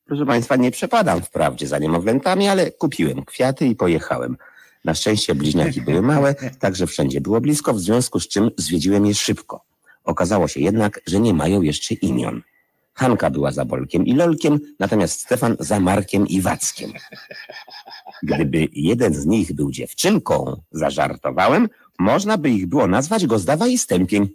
Proszę 0.07 0.25
Państwa, 0.25 0.55
nie 0.55 0.71
przepadam 0.71 1.21
wprawdzie 1.21 1.67
za 1.67 1.79
niemowlętami, 1.79 2.47
ale 2.47 2.71
kupiłem 2.71 3.25
kwiaty 3.25 3.67
i 3.67 3.75
pojechałem. 3.75 4.37
Na 4.85 4.93
szczęście 4.93 5.35
bliźniaki 5.35 5.81
były 5.81 6.01
małe, 6.01 6.35
także 6.59 6.87
wszędzie 6.87 7.21
było 7.21 7.41
blisko, 7.41 7.73
w 7.73 7.79
związku 7.79 8.19
z 8.19 8.27
czym 8.27 8.51
zwiedziłem 8.57 9.05
je 9.05 9.15
szybko. 9.15 9.61
Okazało 10.03 10.47
się 10.47 10.59
jednak, 10.59 10.99
że 11.07 11.19
nie 11.19 11.33
mają 11.33 11.61
jeszcze 11.61 11.93
imion. 11.93 12.41
Hanka 12.93 13.29
była 13.29 13.51
za 13.51 13.65
Bolkiem 13.65 14.05
i 14.05 14.13
Lolkiem, 14.13 14.59
natomiast 14.79 15.19
Stefan 15.19 15.55
za 15.59 15.79
Markiem 15.79 16.27
i 16.27 16.41
Wackiem. 16.41 16.91
Gdyby 18.23 18.67
jeden 18.73 19.13
z 19.13 19.25
nich 19.25 19.53
był 19.53 19.71
dziewczynką, 19.71 20.61
zażartowałem, 20.71 21.69
można 21.99 22.37
by 22.37 22.49
ich 22.49 22.67
było 22.67 22.87
nazwać 22.87 23.25
Gozdawa 23.25 23.67
i 23.67 23.77
Stępień. 23.77 24.29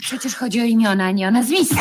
Przecież 0.00 0.34
chodzi 0.36 0.60
o 0.60 0.64
imiona, 0.64 1.10
nie 1.10 1.28
o 1.28 1.30
nazwiska. 1.30 1.76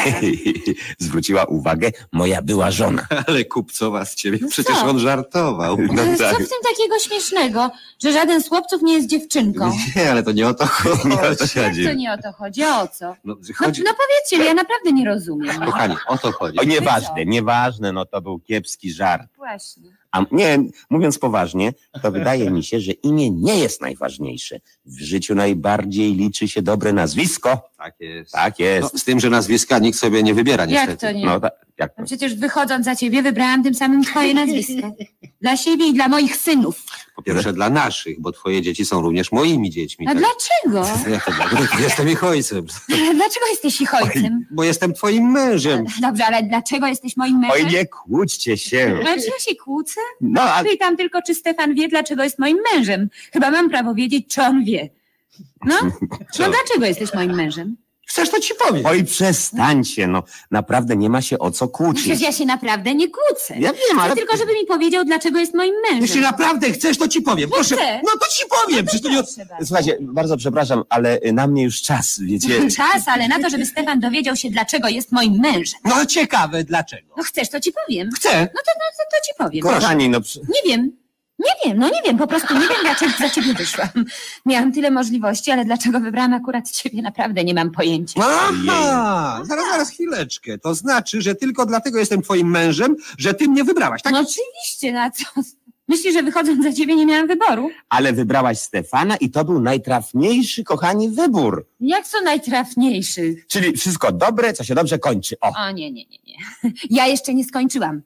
Zwróciła 0.99 1.45
uwagę 1.45 1.91
moja 2.11 2.41
była 2.41 2.71
żona. 2.71 3.07
Ale 3.27 3.45
kupcowa 3.45 4.05
z 4.05 4.15
ciebie, 4.15 4.37
No 4.41 4.47
przecież 4.49 4.77
on 4.77 4.99
żartował. 4.99 5.77
No 5.93 6.01
Ale 6.01 6.17
Co 6.17 6.23
tak. 6.23 6.35
w 6.35 6.37
tym 6.49 6.57
takiego 6.69 6.99
śmiesznego, 6.99 7.71
że 8.03 8.13
żaden 8.13 8.43
z 8.43 8.49
chłopców 8.49 8.81
nie 8.81 8.93
jest 8.93 9.07
dziewczynką? 9.07 9.71
Nie, 9.95 10.11
ale 10.11 10.23
to 10.23 10.31
nie 10.31 10.47
o 10.47 10.53
to 10.53 10.65
chodzi. 10.65 11.07
Nie 11.07 11.15
o 11.21 11.35
to 11.35 11.43
Jak 11.55 11.67
chodzi. 11.67 11.83
to 11.89 11.93
nie 11.93 12.13
o 12.13 12.17
to 12.17 12.31
chodzi? 12.31 12.63
A 12.63 12.81
o 12.81 12.87
co? 12.87 13.05
No, 13.23 13.35
No, 13.35 13.35
chodzi... 13.55 13.81
no 13.85 13.91
powiedzcie 13.93 14.47
ja 14.49 14.53
naprawdę 14.53 14.91
nie 14.91 15.05
rozumiem. 15.05 15.55
No. 15.59 15.65
Kochani, 15.65 15.95
o 16.07 16.17
to 16.17 16.31
chodzi. 16.31 16.59
O, 16.59 16.63
nieważne, 16.63 17.25
nieważne, 17.25 17.91
no 17.91 18.05
to 18.05 18.21
był 18.21 18.39
kiepski 18.39 18.91
żart. 18.93 19.27
Właśnie. 19.37 20.00
A 20.11 20.25
nie, 20.31 20.59
mówiąc 20.89 21.19
poważnie, 21.19 21.73
to 22.01 22.11
wydaje 22.11 22.51
mi 22.51 22.63
się, 22.63 22.79
że 22.79 22.91
imię 22.91 23.29
nie 23.29 23.59
jest 23.59 23.81
najważniejsze. 23.81 24.59
W 24.85 24.99
życiu 25.01 25.35
najbardziej 25.35 26.15
liczy 26.15 26.47
się 26.47 26.61
dobre 26.61 26.93
nazwisko. 26.93 27.69
Tak 27.77 27.95
jest. 27.99 28.31
Tak 28.31 28.53
No, 28.59 28.65
jest. 28.65 28.99
z 28.99 29.03
tym, 29.03 29.19
że 29.19 29.29
nazwiska 29.29 29.79
nikt 29.79 29.97
sobie 29.97 30.23
nie 30.23 30.33
wybiera 30.33 30.65
niestety. 30.65 30.91
Jak 30.91 30.99
to 30.99 31.11
nie? 31.19 31.25
No, 31.25 31.39
tak, 31.39 31.53
jak 31.81 31.91
No 31.97 32.05
przecież 32.05 32.35
wychodząc 32.35 32.85
za 32.85 32.95
ciebie 32.95 33.21
wybrałam 33.21 33.63
tym 33.63 33.73
samym 33.73 34.03
twoje 34.03 34.33
nazwisko. 34.33 34.91
Dla 35.41 35.57
siebie 35.57 35.87
i 35.87 35.93
dla 35.93 36.07
moich 36.07 36.35
synów. 36.35 36.83
Po 37.15 37.21
pierwsze 37.21 37.53
dla 37.53 37.69
naszych, 37.69 38.21
bo 38.21 38.31
twoje 38.31 38.61
dzieci 38.61 38.85
są 38.85 39.01
również 39.01 39.31
moimi 39.31 39.69
dziećmi. 39.69 40.07
A 40.07 40.13
tak? 40.13 40.23
dlaczego? 40.23 40.97
Dlaczego? 41.49 41.83
Jestem 41.83 42.09
ich 42.09 42.23
ojcem. 42.23 42.65
Dlaczego 43.19 43.45
jesteś 43.51 43.81
ich 43.81 43.93
ojcem? 43.93 44.45
Bo 44.51 44.63
jestem 44.63 44.93
twoim 44.93 45.31
mężem. 45.31 45.85
Dobrze, 46.01 46.25
ale 46.25 46.43
dlaczego 46.43 46.87
jesteś 46.87 47.17
moim 47.17 47.39
mężem? 47.39 47.65
Oj, 47.65 47.73
nie 47.73 47.85
kłóćcie 47.85 48.57
się. 48.57 48.97
Znaczy 49.01 49.21
ja 49.27 49.39
się 49.39 49.55
kłócę? 49.55 50.01
No, 50.21 50.41
a 50.41 50.63
Pytam 50.63 50.97
tylko, 50.97 51.21
czy 51.21 51.35
Stefan 51.35 51.73
wie, 51.73 51.87
dlaczego 51.87 52.23
jest 52.23 52.39
moim 52.39 52.57
mężem. 52.73 53.09
Chyba 53.33 53.51
mam 53.51 53.69
prawo 53.69 53.93
wiedzieć, 53.93 54.27
czy 54.27 54.41
on 54.41 54.63
wie. 54.63 54.89
No? 55.65 55.75
No 56.39 56.45
dlaczego 56.49 56.85
jesteś 56.85 57.13
moim 57.13 57.35
mężem? 57.35 57.75
Chcesz, 58.11 58.29
to 58.29 58.39
ci 58.39 58.53
powiem. 58.67 58.85
oj, 58.85 59.03
przestańcie, 59.03 60.07
no. 60.07 60.23
Naprawdę 60.51 60.95
nie 60.95 61.09
ma 61.09 61.21
się 61.21 61.39
o 61.39 61.51
co 61.51 61.67
Przecież 61.67 61.77
kłócić. 62.05 62.21
ja 62.21 62.31
się 62.31 62.45
naprawdę 62.45 62.95
nie 62.95 63.07
kłócę. 63.09 63.53
Ja 63.59 63.73
wiem, 63.73 63.81
Chcę 63.93 64.01
ale... 64.01 64.15
tylko, 64.15 64.37
żeby 64.37 64.53
mi 64.53 64.65
powiedział, 64.65 65.05
dlaczego 65.05 65.39
jest 65.39 65.53
moim 65.53 65.73
mężem. 65.81 66.01
Jeśli 66.01 66.21
naprawdę 66.21 66.71
chcesz, 66.71 66.97
to 66.97 67.07
ci 67.07 67.21
powiem. 67.21 67.49
Proszę. 67.49 67.75
chcę. 67.75 68.01
No 68.03 68.11
to 68.19 68.25
ci 68.27 68.43
powiem. 68.49 68.85
Przecież 68.85 69.01
to 69.01 69.09
nie... 69.09 69.17
Proszę 69.23 69.45
bardzo. 69.45 69.65
Słuchajcie, 69.65 69.97
bardzo 70.01 70.37
przepraszam, 70.37 70.83
ale 70.89 71.19
na 71.33 71.47
mnie 71.47 71.63
już 71.63 71.81
czas, 71.81 72.19
wiecie. 72.21 72.67
Czas, 72.77 73.07
ale 73.07 73.27
na 73.27 73.39
to, 73.39 73.49
żeby 73.49 73.65
Stefan 73.65 73.99
dowiedział 73.99 74.35
się, 74.35 74.49
dlaczego 74.49 74.87
jest 74.87 75.11
moim 75.11 75.39
mężem. 75.39 75.79
No 75.85 76.05
ciekawe, 76.05 76.63
dlaczego? 76.63 77.13
No 77.17 77.23
chcesz, 77.23 77.49
to 77.49 77.59
ci 77.59 77.71
powiem. 77.85 78.09
Chcę. 78.15 78.29
No 78.39 78.61
to, 78.65 78.71
no, 78.79 78.85
to, 78.97 79.17
to 79.17 79.25
ci 79.25 79.31
powiem. 79.37 79.61
Kochani, 79.63 80.09
no... 80.09 80.21
przy- 80.21 80.39
Nie 80.39 80.71
wiem. 80.71 81.00
Nie 81.45 81.69
wiem, 81.71 81.77
no 81.79 81.89
nie 81.89 82.01
wiem, 82.05 82.17
po 82.17 82.27
prostu 82.27 82.53
nie 82.53 82.59
wiem, 82.59 82.77
dlaczego 82.81 83.11
za 83.19 83.29
ciebie 83.29 83.53
wyszłam. 83.53 83.89
Miałam 84.45 84.71
tyle 84.71 84.91
możliwości, 84.91 85.51
ale 85.51 85.65
dlaczego 85.65 85.99
wybrałam 85.99 86.33
akurat 86.33 86.71
ciebie, 86.71 87.01
naprawdę 87.01 87.43
nie 87.43 87.53
mam 87.53 87.71
pojęcia. 87.71 88.21
Aha! 88.23 89.41
Zaraz, 89.45 89.65
zaraz, 89.71 89.89
chwileczkę. 89.89 90.57
To 90.57 90.75
znaczy, 90.75 91.21
że 91.21 91.35
tylko 91.35 91.65
dlatego 91.65 91.99
jestem 91.99 92.21
twoim 92.21 92.49
mężem, 92.49 92.95
że 93.17 93.33
ty 93.33 93.47
mnie 93.47 93.63
wybrałaś, 93.63 94.01
tak? 94.01 94.13
No 94.13 94.19
oczywiście, 94.19 94.91
na 94.93 95.11
co? 95.11 95.23
Myślisz, 95.87 96.13
że 96.13 96.23
wychodząc 96.23 96.63
za 96.63 96.73
ciebie 96.73 96.95
nie 96.95 97.05
miałam 97.05 97.27
wyboru? 97.27 97.69
Ale 97.89 98.13
wybrałaś 98.13 98.59
Stefana 98.59 99.15
i 99.15 99.29
to 99.29 99.45
był 99.45 99.59
najtrafniejszy, 99.61 100.63
kochani, 100.63 101.09
wybór. 101.09 101.67
Jak 101.79 102.07
co 102.07 102.21
najtrafniejszy? 102.21 103.35
Czyli 103.47 103.77
wszystko 103.77 104.11
dobre, 104.11 104.53
co 104.53 104.63
się 104.63 104.75
dobrze 104.75 104.99
kończy. 104.99 105.35
O, 105.41 105.51
O 105.67 105.71
nie, 105.71 105.91
nie, 105.91 106.05
nie, 106.05 106.17
nie. 106.27 106.35
Ja 106.89 107.07
jeszcze 107.07 107.33
nie 107.33 107.43
skończyłam. 107.43 108.01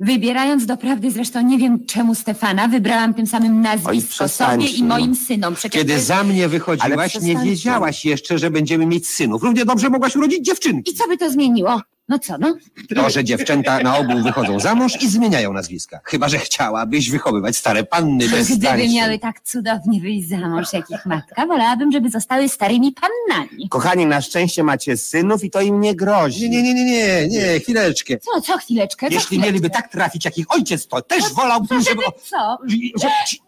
Wybierając 0.00 0.66
doprawdy, 0.66 1.10
zresztą 1.10 1.42
nie 1.42 1.58
wiem 1.58 1.86
czemu 1.86 2.14
Stefana, 2.14 2.68
wybrałam 2.68 3.14
tym 3.14 3.26
samym 3.26 3.60
nazwisko 3.60 4.10
przestańcie, 4.10 4.66
sobie 4.68 4.78
i 4.78 4.82
no. 4.82 4.88
moim 4.88 5.16
synom. 5.16 5.54
Przecież 5.54 5.80
Kiedy 5.80 5.92
jest... 5.92 6.06
za 6.06 6.24
mnie 6.24 6.42
Ale 6.42 6.48
wychodziłaś, 6.48 7.14
nie 7.14 7.20
przestańcie. 7.20 7.50
wiedziałaś 7.50 8.04
jeszcze, 8.04 8.38
że 8.38 8.50
będziemy 8.50 8.86
mieć 8.86 9.08
synów. 9.08 9.42
Równie 9.42 9.64
dobrze 9.64 9.90
mogłaś 9.90 10.16
urodzić 10.16 10.46
dziewczynki. 10.46 10.92
I 10.92 10.94
co 10.94 11.08
by 11.08 11.16
to 11.18 11.30
zmieniło? 11.30 11.80
No 12.08 12.18
co, 12.18 12.38
no? 12.38 12.54
To, 12.96 13.10
że 13.10 13.24
dziewczęta 13.24 13.78
na 13.80 13.98
ogół 13.98 14.22
wychodzą 14.22 14.60
za 14.60 14.74
mąż 14.74 15.02
i 15.02 15.08
zmieniają 15.08 15.52
nazwiska. 15.52 16.00
Chyba, 16.04 16.28
że 16.28 16.38
chciałabyś 16.38 17.10
wychowywać 17.10 17.56
stare 17.56 17.84
panny 17.84 18.28
bez 18.28 18.48
Gdyby 18.48 18.66
tańszej. 18.66 18.94
miały 18.94 19.18
tak 19.18 19.40
cudownie 19.40 20.00
wyjść 20.00 20.28
za 20.28 20.36
mąż 20.48 20.72
jak 20.72 20.90
ich 20.90 21.06
matka, 21.06 21.46
wolałabym, 21.46 21.92
żeby 21.92 22.10
zostały 22.10 22.48
starymi 22.48 22.92
pannami. 22.92 23.68
Kochani, 23.68 24.06
na 24.06 24.20
szczęście 24.20 24.62
macie 24.62 24.96
synów 24.96 25.44
i 25.44 25.50
to 25.50 25.60
im 25.60 25.80
nie 25.80 25.94
grozi. 25.94 26.50
Nie, 26.50 26.62
nie, 26.62 26.74
nie, 26.74 26.84
nie, 26.84 27.26
nie, 27.28 27.28
nie, 27.28 27.60
chwileczkę. 27.60 28.14
Co, 28.18 28.40
co 28.40 28.58
chwileczkę? 28.58 29.06
co 29.08 29.14
Jeśli 29.14 29.26
chwileczkę? 29.26 29.46
mieliby 29.52 29.70
tak 29.70 29.88
trafić 29.88 30.24
jak 30.24 30.38
ich 30.38 30.46
ojciec, 30.52 30.86
to 30.86 31.02
też 31.02 31.32
wolałbym, 31.34 31.68
To 31.68 31.74
żeby... 31.74 31.88
żeby 31.90 32.02
co? 32.30 32.58
żeby 32.96 33.12
ci- 33.28 33.38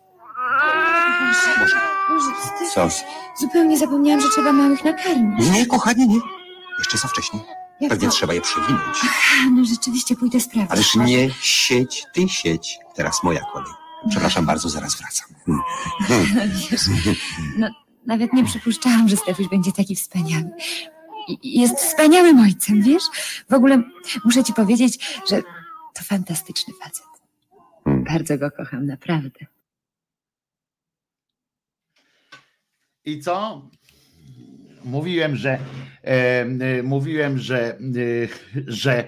Boże, 2.08 2.30
ty 2.58 2.70
Co? 2.74 2.84
wiesz, 2.84 2.94
Zupełnie 3.40 3.78
zapomniałam, 3.78 4.20
że 4.20 4.28
trzeba 4.34 4.52
małych 4.52 4.84
nakarmić. 4.84 5.50
Nie, 5.50 5.66
kochanie, 5.66 6.06
nie. 6.06 6.18
Jeszcze 6.78 6.98
za 6.98 7.08
wcześnie. 7.08 7.40
Jak 7.80 7.90
Pewnie 7.90 8.08
to? 8.08 8.14
trzeba 8.14 8.34
je 8.34 8.40
przewinąć. 8.40 8.96
A, 9.44 9.50
no 9.50 9.64
rzeczywiście 9.64 10.16
pójdę 10.16 10.40
sprawdzić. 10.40 10.70
Ależ 10.72 10.94
nie 10.94 11.30
sieć, 11.40 12.04
ty 12.12 12.28
sieć. 12.28 12.78
Teraz 12.94 13.22
moja 13.22 13.40
kolej. 13.52 13.70
Przepraszam 14.10 14.46
bardzo, 14.46 14.68
zaraz 14.68 14.94
wracam. 14.96 15.28
Wiesz, 16.70 16.80
no, 17.58 17.68
nawet 18.06 18.32
nie 18.32 18.44
przypuszczałam, 18.44 19.08
że 19.08 19.16
Stefuś 19.16 19.48
będzie 19.48 19.72
taki 19.72 19.96
wspaniały. 19.96 20.50
I- 21.28 21.60
Jest 21.60 21.76
wspaniałym 21.78 22.40
ojcem, 22.40 22.82
wiesz? 22.82 23.02
W 23.50 23.54
ogóle 23.54 23.82
muszę 24.24 24.44
ci 24.44 24.52
powiedzieć, 24.52 25.20
że 25.30 25.42
to 25.94 26.04
fantastyczny 26.04 26.74
facet. 26.82 27.06
Hmm. 27.84 28.04
Bardzo 28.04 28.38
go 28.38 28.50
kocham, 28.50 28.86
naprawdę. 28.86 29.46
I 33.04 33.20
co? 33.20 33.68
Mówiłem, 34.86 35.36
że 35.36 35.50
e, 35.50 35.58
e, 36.06 36.82
mówiłem, 36.82 37.38
że, 37.38 37.78
e, 37.78 37.78
że 38.66 39.04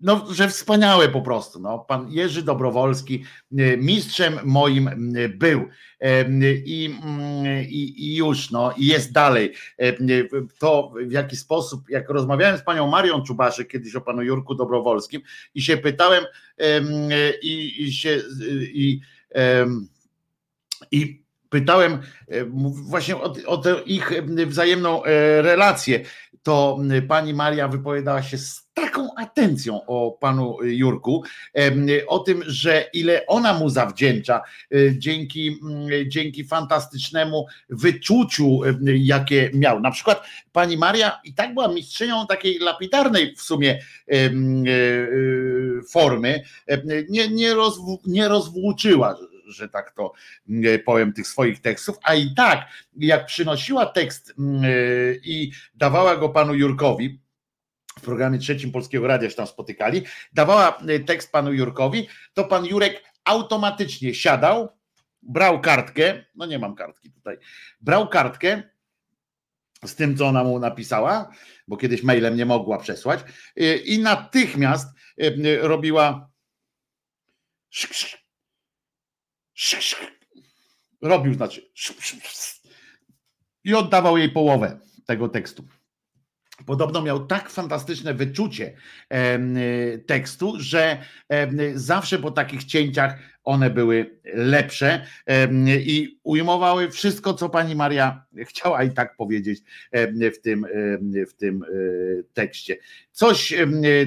no, 0.00 0.26
że 0.32 0.48
wspaniałe 0.48 1.08
po 1.08 1.22
prostu. 1.22 1.60
No. 1.60 1.78
Pan 1.78 2.10
Jerzy 2.10 2.42
Dobrowolski 2.42 3.24
mistrzem 3.78 4.38
moim 4.44 4.90
był 5.28 5.68
i, 6.64 6.94
i, 7.68 8.06
i 8.06 8.16
już 8.16 8.50
no, 8.50 8.74
i 8.76 8.86
jest 8.86 9.12
dalej. 9.12 9.54
To 10.58 10.92
w 11.06 11.12
jaki 11.12 11.36
sposób, 11.36 11.90
jak 11.90 12.10
rozmawiałem 12.10 12.58
z 12.58 12.62
panią 12.62 12.86
Marią 12.86 13.22
Czubaszek 13.22 13.68
kiedyś 13.68 13.94
o 13.94 14.00
panu 14.00 14.22
Jurku 14.22 14.54
Dobrowolskim 14.54 15.22
i 15.54 15.62
się 15.62 15.76
pytałem 15.76 16.24
em, 16.56 16.86
i, 17.42 17.82
i 17.82 17.92
się 17.92 18.22
i, 18.60 19.00
i 20.90 21.27
pytałem 21.50 21.92
e, 21.92 22.44
właśnie 22.70 23.16
o, 23.16 23.34
o 23.46 23.62
ich 23.86 24.12
e, 24.12 24.46
wzajemną 24.46 25.04
e, 25.04 25.42
relację, 25.42 26.00
to 26.42 26.78
pani 27.08 27.34
Maria 27.34 27.68
wypowiadała 27.68 28.22
się 28.22 28.38
z 28.38 28.68
taką 28.74 29.08
atencją 29.16 29.86
o 29.86 30.18
panu 30.20 30.56
Jurku, 30.62 31.22
o 32.06 32.18
tym, 32.18 32.42
że 32.46 32.84
ile 32.92 33.26
ona 33.26 33.52
mu 33.52 33.68
zawdzięcza 33.68 34.42
dzięki, 34.92 35.60
dzięki 36.06 36.44
fantastycznemu 36.44 37.46
wyczuciu, 37.70 38.60
jakie 38.82 39.50
miał. 39.54 39.80
Na 39.80 39.90
przykład 39.90 40.22
pani 40.52 40.76
Maria 40.76 41.20
i 41.24 41.34
tak 41.34 41.54
była 41.54 41.68
mistrzynią 41.68 42.26
takiej 42.26 42.58
lapidarnej 42.58 43.34
w 43.36 43.42
sumie 43.42 43.78
formy, 45.90 46.42
nie, 47.08 47.28
nie, 47.28 47.54
rozw, 47.54 47.80
nie 48.06 48.28
rozwłóczyła, 48.28 49.16
że 49.52 49.68
tak 49.68 49.90
to 49.90 50.12
e, 50.64 50.78
powiem, 50.78 51.12
tych 51.12 51.26
swoich 51.26 51.60
tekstów, 51.60 51.96
a 52.02 52.14
i 52.14 52.34
tak, 52.34 52.68
jak 52.96 53.26
przynosiła 53.26 53.86
tekst 53.86 54.34
mm, 54.38 54.64
e, 54.64 54.68
i 55.14 55.52
dawała 55.74 56.16
go 56.16 56.28
panu 56.28 56.54
Jurkowi, 56.54 57.20
w 57.98 58.00
programie 58.00 58.38
trzecim 58.38 58.72
Polskiego 58.72 59.06
Radia 59.06 59.30
się 59.30 59.36
tam 59.36 59.46
spotykali, 59.46 60.02
dawała 60.32 60.78
e, 60.78 61.00
tekst 61.00 61.32
panu 61.32 61.52
Jurkowi, 61.52 62.08
to 62.34 62.44
pan 62.44 62.66
Jurek 62.66 63.02
automatycznie 63.24 64.14
siadał, 64.14 64.68
brał 65.22 65.60
kartkę, 65.60 66.24
no 66.34 66.46
nie 66.46 66.58
mam 66.58 66.74
kartki 66.74 67.12
tutaj, 67.12 67.36
brał 67.80 68.08
kartkę 68.08 68.62
z 69.84 69.94
tym, 69.94 70.16
co 70.16 70.26
ona 70.26 70.44
mu 70.44 70.58
napisała, 70.58 71.30
bo 71.68 71.76
kiedyś 71.76 72.02
mailem 72.02 72.36
nie 72.36 72.46
mogła 72.46 72.78
przesłać, 72.78 73.20
i 73.84 73.98
natychmiast 73.98 74.88
robiła 75.60 76.30
robił, 81.02 81.34
znaczy 81.34 81.70
i 83.64 83.74
oddawał 83.74 84.18
jej 84.18 84.30
połowę 84.30 84.80
tego 85.06 85.28
tekstu. 85.28 85.64
Podobno 86.66 87.02
miał 87.02 87.26
tak 87.26 87.50
fantastyczne 87.50 88.14
wyczucie 88.14 88.76
y, 89.14 90.04
tekstu, 90.06 90.54
że 90.58 91.04
zawsze 91.74 92.18
po 92.18 92.30
takich 92.30 92.64
cięciach 92.64 93.18
one 93.48 93.70
były 93.70 94.20
lepsze 94.34 95.06
i 95.68 96.18
ujmowały 96.22 96.90
wszystko, 96.90 97.34
co 97.34 97.48
pani 97.48 97.74
Maria 97.74 98.24
chciała 98.38 98.82
i 98.84 98.90
tak 98.90 99.16
powiedzieć 99.16 99.62
w 100.34 100.40
tym, 100.42 100.66
w 101.28 101.34
tym 101.34 101.62
y, 101.62 102.24
tekście. 102.34 102.76
Coś, 103.12 103.54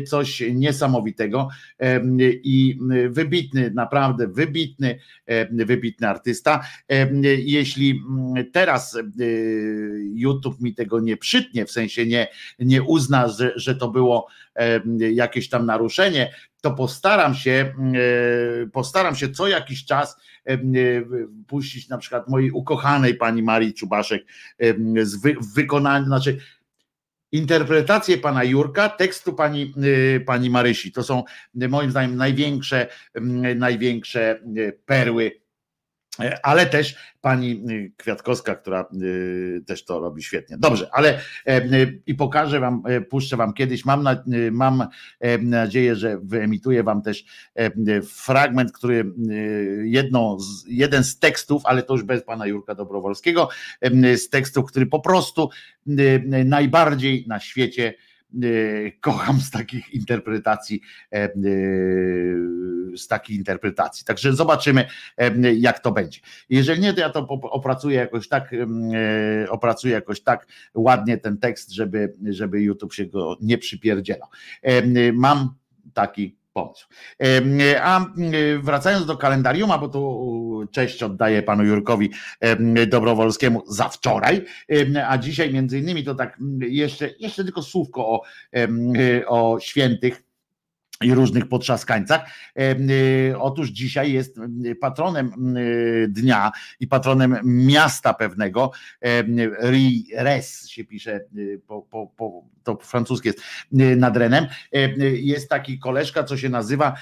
coś 0.08 0.44
niesamowitego 0.53 1.50
i 2.44 2.80
wybitny, 3.10 3.72
naprawdę 3.76 4.28
wybitny, 4.28 5.00
wybitny 5.52 6.08
artysta. 6.08 6.64
Jeśli 7.38 7.92
mm, 7.92 8.52
teraz 8.52 8.98
y, 9.22 10.11
YouTube 10.14 10.61
mi 10.61 10.76
tego 10.76 11.00
nie 11.00 11.18
przytnie, 11.18 11.66
w 11.66 11.72
sensie 11.72 12.06
nie, 12.06 12.28
nie 12.60 12.84
uzna, 12.84 13.28
że, 13.28 13.53
że 13.56 13.76
to 13.76 13.88
było 13.88 14.28
jakieś 14.98 15.50
tam 15.50 15.66
naruszenie, 15.66 16.34
to 16.62 16.72
postaram 16.72 17.36
się, 17.36 17.74
e, 18.64 18.68
postaram 18.68 19.16
się 19.16 19.30
co 19.30 19.48
jakiś 19.48 19.86
czas 19.86 20.18
e, 20.46 20.58
puścić 21.48 21.90
na 21.90 21.98
przykład 21.98 22.30
mojej 22.30 22.52
ukochanej 22.52 23.16
pani 23.16 23.44
Marii 23.44 23.74
Czubaszek 23.74 24.24
z 25.04 25.16
wy, 25.16 25.36
wykonania, 25.56 26.06
znaczy 26.06 26.38
interpretację 27.32 28.18
pana 28.18 28.44
Jurka, 28.44 28.90
tekstu 28.90 29.34
pani, 29.34 29.74
e, 30.16 30.20
pani 30.20 30.50
Marysi. 30.50 30.92
To 30.92 31.04
są 31.04 31.24
e, 31.62 31.68
moim 31.68 31.92
zdaniem 31.92 32.16
największe, 32.16 32.88
największe 33.56 34.32
e, 34.32 34.72
perły 34.72 35.32
E, 35.36 35.41
ale 36.43 36.65
też 36.65 36.95
pani 37.22 37.64
y, 37.69 37.91
Kwiatkowska, 37.98 38.56
która 38.56 38.85
y, 39.01 39.61
też 39.65 39.85
to 39.85 39.99
robi 39.99 40.23
świetnie. 40.23 40.57
Dobrze, 40.59 40.90
ale 40.91 41.19
e, 41.48 41.57
y, 41.57 42.01
i 42.07 42.15
pokażę 42.15 42.59
wam, 42.59 42.83
e, 42.85 43.01
puszczę 43.01 43.38
wam 43.38 43.53
kiedyś. 43.53 43.85
Mam, 43.85 44.03
na, 44.03 44.23
mam 44.51 44.88
e, 45.19 45.38
nadzieję, 45.38 45.95
że 45.95 46.17
wyemituję 46.23 46.83
wam 46.83 47.01
też 47.01 47.25
e, 47.56 48.01
fragment, 48.01 48.72
który 48.72 49.14
jedno 49.83 50.40
z, 50.40 50.65
jeden 50.67 51.03
z 51.03 51.19
tekstów, 51.19 51.61
ale 51.65 51.83
to 51.83 51.93
już 51.93 52.03
bez 52.03 52.23
pana 52.23 52.45
Jurka 52.45 52.75
Dobrowolskiego, 52.75 53.49
e, 53.81 54.17
z 54.17 54.30
tekstów, 54.30 54.65
który 54.65 54.85
po 54.85 54.99
prostu 54.99 55.49
najbardziej 56.45 57.25
na 57.27 57.40
świecie 57.40 57.93
kocham 59.01 59.42
z 59.42 59.51
takich 59.51 59.93
interpretacji, 59.93 60.82
e, 61.14 61.30
y, 61.35 62.98
z 62.98 63.08
takich 63.08 63.38
interpretacji. 63.38 64.06
Także 64.06 64.34
zobaczymy, 64.34 64.88
e, 65.18 65.53
jak 65.53 65.80
to 65.80 65.92
będzie. 65.92 66.19
Jeżeli 66.50 66.82
nie, 66.82 66.93
to 66.93 67.00
ja 67.00 67.10
to 67.10 67.27
opracuję 67.27 67.95
jakoś 67.98 68.27
tak, 68.27 68.53
e, 68.53 69.50
opracuję 69.50 69.93
jakoś 69.93 70.22
tak 70.22 70.48
ładnie 70.74 71.18
ten 71.18 71.38
tekst, 71.38 71.72
żeby, 71.72 72.14
żeby 72.30 72.61
YouTube 72.61 72.93
się 72.93 73.06
go 73.06 73.38
nie 73.42 73.58
przypierdzielał. 73.58 74.27
Mam 75.14 75.56
taki 75.93 76.41
pomysł. 76.54 76.88
Em, 77.20 77.58
A 77.82 77.98
m, 77.98 78.12
wracając 78.62 79.06
do 79.06 79.18
kalendarium, 79.18 79.72
bo 79.80 79.90
tu 79.90 80.68
cześć 80.72 81.04
oddaję 81.04 81.44
panu 81.44 81.64
Jurkowi 81.64 82.12
em, 82.40 82.76
Dobrowolskiemu 82.88 83.64
za 83.68 83.90
wczoraj, 83.90 84.46
a 85.08 85.18
dzisiaj 85.18 85.54
między 85.54 85.80
innymi 85.80 86.04
to 86.04 86.16
tak 86.16 86.40
jeszcze, 86.60 87.10
jeszcze 87.20 87.44
tylko 87.44 87.62
słówko 87.62 88.08
o, 88.08 88.22
em, 88.52 88.94
o 89.28 89.60
świętych 89.60 90.31
i 91.02 91.14
różnych 91.14 91.48
potrzaskańcach. 91.48 92.22
Em, 92.56 92.90
y, 92.90 93.34
Otóż 93.40 93.70
dzisiaj 93.70 94.12
jest 94.12 94.40
patronem 94.82 95.58
y, 95.58 96.08
dnia 96.10 96.52
i 96.80 96.88
patronem 96.88 97.40
miasta 97.44 98.14
pewnego, 98.14 98.72
em, 99.02 99.38
Ries 100.24 100.70
się 100.70 100.84
pisze, 100.84 101.26
po, 101.68 101.82
po, 101.82 102.08
po, 102.18 102.44
to 102.64 102.78
francuskie 102.82 103.30
jest 103.30 103.42
nad 103.98 104.18
Renem, 104.18 104.48
Em, 104.72 104.94
jest 105.14 105.50
taki 105.50 105.80
koleżka, 105.80 106.24
co 106.24 106.38
się 106.38 106.50
nazywa 106.50 106.96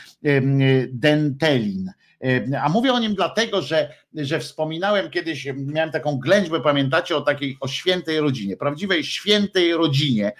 Dentelin. 0.90 1.92
A 2.61 2.69
mówię 2.69 2.94
o 2.94 3.00
nim 3.00 3.16
dlatego, 3.16 3.61
że, 3.61 3.94
że 4.14 4.40
wspominałem 4.40 5.10
kiedyś, 5.10 5.48
miałem 5.56 5.92
taką 5.92 6.19
ględźbę, 6.19 6.61
pamiętacie, 6.61 7.16
o 7.16 7.22
takiej 7.22 7.58
o 7.60 7.68
świętej 7.68 8.19
rodzinie, 8.19 8.58
prawdziwej 8.58 9.03
świętej 9.03 9.74
rodzinie, 9.74 10.32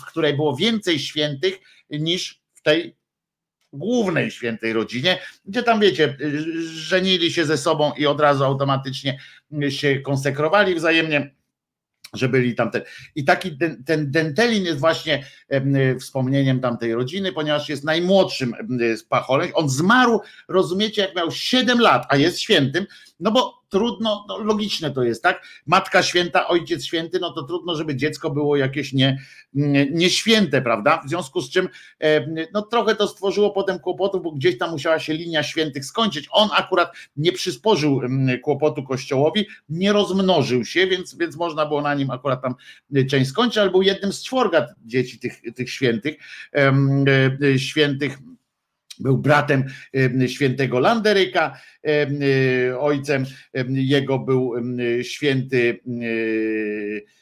w 0.00 0.04
której 0.06 0.34
było 0.34 0.56
więcej 0.56 0.98
świętych 0.98 1.60
niż 1.90 2.42
w 2.54 2.62
tej 2.62 2.96
głównej 3.72 4.30
świętej 4.30 4.72
rodzinie, 4.72 5.18
gdzie 5.44 5.62
tam 5.62 5.80
wiecie, 5.80 6.16
żenili 6.64 7.32
się 7.32 7.44
ze 7.44 7.58
sobą 7.58 7.92
i 7.92 8.06
od 8.06 8.20
razu 8.20 8.44
automatycznie 8.44 9.18
się 9.68 10.00
konsekrowali 10.00 10.74
wzajemnie. 10.74 11.34
że 12.14 12.28
byli 12.28 12.54
tamten. 12.54 12.82
I 13.14 13.24
taki 13.24 13.58
ten, 13.58 13.84
ten 13.84 14.10
Dentelin 14.10 14.64
jest 14.64 14.80
właśnie 14.80 15.26
em, 15.48 16.00
wspomnieniem 16.00 16.60
tamtej 16.60 16.94
rodziny, 16.94 17.32
ponieważ 17.32 17.68
jest 17.68 17.84
najmłodszym 17.84 18.54
z 18.96 19.04
pacholeń. 19.04 19.50
On 19.54 19.68
zmarł, 19.68 20.20
rozumiecie, 20.48 21.02
jak 21.02 21.16
miał 21.16 21.30
7 21.30 21.80
lat, 21.80 22.06
a 22.08 22.16
jest 22.16 22.40
świętym, 22.40 22.86
no 23.20 23.30
bo 23.30 23.63
trudno, 23.74 24.24
no 24.28 24.38
logiczne 24.38 24.90
to 24.90 25.02
jest, 25.02 25.22
tak? 25.22 25.46
Matka 25.66 26.02
święta, 26.02 26.48
ojciec 26.48 26.84
święty, 26.84 27.18
no 27.20 27.32
to 27.32 27.42
trudno, 27.42 27.74
żeby 27.76 27.96
dziecko 27.96 28.30
było 28.30 28.56
jakieś 28.56 28.92
nie, 28.92 29.18
nie- 29.54 29.90
nieświęte, 29.90 30.62
prawda? 30.62 31.02
W 31.06 31.08
związku 31.08 31.40
z 31.40 31.50
czym 31.50 31.68
e, 32.00 32.26
no 32.52 32.62
trochę 32.62 32.94
to 32.94 33.08
stworzyło 33.08 33.50
potem 33.50 33.78
kłopotów, 33.78 34.22
bo 34.22 34.32
gdzieś 34.32 34.58
tam 34.58 34.70
musiała 34.70 34.98
się 34.98 35.12
linia 35.14 35.42
świętych 35.42 35.84
skończyć. 35.84 36.28
On 36.30 36.48
akurat 36.52 36.92
nie 37.16 37.32
przysporzył 37.32 38.00
kłopotu 38.42 38.82
kościołowi, 38.82 39.46
nie 39.68 39.92
rozmnożył 39.92 40.64
się, 40.64 40.86
więc, 40.86 41.16
więc 41.16 41.36
można 41.36 41.66
było 41.66 41.82
na 41.82 41.94
nim 41.94 42.10
akurat 42.10 42.42
tam 42.42 42.54
część 43.10 43.30
skończyć, 43.30 43.58
ale 43.58 43.70
był 43.70 43.82
jednym 43.82 44.12
z 44.12 44.22
czworga 44.22 44.66
dzieci 44.84 45.18
tych, 45.18 45.40
tych 45.54 45.70
świętych, 45.70 46.14
e, 46.54 46.72
e, 47.54 47.58
świętych 47.58 48.18
był 49.00 49.18
bratem 49.18 49.64
em, 49.92 50.28
świętego 50.28 50.78
Landeryka, 50.78 51.60
e, 51.86 52.78
ojcem 52.78 53.24
em, 53.52 53.76
jego 53.76 54.18
był 54.18 54.54
święty 55.02 55.80
e, 55.86 57.14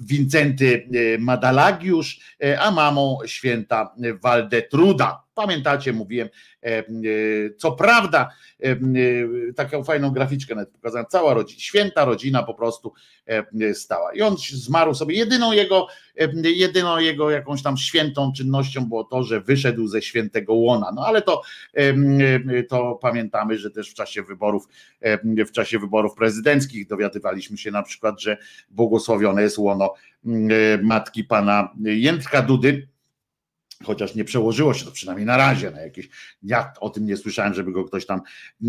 Wincenty 0.00 0.88
e, 0.92 1.18
Madalagiusz, 1.18 2.20
e, 2.44 2.60
a 2.60 2.70
mamą 2.70 3.18
święta 3.26 3.94
Waldetruda. 4.22 5.25
Pamiętacie, 5.36 5.92
mówiłem, 5.92 6.28
e, 6.62 6.68
e, 6.68 6.84
co 7.56 7.72
prawda, 7.72 8.28
e, 8.62 8.76
taką 9.56 9.84
fajną 9.84 10.10
graficzkę 10.10 10.54
nawet 10.54 10.70
pokazałem, 10.70 11.06
cała 11.10 11.34
rodzina, 11.34 11.60
święta 11.60 12.04
rodzina 12.04 12.42
po 12.42 12.54
prostu 12.54 12.92
stała. 13.74 14.12
I 14.12 14.22
on 14.22 14.36
zmarł 14.52 14.94
sobie, 14.94 15.16
jedyną 15.16 15.52
jego, 15.52 15.86
jedyną 16.42 16.98
jego 16.98 17.30
jakąś 17.30 17.62
tam 17.62 17.76
świętą 17.76 18.32
czynnością 18.32 18.88
było 18.88 19.04
to, 19.04 19.22
że 19.22 19.40
wyszedł 19.40 19.86
ze 19.86 20.02
świętego 20.02 20.54
łona. 20.54 20.92
No 20.94 21.06
ale 21.06 21.22
to, 21.22 21.42
to 22.68 22.98
pamiętamy, 23.02 23.58
że 23.58 23.70
też 23.70 23.90
w 23.90 23.94
czasie 23.94 24.22
wyborów, 24.22 24.68
w 25.46 25.50
czasie 25.50 25.78
wyborów 25.78 26.14
prezydenckich 26.14 26.86
dowiadywaliśmy 26.86 27.58
się 27.58 27.70
na 27.70 27.82
przykład, 27.82 28.20
że 28.20 28.36
błogosławione 28.70 29.42
jest 29.42 29.58
łono 29.58 29.94
matki 30.82 31.24
pana 31.24 31.72
Jędrka 31.82 32.42
Dudy, 32.42 32.88
chociaż 33.84 34.14
nie 34.14 34.24
przełożyło 34.24 34.74
się 34.74 34.84
to 34.84 34.90
przynajmniej 34.90 35.26
na 35.26 35.36
razie 35.36 35.70
na 35.70 35.80
jakieś, 35.80 36.08
ja 36.42 36.72
o 36.80 36.90
tym 36.90 37.06
nie 37.06 37.16
słyszałem, 37.16 37.54
żeby 37.54 37.72
go 37.72 37.84
ktoś 37.84 38.06
tam 38.06 38.20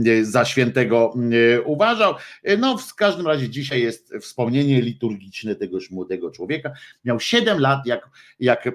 e, 0.05 0.25
za 0.25 0.45
świętego 0.45 1.13
e, 1.55 1.61
uważał. 1.61 2.15
E, 2.43 2.57
No 2.57 2.77
w 2.77 2.95
każdym 2.95 3.27
razie 3.27 3.49
dzisiaj 3.49 3.81
jest 3.81 4.13
wspomnienie 4.21 4.81
liturgiczne 4.81 5.55
tegoż 5.55 5.91
młodego 5.91 6.31
człowieka. 6.31 6.71
Miał 7.05 7.19
7 7.19 7.59
lat, 7.59 7.85
jak, 7.85 8.09
jak 8.39 8.69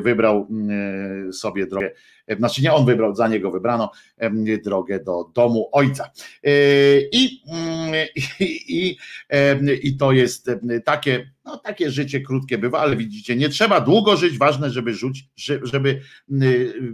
wybrał 0.00 0.48
sobie 1.32 1.66
drogę, 1.66 1.90
znaczy 2.36 2.62
nie 2.62 2.72
on 2.72 2.86
wybrał, 2.86 3.14
za 3.14 3.28
niego 3.28 3.50
wybrano 3.50 3.90
e, 4.16 4.30
drogę 4.58 5.00
do 5.00 5.30
domu 5.34 5.68
ojca. 5.72 6.10
E, 6.44 6.50
I, 7.12 7.42
mm, 7.48 7.94
i, 8.40 8.54
i, 8.68 8.96
e, 9.30 9.74
i 9.74 9.96
to 9.96 10.12
jest 10.12 10.48
e, 10.48 10.80
takie, 10.84 11.30
no, 11.44 11.56
takie 11.56 11.90
życie 11.90 12.20
krótkie 12.20 12.58
bywa, 12.58 12.78
ale 12.80 12.96
widzicie, 12.96 13.36
nie 13.36 13.48
trzeba 13.48 13.80
długo 13.80 14.16
żyć, 14.16 14.38
ważne, 14.38 14.70
żeby 14.70 14.94
rzuć, 14.94 15.24
że- 15.36 15.60
żeby 15.62 16.00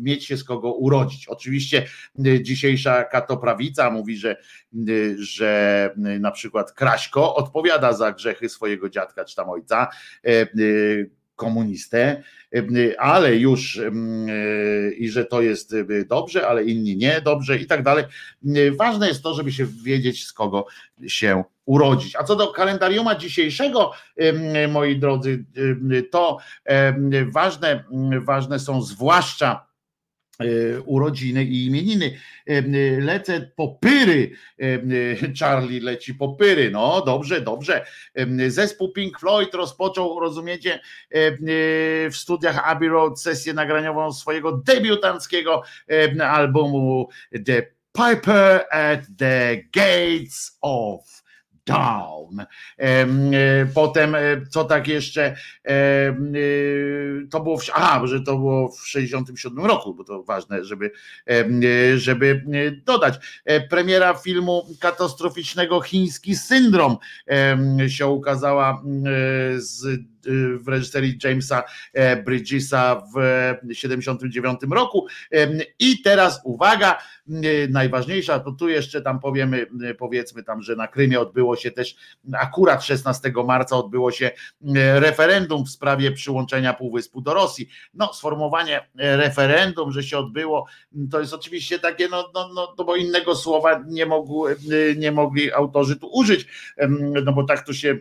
mieć 0.00 0.24
się 0.24 0.36
z 0.36 0.44
kogo 0.44 0.72
urodzić. 0.72 1.28
Oczywiście 1.28 1.86
dzisiejsza 2.42 3.04
katoprawica 3.04 3.90
mówi, 3.90 4.16
że, 4.16 4.36
że 5.18 5.90
na 6.20 6.30
przykład 6.30 6.72
Kraśko 6.72 7.34
odpowiada 7.34 7.92
za 7.92 8.12
grzechy 8.12 8.48
swojego 8.48 8.88
dziadka 8.90 9.24
czy 9.24 9.36
tam 9.36 9.48
ojca, 9.50 9.88
e, 10.24 10.46
komunistę, 11.36 12.22
ale 12.98 13.36
już 13.36 13.76
y, 13.76 14.94
i 14.98 15.08
że 15.08 15.24
to 15.24 15.42
jest 15.42 15.74
dobrze, 16.06 16.48
ale 16.48 16.64
inni 16.64 16.96
nie 16.96 17.20
dobrze 17.20 17.56
i 17.56 17.66
tak 17.66 17.82
dalej. 17.82 18.04
Ważne 18.78 19.08
jest 19.08 19.22
to, 19.22 19.34
żeby 19.34 19.52
się 19.52 19.66
wiedzieć, 19.66 20.26
z 20.26 20.32
kogo 20.32 20.66
się 21.06 21.44
urodzić. 21.64 22.16
A 22.16 22.24
co 22.24 22.36
do 22.36 22.48
kalendariuma 22.48 23.14
dzisiejszego, 23.14 23.92
moi 24.68 24.98
drodzy, 24.98 25.44
to 26.10 26.38
ważne, 27.32 27.84
ważne 28.24 28.58
są 28.58 28.82
zwłaszcza 28.82 29.66
e, 29.70 29.73
urodziny 30.84 31.44
i 31.44 31.66
imieniny. 31.66 32.18
Em, 32.46 32.72
Lecę 33.00 33.50
po 33.56 33.68
pyry, 33.68 34.30
em, 34.58 34.90
Charlie 35.40 35.80
leci 35.80 36.14
po 36.14 36.28
pyry, 36.28 36.70
no 36.70 37.02
dobrze, 37.06 37.40
dobrze. 37.40 37.84
Zespół 38.48 38.92
Pink 38.92 39.20
Floyd 39.20 39.54
rozpoczął, 39.54 40.20
rozumiecie, 40.20 40.80
w 42.10 42.12
studiach 42.12 42.68
Abbey 42.68 42.88
Road 42.88 43.20
sesję 43.20 43.54
nagraniową 43.54 44.12
swojego 44.12 44.52
debiutanckiego 44.52 45.62
albumu 46.22 47.08
The 47.46 47.66
Piper 47.92 48.66
at 48.70 49.00
the 49.18 49.56
Gates 49.72 50.58
of 50.60 51.23
Down. 51.66 52.46
E, 52.78 53.66
Potem, 53.74 54.14
e, 54.14 54.18
co 54.50 54.64
tak 54.64 54.88
jeszcze, 54.88 55.36
e, 55.64 56.16
to 57.30 57.40
było, 57.40 57.58
w, 57.58 57.64
aha, 57.74 58.06
że 58.06 58.20
to 58.20 58.36
było 58.36 58.68
w 58.68 58.88
67 58.88 59.64
roku, 59.64 59.94
bo 59.94 60.04
to 60.04 60.22
ważne, 60.22 60.64
żeby, 60.64 60.90
żeby 61.96 62.44
dodać. 62.86 63.42
Premiera 63.70 64.14
filmu 64.14 64.66
katastroficznego 64.80 65.80
Chiński 65.80 66.36
Syndrom 66.36 66.96
się 67.88 68.06
ukazała 68.06 68.82
z 69.56 70.00
w 70.60 70.68
reżyserii 70.68 71.18
Jamesa 71.24 71.62
Bridgesa 72.24 73.02
w 73.14 73.74
79 73.74 74.60
roku. 74.70 75.06
I 75.78 76.02
teraz 76.02 76.40
uwaga, 76.44 76.98
najważniejsza, 77.68 78.40
to 78.40 78.52
tu 78.52 78.68
jeszcze 78.68 79.02
tam 79.02 79.20
powiemy, 79.20 79.66
powiedzmy 79.98 80.42
tam, 80.42 80.62
że 80.62 80.76
na 80.76 80.88
Krymie 80.88 81.20
odbyło 81.20 81.53
się 81.56 81.70
też, 81.70 81.96
akurat 82.32 82.84
16 82.84 83.32
marca 83.46 83.76
odbyło 83.76 84.10
się 84.10 84.30
m, 84.64 84.74
referendum 84.76 85.64
w 85.64 85.70
sprawie 85.70 86.12
przyłączenia 86.12 86.74
Półwyspu 86.74 87.20
do 87.20 87.34
Rosji. 87.34 87.68
No, 87.94 88.14
sformułowanie 88.14 88.88
e, 88.98 89.16
referendum, 89.16 89.92
że 89.92 90.02
się 90.02 90.18
odbyło, 90.18 90.66
m, 90.96 91.08
to 91.08 91.20
jest 91.20 91.34
oczywiście 91.34 91.78
takie, 91.78 92.08
no, 92.08 92.30
no, 92.34 92.50
no, 92.54 92.74
no 92.78 92.84
bo 92.84 92.96
innego 92.96 93.34
słowa 93.34 93.84
nie, 93.86 94.06
mógł, 94.06 94.46
e, 94.46 94.54
nie 94.96 95.12
mogli 95.12 95.52
autorzy 95.52 95.96
tu 95.96 96.06
użyć, 96.12 96.46
no 97.24 97.32
bo 97.32 97.44
tak 97.44 97.66
to 97.66 97.72
się 97.72 97.98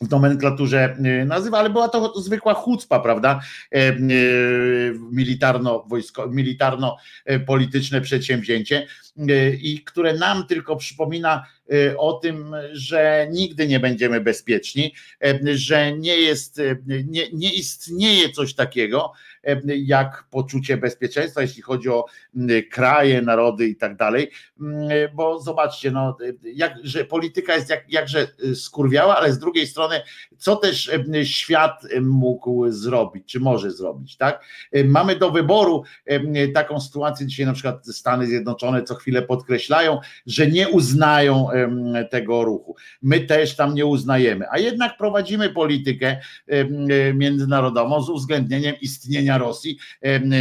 w 0.00 0.10
nomenklaturze 0.10 0.96
y, 1.22 1.24
nazywa, 1.24 1.58
ale 1.58 1.70
była 1.70 1.88
to 1.88 2.20
zwykła 2.20 2.54
chucpa, 2.54 3.00
prawda? 3.00 3.40
E, 3.72 3.90
y, 3.90 4.94
Militarno, 5.12 5.86
militarno-polityczne 6.30 8.00
przedsięwzięcie 8.00 8.86
y, 9.18 9.58
i 9.62 9.84
które 9.84 10.14
nam 10.14 10.46
tylko 10.46 10.76
przypomina 10.76 11.46
o 11.98 12.12
tym, 12.12 12.54
że 12.72 13.28
nigdy 13.30 13.66
nie 13.66 13.80
będziemy 13.80 14.20
bezpieczni, 14.20 14.94
e, 15.24 15.38
że 15.56 15.92
nie 15.92 16.16
jest, 16.16 16.60
nie, 16.86 17.30
nie 17.32 17.52
istnieje 17.52 18.30
coś 18.30 18.54
takiego 18.54 19.12
e, 19.12 19.29
jak 19.66 20.24
poczucie 20.30 20.76
bezpieczeństwa, 20.76 21.42
jeśli 21.42 21.62
chodzi 21.62 21.88
o 21.88 22.04
kraje, 22.70 23.22
narody 23.22 23.66
i 23.66 23.76
tak 23.76 23.96
dalej, 23.96 24.30
bo 25.14 25.40
zobaczcie, 25.40 25.90
no, 25.90 26.16
jak, 26.42 26.74
że 26.82 27.04
polityka 27.04 27.54
jest 27.54 27.70
jak, 27.70 27.84
jakże 27.92 28.26
y, 28.44 28.56
skurwiała, 28.56 29.16
ale 29.16 29.32
z 29.32 29.38
drugiej 29.38 29.66
strony, 29.66 30.00
co 30.38 30.56
też 30.56 30.90
y, 31.14 31.26
świat 31.26 31.86
mógł 32.00 32.70
zrobić, 32.70 33.32
czy 33.32 33.40
może 33.40 33.70
zrobić, 33.70 34.16
tak? 34.16 34.44
Mamy 34.84 35.16
do 35.16 35.30
wyboru 35.30 35.82
taką 36.54 36.80
sytuację, 36.80 37.26
dzisiaj 37.26 37.46
na 37.46 37.52
przykład 37.52 37.86
Stany 37.86 38.26
Zjednoczone 38.26 38.82
co 38.82 38.94
chwilę 38.94 39.22
podkreślają, 39.22 39.98
że 40.26 40.46
nie 40.46 40.68
uznają 40.68 41.46
tego 42.10 42.44
ruchu. 42.44 42.76
My 43.02 43.20
też 43.20 43.56
tam 43.56 43.74
nie 43.74 43.86
uznajemy, 43.86 44.46
a 44.50 44.58
jednak 44.58 44.96
prowadzimy 44.96 45.50
politykę 45.50 46.16
międzynarodową 47.14 48.02
z 48.02 48.08
uwzględnieniem 48.08 48.74
istnienia 48.80 49.29
Rosji, 49.38 49.78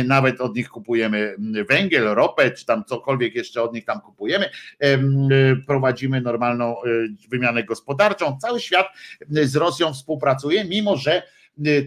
nawet 0.05 0.41
od 0.41 0.55
nich 0.55 0.69
kupujemy 0.69 1.35
węgiel, 1.69 2.03
ropę, 2.03 2.51
czy 2.51 2.65
tam 2.65 2.83
cokolwiek 2.85 3.35
jeszcze 3.35 3.61
od 3.61 3.73
nich 3.73 3.85
tam 3.85 4.01
kupujemy, 4.01 4.49
em, 4.79 5.29
prowadzimy 5.67 6.21
normalną 6.21 6.75
y, 6.83 7.09
wymianę 7.29 7.63
gospodarczą. 7.63 8.37
Cały 8.41 8.59
świat 8.59 8.87
z 9.29 9.55
Rosją 9.55 9.93
współpracuje, 9.93 10.65
mimo 10.65 10.97
że 10.97 11.23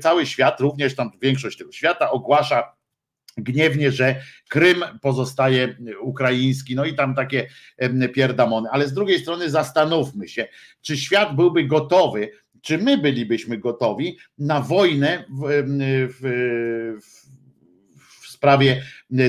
cały 0.01 0.27
świat, 0.27 0.61
również 0.61 0.95
tam 0.95 1.11
większość 1.23 1.59
tego 1.59 1.73
świata 1.73 2.11
ogłasza 2.11 2.73
gniewnie, 3.37 3.93
że 3.93 4.23
Krym 4.49 4.85
pozostaje 5.03 5.77
ukraiński, 6.01 6.75
no 6.75 6.85
i 6.85 6.95
tam 6.95 7.15
takie 7.15 7.49
pierdamony, 8.15 8.69
ale 8.73 8.89
z 8.89 8.93
drugiej 8.93 9.19
strony 9.19 9.51
zastanówmy 9.51 10.29
się, 10.29 10.49
czy 10.83 10.97
świat 10.97 11.37
byłby 11.37 11.65
gotowy, 11.65 12.31
czy 12.63 12.79
my 12.79 12.99
bylibyśmy 12.99 13.59
gotowi 13.59 14.17
na 14.39 14.61
wojnę 14.61 15.25
w, 15.29 15.65
w, 16.09 16.21
w, 16.21 17.33
sprawie 18.43 18.83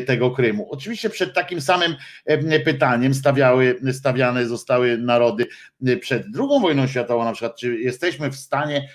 tego 0.06 0.32
Krymu. 0.32 0.68
Oczywiście 0.72 1.10
przed 1.10 1.34
takim 1.34 1.62
samym 1.62 1.96
pytaniem 2.66 3.14
stawiały, 3.14 3.80
stawiane 3.92 4.46
zostały 4.46 4.98
narody 4.98 5.48
przed 6.00 6.24
II 6.24 6.62
wojną 6.62 6.88
światową, 6.88 7.24
na 7.24 7.32
przykład, 7.32 7.60
czy 7.60 7.80
jesteśmy 7.80 8.32
w 8.32 8.36
stanie, 8.36 8.90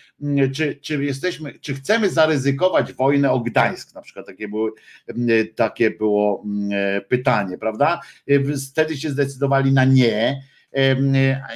czy, 0.55 0.79
czy 0.83 1.05
jesteśmy, 1.05 1.59
czy 1.59 1.75
chcemy 1.75 2.11
zaryzykować 2.11 2.93
wojnę 2.93 3.31
o 3.31 3.41
Gdańsk, 3.41 3.95
na 3.95 4.03
przykład 4.03 4.27
takie, 4.27 4.49
były, 4.49 4.71
takie 5.55 5.91
było 5.91 6.45
pytanie, 7.09 7.59
prawda? 7.59 8.01
Wtedy 8.71 8.97
się 8.97 9.11
zdecydowali 9.11 9.73
na 9.73 9.85
nie 9.85 10.43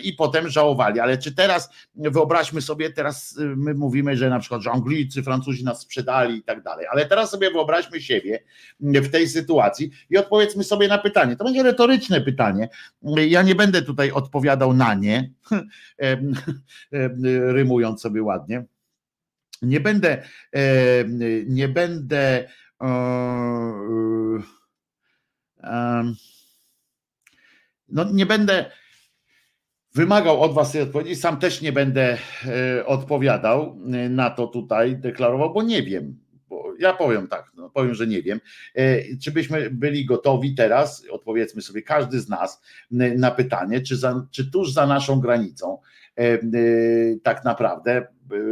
i 0.03 0.13
potem 0.13 0.49
żałowali. 0.49 1.01
Ale 1.01 1.19
czy 1.19 1.35
teraz, 1.35 1.71
wyobraźmy 1.95 2.63
sobie, 2.63 2.91
teraz 2.91 3.37
y, 3.37 3.45
my 3.57 3.75
mówimy, 3.75 4.17
że 4.17 4.31
na 4.31 4.39
przykład, 4.39 4.63
że 4.63 4.71
Anglicy, 4.71 5.23
Francuzi 5.23 5.65
nas 5.65 5.81
sprzedali 5.81 6.39
i 6.39 6.43
tak 6.43 6.63
dalej, 6.63 6.87
ale 6.91 7.07
teraz 7.07 7.31
sobie 7.31 7.51
wyobraźmy 7.51 8.01
siebie 8.01 8.43
w 8.81 9.11
tej 9.11 9.29
sytuacji 9.29 9.91
i 10.11 10.17
odpowiedzmy 10.17 10.65
sobie 10.65 10.89
na 10.89 10.99
pytanie. 10.99 11.37
To 11.37 11.45
będzie 11.45 11.63
retoryczne 11.63 12.21
pytanie. 12.21 12.69
Ja 13.29 13.43
nie 13.43 13.55
będę 13.55 13.83
tutaj 13.83 14.11
odpowiadał 14.11 14.75
na 14.75 14.95
nie, 14.95 15.31
rymując 17.59 18.01
sobie 18.01 18.23
ładnie. 18.23 18.65
Nie 19.63 19.81
będę, 19.81 20.23
nie 21.47 21.69
będę. 21.69 22.49
No 27.89 28.05
nie 28.13 28.27
będę 28.27 28.71
wymagał 29.95 30.43
od 30.43 30.55
Was 30.55 30.73
tej 30.73 30.83
odpowiedzi. 30.83 31.17
Sam 31.17 31.39
też 31.39 31.61
nie 31.61 31.73
będę 31.73 32.19
e, 32.47 32.87
odpowiadał 32.87 33.79
e, 33.93 34.09
na 34.09 34.31
to 34.31 34.47
tutaj, 34.47 34.97
deklarował, 34.97 35.53
bo 35.53 35.63
nie 35.63 35.83
wiem. 35.83 36.19
Ja 36.79 36.93
powiem 36.93 37.29
tak, 37.29 37.53
no, 37.57 37.71
powiem, 37.71 37.95
że 37.95 38.07
nie 38.07 38.23
wiem. 38.23 38.41
E, 38.75 39.17
czy 39.17 39.33
byśmy 39.33 39.71
byli 39.71 40.05
gotowi 40.05 40.55
teraz, 40.55 41.05
odpowiedzmy 41.11 41.63
sobie 41.63 41.83
każdy 41.83 42.21
z 42.21 42.29
nas 42.29 42.63
na 43.17 43.31
pytanie, 43.31 43.81
czy, 43.81 43.97
za, 43.97 44.27
czy 44.31 44.51
tuż 44.51 44.73
za 44.73 44.87
naszą 44.87 45.21
granicą 45.21 45.79
tak 47.23 47.45
naprawdę 47.45 48.07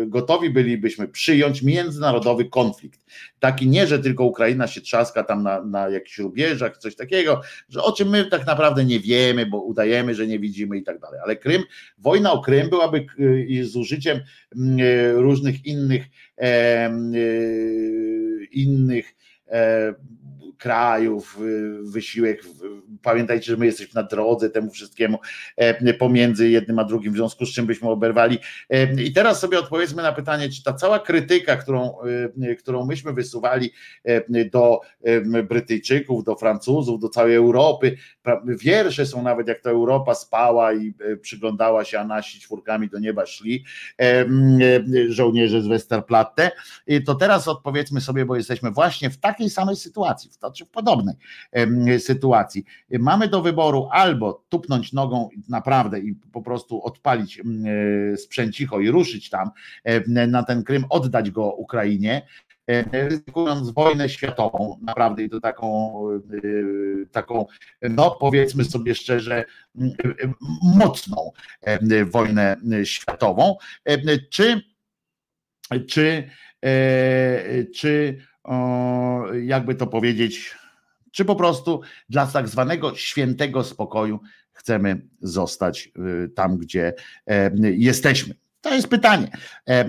gotowi 0.07 0.51
bylibyśmy 0.51 1.09
przyjąć 1.09 1.63
międzynarodowy 1.63 2.45
konflikt. 2.45 3.01
Taki 3.39 3.69
nie, 3.69 3.87
że 3.87 3.99
tylko 3.99 4.25
Ukraina 4.25 4.67
się 4.67 4.81
trzaska 4.81 5.25
tam 5.25 5.43
na, 5.43 5.65
na 5.65 5.89
jakichś 5.89 6.19
rubieżach, 6.19 6.79
coś 6.79 6.97
takiego, 6.97 7.41
że 7.69 7.83
o 7.83 7.93
czym 7.93 8.09
my 8.09 8.25
tak 8.25 8.47
naprawdę 8.47 8.85
nie 8.85 9.01
wiemy, 9.01 9.47
bo 9.47 9.63
udajemy, 9.63 10.15
że 10.15 10.27
nie 10.27 10.39
widzimy 10.39 10.79
i 10.79 10.83
tak 10.83 10.99
dalej. 10.99 11.21
Ale 11.25 11.37
Krym, 11.37 11.63
wojna 11.99 12.33
o 12.33 12.41
Krym 12.43 12.71
byłaby 12.71 13.07
z 13.63 13.77
użyciem 13.77 14.21
różnych 15.15 15.67
innych 15.67 16.05
innych 18.53 19.15
krajów, 20.61 21.39
wysiłek. 21.83 22.43
Pamiętajcie, 23.03 23.47
że 23.47 23.57
my 23.57 23.67
jesteśmy 23.67 24.03
na 24.03 24.09
drodze 24.09 24.51
temu 24.51 24.71
wszystkiemu 24.71 25.19
e, 25.57 25.95
pomiędzy 25.95 26.51
jednym 26.51 26.79
a 26.79 26.85
drugim, 26.85 27.13
w 27.13 27.17
związku 27.17 27.47
z 27.47 27.53
czym 27.53 27.67
byśmy 27.67 27.89
oberwali. 27.89 28.39
E, 28.71 29.03
I 29.03 29.13
teraz 29.13 29.41
sobie 29.41 29.59
odpowiedzmy 29.59 30.03
na 30.03 30.13
pytanie, 30.13 30.49
czy 30.49 30.63
ta 30.63 30.73
cała 30.73 30.99
krytyka, 30.99 31.57
którą, 31.57 31.95
e, 32.43 32.55
którą 32.55 32.87
myśmy 32.87 33.13
wysuwali 33.13 33.73
do 34.53 34.81
Brytyjczyków, 35.49 36.25
do 36.25 36.37
Francuzów, 36.37 37.01
do 37.01 37.09
całej 37.09 37.35
Europy, 37.35 37.97
wiersze 38.45 39.07
są 39.07 39.23
nawet 39.23 39.49
jak 39.49 39.61
ta 39.61 39.71
Europa 39.71 40.15
spała 40.15 40.73
i 40.73 40.95
przyglądała 41.23 41.85
się, 41.85 42.01
a 42.01 42.05
nasi 42.05 42.41
czwórkami 42.41 42.89
do 42.89 42.99
nieba 42.99 43.27
szli 43.27 43.65
żołnierze 45.09 45.63
z 45.63 45.67
Westerplatte, 45.67 46.51
to 47.07 47.15
teraz 47.15 47.49
odpowiedzmy 47.49 48.01
sobie, 48.01 48.27
bo 48.27 48.37
jesteśmy 48.37 48.71
właśnie 48.71 49.11
w 49.11 49.19
takiej 49.19 49.51
samej 49.51 49.77
sytuacji, 49.77 50.31
czy 50.53 50.65
w 50.65 50.71
podobnej 50.71 51.15
sytuacji. 51.99 52.65
Mamy 52.91 53.29
do 53.29 53.43
wyboru 53.43 53.89
albo 53.93 54.45
tupnąć 54.49 54.93
nogą 54.93 55.29
naprawdę 55.49 55.99
i 55.99 56.15
po 56.15 56.43
prostu 56.43 56.83
odpalić 56.83 57.43
sprzęcicho 58.17 58.81
i 58.81 58.91
ruszyć 58.91 59.31
tam 59.31 59.51
na 60.07 60.43
ten 60.43 60.65
Krym, 60.65 60.85
oddać 60.89 61.31
go 61.31 61.53
Ukrainie, 61.53 62.23
ryzykując 62.93 63.71
wojnę 63.71 64.09
światową, 64.09 64.79
naprawdę 64.83 65.23
i 65.23 65.31
to 65.31 65.41
taką, 65.41 65.95
taką, 67.13 67.47
no 67.83 68.11
powiedzmy 68.21 68.65
sobie 68.65 68.95
szczerze, 68.95 69.45
mocną 70.63 71.33
wojnę 72.07 72.57
światową, 72.85 73.57
czy, 74.31 74.63
czy, 75.89 76.31
e, 76.65 77.65
czy 77.65 78.19
jakby 79.43 79.75
to 79.75 79.87
powiedzieć, 79.87 80.57
czy 81.13 81.25
po 81.25 81.37
prostu 81.37 81.81
dla 82.09 82.27
tak 82.27 82.49
zwanego 82.49 82.95
świętego 82.95 83.65
spokoju 83.65 84.21
chcemy 84.53 85.09
zostać 85.21 85.93
y, 86.25 86.29
tam, 86.29 86.59
gdzie 86.59 86.95
e, 87.27 87.51
jesteśmy. 87.63 88.35
To 88.61 88.75
jest 88.75 88.89
pytanie, 88.89 89.31
e, 89.69 89.85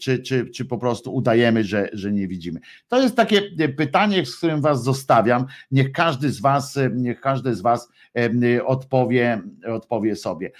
czy, 0.00 0.18
czy, 0.18 0.50
czy 0.50 0.64
po 0.64 0.78
prostu 0.78 1.14
udajemy, 1.14 1.64
że, 1.64 1.88
że 1.92 2.12
nie 2.12 2.28
widzimy. 2.28 2.60
To 2.88 3.02
jest 3.02 3.16
takie 3.16 3.42
pytanie, 3.76 4.26
z 4.26 4.36
którym 4.36 4.60
Was 4.60 4.84
zostawiam. 4.84 5.46
Niech 5.70 5.92
każdy 5.92 6.30
z 6.30 6.40
Was, 6.40 6.78
niech 6.94 7.20
każdy 7.20 7.54
z 7.54 7.60
Was 7.60 7.88
odpowie, 8.64 9.42
odpowie 9.74 10.16
sobie. 10.16 10.50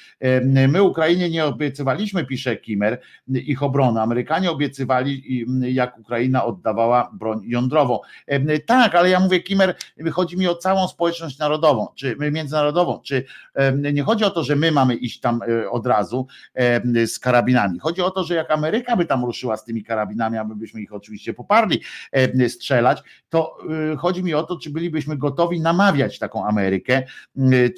My 0.69 0.83
Ukrainie 0.83 1.31
nie 1.31 1.45
obiecywaliśmy, 1.45 2.27
pisze 2.27 2.57
Kimer, 2.57 3.01
ich 3.29 3.63
obronę. 3.63 4.03
Amerykanie 4.03 4.51
obiecywali, 4.51 5.45
jak 5.61 5.99
Ukraina 5.99 6.45
oddawała 6.45 7.11
broń 7.13 7.41
jądrową. 7.45 7.99
Tak, 8.67 8.95
ale 8.95 9.11
ja 9.11 9.21
mówię, 9.21 9.41
Kimer, 9.41 9.75
chodzi 10.13 10.37
mi 10.37 10.49
o 10.49 10.55
całą 10.55 10.89
społeczność 10.89 11.39
narodową, 11.39 11.89
czy 11.95 12.17
międzynarodową, 12.33 13.01
czy 13.05 13.25
nie 13.93 14.03
chodzi 14.03 14.25
o 14.25 14.31
to, 14.31 14.45
że 14.45 14.57
my 14.57 14.73
mamy 14.73 14.95
iść 14.95 15.21
tam 15.21 15.41
e, 15.43 15.71
od 15.71 15.87
razu 15.87 16.27
z 17.07 17.19
karabinami. 17.19 17.48
Chodzi 17.81 18.03
o 18.03 18.11
to, 18.11 18.25
że 18.25 18.35
jak 18.35 18.51
Ameryka 18.51 18.97
by 18.97 19.07
tam 19.07 19.25
ruszyła 19.25 19.57
z 19.57 19.65
tymi 19.65 19.85
karabinami, 19.85 20.39
a 20.39 20.45
my 20.45 20.57
byśmy 20.57 20.81
ich 20.81 20.93
oczywiście 20.93 21.35
poparli 21.35 21.81
strzelać, 22.49 23.03
to 23.29 23.59
e, 23.93 23.97
chodzi 23.97 24.23
mi 24.25 24.35
o 24.35 24.43
to, 24.43 24.59
czy 24.59 24.71
bylibyśmy 24.71 25.17
gotowi 25.17 25.61
namawiać 25.61 26.19
taką 26.19 26.47
Amerykę, 26.47 27.03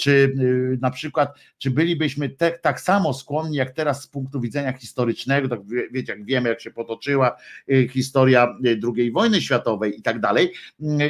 czy 0.01 0.11
y, 0.11 0.79
na 0.81 0.91
przykład, 0.91 1.39
czy 1.59 1.71
bylibyśmy 1.71 2.29
te, 2.29 2.51
tak 2.51 2.81
samo 2.81 3.15
skłonni 3.15 3.57
jak 3.57 3.71
teraz 3.71 4.03
z 4.03 4.07
punktu 4.07 4.41
widzenia 4.41 4.73
historycznego, 4.73 5.49
tak 5.49 5.61
wiecie, 5.91 6.13
jak 6.13 6.25
wiemy, 6.25 6.49
jak 6.49 6.61
się 6.61 6.71
potoczyła 6.71 7.37
historia 7.91 8.57
II 8.97 9.13
wojny 9.13 9.41
światowej 9.41 9.99
i 9.99 10.03
tak 10.03 10.21
dalej. 10.21 10.53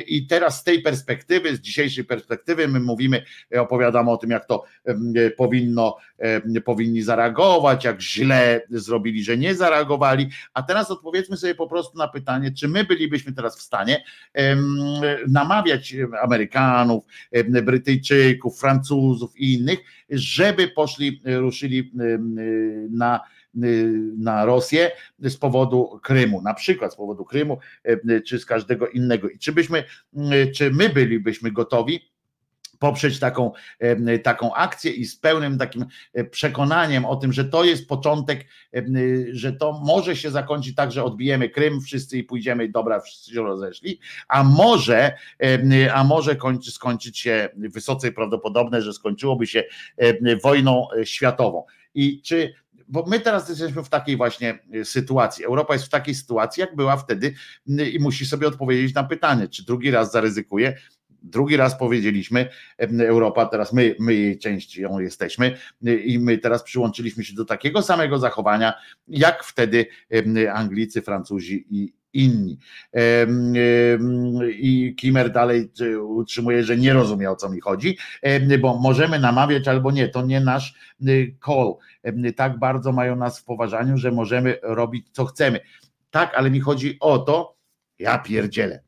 I 0.07 0.27
teraz 0.27 0.61
z 0.61 0.65
tej 0.65 0.83
perspektywy, 0.83 1.57
z 1.57 1.61
dzisiejszej 1.61 2.05
perspektywy, 2.05 2.69
my 2.69 2.81
mówimy, 2.81 3.23
opowiadamy 3.59 4.11
o 4.11 4.17
tym, 4.17 4.31
jak 4.31 4.47
to 4.47 4.65
powinno, 5.37 5.97
powinni 6.65 7.03
zareagować, 7.03 7.85
jak 7.85 8.01
źle 8.01 8.50
zrobili, 8.71 9.25
że 9.25 9.39
nie 9.39 9.55
zareagowali. 9.55 10.29
A 10.55 10.63
teraz 10.63 10.91
odpowiedzmy 10.91 11.37
sobie 11.37 11.55
po 11.55 11.69
prostu 11.69 11.99
na 11.99 12.09
pytanie, 12.09 12.53
czy 12.53 12.69
my 12.69 12.85
bylibyśmy 12.85 13.33
teraz 13.33 13.59
w 13.59 13.63
stanie 13.63 14.05
namawiać 15.29 15.97
Amerykanów, 16.23 17.05
Brytyjczyków, 17.63 18.61
Francuzów 18.61 19.37
i 19.37 19.55
innych, 19.55 19.79
żeby 20.11 20.69
poszli, 20.69 21.23
ruszyli 21.25 21.93
na 22.91 23.21
na 24.19 24.45
Rosję 24.45 24.91
z 25.19 25.37
powodu 25.37 26.01
Krymu, 26.03 26.43
na 26.43 26.55
przykład 26.55 26.93
z 26.93 26.97
powodu 26.97 27.25
Krymu, 27.25 27.59
czy 28.27 28.39
z 28.39 28.47
każdego 28.47 28.89
innego. 28.89 29.29
I 29.29 29.39
czy 29.39 29.53
byśmy, 29.53 29.85
czy 30.55 30.71
my 30.71 30.89
bylibyśmy 30.89 31.53
gotowi 31.53 32.11
poprzeć 32.81 33.19
taką, 33.19 33.53
taką 34.23 34.55
akcję 34.55 34.93
i 34.93 35.05
z 35.05 35.17
pełnym 35.17 35.59
takim 35.59 35.87
e, 36.15 36.25
przekonaniem 36.25 37.05
o 37.05 37.17
tym, 37.17 37.33
że 37.33 37.45
to 37.45 37.65
jest 37.65 37.89
początek, 37.89 38.47
że 39.33 39.53
to 39.53 39.81
może 39.87 40.17
się 40.17 40.31
zakończyć 40.31 40.75
tak, 40.75 40.93
że 40.93 41.05
odbijemy 41.05 41.49
Krym 41.49 41.81
wszyscy 41.81 42.19
i 42.19 42.25
pójdziemy, 42.25 42.69
dobra, 42.69 43.01
wszyscy 43.01 43.35
się 43.35 43.43
rozeszli, 43.43 44.01
a 44.29 44.45
może, 44.45 45.17
a 45.95 46.05
może 46.05 46.37
kończy, 46.37 46.73
skończyć 46.73 47.19
się 47.19 47.49
wysoce 47.57 48.13
prawdopodobne, 48.13 48.83
że 48.83 48.93
skończyłoby 48.93 49.47
się 49.47 49.65
wojną 50.43 50.87
e, 50.91 51.07
światową. 51.07 51.65
I 51.95 52.23
czy 52.23 52.55
bo 52.91 53.05
my 53.07 53.21
teraz 53.21 53.49
jesteśmy 53.49 53.85
w 53.85 53.89
takiej 53.89 54.17
właśnie 54.17 54.59
e, 54.73 54.85
sytuacji. 54.85 55.45
Europa 55.45 55.73
jest 55.73 55.87
w 55.87 55.89
takiej 55.89 56.15
sytuacji, 56.15 56.61
jak 56.61 56.77
była 56.77 56.97
wtedy 56.97 57.35
i 57.67 57.99
musi 58.01 58.27
sobie 58.27 58.49
odpowiedzieć 58.49 58.95
na 58.95 59.05
pytanie, 59.05 59.49
czy 59.49 59.65
drugi 59.65 59.91
raz 59.91 60.13
zaryzykuje, 60.13 60.77
Drugi 61.23 61.57
raz 61.57 61.79
powiedzieliśmy, 61.79 62.49
Europa, 62.99 63.47
teraz 63.47 63.73
my, 63.73 63.95
my 63.99 64.15
jej 64.15 64.39
częścią 64.39 64.99
jesteśmy 64.99 65.57
i 66.05 66.19
my 66.19 66.39
teraz 66.39 66.63
przyłączyliśmy 66.63 67.25
się 67.25 67.35
do 67.35 67.45
takiego 67.45 67.83
samego 67.83 68.19
zachowania, 68.19 68.75
jak 69.09 69.45
wtedy 69.45 69.87
Anglicy, 70.53 71.03
Francuzi 71.03 71.67
i 71.71 71.93
inni. 72.13 72.59
I 74.53 74.95
Kimer 74.99 75.33
dalej 75.33 75.71
utrzymuje, 76.03 76.65
że 76.65 76.77
nie 76.77 76.93
rozumie 76.93 77.31
o 77.31 77.37
co 77.37 77.51
mi 77.51 77.61
chodzi, 77.61 77.99
bo 78.61 78.79
możemy 78.79 79.19
namawiać 79.19 79.69
albo 79.69 79.91
nie, 79.91 80.09
to 80.09 80.23
nie 80.23 80.41
nasz 80.41 80.75
call. 81.47 81.75
Tak 82.37 82.59
bardzo 82.59 82.93
mają 82.93 83.17
nas 83.17 83.41
w 83.41 83.45
poważaniu, 83.45 83.97
że 83.97 84.11
możemy 84.11 84.59
robić 84.63 85.07
co 85.13 85.25
chcemy. 85.25 85.61
Tak, 86.11 86.35
ale 86.35 86.51
mi 86.51 86.61
chodzi 86.61 86.97
o 87.01 87.19
to, 87.19 87.57
ja 87.99 88.19
pierdzielę 88.19 88.83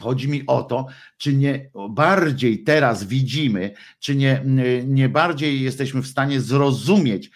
Chodzi 0.00 0.28
mi 0.28 0.46
o 0.46 0.62
to, 0.62 0.86
czy 1.22 1.34
nie 1.34 1.70
bardziej 1.90 2.64
teraz 2.64 3.04
widzimy, 3.04 3.70
czy 3.98 4.16
nie, 4.16 4.42
nie 4.86 5.08
bardziej 5.08 5.60
jesteśmy 5.62 6.02
w 6.02 6.06
stanie 6.06 6.40
zrozumieć 6.40 7.30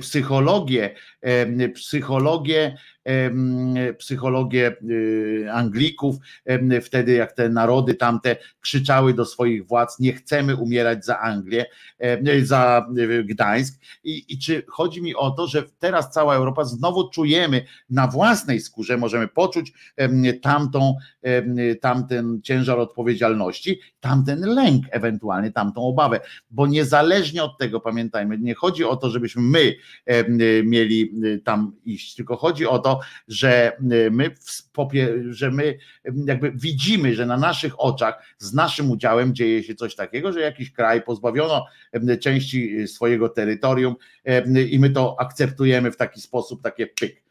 psychologię, 0.00 0.94
psychologię 1.74 2.76
psychologię 3.98 4.76
y, 4.90 5.46
Anglików, 5.52 6.16
wtedy 6.82 7.12
jak 7.12 7.32
te 7.32 7.48
narody 7.48 7.94
tamte 7.94 8.36
krzyczały 8.60 9.14
do 9.14 9.24
swoich 9.24 9.66
władz, 9.66 9.98
nie 9.98 10.12
chcemy 10.12 10.56
umierać 10.56 11.04
za 11.04 11.18
Anglię, 11.18 11.66
za 12.42 12.86
y, 12.98 13.24
Gdańsk. 13.24 13.80
I, 14.04 14.24
I 14.28 14.38
czy 14.38 14.62
chodzi 14.68 15.02
mi 15.02 15.14
o 15.14 15.30
to, 15.30 15.46
że 15.46 15.62
teraz 15.78 16.12
cała 16.12 16.34
Europa 16.34 16.64
znowu 16.64 17.10
czujemy 17.10 17.64
na 17.90 18.06
własnej 18.06 18.60
skórze, 18.60 18.96
możemy 18.96 19.28
poczuć 19.28 19.72
tamtą, 20.42 20.96
tamten 21.80 22.40
ciężar 22.42 22.78
odpowiedzialności, 22.78 23.13
tamten 24.00 24.40
lęk, 24.40 24.84
ewentualnie 24.90 25.50
tamtą 25.50 25.82
obawę, 25.82 26.20
bo 26.50 26.66
niezależnie 26.66 27.44
od 27.44 27.58
tego, 27.58 27.80
pamiętajmy, 27.80 28.38
nie 28.38 28.54
chodzi 28.54 28.84
o 28.84 28.96
to, 28.96 29.10
żebyśmy 29.10 29.42
my 29.42 29.74
mieli 30.64 31.10
y, 31.24 31.40
tam 31.44 31.72
iść, 31.84 32.14
tylko 32.14 32.36
chodzi 32.36 32.66
o 32.66 32.78
to, 32.78 33.00
że 33.28 33.72
y, 33.92 34.10
my, 34.10 34.34
że 35.30 35.50
my 35.50 35.78
jakby 36.26 36.52
widzimy, 36.52 37.14
że 37.14 37.26
na 37.26 37.36
naszych 37.36 37.80
oczach 37.80 38.22
z 38.38 38.52
naszym 38.52 38.90
udziałem 38.90 39.34
dzieje 39.34 39.62
się 39.62 39.74
coś 39.74 39.94
takiego, 39.94 40.32
że 40.32 40.40
jakiś 40.40 40.72
kraj 40.72 41.02
pozbawiono 41.02 41.66
części 42.20 42.80
y, 42.80 42.88
swojego 42.88 43.28
terytorium 43.28 43.94
i 44.70 44.78
my 44.78 44.90
to 44.90 45.16
akceptujemy 45.20 45.90
w 45.92 45.96
taki 45.96 46.20
sposób, 46.20 46.62
takie 46.62 46.86
pyk 46.86 47.23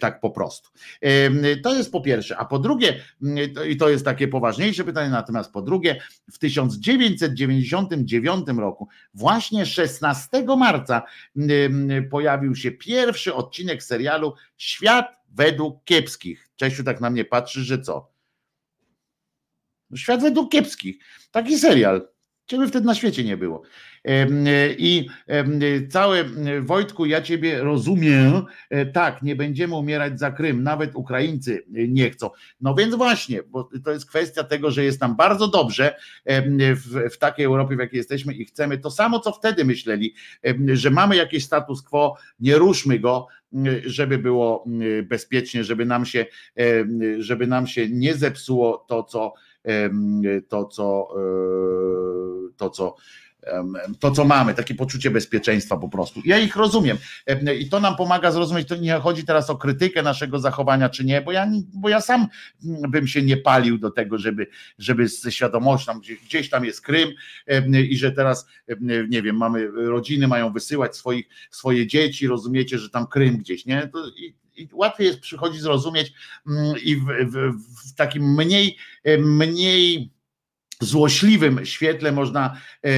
tak 0.00 0.20
po 0.20 0.30
prostu. 0.30 0.70
To 1.62 1.76
jest 1.76 1.92
po 1.92 2.00
pierwsze. 2.00 2.36
A 2.36 2.44
po 2.44 2.58
drugie, 2.58 3.00
i 3.68 3.76
to 3.76 3.88
jest 3.88 4.04
takie 4.04 4.28
poważniejsze 4.28 4.84
pytanie, 4.84 5.10
natomiast 5.10 5.52
po 5.52 5.62
drugie, 5.62 6.02
w 6.32 6.38
1999 6.38 8.48
roku, 8.58 8.88
właśnie 9.14 9.66
16 9.66 10.28
marca, 10.58 11.02
pojawił 12.10 12.56
się 12.56 12.70
pierwszy 12.70 13.34
odcinek 13.34 13.82
serialu 13.82 14.34
Świat 14.56 15.16
według 15.30 15.84
kiepskich. 15.84 16.48
Czesiu 16.56 16.84
tak 16.84 17.00
na 17.00 17.10
mnie 17.10 17.24
patrzy, 17.24 17.64
że 17.64 17.78
co? 17.78 18.10
Świat 19.94 20.22
według 20.22 20.52
kiepskich. 20.52 21.04
Taki 21.30 21.58
serial. 21.58 22.08
Ciebie 22.50 22.68
wtedy 22.68 22.86
na 22.86 22.94
świecie 22.94 23.24
nie 23.24 23.36
było. 23.36 23.62
I 24.78 25.06
całe, 25.90 26.24
Wojtku, 26.60 27.06
ja 27.06 27.22
Ciebie 27.22 27.62
rozumiem, 27.62 28.44
e, 28.70 28.86
tak, 28.86 29.22
nie 29.22 29.36
będziemy 29.36 29.74
umierać 29.74 30.18
za 30.18 30.30
Krym, 30.30 30.62
nawet 30.62 30.94
Ukraińcy 30.94 31.64
nie 31.68 32.10
chcą. 32.10 32.30
No 32.60 32.74
więc 32.74 32.94
właśnie, 32.94 33.42
bo 33.42 33.68
to 33.84 33.90
jest 33.90 34.06
kwestia 34.06 34.44
tego, 34.44 34.70
że 34.70 34.84
jest 34.84 35.00
nam 35.00 35.16
bardzo 35.16 35.48
dobrze 35.48 35.96
w, 36.56 37.14
w 37.14 37.18
takiej 37.18 37.44
Europie, 37.46 37.76
w 37.76 37.78
jakiej 37.78 37.98
jesteśmy 37.98 38.34
i 38.34 38.44
chcemy 38.44 38.78
to 38.78 38.90
samo, 38.90 39.20
co 39.20 39.32
wtedy 39.32 39.64
myśleli, 39.64 40.14
że 40.72 40.90
mamy 40.90 41.16
jakiś 41.16 41.44
status 41.44 41.82
quo, 41.82 42.16
nie 42.40 42.58
ruszmy 42.58 42.98
go, 42.98 43.26
żeby 43.86 44.18
było 44.18 44.64
bezpiecznie, 45.02 45.64
żeby 45.64 45.84
nam 45.84 46.06
się, 46.06 46.26
żeby 47.18 47.46
nam 47.46 47.66
się 47.66 47.88
nie 47.88 48.14
zepsuło 48.14 48.84
to, 48.88 49.02
co 49.02 49.34
to, 50.48 50.64
co 50.64 51.08
e, 51.16 52.52
to, 52.56 52.70
co 52.70 52.96
to, 54.00 54.10
co 54.10 54.24
mamy, 54.24 54.54
takie 54.54 54.74
poczucie 54.74 55.10
bezpieczeństwa 55.10 55.76
po 55.76 55.88
prostu. 55.88 56.20
Ja 56.24 56.38
ich 56.38 56.56
rozumiem 56.56 56.96
i 57.58 57.68
to 57.68 57.80
nam 57.80 57.96
pomaga 57.96 58.32
zrozumieć, 58.32 58.68
to 58.68 58.76
nie 58.76 58.94
chodzi 58.94 59.24
teraz 59.24 59.50
o 59.50 59.56
krytykę 59.56 60.02
naszego 60.02 60.38
zachowania, 60.38 60.88
czy 60.88 61.04
nie, 61.04 61.20
bo 61.20 61.32
ja, 61.32 61.46
bo 61.72 61.88
ja 61.88 62.00
sam 62.00 62.26
bym 62.88 63.06
się 63.06 63.22
nie 63.22 63.36
palił 63.36 63.78
do 63.78 63.90
tego, 63.90 64.18
żeby, 64.18 64.46
żeby 64.78 65.08
ze 65.08 65.32
świadomością, 65.32 66.00
gdzieś, 66.00 66.20
gdzieś 66.20 66.50
tam 66.50 66.64
jest 66.64 66.80
Krym 66.80 67.10
i 67.88 67.96
że 67.96 68.12
teraz, 68.12 68.46
nie 69.08 69.22
wiem, 69.22 69.36
mamy, 69.36 69.70
rodziny 69.70 70.28
mają 70.28 70.52
wysyłać 70.52 70.96
swoich, 70.96 71.28
swoje 71.50 71.86
dzieci, 71.86 72.26
rozumiecie, 72.26 72.78
że 72.78 72.90
tam 72.90 73.06
Krym 73.06 73.38
gdzieś, 73.38 73.66
nie? 73.66 73.90
I, 74.16 74.34
i 74.60 74.68
łatwiej 74.72 75.06
jest 75.06 75.20
przychodzi 75.20 75.58
zrozumieć 75.60 76.12
mm, 76.46 76.74
i 76.82 76.96
w, 76.96 77.04
w, 77.04 77.52
w 77.90 77.94
takim 77.94 78.34
mniej, 78.34 78.76
mniej 79.18 80.10
złośliwym 80.80 81.66
świetle 81.66 82.12
można, 82.12 82.56
e, 82.84 82.90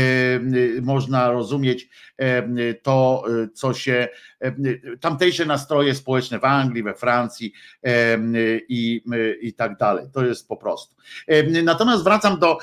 można 0.82 1.30
rozumieć 1.30 1.88
e, 2.18 2.74
to, 2.74 3.24
co 3.54 3.74
się, 3.74 4.08
e, 4.40 4.52
tamtejsze 5.00 5.46
nastroje 5.46 5.94
społeczne 5.94 6.38
w 6.38 6.44
Anglii, 6.44 6.82
we 6.82 6.94
Francji 6.94 7.52
i, 8.68 9.02
i 9.40 9.54
tak 9.54 9.76
dalej. 9.76 10.06
To 10.12 10.24
jest 10.24 10.48
po 10.48 10.56
prostu. 10.56 10.94
Natomiast 11.64 12.04
wracam 12.04 12.38
do, 12.38 12.58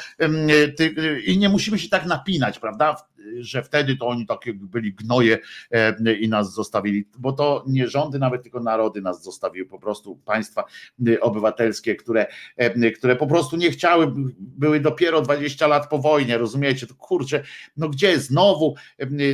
i 1.26 1.38
nie 1.38 1.50
musimy 1.50 1.80
się 1.80 1.90
tak 1.90 2.06
napinać, 2.06 2.60
prawda? 2.60 2.96
Że 3.40 3.64
wtedy 3.64 3.98
to 3.98 4.08
oni 4.08 4.26
takie 4.26 4.54
byli 4.54 4.94
gnoje 4.94 5.38
e, 5.72 6.14
i 6.14 6.30
nas 6.30 6.54
zostawili, 6.54 7.06
bo 7.18 7.34
to 7.34 7.64
nie 7.68 7.88
rządy, 7.88 8.20
nawet 8.20 8.44
tylko 8.44 8.60
narody 8.60 9.02
nas 9.02 9.24
zostawiły, 9.24 9.68
po 9.68 9.80
prostu 9.80 10.16
państwa 10.16 10.64
e, 11.08 11.20
obywatelskie, 11.22 11.96
które, 11.96 12.28
e, 12.58 12.92
które 12.92 13.16
po 13.16 13.28
prostu 13.28 13.58
nie 13.58 13.72
chciały, 13.72 14.14
były 14.40 14.80
dopiero 14.80 15.22
20 15.22 15.68
lat 15.68 15.90
po 15.90 15.98
wojnie, 15.98 16.38
rozumiecie, 16.38 16.88
to 16.88 16.96
kurczę, 16.96 17.44
no 17.78 17.90
gdzie 17.90 18.20
znowu 18.20 18.76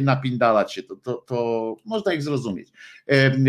napindalać 0.01 0.73
się, 0.73 0.83
to, 0.83 0.95
to, 0.95 1.13
to 1.13 1.75
można 1.85 2.13
ich 2.13 2.23
zrozumieć 2.23 2.71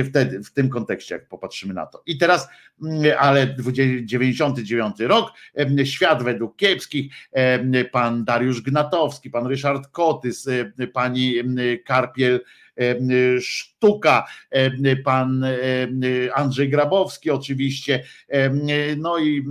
wtedy, 0.09 0.43
w 0.43 0.53
tym 0.53 0.69
kontekście, 0.69 1.15
jak 1.15 1.29
popatrzymy 1.29 1.75
na 1.75 1.87
to. 1.87 2.03
I 2.07 2.19
teraz, 2.19 2.49
ale 3.19 3.57
99 4.03 5.01
rok, 5.01 5.33
świat 5.85 6.23
według 6.23 6.57
kiepskich, 6.57 7.15
pan 7.93 8.25
Dariusz 8.25 8.63
Gnatowski, 8.63 9.31
pan 9.31 9.47
Ryszard 9.47 9.89
Kotys, 10.45 10.93
pani 10.93 11.35
Karpiel, 11.85 12.41
Sztuka, 13.41 14.27
pan 15.05 15.45
Andrzej 16.35 16.71
Grabowski 16.71 17.31
oczywiście, 17.31 18.05
no 18.97 19.19
i, 19.19 19.45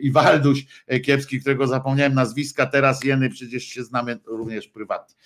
i 0.00 0.12
Walduś 0.12 0.66
Kiepski, 1.04 1.40
którego 1.40 1.66
zapomniałem 1.66 2.14
nazwiska, 2.14 2.66
teraz 2.66 3.04
Jeny 3.04 3.30
przecież 3.30 3.64
się 3.64 3.84
znamy 3.84 4.18
również 4.26 4.68
prywatnie. 4.68 5.16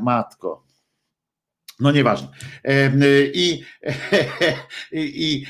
Matko, 0.00 0.69
no 1.80 1.92
nieważne. 1.92 2.28
I, 3.34 3.64
i, 4.92 5.46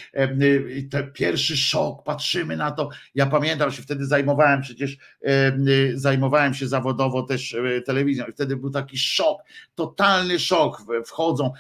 i 0.77 0.89
ten 0.89 1.13
pierwszy 1.13 1.57
szok, 1.57 2.05
patrzymy 2.05 2.57
na 2.57 2.71
to. 2.71 2.89
Ja 3.15 3.27
pamiętam 3.27 3.73
się 3.73 3.83
wtedy 3.83 4.07
zajmowałem 4.07 4.63
przecież, 4.63 4.97
zajmowałem 5.95 6.55
się 6.55 6.69
zawodowo 6.69 7.23
też 7.23 7.55
e, 7.55 7.81
telewizją 7.81 8.25
i 8.27 8.33
wtedy 8.33 8.57
był 8.57 8.71
taki 8.71 8.99
szok, 8.99 9.43
totalny 9.75 10.39
szok. 10.39 10.83
Wchodzą, 11.07 11.53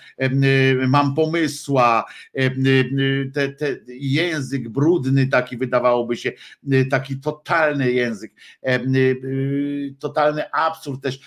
mam 0.88 1.14
pomysła, 1.14 2.04
te, 3.34 3.48
te 3.48 3.76
język 3.88 4.68
brudny 4.68 5.26
taki 5.26 5.56
wydawałoby 5.56 6.16
się, 6.16 6.32
taki 6.90 7.16
totalny 7.16 7.92
język, 7.92 8.32
totalny 9.98 10.52
absurd 10.52 11.02
też, 11.02 11.20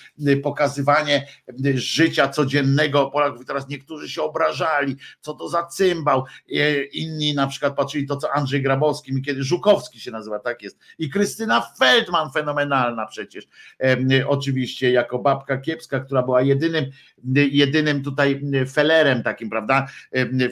pokazywanie 0.43 1.27
życia 1.75 2.27
codziennego 2.27 3.11
Polaków. 3.11 3.32
Teraz 3.47 3.67
niektórzy 3.67 4.09
się 4.09 4.23
obrażali, 4.23 4.95
co 5.21 5.33
to 5.33 5.49
za 5.49 5.63
cymbał. 5.63 6.25
E, 6.51 6.83
inni 6.83 7.33
na 7.33 7.47
przykład 7.47 7.75
patrzyli 7.75 8.07
to, 8.07 8.17
co 8.17 8.31
Andrzej 8.31 8.61
Grabowski, 8.61 9.21
kiedy 9.21 9.43
Żukowski 9.43 9.99
się 9.99 10.11
nazywa, 10.11 10.39
tak 10.39 10.61
jest. 10.61 10.79
I 10.99 11.09
Krystyna 11.09 11.61
Feldman, 11.79 12.31
fenomenalna 12.31 13.05
przecież. 13.05 13.47
Oczywiście 14.27 14.91
jako 14.91 15.19
babka 15.19 15.57
kiepska, 15.57 15.99
która 15.99 16.23
była 16.23 16.41
jedynym, 16.41 16.85
jedynym 17.35 18.03
tutaj 18.03 18.41
felerem 18.73 19.23
takim, 19.23 19.49
prawda? 19.49 19.87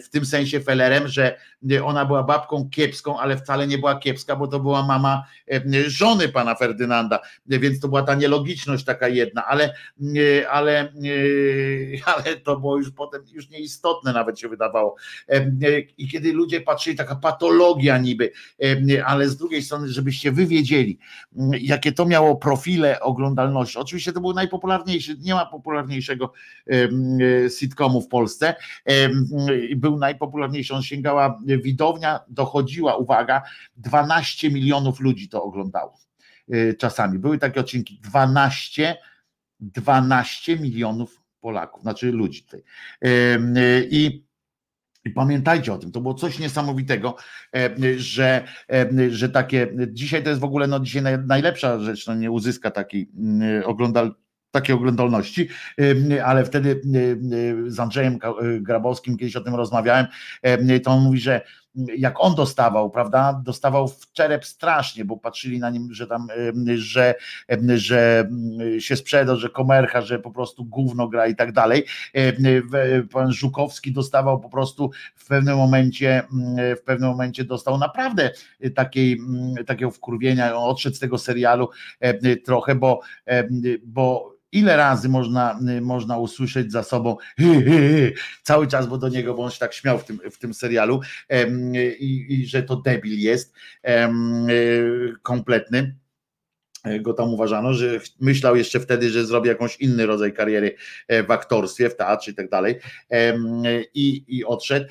W 0.03 0.10
tym 0.10 0.26
sensie 0.26 0.60
felerem, 0.60 1.08
że 1.08 1.38
ona 1.84 2.06
była 2.06 2.24
babką 2.24 2.69
kiepską, 2.69 3.19
ale 3.19 3.38
wcale 3.38 3.68
nie 3.68 3.77
była 3.77 4.00
kiepska, 4.00 4.35
bo 4.35 4.48
to 4.48 4.60
była 4.60 4.84
mama 4.88 5.24
żony 5.88 6.30
pana 6.30 6.56
Ferdynanda, 6.56 7.19
więc 7.45 7.80
to 7.80 7.88
była 7.88 8.01
ta 8.03 8.16
nielogiczność 8.16 8.85
taka 8.85 9.08
jedna, 9.08 9.45
ale, 9.45 9.74
ale, 10.50 10.93
ale 12.16 12.35
to 12.43 12.60
było 12.60 12.70
już 12.77 12.91
potem 12.91 13.24
już 13.32 13.50
nieistotne 13.50 14.14
nawet 14.14 14.40
się 14.40 14.50
wydawało. 14.50 14.95
I 15.98 16.08
kiedy 16.08 16.33
ludzie 16.33 16.61
patrzyli, 16.61 16.95
taka 16.95 17.16
patologia 17.16 17.98
niby, 17.98 18.32
ale 19.06 19.30
z 19.30 19.38
drugiej 19.38 19.64
strony, 19.64 19.88
żebyście 19.88 20.32
wy 20.32 20.45
wiedzieli, 20.45 21.00
jakie 21.59 21.91
to 21.91 22.06
miało 22.06 22.35
profile 22.35 23.00
oglądalności. 23.00 23.77
Oczywiście 23.77 24.14
to 24.14 24.22
był 24.22 24.33
najpopularniejszy, 24.33 25.17
nie 25.19 25.33
ma 25.33 25.45
popularniejszego 25.45 26.33
sitcomu 27.59 28.01
w 28.01 28.08
Polsce. 28.08 28.56
Był 29.75 29.98
najpopularniejszy, 29.98 30.74
on 30.74 30.83
sięgała 30.83 31.40
widownia, 31.45 32.19
dochodziła, 32.27 32.95
uwaga, 32.95 33.41
12 33.77 34.51
milionów 34.51 35.00
ludzi 35.00 35.30
to 35.30 35.43
oglądało 35.43 35.98
e, 36.51 36.74
czasami. 36.74 37.19
Były 37.19 37.38
takie 37.38 37.59
odcinki, 37.59 38.00
12, 38.03 38.98
12 39.59 40.58
milionów 40.58 41.20
Polaków, 41.42 41.82
znaczy 41.82 42.11
ludzi 42.11 42.44
tutaj. 42.44 42.64
I 43.90 44.24
I 45.06 45.10
pamiętajcie 45.10 45.74
o 45.74 45.78
tym, 45.78 45.92
to 45.92 46.02
było 46.02 46.14
coś 46.14 46.40
niesamowitego, 46.40 47.16
e, 47.56 47.70
że, 47.98 48.44
e, 48.72 48.90
że 49.10 49.30
takie, 49.30 49.68
dzisiaj 49.88 50.24
to 50.24 50.30
jest 50.30 50.42
w 50.42 50.44
ogóle, 50.44 50.68
no 50.68 50.80
dzisiaj 50.80 51.03
naj- 51.03 51.26
najlepsza 51.26 51.80
rzecz, 51.80 52.08
no 52.08 52.16
nie 52.16 52.32
uzyska 52.32 52.72
takiej 52.72 53.10
oglądal, 53.66 54.16
takiej 54.52 54.76
oglądalności, 54.76 55.48
e, 56.11 56.26
ale 56.26 56.45
wtedy 56.45 56.82
e, 57.68 57.72
z 57.72 57.80
Andrzejem 57.80 58.14
e, 58.24 58.60
Grabowskim 58.60 59.18
kiedyś 59.18 59.36
o 59.36 59.42
tym 59.42 59.56
rozmawiałem, 59.56 60.06
e, 60.42 60.80
to 60.80 60.92
on 60.92 61.03
mówi, 61.03 61.20
że 61.20 61.42
jak 61.75 62.16
on 62.17 62.35
dostawał, 62.35 62.90
prawda, 62.90 63.41
dostawał 63.45 63.88
w 63.88 64.11
czerep 64.11 64.45
strasznie, 64.45 65.06
bo 65.06 65.17
patrzyli 65.17 65.59
na 65.59 65.69
nim, 65.69 65.93
że 65.93 66.08
tam, 66.08 66.27
że, 66.75 67.16
że 67.75 68.19
mm, 68.19 68.80
się 68.80 68.95
sprzedał, 68.95 69.38
że 69.38 69.50
komercha, 69.50 70.01
że 70.01 70.19
po 70.19 70.32
prostu 70.32 70.66
gówno 70.66 71.08
gra 71.08 71.27
i 71.27 71.35
tak 71.35 71.51
dalej. 71.51 71.85
Pan 73.11 73.32
Żukowski 73.32 73.91
dostawał 73.91 74.40
po 74.40 74.50
prostu 74.50 74.91
w 75.16 75.27
pewnym 75.27 75.58
momencie, 75.58 76.24
mm, 76.33 76.75
w 76.75 76.82
pewnym 76.82 77.09
momencie 77.09 77.43
dostał 77.43 77.77
naprawdę 77.77 78.32
takiej, 78.75 79.14
mm, 79.14 79.66
takiego 79.66 79.91
wkurwienia, 79.91 80.56
on 80.56 80.69
odszedł 80.69 80.95
z 80.95 81.00
tego 81.00 81.17
serialu 81.17 81.69
trochę, 82.45 82.75
bo, 82.75 83.01
bo 83.83 84.41
ile 84.51 84.77
razy 84.77 85.09
można, 85.09 85.59
można 85.81 86.17
usłyszeć 86.17 86.71
za 86.71 86.83
sobą 86.83 87.17
cały 88.43 88.67
czas, 88.67 88.88
bo 88.88 88.97
do 88.97 89.09
niego, 89.09 89.33
bo 89.33 89.43
on 89.43 89.51
się 89.51 89.59
tak 89.59 89.73
śmiał 89.73 89.99
w 89.99 90.05
tym, 90.05 90.19
w 90.31 90.38
tym 90.38 90.53
serialu 90.53 91.01
i, 91.99 92.25
i 92.30 92.45
że 92.47 92.63
to 92.63 92.75
debil 92.75 93.19
jest 93.19 93.53
e, 93.83 94.13
kompletny 95.21 95.95
go 97.01 97.13
tam 97.13 97.33
uważano, 97.33 97.73
że 97.73 97.99
myślał 98.19 98.55
jeszcze 98.55 98.80
wtedy, 98.80 99.09
że 99.09 99.25
zrobi 99.25 99.47
jakąś 99.47 99.75
inny 99.75 100.05
rodzaj 100.05 100.33
kariery 100.33 100.75
e, 101.07 101.23
w 101.23 101.31
aktorstwie, 101.31 101.89
w 101.89 101.95
teatrze 101.95 102.31
i 102.31 102.35
tak 102.35 102.49
dalej 102.49 102.80
i 103.93 104.43
odszedł. 104.45 104.85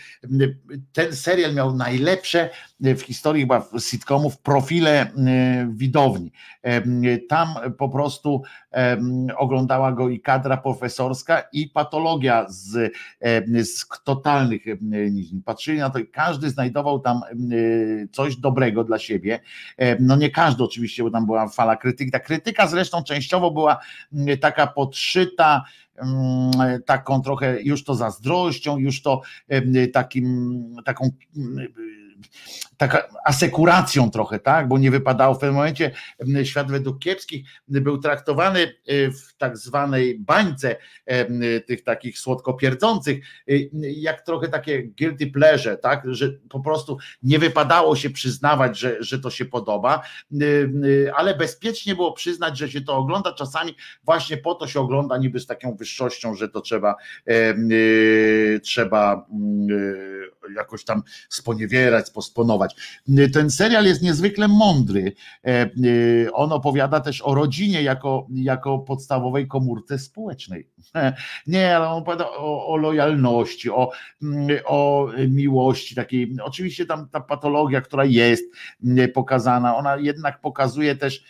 Ten 0.93 1.17
serial 1.17 1.55
miał 1.55 1.77
najlepsze 1.77 2.51
w 2.81 3.01
historii 3.01 3.43
chyba 3.43 3.67
sitcomów 3.79 4.39
profile 4.39 5.01
e, 5.01 5.11
widowni. 5.71 6.33
Em, 6.63 7.03
Tam 7.29 7.49
po 7.79 7.89
prostu 7.89 8.43
em, 8.71 9.27
oglądała 9.37 9.93
go 9.93 10.09
i 10.09 10.21
kadra 10.21 10.57
profesorska 10.57 11.43
i 11.53 11.69
patologia 11.69 12.47
z, 12.49 12.93
em, 13.21 13.65
z 13.65 13.87
totalnych. 14.05 14.63
Patrzyli 15.45 15.79
na 15.79 15.91
to 15.91 15.99
i 15.99 16.07
każdy 16.07 16.51
znajdował 16.51 17.01
tam 17.01 17.21
coś 18.13 18.37
dobrego 18.37 18.85
dla 18.85 18.99
siebie. 18.99 19.41
No 20.01 20.17
nie 20.17 20.31
każdy 20.31 20.65
oczywiście, 20.65 21.03
bo 21.03 21.11
tam 21.11 21.27
była 21.27 21.49
fala 21.49 21.77
krytyki. 21.77 22.11
Ta 22.11 22.21
krytyka 22.21 22.67
zresztą 22.67 23.03
częściowo 23.03 23.51
była 23.51 23.79
taka 24.41 24.67
podszyta 24.67 25.65
taką 26.87 27.23
trochę 27.23 27.63
już 27.63 27.85
to 27.85 27.95
zazdrością, 27.95 28.79
już 28.79 29.03
to 29.03 29.23
takim, 29.93 30.77
taką 30.85 31.11
taka 32.77 33.09
asekuracją 33.25 34.11
trochę, 34.11 34.39
tak, 34.39 34.69
bo 34.69 34.79
nie 34.79 34.91
wypadało 34.91 35.35
w 35.35 35.39
pewnym 35.39 35.55
momencie 35.55 35.91
świat 36.45 36.71
według 36.71 36.99
kiepskich 36.99 37.49
był 37.69 37.99
traktowany 37.99 38.75
y, 38.91 39.13
w 39.13 39.37
tak 39.37 39.59
zwanej 39.59 40.19
bańce 40.19 40.77
tych 41.67 41.85
takich 41.85 42.19
słodkopierdzących, 42.19 43.25
y, 43.51 43.71
jak 43.81 44.23
trochę 44.23 44.49
takie 44.49 44.83
guilty 44.83 45.27
pleasure, 45.27 45.77
tak, 45.77 46.03
że 46.15 46.33
po 46.49 46.61
prostu 46.61 46.99
nie 47.23 47.39
wypadało 47.39 47.97
się 47.97 48.11
przyznawać, 48.11 48.79
że, 48.79 48.97
że 49.03 49.19
to 49.19 49.31
się 49.31 49.45
podoba, 49.45 50.03
y, 50.43 51.13
ale 51.15 51.35
bezpiecznie 51.35 51.95
było 51.95 52.13
przyznać, 52.13 52.59
że 52.59 52.71
się 52.71 52.81
to 52.81 52.97
ogląda. 52.97 53.33
Czasami 53.33 53.77
właśnie 54.05 54.37
po 54.37 54.55
to 54.55 54.67
się 54.67 54.81
ogląda 54.81 55.19
niby 55.19 55.41
z 55.41 55.47
taką 55.47 55.77
wyższością, 55.77 56.35
że 56.35 56.49
to 56.49 56.61
trzeba 56.61 56.95
y, 57.31 58.61
trzeba 58.63 59.27
jakoś 60.57 60.85
tam 60.85 61.03
sponiewierać, 61.29 62.07
sposponować. 62.07 62.77
Y, 63.09 63.31
Ten 63.31 63.51
serial 63.51 63.85
jest 63.85 64.03
niezwykle 64.03 64.49
mądry. 64.49 65.13
E, 65.45 65.71
y, 65.85 66.29
On 66.33 66.53
opowiada 66.53 67.01
też 67.01 67.23
o 67.23 67.35
rodzinie 67.35 67.83
jako, 67.83 68.27
jako 68.35 68.79
podstawowej 68.79 69.49
komórce 69.49 69.99
społecznej. 69.99 70.69
Nie, 71.47 71.77
ale 71.77 71.89
on 71.89 72.03
opowiada 72.03 72.31
o, 72.31 72.67
o 72.67 72.77
lojalności, 72.77 73.71
o, 73.71 73.91
mm, 74.23 74.59
o 74.65 75.09
miłości 75.29 75.95
takiej. 75.95 76.37
Oczywiście 76.43 76.87
tam 76.87 77.09
ta 77.09 77.21
patologia, 77.21 77.81
która 77.81 78.05
jest 78.05 78.45
mm, 78.85 79.13
pokazana, 79.13 79.77
ona 79.77 79.97
jednak 79.97 80.41
pokazuje 80.41 80.97
też 80.97 81.25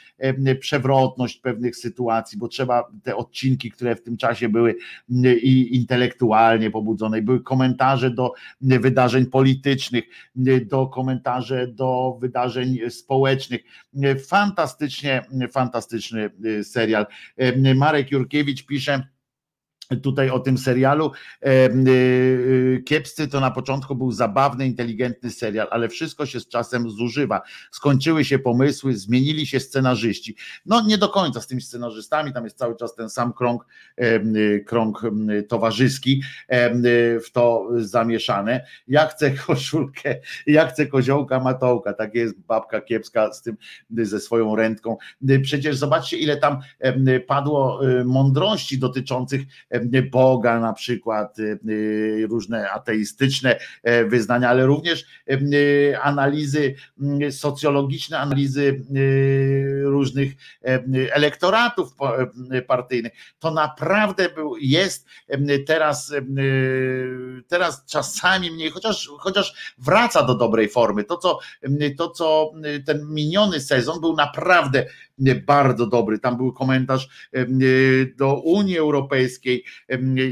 przewrotność 0.61 1.37
pewnych 1.37 1.77
sytuacji, 1.77 2.39
bo 2.39 2.49
trzeba 2.49 2.91
te 3.03 3.17
odcinki, 3.17 3.70
które 3.70 3.97
w 3.97 4.03
tym 4.03 4.17
czasie 4.17 4.49
były 4.49 4.75
mm, 5.11 5.37
i 5.43 5.77
intelektualnie 5.77 6.70
pobudzone, 6.70 7.23
były 7.23 7.43
komentarze 7.43 8.11
do 8.11 8.33
wydarzeń 8.61 9.27
politycznych, 9.27 10.05
do 10.67 10.87
komentarze 10.87 11.67
do 11.67 12.19
wydarzeń 12.20 12.79
społecznych. 12.91 13.61
Fantastycznie, 14.29 15.23
fantastyczny 15.53 16.31
serial. 16.62 17.07
Marek 17.75 18.11
Jurkiewicz 18.11 18.67
pisze, 18.67 19.07
tutaj 19.97 20.31
o 20.31 20.39
tym 20.39 20.59
serialu. 20.59 21.12
E, 21.43 21.70
y, 21.70 22.83
Kiepscy 22.86 23.28
to 23.28 23.41
na 23.41 23.51
początku 23.51 23.94
był 23.94 24.12
zabawny, 24.12 24.67
inteligentny 24.67 25.31
serial, 25.31 25.69
ale 25.70 25.89
wszystko 25.89 26.27
się 26.27 26.41
z 26.41 26.49
czasem 26.49 26.91
zużywa. 26.91 27.43
Skończyły 27.70 28.25
się 28.25 28.39
pomysły, 28.39 28.97
zmienili 28.97 29.47
się 29.47 29.60
scenarzyści. 29.60 30.36
No 30.67 30.81
nie 30.81 30.99
do 30.99 31.09
końca 31.09 31.41
z 31.41 31.47
tymi 31.47 31.62
scenarzystami, 31.62 32.33
tam 32.33 32.44
jest 32.44 32.59
cały 32.59 32.77
czas 32.77 32.94
ten 32.94 33.10
sam 33.10 33.33
krąg, 33.33 33.67
y, 34.01 34.65
krąg 34.67 35.02
y, 35.31 35.43
towarzyski 35.43 36.23
y, 36.52 37.20
w 37.20 37.31
to 37.33 37.69
zamieszane. 37.77 38.67
Ja 38.89 39.07
chcę 39.07 39.31
koszulkę, 39.47 40.20
ja 40.47 40.67
chcę 40.67 40.86
koziołka 40.86 41.41
matołka, 41.41 41.93
tak 41.93 42.15
jest 42.15 42.41
babka 42.41 42.81
kiepska 42.81 43.33
z 43.33 43.43
tym, 43.43 43.57
ze 43.91 44.20
swoją 44.20 44.57
ręką. 44.57 44.97
Przecież 45.43 45.77
zobaczcie 45.77 46.17
ile 46.17 46.36
tam 46.36 46.59
padło 47.27 47.81
mądrości 48.05 48.78
dotyczących 48.78 49.41
Boga 50.10 50.60
na 50.60 50.73
przykład, 50.73 51.39
e, 51.39 51.42
e, 51.42 52.26
różne 52.26 52.70
ateistyczne 52.70 53.59
e, 53.83 54.05
wyznania, 54.05 54.49
ale 54.49 54.67
również 54.67 55.05
e, 55.28 55.33
e, 55.33 56.00
analizy 56.00 56.75
socjologiczne, 57.31 58.18
analizy 58.18 58.84
różnych 59.83 60.33
e, 60.65 60.83
elektoratów 61.12 61.89
partyjnych. 62.67 63.12
To 63.39 63.50
naprawdę 63.50 64.28
był, 64.28 64.57
jest 64.57 65.07
teraz, 65.67 66.12
teraz 67.49 67.84
czasami 67.86 68.50
mniej, 68.50 68.70
chociaż, 68.70 69.10
chociaż 69.18 69.75
wraca 69.78 70.23
do 70.23 70.34
dobrej 70.34 70.68
formy. 70.68 71.05
To 71.05 71.17
co, 71.17 71.39
to, 71.99 72.10
co 72.10 72.52
ten 72.86 73.07
miniony 73.09 73.60
sezon 73.60 74.00
był 74.00 74.17
naprawdę 74.17 74.86
bardzo 75.47 75.86
dobry. 75.86 76.18
Tam 76.18 76.36
był 76.36 76.52
komentarz 76.52 77.09
do 78.17 78.41
Unii 78.41 78.78
Europejskiej, 78.78 79.65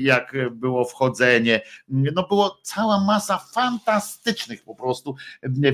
jak 0.00 0.34
było 0.50 0.84
wchodzenie. 0.84 1.60
No 1.88 2.28
było 2.28 2.58
cała 2.62 3.04
masa 3.04 3.38
fantastycznych 3.38 4.62
po 4.64 4.74
prostu, 4.74 5.14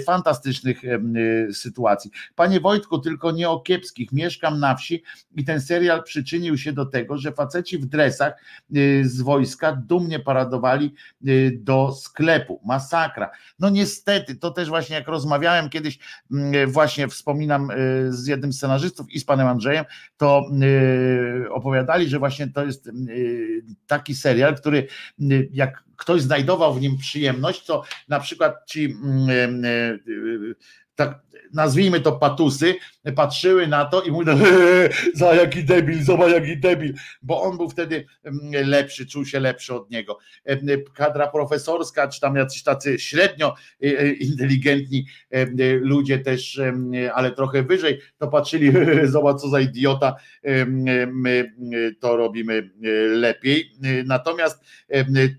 fantastycznych 0.06 0.82
e, 0.84 1.52
sytuacji. 1.52 2.10
Panie 2.34 2.60
Wojtku, 2.60 2.98
tylko 2.98 3.30
nie 3.30 3.50
o 3.50 3.60
kiepskich. 3.60 4.12
Mieszkam 4.12 4.60
na 4.60 4.74
wsi 4.74 5.02
i 5.36 5.44
ten 5.44 5.60
serial 5.60 6.02
przyczynił 6.02 6.58
się 6.58 6.72
do 6.72 6.86
tego, 6.86 7.18
że 7.18 7.32
faceci 7.32 7.78
w 7.78 7.86
dresach 7.86 8.32
e, 8.32 9.04
z 9.04 9.20
wojska 9.20 9.72
dumnie 9.72 10.20
paradowali 10.20 10.94
e, 11.26 11.26
do 11.52 11.92
sklepu. 11.92 12.60
Masakra. 12.64 13.30
No 13.58 13.70
niestety, 13.70 14.36
to 14.36 14.50
też 14.50 14.68
właśnie 14.68 14.96
jak 14.96 15.08
rozmawiałem 15.08 15.70
kiedyś, 15.70 15.98
właśnie 16.66 17.08
wspominam 17.08 17.68
z 18.08 18.26
jednym 18.26 18.52
z 18.52 18.56
scenarzystów 18.56 19.10
i 19.10 19.20
z 19.20 19.24
panem 19.24 19.46
Andrzejem, 19.46 19.84
to 20.16 20.50
opowiadali, 21.50 22.08
że 22.08 22.18
właśnie 22.18 22.48
to 22.48 22.64
jest 22.64 22.90
taki 23.86 24.14
serial, 24.14 24.56
który 24.56 24.78
e, 24.78 25.24
jak 25.52 25.84
ktoś 25.96 26.22
znajdował 26.22 26.74
w 26.74 26.80
nim 26.80 26.98
przyjemność, 26.98 27.64
to 27.64 27.82
na 28.08 28.20
przykład 28.20 28.54
ci 28.66 28.84
mm, 28.84 29.64
e, 29.64 29.68
e, 29.68 29.98
tak, 30.94 31.20
nazwijmy 31.52 32.00
to 32.00 32.12
patusy, 32.12 32.74
patrzyły 33.16 33.66
na 33.66 33.84
to 33.84 34.02
i 34.02 34.10
mówią, 34.10 34.38
za 35.14 35.34
jaki 35.34 35.64
debil, 35.64 36.04
zobacz 36.04 36.32
jaki 36.32 36.56
debil, 36.56 36.94
bo 37.22 37.42
on 37.42 37.56
był 37.56 37.68
wtedy 37.68 38.06
mm, 38.24 38.68
lepszy, 38.68 39.06
czuł 39.06 39.24
się 39.24 39.40
lepszy 39.40 39.74
od 39.74 39.90
niego. 39.90 40.18
E, 40.44 40.78
Kadra 40.94 41.26
profesorska, 41.26 42.08
czy 42.08 42.20
tam 42.20 42.36
jacyś 42.36 42.62
tacy 42.62 42.98
średnio 42.98 43.54
e, 43.82 43.86
e, 43.86 44.12
inteligentni 44.12 45.06
ludzie 45.80 46.18
też, 46.18 46.60
ale 47.14 47.32
trochę 47.32 47.62
wyżej, 47.62 48.00
to 48.18 48.28
patrzyli, 48.28 48.72
zobacz 49.04 49.40
co 49.40 49.48
za 49.48 49.60
idiota, 49.60 50.16
my 51.12 51.54
to 52.00 52.16
robimy 52.16 52.70
lepiej. 53.08 53.70
Natomiast 54.04 54.64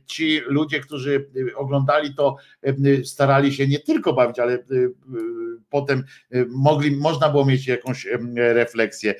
ci 0.05 0.39
ludzie, 0.47 0.79
którzy 0.79 1.29
oglądali 1.55 2.15
to, 2.15 2.35
starali 3.03 3.53
się 3.53 3.67
nie 3.67 3.79
tylko 3.79 4.13
bawić, 4.13 4.39
ale 4.39 4.53
e, 4.53 4.59
potem 5.85 6.03
e, 6.31 6.45
mogli, 6.49 6.91
można 6.91 7.29
było 7.29 7.45
mieć 7.45 7.67
jakąś 7.67 8.07
refleksję 8.35 9.15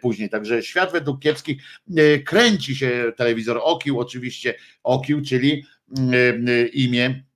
później. 0.00 0.30
Także 0.30 0.62
świat 0.62 0.92
według 0.92 1.20
kiepskich 1.20 1.62
e, 1.96 2.18
kręci 2.18 2.76
się 2.76 3.12
telewizor 3.16 3.60
Okił, 3.62 4.00
oczywiście 4.00 4.54
Okił, 4.82 5.22
czyli 5.22 5.64
e, 6.12 6.66
imię 6.66 7.29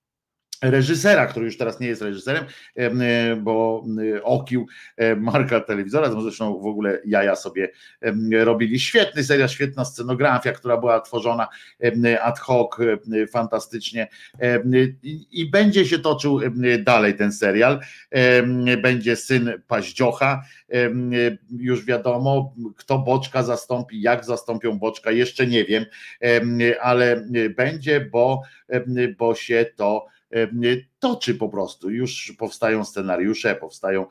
reżysera, 0.71 1.27
który 1.27 1.47
już 1.47 1.59
teraz 1.59 1.81
nie 1.81 1.87
jest 1.87 2.03
reżyserem, 2.03 2.45
em, 2.77 3.03
e, 3.03 3.37
bo 3.37 3.85
e, 4.17 4.23
okił 4.23 4.67
e, 4.97 5.17
marka 5.17 5.61
telewizora, 5.61 6.11
zresztą 6.23 6.61
w 6.61 6.67
ogóle 6.67 6.99
jaja 7.05 7.37
sobie 7.37 7.69
robili. 8.33 8.81
Świetny 8.81 9.25
serial, 9.25 9.49
świetna 9.49 9.85
scenografia, 9.85 10.53
która 10.53 10.77
była 10.77 11.01
tworzona 11.01 11.49
ad 12.23 12.39
hoc, 12.39 12.77
fantastycznie 13.33 14.09
i, 15.33 15.51
będzie 15.51 15.87
się 15.87 15.99
toczył 15.99 16.41
dalej 16.81 17.15
ten 17.15 17.33
serial. 17.33 17.81
Będzie 18.83 19.17
syn 19.17 19.53
Paździocha, 19.69 20.43
już 21.59 21.85
wiadomo, 21.85 22.55
kto 22.77 22.99
Boczka 22.99 23.43
zastąpi, 23.43 24.01
jak 24.01 24.25
zastąpią 24.25 24.79
Boczka, 24.79 25.11
jeszcze 25.11 25.47
nie 25.47 25.65
wiem, 25.65 25.85
em, 26.21 26.59
ale 26.81 27.25
będzie, 27.57 28.01
bo, 28.01 28.43
bo 29.19 29.35
się 29.35 29.67
to 29.77 30.07
toczy 30.99 31.35
po 31.35 31.49
prostu. 31.49 31.91
Już 31.91 32.35
powstają 32.39 32.85
scenariusze, 32.85 33.55
powstają, 33.55 34.07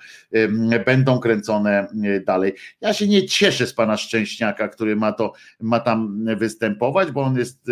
będą 0.85 1.19
kręcone 1.19 1.79
em, 1.79 2.23
dalej. 2.25 2.53
Ja 2.81 2.93
się 2.93 3.07
nie 3.07 3.25
cieszę 3.25 3.67
z 3.67 3.73
pana 3.73 3.97
Szczęśniaka, 3.97 4.67
który 4.67 4.95
ma 4.95 5.11
to, 5.11 5.33
ma 5.59 5.79
tam 5.79 6.25
występować, 6.37 7.11
bo 7.11 7.21
on 7.21 7.37
jest, 7.37 7.67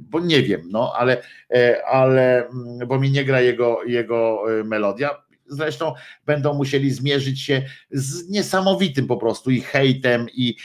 bo 0.00 0.20
nie 0.20 0.42
wiem, 0.42 0.62
no, 0.70 0.92
ale, 0.96 1.22
e, 1.50 1.86
ale 1.86 2.48
mm, 2.48 2.88
bo 2.88 2.98
mi 2.98 3.10
nie 3.10 3.24
gra 3.24 3.40
jego, 3.40 3.84
jego 3.84 4.44
e, 4.60 4.64
melodia. 4.64 5.22
Zresztą 5.52 5.94
będą 6.26 6.54
musieli 6.54 6.90
zmierzyć 6.90 7.40
się 7.40 7.62
z 7.90 8.28
niesamowitym 8.28 9.06
po 9.06 9.16
prostu 9.16 9.50
i 9.50 9.60
hejtem, 9.60 10.26
i 10.34 10.56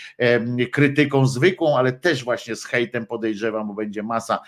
krytyką 0.71 1.27
zwykłą, 1.27 1.77
ale 1.77 1.93
też 1.93 2.23
właśnie 2.23 2.55
z 2.55 2.65
hejtem 2.65 3.05
podejrzewam, 3.05 3.67
bo 3.67 3.73
będzie 3.73 4.03
masa 4.03 4.39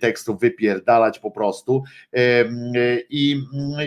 tekstów 0.00 0.40
wypierdalać 0.40 1.18
po 1.18 1.30
prostu. 1.30 1.82
I, 3.10 3.42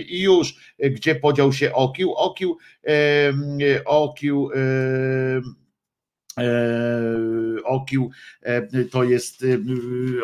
I 0.08 0.22
już, 0.22 0.74
gdzie 0.80 1.16
podział 1.16 1.54
się 1.54 1.74
Okił? 1.74 2.14
Okił, 2.14 2.58
Okił. 3.86 4.50
e, 4.54 5.42
Okił 7.64 8.12
e, 8.44 8.62
to 8.92 9.04
jest, 9.04 9.46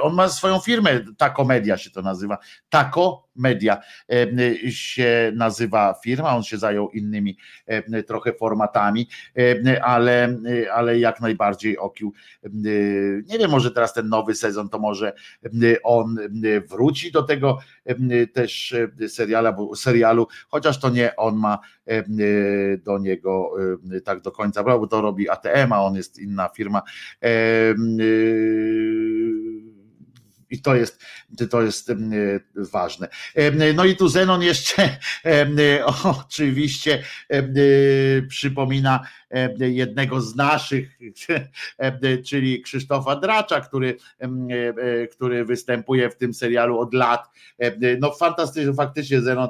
on 0.02 0.14
ma 0.14 0.30
swoją 0.30 0.60
firmę, 0.60 1.00
Taco 1.18 1.46
Media 1.46 1.78
się 1.78 1.92
to 1.92 2.02
nazywa, 2.02 2.38
Taco 2.70 3.29
Media 3.40 3.78
się 4.70 5.32
nazywa 5.36 5.96
firma, 6.04 6.36
on 6.36 6.44
się 6.44 6.58
zajął 6.58 6.90
innymi 6.90 7.38
trochę 8.08 8.34
formatami, 8.34 9.08
ale, 9.82 10.38
ale 10.74 11.00
jak 11.00 11.22
najbardziej 11.22 11.78
Okił, 11.78 12.14
nie 13.28 13.40
wiem, 13.40 13.52
może 13.52 13.72
teraz 13.72 13.94
ten 13.94 14.10
nowy 14.10 14.36
sezon, 14.36 14.70
to 14.70 14.80
może 14.80 15.14
on 15.84 16.18
wróci 16.70 17.12
do 17.12 17.24
tego 17.24 17.60
też 18.34 18.76
seriala, 19.08 19.52
bo, 19.52 19.76
serialu, 19.76 20.28
chociaż 20.50 20.80
to 20.80 20.90
nie 20.90 21.16
on 21.16 21.36
ma 21.36 21.60
do 22.84 22.98
niego 22.98 23.52
tak 24.04 24.22
do 24.22 24.32
końca, 24.32 24.64
bo 24.64 24.88
to 24.88 25.02
robi 25.02 25.30
ATM, 25.30 25.74
a 25.74 25.84
on 25.84 25.96
jest 25.96 26.20
inna 26.20 26.50
firma. 26.50 26.82
I 30.50 30.62
to 30.62 30.76
jest, 30.76 31.02
to 31.50 31.62
jest 31.62 31.90
em, 31.90 32.12
ważne. 32.56 33.08
Em, 33.36 33.76
No 33.76 33.86
i 33.86 33.96
tu 33.96 34.08
Zenon 34.08 34.42
jeszcze 34.42 34.98
em, 35.24 35.58
oczywiście 36.04 37.04
przypomina 38.28 39.08
jednego 39.60 40.22
z 40.22 40.36
naszych, 40.36 41.00
czyli 42.28 42.62
Krzysztofa 42.62 43.16
Dracza, 43.16 43.62
który, 43.62 43.98
e, 44.20 45.08
który 45.08 45.46
występuje 45.46 46.10
w 46.10 46.16
tym 46.16 46.34
serialu 46.34 46.80
od 46.80 46.94
lat. 46.94 47.30
No 48.00 48.12
fantastycznie, 48.12 48.74
faktycznie 48.74 49.22
Zenon, 49.22 49.50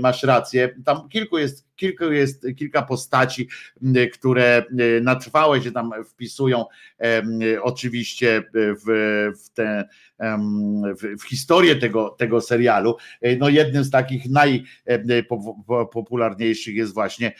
masz 0.00 0.22
rację. 0.22 0.74
Tam 0.84 1.08
kilku 1.08 1.38
jest 1.38 1.69
kilku 1.80 2.12
jest 2.12 2.46
kilka 2.56 2.82
postaci, 2.82 3.48
które 4.12 4.64
na 5.02 5.16
trwałe 5.16 5.62
się 5.62 5.72
tam 5.72 5.90
wpisują 6.04 6.64
oczywiście 7.62 8.42
w, 8.54 9.32
w 9.44 9.50
tę 9.50 9.88
em, 10.18 10.82
w, 10.94 11.22
w 11.22 11.28
historię 11.28 11.76
tego, 11.76 12.08
tego 12.08 12.40
serialu. 12.40 12.96
E, 13.20 13.36
No 13.36 13.48
jednym 13.48 13.84
z 13.84 13.90
takich 13.90 14.24
najpopularniejszych 15.04 16.74
jest 16.74 16.94
właśnie 16.94 17.32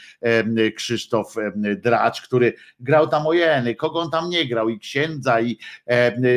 Krzysztof 0.77 1.35
Dracz, 1.77 2.21
który 2.23 2.55
grał 2.81 3.09
tam 3.09 3.27
ojeny, 3.27 3.75
kogo 3.75 4.01
on 4.01 4.11
tam 4.11 4.31
nie 4.31 4.49
grał, 4.49 4.69
i 4.69 4.79
księdza, 4.79 5.41
i 5.41 5.59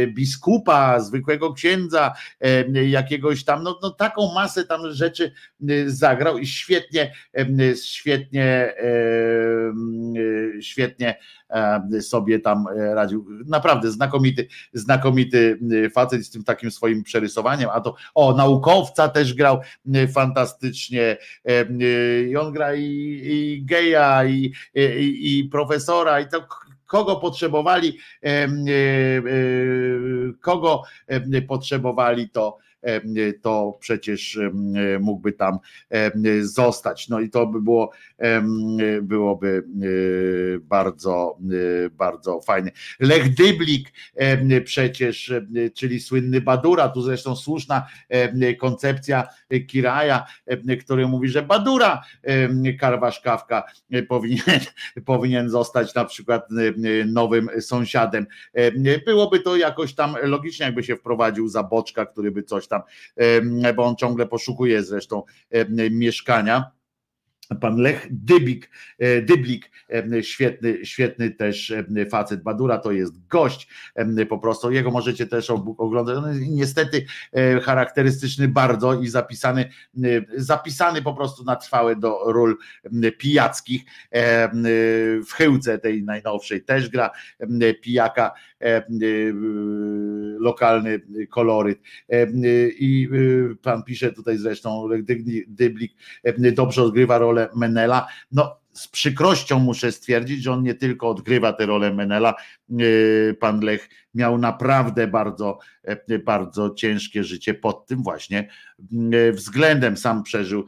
biskupa, 0.07 0.99
zwykłego 0.99 1.53
księdza, 1.53 2.14
jakiegoś 2.85 3.43
tam, 3.43 3.64
no, 3.64 3.80
no 3.82 3.90
taką 3.90 4.33
masę 4.33 4.65
tam 4.65 4.91
rzeczy 4.91 5.32
zagrał 5.85 6.38
i 6.38 6.48
świetnie, 6.48 7.14
świetnie, 7.93 8.73
em, 8.77 10.13
y, 10.17 10.61
świetnie 10.61 11.15
e, 11.49 12.01
sobie 12.01 12.39
tam 12.39 12.65
e, 12.67 12.95
radził. 12.95 13.25
Naprawdę 13.45 13.91
znakomity, 13.91 14.47
znakomity 14.73 15.59
facet 15.93 16.25
z 16.25 16.30
tym 16.30 16.43
takim 16.43 16.72
swoim 16.72 17.03
przerysowaniem, 17.03 17.69
a 17.73 17.81
to 17.81 17.95
o, 18.15 18.33
naukowca 18.33 19.09
też 19.09 19.33
grał 19.33 19.59
fantastycznie 20.13 21.17
e, 21.45 21.65
i 22.23 22.38
on 22.38 22.53
gra 22.53 22.75
i, 22.75 22.81
i 23.23 23.65
geja, 23.65 24.25
i, 24.25 24.53
i, 24.75 25.39
i 25.39 25.43
profesora, 25.43 26.19
i 26.19 26.27
to 26.27 26.47
kogo 26.93 27.15
potrzebowali, 27.15 27.97
e, 28.23 28.30
e, 28.30 28.49
kogo 30.41 30.83
potrzebowali 31.47 32.30
to 32.30 32.57
to 33.41 33.77
przecież 33.79 34.37
em, 34.37 34.73
mógłby 35.01 35.33
tam 35.33 35.59
em, 35.89 36.23
zostać. 36.41 37.09
No 37.09 37.19
i 37.19 37.29
to 37.29 37.47
by 37.47 37.61
było, 37.61 37.91
byłoby 39.01 39.63
bardzo, 40.61 41.37
bardzo 41.91 42.41
fajne. 42.41 42.71
Lech 42.99 43.33
Dyblik 43.33 43.93
przecież, 44.65 45.33
czyli 45.73 45.99
słynny 45.99 46.41
Badura, 46.41 46.89
tu 46.89 47.01
zresztą 47.01 47.35
słuszna 47.35 47.87
koncepcja 48.59 49.27
Kiraja, 49.67 50.25
który 50.79 51.07
mówi, 51.07 51.29
że 51.29 51.41
Badura 51.41 52.03
em, 52.23 52.63
Karwasz 52.79 53.19
Kawka 53.19 53.63
e, 53.91 54.03
powinien, 54.03 54.59
powinien 55.05 55.49
zostać 55.49 55.95
na 55.95 56.05
przykład 56.05 56.47
nowym 57.05 57.49
sąsiadem. 57.59 58.27
Em, 58.53 58.83
Byłoby 59.05 59.39
to 59.39 59.55
jakoś 59.55 59.95
tam 59.95 60.15
logicznie, 60.23 60.65
jakby 60.65 60.83
się 60.83 60.95
wprowadził 60.95 61.47
za 61.47 61.63
boczka, 61.63 62.05
który 62.05 62.31
by 62.31 62.43
coś 62.43 62.67
tam, 62.67 62.73
em, 63.16 63.61
bo 63.76 63.84
on 63.84 63.95
ciągle 63.95 64.26
poszukuje 64.26 64.84
zresztą 64.84 65.24
mieszkania. 65.92 66.72
Pan 67.61 67.77
Lech 67.77 68.07
Dybik, 68.11 68.69
e, 68.99 69.22
Dyblik, 69.22 69.72
e, 69.89 70.23
świetny, 70.23 70.85
świetny 70.85 71.31
też 71.31 71.72
e, 71.72 72.05
facet. 72.05 72.43
Badura 72.43 72.77
to 72.77 72.91
jest 72.91 73.27
gość 73.27 73.67
po 74.30 74.38
prostu. 74.39 74.72
Jego 74.72 74.91
możecie 74.91 75.27
też 75.27 75.49
oglądać. 75.49 76.17
On 76.17 76.30
jest 76.30 76.41
niestety 76.49 77.05
charakterystyczny 77.61 78.47
bardzo 78.47 79.01
i 79.01 79.07
zapisany, 79.07 79.69
zapisany 80.38 81.01
po 81.01 81.13
prostu 81.13 81.43
na 81.43 81.55
trwałe 81.55 81.95
do 81.95 82.19
ról 82.25 82.57
pijackich. 83.17 83.81
W 85.27 85.31
chyłce 85.33 85.80
tej 85.80 86.03
najnowszej 86.03 86.63
też 86.63 86.89
gra 86.89 87.11
pijaka, 87.81 88.31
lokalny 90.39 91.01
koloryt. 91.30 91.80
I 92.80 93.09
pan 93.61 93.83
pisze 93.83 94.11
tutaj 94.13 94.38
zresztą, 94.38 94.88
Dyblik- 95.47 95.95
dobrze 96.53 96.83
odgrywa 96.83 97.17
rolę 97.17 97.32
Menela. 97.55 98.07
No, 98.31 98.63
z 98.73 98.87
przykrością 98.87 99.59
muszę 99.59 99.91
stwierdzić, 99.91 100.43
że 100.43 100.51
on 100.51 100.63
nie 100.63 100.75
tylko 100.75 101.09
odgrywa 101.09 101.53
tę 101.53 101.65
rolę 101.65 101.93
Menela, 101.93 102.35
e, 102.71 103.33
pan 103.33 103.59
Lech 103.59 103.89
miał 104.15 104.37
naprawdę 104.37 105.07
bardzo, 105.07 105.59
e, 105.83 106.19
bardzo 106.19 106.69
ciężkie 106.69 107.23
życie 107.23 107.53
pod 107.53 107.85
tym 107.85 108.03
właśnie 108.03 108.49
e, 109.13 109.31
względem. 109.31 109.97
Sam 109.97 110.23
przeżył, 110.23 110.65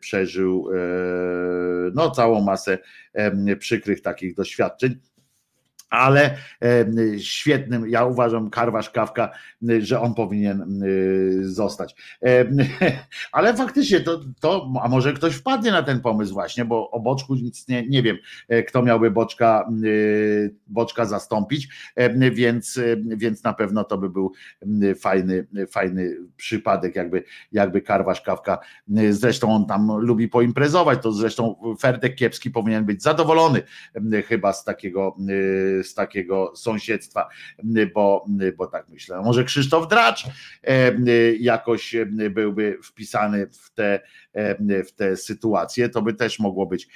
przeżył 0.00 0.68
no, 1.94 2.10
całą 2.10 2.40
masę 2.40 2.78
przykrych 3.58 4.02
takich 4.02 4.34
doświadczeń 4.34 5.00
ale 5.94 6.36
e, 6.62 7.18
świetnym, 7.18 7.88
ja 7.88 8.04
uważam, 8.04 8.50
Karwasz 8.50 8.90
Kawka, 8.90 9.30
że 9.80 10.00
on 10.00 10.14
powinien 10.14 10.62
e, 10.62 10.86
zostać. 11.44 11.94
E, 12.22 12.44
Ale 13.32 13.54
faktycznie 13.54 14.00
to, 14.00 14.20
to, 14.40 14.72
a 14.82 14.88
może 14.88 15.12
ktoś 15.12 15.34
wpadnie 15.34 15.72
na 15.72 15.82
ten 15.82 16.00
pomysł 16.00 16.34
właśnie, 16.34 16.64
bo 16.64 16.90
o 16.90 17.00
Boczku 17.00 17.34
nic 17.34 17.68
nie, 17.68 17.88
nie 17.88 18.02
wiem, 18.02 18.16
kto 18.68 18.82
miałby 18.82 19.10
Boczka, 19.10 19.68
Boczka 20.66 21.04
zastąpić, 21.04 21.68
więc, 22.32 22.80
więc 23.06 23.44
na 23.44 23.52
pewno 23.52 23.84
to 23.84 23.98
by 23.98 24.10
był 24.10 24.32
fajny, 25.00 25.46
fajny 25.70 26.16
przypadek, 26.36 26.96
jakby, 26.96 27.24
jakby 27.52 27.80
Karwasz 27.80 28.20
Kawka, 28.20 28.58
zresztą 29.10 29.54
on 29.54 29.66
tam 29.66 29.98
lubi 29.98 30.28
poimprezować, 30.28 31.02
to 31.02 31.12
zresztą 31.12 31.56
Ferdek 31.80 32.14
Kiepski 32.14 32.50
powinien 32.50 32.84
być 32.84 33.02
zadowolony 33.02 33.62
chyba 34.28 34.52
z 34.52 34.64
takiego, 34.64 35.16
z 35.84 35.94
takiego 35.94 36.52
sąsiedztwa, 36.56 37.28
bo, 37.94 38.26
bo 38.56 38.66
tak 38.66 38.88
myślę. 38.88 39.22
Może 39.22 39.44
Krzysztof 39.44 39.88
Dracz 39.88 40.24
jakoś 41.40 41.96
byłby 42.30 42.78
wpisany 42.82 43.46
w 43.46 43.70
te, 43.70 44.00
w 44.68 44.92
te 44.92 45.16
sytuacje, 45.16 45.88
to 45.88 46.02
by 46.02 46.14
też 46.14 46.38
mogło 46.38 46.66
być 46.66 46.88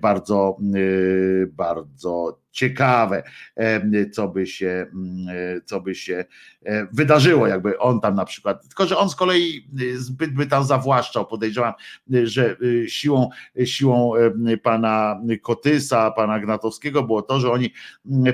bardzo, 0.00 0.56
bardzo 1.48 2.44
ciekawe, 2.50 3.22
co 4.12 4.28
by 4.28 4.46
się, 4.46 4.86
co 5.64 5.80
by 5.80 5.94
się 5.94 6.24
wydarzyło, 6.92 7.46
jakby 7.46 7.78
on 7.78 8.00
tam 8.00 8.14
na 8.14 8.24
przykład, 8.24 8.68
tylko 8.68 8.86
że 8.86 8.98
on 8.98 9.10
z 9.10 9.16
kolei 9.16 9.68
zbyt 9.94 10.34
by 10.34 10.46
tam 10.46 10.64
zawłaszczał, 10.64 11.26
podejrzewam, 11.26 11.72
że 12.24 12.56
siłą, 12.86 13.28
siłą 13.64 14.12
pana 14.62 15.20
Kotysa, 15.42 16.10
pana 16.10 16.40
Gnatowskiego 16.40 17.02
było 17.02 17.22
to, 17.22 17.40
że 17.40 17.50
oni 17.50 17.70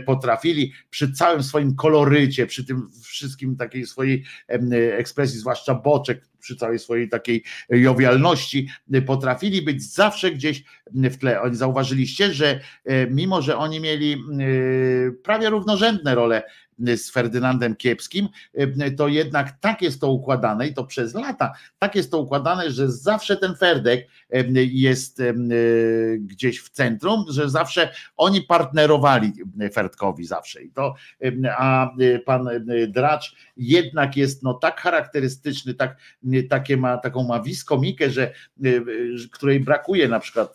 potrafili 0.07 0.73
przy 0.91 1.13
całym 1.13 1.43
swoim 1.43 1.75
kolorycie, 1.75 2.47
przy 2.47 2.65
tym 2.65 2.91
wszystkim 3.03 3.57
takiej 3.57 3.87
swojej 3.87 4.25
ekspresji, 4.93 5.39
zwłaszcza 5.39 5.75
Boczek, 5.75 6.27
przy 6.39 6.57
całej 6.57 6.79
swojej 6.79 7.09
takiej 7.09 7.45
jowialności, 7.69 8.69
potrafili 9.07 9.63
być 9.63 9.93
zawsze 9.95 10.31
gdzieś 10.31 10.65
w 10.95 11.17
tle. 11.17 11.41
Oni 11.41 11.57
zauważyliście, 11.57 12.35
że 12.35 12.61
mimo, 13.11 13.43
że 13.43 13.57
oni 13.57 13.81
mieli 13.81 14.17
prawie 15.23 15.51
równorzędne 15.51 16.15
role 16.15 16.43
z 16.97 17.11
Ferdynandem 17.11 17.77
Kiepskim, 17.77 18.29
to 18.97 19.09
jednak 19.09 19.59
tak 19.61 19.83
jest 19.83 20.01
to 20.01 20.11
układane 20.11 20.69
i 20.69 20.75
to 20.75 20.85
przez 20.85 21.15
lata, 21.15 21.53
tak 21.79 21.95
jest 21.95 22.11
to 22.11 22.19
układane, 22.19 22.71
że 22.71 22.91
zawsze 22.91 23.37
ten 23.37 23.57
Ferdek 23.57 24.09
jest 24.55 25.23
gdzieś 26.21 26.61
w 26.61 26.71
centrum, 26.71 27.25
że 27.29 27.51
zawsze 27.51 27.93
oni 28.17 28.43
partnerowali 28.43 29.33
Ferdkowi 29.73 30.25
zawsze. 30.25 30.63
I 30.63 30.71
to, 30.71 30.95
a 31.59 31.91
pan 32.25 32.49
Dracz 32.89 33.37
jednak 33.57 34.17
jest 34.17 34.43
no 34.43 34.55
tak 34.55 34.81
charakterystyczny, 34.81 35.75
tak, 35.75 35.97
takie 36.49 36.77
ma, 36.77 36.97
taką 36.97 37.25
ma 37.25 37.41
wiskomikę, 37.41 38.11
że 38.11 38.33
której 39.33 39.61
brakuje 39.61 40.09
na 40.09 40.21
przykład, 40.21 40.55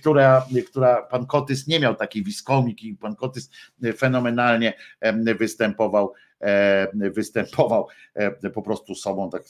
która, 0.00 0.46
która 0.66 1.02
pan 1.02 1.26
Kotys 1.26 1.66
nie 1.66 1.80
miał 1.80 1.94
takiej 1.94 2.24
wiskomiki, 2.24 2.96
pan 3.00 3.16
Kotys 3.16 3.50
fenomenalnie 3.96 4.72
występował, 5.38 6.12
występował 6.92 7.88
po 8.54 8.62
prostu 8.62 8.94
sobą, 8.94 9.30
tak 9.30 9.42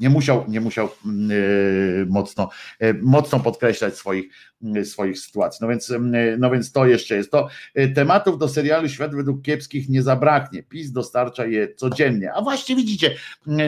nie 0.00 0.10
musiał, 0.10 0.44
nie 0.48 0.60
musiał 0.60 0.88
mocno, 2.06 2.50
mocno 3.02 3.40
podkreślać 3.40 3.96
swoich, 3.96 4.24
swoich 4.84 5.18
sytuacji. 5.18 5.58
No 5.62 5.68
więc, 5.68 5.92
no 6.38 6.50
więc 6.50 6.72
to 6.72 6.86
jeszcze 6.86 7.16
jest 7.16 7.30
to. 7.30 7.48
Tematów 7.94 8.38
do 8.38 8.48
serialu 8.48 8.88
Świat 8.88 9.14
według 9.14 9.42
kiepskich 9.42 9.88
nie 9.88 10.02
zabraknie. 10.02 10.62
PiS 10.62 10.92
dostarcza 10.92 11.46
je 11.46 11.74
codziennie. 11.74 12.32
A 12.32 12.42
właśnie 12.42 12.76
widzicie, 12.76 13.14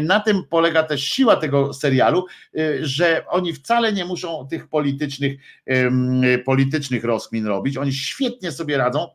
na 0.03 0.21
tym 0.21 0.43
polega 0.51 0.83
też 0.83 1.05
siła 1.05 1.37
tego 1.37 1.75
serialu, 1.75 2.27
że 2.81 3.25
oni 3.29 3.53
wcale 3.53 3.93
nie 3.93 4.05
muszą 4.05 4.49
tych 4.51 4.69
politycznych, 4.69 5.41
politycznych 6.45 7.05
rozkmin 7.05 7.47
robić. 7.47 7.77
Oni 7.77 7.93
świetnie 7.93 8.53
sobie 8.53 8.77
radzą 8.77 9.07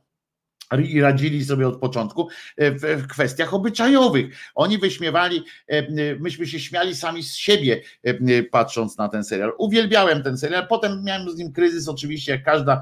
i 0.77 1.01
radzili 1.01 1.45
sobie 1.45 1.67
od 1.67 1.79
początku 1.79 2.29
e, 2.57 2.71
w 2.97 3.07
kwestiach 3.07 3.53
obyczajowych. 3.53 4.35
Oni 4.55 4.77
wyśmiewali, 4.77 5.43
e, 5.67 6.15
myśmy 6.19 6.47
się 6.47 6.59
śmiali 6.59 6.95
sami 6.95 7.23
z 7.23 7.35
siebie, 7.35 7.81
e, 8.03 8.43
patrząc 8.43 8.97
na 8.97 9.09
ten 9.09 9.23
serial. 9.23 9.51
Uwielbiałem 9.57 10.23
ten 10.23 10.37
serial, 10.37 10.67
potem 10.67 11.03
miałem 11.03 11.29
z 11.29 11.37
nim 11.37 11.51
kryzys, 11.51 11.87
oczywiście, 11.87 12.31
jak 12.31 12.43
każda 12.43 12.81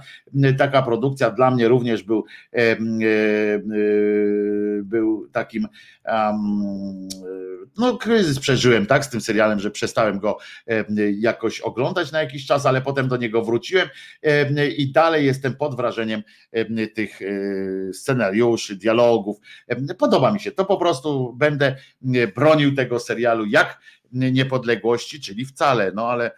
taka 0.57 0.81
produkcja, 0.81 1.31
dla 1.31 1.51
mnie 1.51 1.67
również 1.67 2.03
był, 2.03 2.25
był 4.83 5.27
takim 5.31 5.67
no 7.77 7.97
kryzys 7.97 8.39
przeżyłem 8.39 8.85
tak 8.85 9.05
z 9.05 9.09
tym 9.09 9.21
serialem, 9.21 9.59
że 9.59 9.71
przestałem 9.71 10.19
go 10.19 10.37
jakoś 11.17 11.61
oglądać 11.61 12.11
na 12.11 12.21
jakiś 12.21 12.45
czas, 12.45 12.65
ale 12.65 12.81
potem 12.81 13.07
do 13.07 13.17
niego 13.17 13.41
wróciłem 13.41 13.87
i 14.77 14.91
dalej 14.91 15.25
jestem 15.25 15.55
pod 15.55 15.75
wrażeniem 15.75 16.23
tych 16.95 17.19
scenariuszy, 17.93 18.75
dialogów. 18.75 19.37
Podoba 19.97 20.31
mi 20.31 20.39
się 20.39 20.51
to, 20.51 20.65
po 20.65 20.77
prostu 20.77 21.33
będę 21.33 21.75
bronił 22.35 22.75
tego 22.75 22.99
serialu 22.99 23.45
jak 23.45 23.79
niepodległości, 24.11 25.21
czyli 25.21 25.45
wcale, 25.45 25.91
no 25.95 26.07
ale 26.09 26.31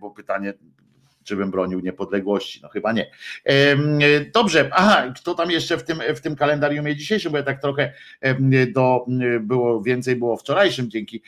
bo 0.00 0.10
pytanie, 0.10 0.54
czy 1.24 1.36
bym 1.36 1.50
bronił 1.50 1.80
niepodległości? 1.80 2.60
No 2.62 2.68
chyba 2.68 2.92
nie. 2.92 3.10
Dobrze, 4.34 4.70
aha, 4.72 5.12
kto 5.16 5.34
tam 5.34 5.50
jeszcze 5.50 5.76
w 5.76 5.84
tym, 5.84 5.98
w 6.16 6.20
tym 6.20 6.36
kalendarium 6.36 6.86
dzisiejszym, 6.94 7.32
bo 7.32 7.38
ja 7.38 7.44
tak 7.44 7.60
trochę 7.60 7.92
do, 8.72 9.06
było 9.40 9.82
więcej 9.82 10.16
było 10.16 10.36
wczorajszym 10.36 10.90
dzięki, 10.90 11.22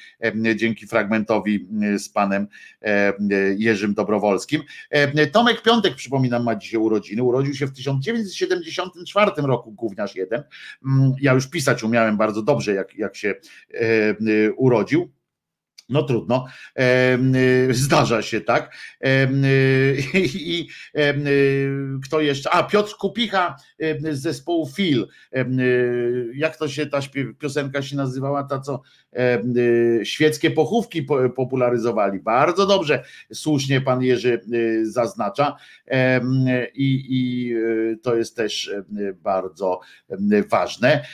dzięki 0.57 0.87
fragmentowi 0.87 1.69
z 1.99 2.09
panem 2.09 2.47
Jerzym 3.57 3.95
Dobrowolskim. 3.95 4.63
Tomek 5.33 5.63
Piątek, 5.63 5.95
przypominam, 5.95 6.45
ma 6.45 6.57
dzisiaj 6.57 6.81
urodziny. 6.81 7.23
Urodził 7.23 7.55
się 7.55 7.67
w 7.67 7.73
1974 7.73 9.31
roku, 9.37 9.73
gówniarz 9.73 10.17
jeden. 10.17 10.43
Ja 11.21 11.33
już 11.33 11.51
pisać 11.51 11.83
umiałem 11.83 12.17
bardzo 12.17 12.43
dobrze, 12.43 12.75
jak, 12.75 12.95
jak 12.95 13.17
się 13.17 13.35
urodził. 14.57 15.13
No 15.89 16.03
trudno, 16.03 16.47
zdarza 17.71 18.23
się, 18.23 18.41
tak. 18.41 18.77
I 20.35 20.69
kto 22.05 22.21
jeszcze? 22.21 22.51
A, 22.51 22.63
Piotr 22.63 22.97
Kupicha 22.97 23.57
z 24.11 24.21
zespołu 24.21 24.71
Phil. 24.77 25.09
Jak 26.35 26.57
to 26.57 26.69
się 26.69 26.87
ta 26.87 26.99
piosenka 27.39 27.83
się 27.83 27.97
nazywała, 27.97 28.45
ta 28.45 28.61
co 28.61 28.81
świeckie 30.05 30.51
pochówki 30.51 31.07
popularyzowali. 31.37 32.21
Bardzo 32.21 32.67
dobrze, 32.67 33.05
słusznie 33.33 33.81
pan 33.81 34.03
Jerzy 34.03 34.41
zaznacza. 34.83 35.57
I, 36.75 37.07
i 37.09 37.55
to 38.03 38.17
jest 38.17 38.37
też 38.37 38.75
bardzo 39.17 39.81
ważne. 40.51 41.05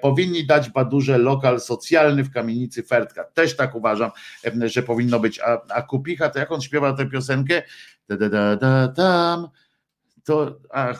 Powinni 0.00 0.46
dać 0.46 0.70
Badurze 0.70 1.18
lokal 1.18 1.60
socjalny 1.60 2.24
w 2.24 2.30
kamienicy 2.30 2.82
Fertka. 2.82 3.24
Też 3.24 3.56
tak 3.56 3.74
uważam 3.74 4.10
że 4.68 4.82
powinno 4.82 5.20
być. 5.20 5.40
A, 5.40 5.60
a 5.68 5.82
Kupicha, 5.82 6.30
to 6.30 6.38
jak 6.38 6.52
on 6.52 6.60
śpiewa 6.60 6.92
tę 6.92 7.06
piosenkę? 7.06 7.62
Da, 8.08 8.16
da, 8.16 8.28
da, 8.28 8.56
da, 8.56 8.88
tam, 8.88 9.48
to 10.24 10.60
a, 10.70 10.94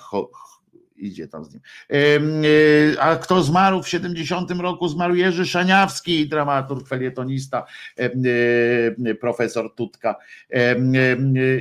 idzie 1.00 1.28
tam 1.28 1.44
z 1.44 1.52
nim. 1.52 1.62
E, 1.90 3.00
a 3.00 3.16
kto 3.16 3.42
zmarł 3.42 3.82
w 3.82 3.88
70 3.88 4.50
roku? 4.50 4.88
Zmarł 4.88 5.14
Jerzy 5.14 5.46
Szaniawski, 5.46 6.28
dramaturg, 6.28 6.88
felietonista, 6.88 7.66
e, 7.96 9.14
profesor 9.14 9.74
Tutka 9.74 10.16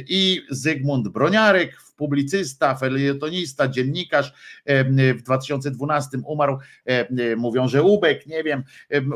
i 0.07 0.41
Zygmunt 0.49 1.07
Broniarek, 1.07 1.77
publicysta, 1.99 2.75
felietonista, 2.75 3.67
dziennikarz 3.67 4.33
w 5.15 5.21
2012 5.21 6.17
umarł. 6.25 6.57
Mówią, 7.37 7.67
że 7.67 7.83
Ubek, 7.83 8.27
nie 8.27 8.43
wiem, 8.43 8.63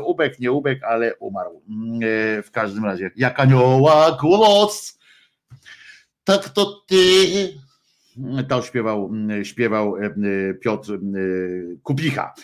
Ubek, 0.04 0.40
nie 0.40 0.52
Ubek, 0.52 0.84
ale 0.84 1.16
umarł. 1.16 1.62
Mm, 1.68 2.00
e, 2.02 2.42
w 2.42 2.50
każdym 2.50 2.84
razie, 2.84 3.10
jak 3.16 3.40
anioła 3.40 4.18
głos, 4.20 4.98
tak 6.24 6.48
to 6.48 6.82
ty 6.86 6.96
to 8.48 8.62
śpiewał, 8.62 9.12
śpiewał 9.42 9.96
e, 9.96 10.14
Piotr 10.54 10.92
e, 10.92 10.98
Kubicha, 11.82 12.34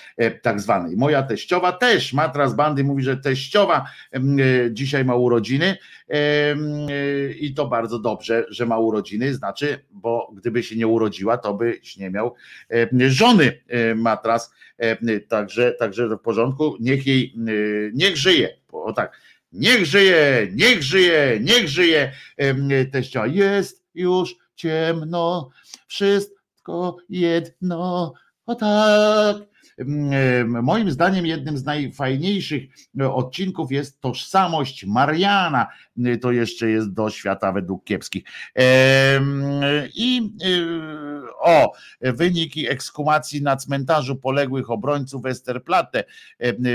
tak 0.43 0.61
zwany. 0.61 0.97
Moja 0.97 1.23
teściowa 1.23 1.73
też, 1.73 2.13
matras 2.13 2.55
bandy 2.55 2.85
mówi, 2.85 3.03
że 3.03 3.17
teściowa 3.17 3.87
dzisiaj 4.71 5.05
ma 5.05 5.15
urodziny. 5.15 5.77
I 7.41 7.55
to 7.55 7.67
bardzo 7.67 7.99
dobrze, 7.99 8.47
że 8.49 8.67
ma 8.67 8.79
urodziny, 8.79 9.35
znaczy, 9.35 9.85
bo 9.91 10.33
gdyby 10.37 10.63
się 10.63 10.77
nie 10.77 10.87
urodziła, 10.87 11.39
to 11.39 11.55
byś 11.55 11.97
nie 11.97 12.11
miał 12.11 12.35
żony 13.09 13.53
matras, 13.97 14.55
także, 15.29 15.73
także 15.73 16.09
w 16.09 16.19
porządku, 16.19 16.77
niech 16.81 17.07
jej, 17.07 17.35
niech 17.95 18.17
żyje, 18.17 18.49
o 18.73 18.93
tak, 18.93 19.21
niech 19.53 19.87
żyje, 19.87 20.49
niech 20.53 20.83
żyje, 20.83 21.41
niech 21.43 21.69
żyje 21.69 22.13
teściowa, 22.93 23.27
jest 23.27 23.85
już 23.95 24.37
ciemno, 24.55 25.51
wszystko 25.91 26.97
jedno, 27.09 28.13
o 28.47 28.55
tak. 28.55 29.37
Mm, 29.81 30.65
moim 30.65 30.91
zdaniem 30.91 31.27
jednym 31.27 31.59
z 31.59 31.65
najfajniejszych 31.65 32.63
odcinków 33.01 33.73
jest 33.73 34.01
tożsamość 34.01 34.85
Mariana. 34.85 35.67
To 36.21 36.33
jeszcze 36.33 36.71
jest 36.71 36.93
do 36.93 37.11
świata 37.11 37.53
według 37.53 37.85
kiepskich. 37.85 38.25
I 39.95 40.33
y, 40.45 41.21
o, 41.41 41.73
wyniki 42.01 42.69
ekskumacji 42.69 43.43
na 43.43 43.57
cmentarzu 43.57 44.17
poległych 44.17 44.71
obrońców 44.71 45.23
Westerplatte. 45.23 46.05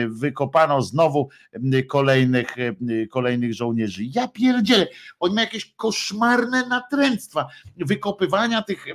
Wykopano 0.08 0.82
znowu 0.82 1.30
kolejnych, 1.88 2.56
kolejnych 3.10 3.54
żołnierzy. 3.54 4.04
Ja 4.16 4.28
pierdzielę, 4.28 4.88
oni 5.20 5.36
mają 5.36 5.46
jakieś 5.46 5.74
koszmarne 5.76 6.68
natręctwa 6.68 7.48
wykopywania 7.78 8.62
tych, 8.62 8.86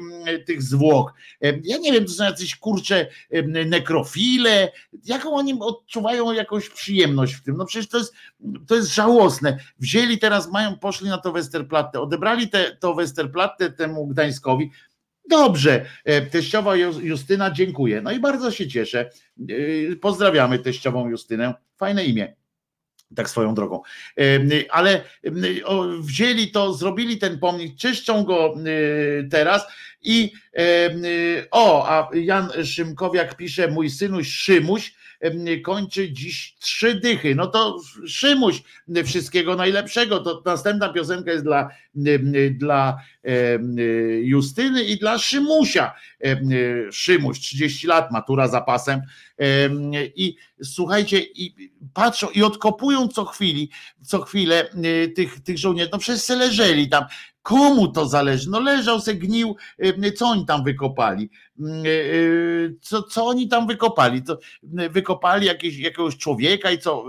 tych 0.47 0.63
zwłok. 0.63 1.15
Ja 1.63 1.79
nie 1.79 1.93
wiem, 1.93 2.05
to 2.05 2.11
są 2.11 2.25
jacyś 2.25 2.57
kurcze 2.57 3.07
em, 3.31 3.71
nekrofile, 4.01 4.73
jaką 5.05 5.35
oni 5.35 5.55
odczuwają 5.61 6.33
jakąś 6.33 6.69
przyjemność 6.69 7.35
w 7.35 7.43
tym. 7.43 7.57
No 7.57 7.65
przecież 7.65 7.89
to 7.89 7.99
jest, 7.99 8.15
to 8.67 8.77
jest 8.77 8.95
żałosne. 8.95 9.59
Wzięli 9.79 10.19
teraz, 10.19 10.53
mają, 10.53 10.79
poszli 10.79 11.09
na 11.09 11.19
to 11.19 11.33
Westerplatte, 11.33 12.01
odebrali 12.01 12.49
te, 12.49 12.77
to 12.77 12.95
Westerplatte 12.95 13.71
temu 13.71 14.07
Gdańskowi. 14.07 14.71
Dobrze, 15.31 15.87
e, 16.05 16.23
teściowa 16.23 16.75
Ju- 16.77 17.01
Justyna, 17.01 17.51
dziękuję. 17.51 18.01
No 18.03 18.13
i 18.13 18.21
bardzo 18.21 18.51
się 18.51 18.69
cieszę. 18.69 19.11
E, 19.91 19.97
Pozdrawiamy 19.97 20.59
teściową 20.59 21.09
Justynę. 21.09 21.55
Fajne 21.77 22.05
imię. 22.05 22.37
Tak 23.17 23.31
swoją 23.31 23.55
drogą. 23.55 23.83
Ale 24.71 25.05
wzięli 26.01 26.51
to, 26.51 26.75
zrobili 26.75 27.19
ten 27.19 27.39
pomnik, 27.39 27.77
czyszczą 27.77 28.25
go 28.25 28.55
y, 28.67 29.29
teraz 29.31 29.67
i 30.03 30.33
y, 30.59 31.47
o, 31.51 31.89
a 31.89 32.11
Jan 32.15 32.49
Szymkowiak 32.65 33.37
pisze, 33.37 33.69
mój 33.69 33.91
synuś 33.91 34.29
Szymuś 34.29 34.95
kończy 35.65 36.13
dziś 36.13 36.55
trzy 36.61 36.95
dychy. 36.95 37.35
No 37.35 37.47
to 37.47 37.81
Szymuś, 38.07 38.63
wszystkiego 39.05 39.57
najlepszego. 39.57 40.21
To 40.21 40.43
następna 40.47 40.89
piosenka 40.89 41.33
jest 41.33 41.45
dla, 41.45 41.69
dla 42.51 42.97
Justyny 44.23 44.85
i 44.85 44.99
dla 44.99 45.19
Szymusia. 45.19 45.95
Em, 46.21 46.49
Szymuś, 46.93 47.41
30 47.41 47.87
lat, 47.87 48.13
matura 48.13 48.49
za 48.49 48.61
pasem. 48.61 49.01
Em, 49.39 49.93
I 49.95 50.37
słuchajcie, 50.63 51.19
i 51.21 51.71
patrzą 51.95 52.29
i 52.35 52.43
odkopują 52.43 53.09
co 53.09 53.25
chwili, 53.25 53.71
co 54.03 54.21
chwilę 54.23 54.71
tych, 55.17 55.41
tych 55.41 55.59
żołnierzy. 55.59 55.91
No 55.93 55.99
przecież 55.99 56.23
se 56.23 56.37
leżeli 56.37 56.89
tam. 56.89 57.05
Komu 57.43 57.89
to 57.89 58.07
zależy? 58.07 58.51
No 58.51 58.61
leżał 58.61 59.01
se 59.01 59.15
gnił, 59.15 59.57
co 60.17 60.27
oni 60.27 60.47
tam 60.47 60.65
wykopali? 60.65 61.31
Y, 61.61 61.89
y, 61.89 62.77
Co, 62.83 63.03
co 63.03 63.27
oni 63.27 63.49
tam 63.49 63.67
wykopali? 63.67 64.23
To 64.23 64.39
y, 64.81 64.89
wykopali 64.91 65.47
jakieś, 65.47 65.79
jakiegoś 65.79 66.17
człowieka 66.17 66.71
i 66.71 66.79
co 66.79 67.05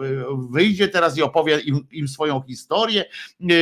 wyjdzie 0.52 0.88
teraz 0.88 1.18
i 1.18 1.22
opowie 1.22 1.60
im, 1.60 1.88
im 1.92 2.08
swoją 2.08 2.42
historię, 2.42 3.06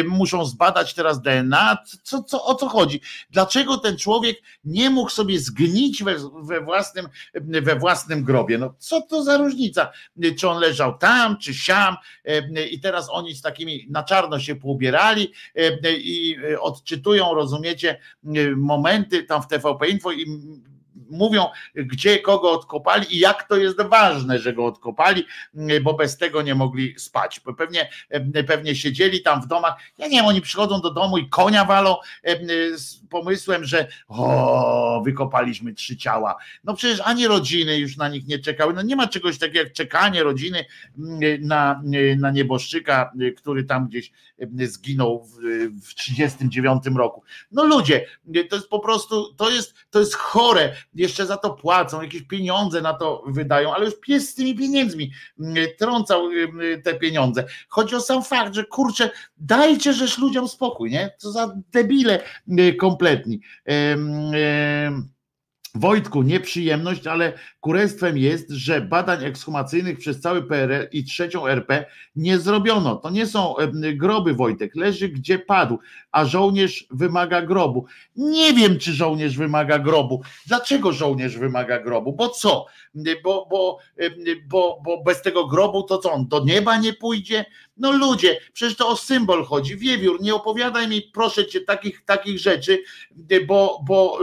muszą 0.07 0.45
zbadać 0.45 0.93
teraz 0.93 1.21
DNA. 1.21 1.77
Co, 2.03 2.23
co, 2.23 2.45
o 2.45 2.55
co 2.55 2.69
chodzi? 2.69 3.01
Dlaczego 3.29 3.77
ten 3.77 3.97
człowiek 3.97 4.41
nie 4.63 4.89
mógł 4.89 5.09
sobie 5.09 5.39
zgnić 5.39 6.03
we, 6.03 6.15
we, 6.43 6.61
własnym, 6.61 7.07
we 7.41 7.75
własnym 7.75 8.23
grobie? 8.23 8.57
No 8.57 8.73
co 8.77 9.01
to 9.01 9.23
za 9.23 9.37
różnica? 9.37 9.91
Czy 10.37 10.49
on 10.49 10.59
leżał 10.59 10.97
tam, 10.97 11.37
czy 11.37 11.53
siam 11.53 11.95
i 12.71 12.79
teraz 12.79 13.07
oni 13.11 13.35
z 13.35 13.41
takimi 13.41 13.87
na 13.89 14.03
czarno 14.03 14.39
się 14.39 14.55
poubierali 14.55 15.33
i 15.97 16.35
odczytują, 16.59 17.33
rozumiecie, 17.33 17.99
momenty 18.55 19.23
tam 19.23 19.41
w 19.41 19.47
TVP 19.47 19.89
Info 19.89 20.11
i 20.11 20.25
mówią, 21.09 21.45
gdzie 21.75 22.19
kogo 22.19 22.51
odkopali 22.51 23.15
i 23.15 23.19
jak 23.19 23.47
to 23.47 23.57
jest 23.57 23.81
ważne, 23.81 24.39
że 24.39 24.53
go 24.53 24.65
odkopali, 24.65 25.25
bo 25.81 25.93
bez 25.93 26.17
tego 26.17 26.41
nie 26.41 26.55
mogli 26.55 26.95
spać. 26.99 27.41
Pewnie, 27.57 27.89
pewnie 28.47 28.75
siedzieli 28.75 29.21
tam 29.21 29.41
w 29.41 29.47
domach. 29.47 29.73
Ja 29.97 30.07
nie 30.07 30.17
wiem, 30.17 30.25
oni 30.25 30.41
przychodzą 30.41 30.81
do 30.81 30.91
domu 30.91 31.17
i 31.17 31.29
konia 31.29 31.65
walą 31.65 31.95
z 32.75 32.95
pomysłem, 33.09 33.65
że 33.65 33.87
o, 34.07 35.01
wykopaliśmy 35.05 35.73
trzy 35.73 35.97
ciała. 35.97 36.35
No 36.63 36.73
przecież 36.73 37.01
ani 37.05 37.27
rodziny 37.27 37.77
już 37.77 37.97
na 37.97 38.09
nich 38.09 38.27
nie 38.27 38.39
czekały. 38.39 38.73
No 38.73 38.81
nie 38.81 38.95
ma 38.95 39.07
czegoś 39.07 39.37
takiego 39.37 39.59
jak 39.59 39.73
czekanie 39.73 40.23
rodziny 40.23 40.65
na, 41.39 41.81
na 42.17 42.31
nieboszczyka, 42.31 43.11
który 43.37 43.63
tam 43.63 43.87
gdzieś 43.87 44.11
zginął 44.61 45.23
w, 45.23 45.37
w 45.85 45.95
39 45.95 46.83
roku. 46.97 47.23
No 47.51 47.65
ludzie, 47.65 48.05
to 48.49 48.55
jest 48.55 48.69
po 48.69 48.79
prostu, 48.79 49.33
to 49.33 49.49
jest, 49.49 49.73
to 49.89 49.99
jest 49.99 50.15
chore. 50.15 50.75
Jeszcze 50.99 51.25
za 51.25 51.37
to 51.37 51.49
płacą, 51.49 52.01
jakieś 52.01 52.21
pieniądze 52.21 52.81
na 52.81 52.93
to 52.93 53.23
wydają, 53.27 53.73
ale 53.73 53.85
już 53.85 53.99
pies 53.99 54.29
z 54.29 54.35
tymi 54.35 54.55
pieniędzmi 54.55 55.11
mm, 55.39 55.55
trącał 55.77 56.29
mm, 56.31 56.81
te 56.81 56.93
pieniądze. 56.93 57.45
Chodzi 57.67 57.95
o 57.95 58.01
sam 58.01 58.23
fakt, 58.23 58.53
że 58.53 58.63
kurczę, 58.63 59.09
dajcie 59.37 59.93
żeż 59.93 60.17
ludziom 60.17 60.47
spokój, 60.47 60.91
nie? 60.91 61.11
Co 61.17 61.31
za 61.31 61.55
debile 61.71 62.23
mm, 62.47 62.75
kompletni. 62.75 63.39
Em, 63.65 64.31
em, 64.33 65.09
Wojtku, 65.75 66.23
nieprzyjemność, 66.23 67.07
ale 67.07 67.33
kurestwem 67.59 68.17
jest, 68.17 68.49
że 68.49 68.81
badań 68.81 69.25
ekshumacyjnych 69.25 69.99
przez 69.99 70.21
cały 70.21 70.43
PRL 70.43 70.87
i 70.91 71.03
trzecią 71.03 71.47
RP 71.47 71.85
nie 72.15 72.39
zrobiono. 72.39 72.95
To 72.95 73.09
nie 73.09 73.27
są 73.27 73.55
groby, 73.95 74.33
Wojtek. 74.33 74.75
Leży 74.75 75.09
gdzie 75.09 75.39
padł, 75.39 75.79
a 76.11 76.25
żołnierz 76.25 76.87
wymaga 76.91 77.41
grobu. 77.41 77.85
Nie 78.15 78.53
wiem, 78.53 78.79
czy 78.79 78.93
żołnierz 78.93 79.37
wymaga 79.37 79.79
grobu. 79.79 80.21
Dlaczego 80.47 80.93
żołnierz 80.93 81.37
wymaga 81.37 81.79
grobu? 81.79 82.13
Bo 82.13 82.29
co? 82.29 82.65
Bo, 83.23 83.47
bo, 83.51 83.77
bo, 84.47 84.81
bo 84.85 85.03
bez 85.03 85.21
tego 85.21 85.47
grobu 85.47 85.83
to 85.83 85.97
co 85.97 86.11
on 86.11 86.27
do 86.27 86.43
nieba 86.43 86.77
nie 86.77 86.93
pójdzie? 86.93 87.45
No 87.79 87.91
ludzie, 87.91 88.39
przecież 88.53 88.77
to 88.77 88.87
o 88.87 88.97
symbol 88.97 89.45
chodzi. 89.45 89.77
Wiewiór, 89.77 90.21
nie 90.21 90.35
opowiadaj 90.35 90.87
mi, 90.87 91.01
proszę 91.01 91.47
cię, 91.47 91.61
takich, 91.61 92.05
takich 92.05 92.39
rzeczy, 92.39 92.83
bo, 93.47 93.81
bo 93.87 94.19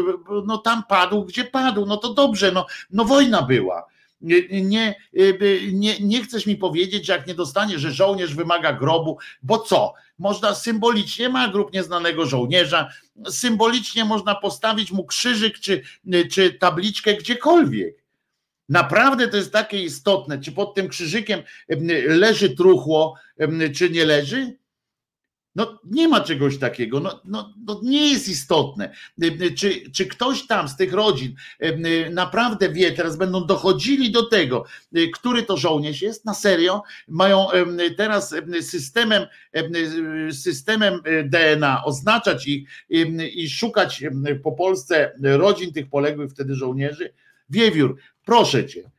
no 0.46 0.58
tam 0.58 0.82
padł, 0.88 1.24
gdzie 1.24 1.44
padł. 1.44 1.86
No 1.86 1.96
to 1.96 2.14
dobrze, 2.14 2.52
no, 2.52 2.66
no 2.90 3.04
wojna 3.04 3.42
była. 3.42 3.86
Nie, 4.20 4.62
nie, 4.62 4.94
nie, 5.72 6.00
nie 6.00 6.22
chcesz 6.22 6.46
mi 6.46 6.56
powiedzieć, 6.56 7.08
jak 7.08 7.26
nie 7.26 7.34
dostanie, 7.34 7.78
że 7.78 7.92
żołnierz 7.92 8.34
wymaga 8.34 8.72
grobu, 8.72 9.18
bo 9.42 9.58
co? 9.58 9.94
Można 10.18 10.54
symbolicznie, 10.54 11.28
ma 11.28 11.48
grób 11.48 11.72
nieznanego 11.72 12.26
żołnierza, 12.26 12.88
symbolicznie 13.30 14.04
można 14.04 14.34
postawić 14.34 14.92
mu 14.92 15.04
krzyżyk 15.04 15.58
czy, 15.58 15.82
czy 16.30 16.52
tabliczkę 16.52 17.14
gdziekolwiek. 17.14 18.05
Naprawdę 18.68 19.28
to 19.28 19.36
jest 19.36 19.52
takie 19.52 19.82
istotne, 19.82 20.40
czy 20.40 20.52
pod 20.52 20.74
tym 20.74 20.88
krzyżykiem 20.88 21.42
em, 21.68 21.86
leży 22.06 22.56
truchło, 22.56 23.14
czy 23.74 23.90
nie 23.90 24.04
leży? 24.04 24.56
No 25.56 25.80
nie 25.84 26.08
ma 26.08 26.20
czegoś 26.20 26.58
takiego, 26.58 27.00
no, 27.00 27.20
no, 27.24 27.54
no 27.66 27.80
nie 27.82 28.10
jest 28.10 28.28
istotne. 28.28 28.94
Czy, 29.56 29.90
czy 29.90 30.06
ktoś 30.06 30.46
tam 30.46 30.68
z 30.68 30.76
tych 30.76 30.92
rodzin 30.92 31.34
naprawdę 32.10 32.68
wie, 32.68 32.92
teraz 32.92 33.16
będą 33.16 33.46
dochodzili 33.46 34.10
do 34.10 34.26
tego, 34.26 34.64
y, 34.96 35.10
który 35.14 35.42
to 35.42 35.56
żołnierz 35.56 36.02
jest, 36.02 36.24
na 36.24 36.34
serio, 36.34 36.82
mają 37.08 37.46
teraz 37.96 38.32
em, 38.32 38.62
systemem, 38.62 39.26
em, 39.52 39.72
systemem 40.32 40.94
y, 41.06 41.24
DNA 41.24 41.84
oznaczać 41.84 42.46
ich 42.46 42.68
i 43.34 43.50
szukać 43.50 44.04
po 44.42 44.52
Polsce 44.52 45.12
rodzin 45.22 45.72
tych 45.72 45.88
poległych 45.88 46.30
wtedy 46.30 46.54
żołnierzy? 46.54 47.12
Wiewiór, 47.50 47.96
proszę 48.24 48.66
cię, 48.66 48.90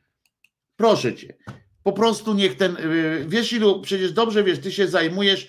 proszę 0.76 1.14
cię, 1.14 1.36
po 1.82 1.92
prostu 1.92 2.34
niech 2.34 2.56
ten, 2.56 2.76
y, 2.76 3.24
wiesz 3.28 3.52
ilu, 3.52 3.80
przecież 3.80 4.12
dobrze 4.12 4.44
wiesz, 4.44 4.58
ty 4.58 4.72
się 4.72 4.88
zajmujesz, 4.88 5.48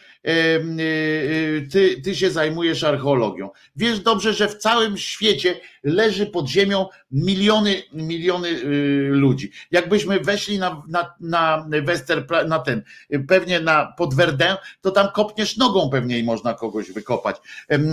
ty, 1.71 2.01
ty 2.03 2.15
się 2.15 2.31
zajmujesz 2.31 2.83
archeologią. 2.83 3.49
Wiesz 3.75 3.99
dobrze, 3.99 4.33
że 4.33 4.47
w 4.47 4.57
całym 4.57 4.97
świecie 4.97 5.59
leży 5.83 6.25
pod 6.25 6.47
ziemią 6.47 6.85
miliony, 7.11 7.83
miliony 7.93 8.49
y, 8.49 9.09
ludzi. 9.11 9.51
Jakbyśmy 9.71 10.19
weszli 10.19 10.59
na, 10.59 10.83
na, 10.89 11.15
na 11.19 11.65
Westerpla, 11.83 12.43
na 12.43 12.59
ten, 12.59 12.83
pewnie 13.27 13.59
na 13.59 13.93
pod 13.97 14.13
Verdun, 14.13 14.55
to 14.81 14.91
tam 14.91 15.07
kopniesz 15.11 15.57
nogą 15.57 15.89
pewnie 15.89 16.19
i 16.19 16.23
można 16.23 16.53
kogoś 16.53 16.91
wykopać. 16.91 17.35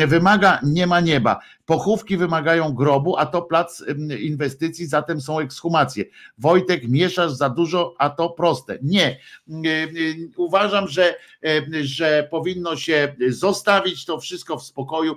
Wymaga, 0.06 0.60
nie 0.62 0.86
ma 0.86 1.00
nieba. 1.00 1.38
Pochówki 1.66 2.16
wymagają 2.16 2.74
grobu, 2.74 3.16
a 3.16 3.26
to 3.26 3.42
plac 3.42 3.84
inwestycji, 4.20 4.86
zatem 4.86 5.20
są 5.20 5.38
ekshumacje. 5.38 6.04
Wojtek, 6.38 6.88
mieszasz 6.88 7.32
za 7.32 7.48
dużo, 7.48 7.94
a 7.98 8.10
to 8.10 8.30
proste. 8.30 8.78
Nie. 8.82 9.18
Uważam, 10.36 10.88
że 10.88 11.14
że 11.82 12.15
powinno 12.22 12.76
się 12.76 13.16
zostawić 13.28 14.04
to 14.04 14.20
wszystko 14.20 14.58
w 14.58 14.64
spokoju. 14.64 15.16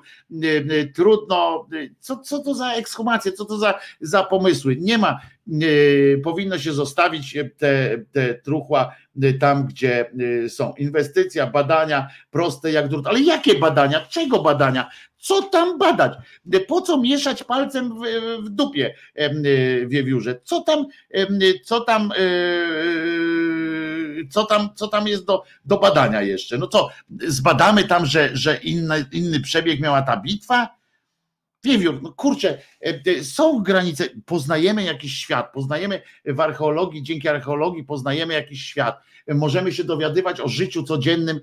Trudno, 0.96 1.68
co, 2.00 2.18
co 2.18 2.40
to 2.40 2.54
za 2.56 2.74
ekshumacje, 2.74 3.32
co 3.32 3.46
to 3.46 3.58
za, 3.58 3.80
za 4.02 4.24
pomysły? 4.24 4.76
Nie 4.80 4.98
ma, 4.98 5.20
powinno 6.24 6.60
się 6.60 6.74
zostawić 6.74 7.38
te, 7.58 7.98
te 8.12 8.34
truchła 8.34 8.96
tam, 9.40 9.68
gdzie 9.68 10.12
są 10.48 10.74
inwestycja, 10.78 11.48
badania 11.48 12.08
proste 12.32 12.72
jak 12.72 12.88
drut. 12.88 13.08
Ale 13.08 13.20
jakie 13.22 13.60
badania? 13.60 14.08
Czego 14.10 14.42
badania? 14.42 14.90
Co 15.18 15.42
tam 15.42 15.78
badać? 15.78 16.14
Po 16.68 16.82
co 16.82 17.02
mieszać 17.02 17.44
palcem 17.44 17.90
w, 17.90 18.02
w 18.44 18.50
dupie 18.50 18.96
wiewiórze? 19.88 20.40
Co 20.44 20.62
tam, 20.62 20.86
co 21.64 21.82
tam, 21.82 22.12
co 24.30 24.46
tam, 24.46 24.70
co 24.76 24.88
tam 24.88 25.08
jest 25.08 25.26
do, 25.26 25.44
do 25.66 25.78
badania 25.78 26.22
jeszcze? 26.22 26.58
No 26.58 26.68
co, 26.68 26.90
zbadamy 27.28 27.84
tam, 27.84 28.06
że, 28.06 28.30
że 28.34 28.58
inny, 28.58 29.06
inny 29.12 29.40
przebieg 29.40 29.80
miała 29.80 30.02
ta 30.02 30.18
bitwa? 30.18 30.80
Wiewiór, 31.64 32.02
no 32.02 32.14
kurczę, 32.14 32.58
są 33.24 33.60
granice, 33.60 34.10
poznajemy 34.26 34.84
jakiś 34.84 35.18
świat, 35.18 35.54
poznajemy 35.54 36.02
w 36.26 36.40
archeologii, 36.40 37.04
dzięki 37.04 37.28
archeologii 37.28 37.84
poznajemy 37.84 38.34
jakiś 38.34 38.66
świat. 38.66 39.02
Możemy 39.28 39.72
się 39.72 39.84
dowiadywać 39.84 40.42
o 40.42 40.48
życiu 40.48 40.84
codziennym 40.84 41.40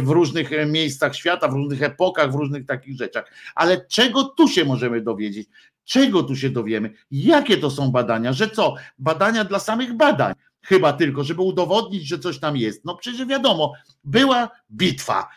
w 0.00 0.08
różnych 0.08 0.50
miejscach 0.66 1.16
świata, 1.16 1.48
w 1.48 1.52
różnych 1.52 1.82
epokach, 1.82 2.32
w 2.32 2.34
różnych 2.34 2.66
takich 2.66 2.98
rzeczach. 2.98 3.32
Ale 3.54 3.86
czego 3.86 4.24
tu 4.24 4.48
się 4.48 4.64
możemy 4.64 5.00
dowiedzieć? 5.00 5.48
Czego 5.84 6.22
tu 6.22 6.36
się 6.36 6.50
dowiemy? 6.50 6.92
Jakie 7.10 7.56
to 7.56 7.70
są 7.70 7.90
badania? 7.90 8.32
Że 8.32 8.50
co? 8.50 8.74
Badania 8.98 9.44
dla 9.44 9.58
samych 9.58 9.94
badań. 9.94 10.34
Chyba 10.62 10.92
tylko, 10.92 11.24
żeby 11.24 11.42
udowodnić, 11.42 12.08
że 12.08 12.18
coś 12.18 12.38
tam 12.40 12.56
jest. 12.56 12.84
No 12.84 12.96
przecież 12.96 13.26
wiadomo, 13.26 13.72
była 14.04 14.50
bitwa, 14.70 15.28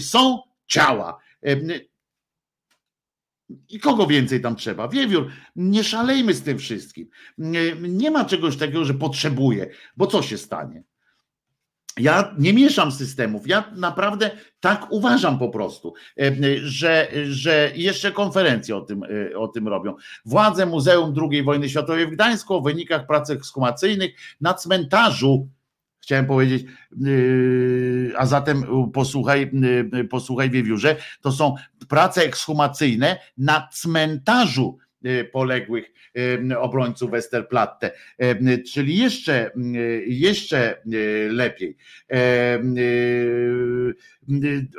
są 0.00 0.42
ciała 0.66 1.18
i 3.68 3.80
kogo 3.80 4.06
więcej 4.06 4.40
tam 4.40 4.56
trzeba? 4.56 4.88
Wiewiór, 4.88 5.30
nie 5.56 5.84
szalejmy 5.84 6.34
z 6.34 6.42
tym 6.42 6.58
wszystkim. 6.58 7.08
Nie, 7.78 8.10
ma 8.10 8.24
czegoś 8.24 8.56
takiego, 8.56 8.84
że 8.84 8.94
potrzebuję, 8.94 9.70
bo 9.96 10.06
co 10.06 10.22
się 10.22 10.38
stanie? 10.38 10.82
Ja 11.98 12.34
nie 12.38 12.52
mieszam 12.52 12.92
systemów. 12.92 13.48
Ja 13.48 13.72
naprawdę 13.76 14.30
tak 14.60 14.86
uważam 14.90 15.38
po 15.38 15.48
prostu, 15.48 15.94
e, 16.20 16.32
że, 16.62 17.08
że 17.24 17.70
jeszcze 17.74 18.12
konferencje 18.12 18.76
o 18.76 18.80
tym, 18.80 19.02
e, 19.32 19.38
o 19.38 19.48
tym 19.48 19.68
robią. 19.68 19.94
Władze 20.24 20.66
Muzeum 20.66 21.14
II 21.30 21.42
wojny 21.42 21.68
światowej 21.68 22.06
w 22.06 22.10
Gdańsku 22.10 22.54
o 22.54 22.60
wynikach 22.60 23.06
prac 23.06 23.30
ekshumacyjnych 23.30 24.10
na 24.40 24.54
cmentarzu 24.54 25.48
chciałem 26.06 26.26
powiedzieć, 26.26 26.64
yy, 27.00 28.12
a 28.16 28.26
zatem 28.26 28.64
posłuchaj, 28.92 29.50
posłuchaj 30.10 30.50
Wiewiórze, 30.50 30.96
to 31.20 31.32
są 31.32 31.54
prace 31.88 32.22
ekshumacyjne 32.22 33.18
na 33.38 33.68
cmentarzu 33.72 34.78
poległych 35.32 35.92
obrońców 36.58 37.10
Westerplatte, 37.10 37.90
czyli 38.72 38.98
jeszcze, 38.98 39.50
jeszcze 40.06 40.82
lepiej 41.30 41.76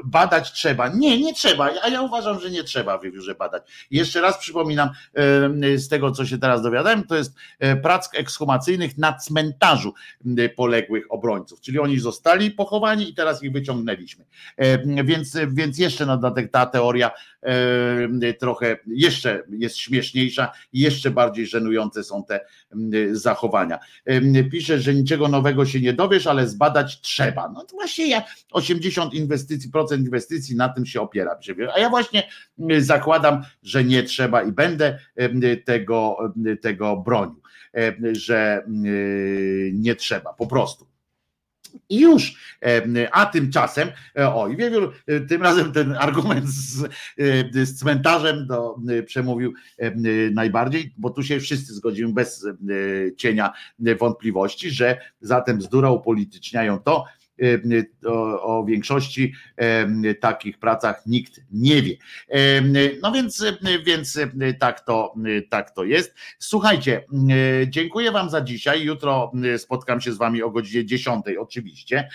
badać 0.06 0.51
trzeba. 0.51 0.88
Nie, 0.88 1.22
nie 1.22 1.34
trzeba, 1.34 1.69
a 1.84 1.90
ja 1.90 2.01
uważam, 2.01 2.40
że 2.40 2.51
nie 2.51 2.64
trzeba 2.64 2.98
wywiórze 2.98 3.35
badać. 3.35 3.88
Jeszcze 3.92 4.22
raz 4.22 4.38
przypominam 4.38 4.90
z 5.76 5.88
tego, 5.88 6.11
co 6.11 6.26
się 6.26 6.38
teraz 6.38 6.61
dowiadałem, 6.61 7.03
to 7.03 7.16
jest 7.16 7.34
prac 7.84 8.09
ekshumacyjnych 8.14 8.98
na 8.98 9.14
cmentarzu 9.14 9.93
poległych 10.56 11.06
obrońców, 11.09 11.61
czyli 11.61 11.80
oni 11.80 12.00
zostali 12.00 12.51
pochowani 12.51 13.09
i 13.09 13.14
teraz 13.14 13.43
ich 13.43 13.51
wyciągnęliśmy. 13.51 14.26
Więc, 15.03 15.38
więc 15.48 15.77
jeszcze 15.77 16.06
na 16.06 16.17
dodatek 16.17 16.51
ta 16.51 16.66
teoria 16.66 17.11
trochę 18.40 18.77
jeszcze 18.88 19.43
jest 19.50 19.77
śmieszniejsza 19.77 20.51
i 20.74 20.80
jeszcze 20.80 21.11
bardziej 21.11 21.48
żenujące 21.48 22.03
są 22.03 22.24
te 22.24 22.45
zachowania. 23.11 23.80
Pisze, 24.51 24.80
że 24.80 24.93
niczego 24.93 25.27
nowego 25.27 25.66
się 25.66 25.82
nie 25.82 25.93
dowiesz, 25.93 26.27
ale 26.27 26.48
zbadać 26.48 27.01
trzeba. 27.01 27.50
No 27.50 27.64
to 27.64 27.76
właśnie 27.76 28.09
ja 28.09 28.24
80 28.51 29.14
inwestycji, 29.14 29.36
procent 29.72 30.06
inwestycji 30.06 30.56
na 30.56 30.69
tym 30.69 30.85
się 30.85 31.01
opiera. 31.01 31.40
A 31.75 31.80
ja 31.80 31.90
właśnie 31.90 32.24
zakładam, 32.80 33.43
że 33.64 33.83
nie 33.83 34.03
trzeba 34.03 34.43
i 34.43 34.51
będę 34.51 34.99
tego, 35.66 36.17
tego 36.61 36.98
bronił, 36.98 37.41
że 38.11 38.64
nie 39.74 39.95
trzeba 39.95 40.33
po 40.33 40.48
prostu. 40.48 40.88
I 41.90 41.99
już, 41.99 42.57
a 43.11 43.25
tymczasem, 43.25 43.90
e, 44.17 44.35
oj, 44.35 44.57
Wiewiór, 44.57 44.93
tym 45.30 45.43
razem 45.43 45.72
ten 45.72 45.95
argument 45.95 46.49
z, 46.49 46.90
z 47.53 47.80
cmentarzem 47.80 48.48
do, 48.48 48.75
przemówił 49.06 49.53
najbardziej, 50.32 50.93
bo 50.98 51.09
tu 51.09 51.24
się 51.24 51.40
wszyscy 51.40 51.74
zgodzimy 51.74 52.14
bez 52.14 52.48
cienia 53.17 53.53
wątpliwości, 53.99 54.72
że 54.72 54.98
zatem 55.22 55.61
zdura 55.61 55.91
upolityczniają 55.91 56.80
to, 56.80 57.06
o, 58.06 58.41
o 58.41 58.66
większości 58.66 59.33
takich 60.19 60.57
pracach 60.59 61.06
nikt 61.06 61.41
nie 61.51 61.82
wie. 61.82 61.95
No 63.01 63.11
więc, 63.11 63.45
więc 63.85 64.19
tak, 64.59 64.82
to, 64.82 65.14
tak 65.49 65.72
to 65.72 65.83
jest. 65.83 66.16
Słuchajcie, 66.40 67.06
dziękuję 67.67 68.11
Wam 68.11 68.30
za 68.30 68.41
dzisiaj. 68.41 68.83
Jutro 68.83 69.32
spotkam 69.57 70.01
się 70.01 70.14
z 70.14 70.17
Wami 70.17 70.43
o 70.43 70.49
godzinie 70.49 70.85
10 70.85 71.25
oczywiście. 71.40 72.09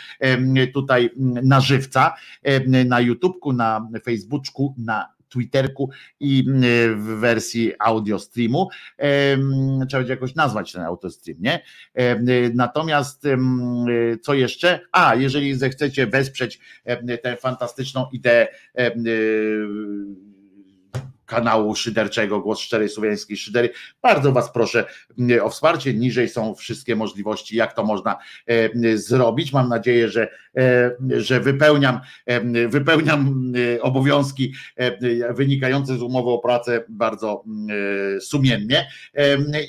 Tutaj 0.75 1.11
na 1.43 1.61
żywca, 1.61 2.15
na 2.87 3.01
YouTubku, 3.01 3.53
na 3.53 3.89
Facebooku, 4.05 4.75
na 4.79 5.09
Twitterku 5.33 5.91
i 6.21 6.45
mm, 6.49 6.63
w 7.01 7.21
wersji 7.21 7.73
audio 7.79 8.19
streamu. 8.19 8.69
Trzeba 9.89 10.01
będzie 10.01 10.13
jakoś 10.13 10.35
nazwać 10.35 10.73
ten 10.73 10.83
autostream, 10.83 11.39
nie? 11.41 11.63
Natomiast 12.55 13.27
co 14.23 14.35
jeszcze? 14.35 14.81
A, 14.93 15.15
jeżeli 15.15 15.55
zechcecie 15.55 16.07
wesprzeć 16.07 16.61
tę 17.23 17.37
fantastyczną 17.37 18.07
ideę 18.13 18.49
kanału 21.33 21.75
szyderczego 21.75 22.41
Głos 22.41 22.61
Szczerej 22.61 22.89
Słowiańskiej 22.89 23.37
Szydery. 23.37 23.71
Bardzo 24.03 24.33
Was 24.33 24.53
proszę 24.53 24.85
o 25.43 25.51
wsparcie. 25.51 25.95
Niżej 25.95 26.29
są 26.29 26.55
wszystkie 26.55 26.97
możliwości, 26.97 27.57
jak 27.57 27.73
to 27.75 27.85
można 27.85 28.19
zrobić. 28.95 29.53
Mam 29.53 29.69
nadzieję, 29.69 30.09
że, 30.09 30.29
że 31.09 31.41
wypełniam, 31.41 32.01
wypełniam 32.69 33.53
obowiązki 33.81 34.55
wynikające 35.31 35.97
z 35.97 36.03
umowy 36.03 36.31
o 36.31 36.39
pracę 36.39 36.85
bardzo 36.89 37.45
sumiennie 38.21 38.89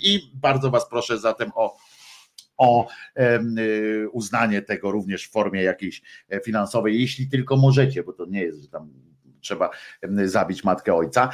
i 0.02 0.32
bardzo 0.34 0.72
Was 0.72 0.90
proszę 0.90 1.20
zatem 1.20 1.52
o 1.56 1.78
o 2.58 2.88
uznanie 4.12 4.62
tego 4.62 4.92
również 4.92 5.28
w 5.28 5.32
formie 5.32 5.64
jakiejś 5.64 6.02
finansowej, 6.46 7.02
jeśli 7.02 7.30
tylko 7.30 7.58
możecie, 7.58 8.04
bo 8.04 8.14
to 8.14 8.26
nie 8.26 8.42
jest, 8.42 8.62
że 8.62 8.68
tam 8.68 9.13
trzeba 9.44 9.70
zabić 10.26 10.64
matkę 10.64 10.96
ojca. 10.96 11.30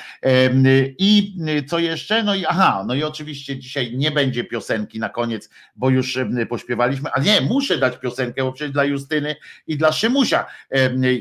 I 0.97 1.37
co 1.67 1.79
jeszcze? 1.79 2.23
No 2.23 2.35
i 2.35 2.45
aha, 2.45 2.83
no 2.87 2.95
i 2.95 3.03
oczywiście 3.03 3.57
dzisiaj 3.57 3.97
nie 3.97 4.11
będzie 4.11 4.43
piosenki 4.43 4.99
na 4.99 5.09
koniec, 5.09 5.49
bo 5.75 5.89
już 5.89 6.19
pośpiewaliśmy, 6.49 7.09
a 7.13 7.21
nie, 7.21 7.41
muszę 7.41 7.77
dać 7.77 7.97
piosenkę, 7.97 8.43
bo 8.43 8.51
przecież 8.51 8.71
dla 8.71 8.85
Justyny 8.85 9.35
i 9.67 9.77
dla 9.77 9.91
Szymusia 9.91 10.45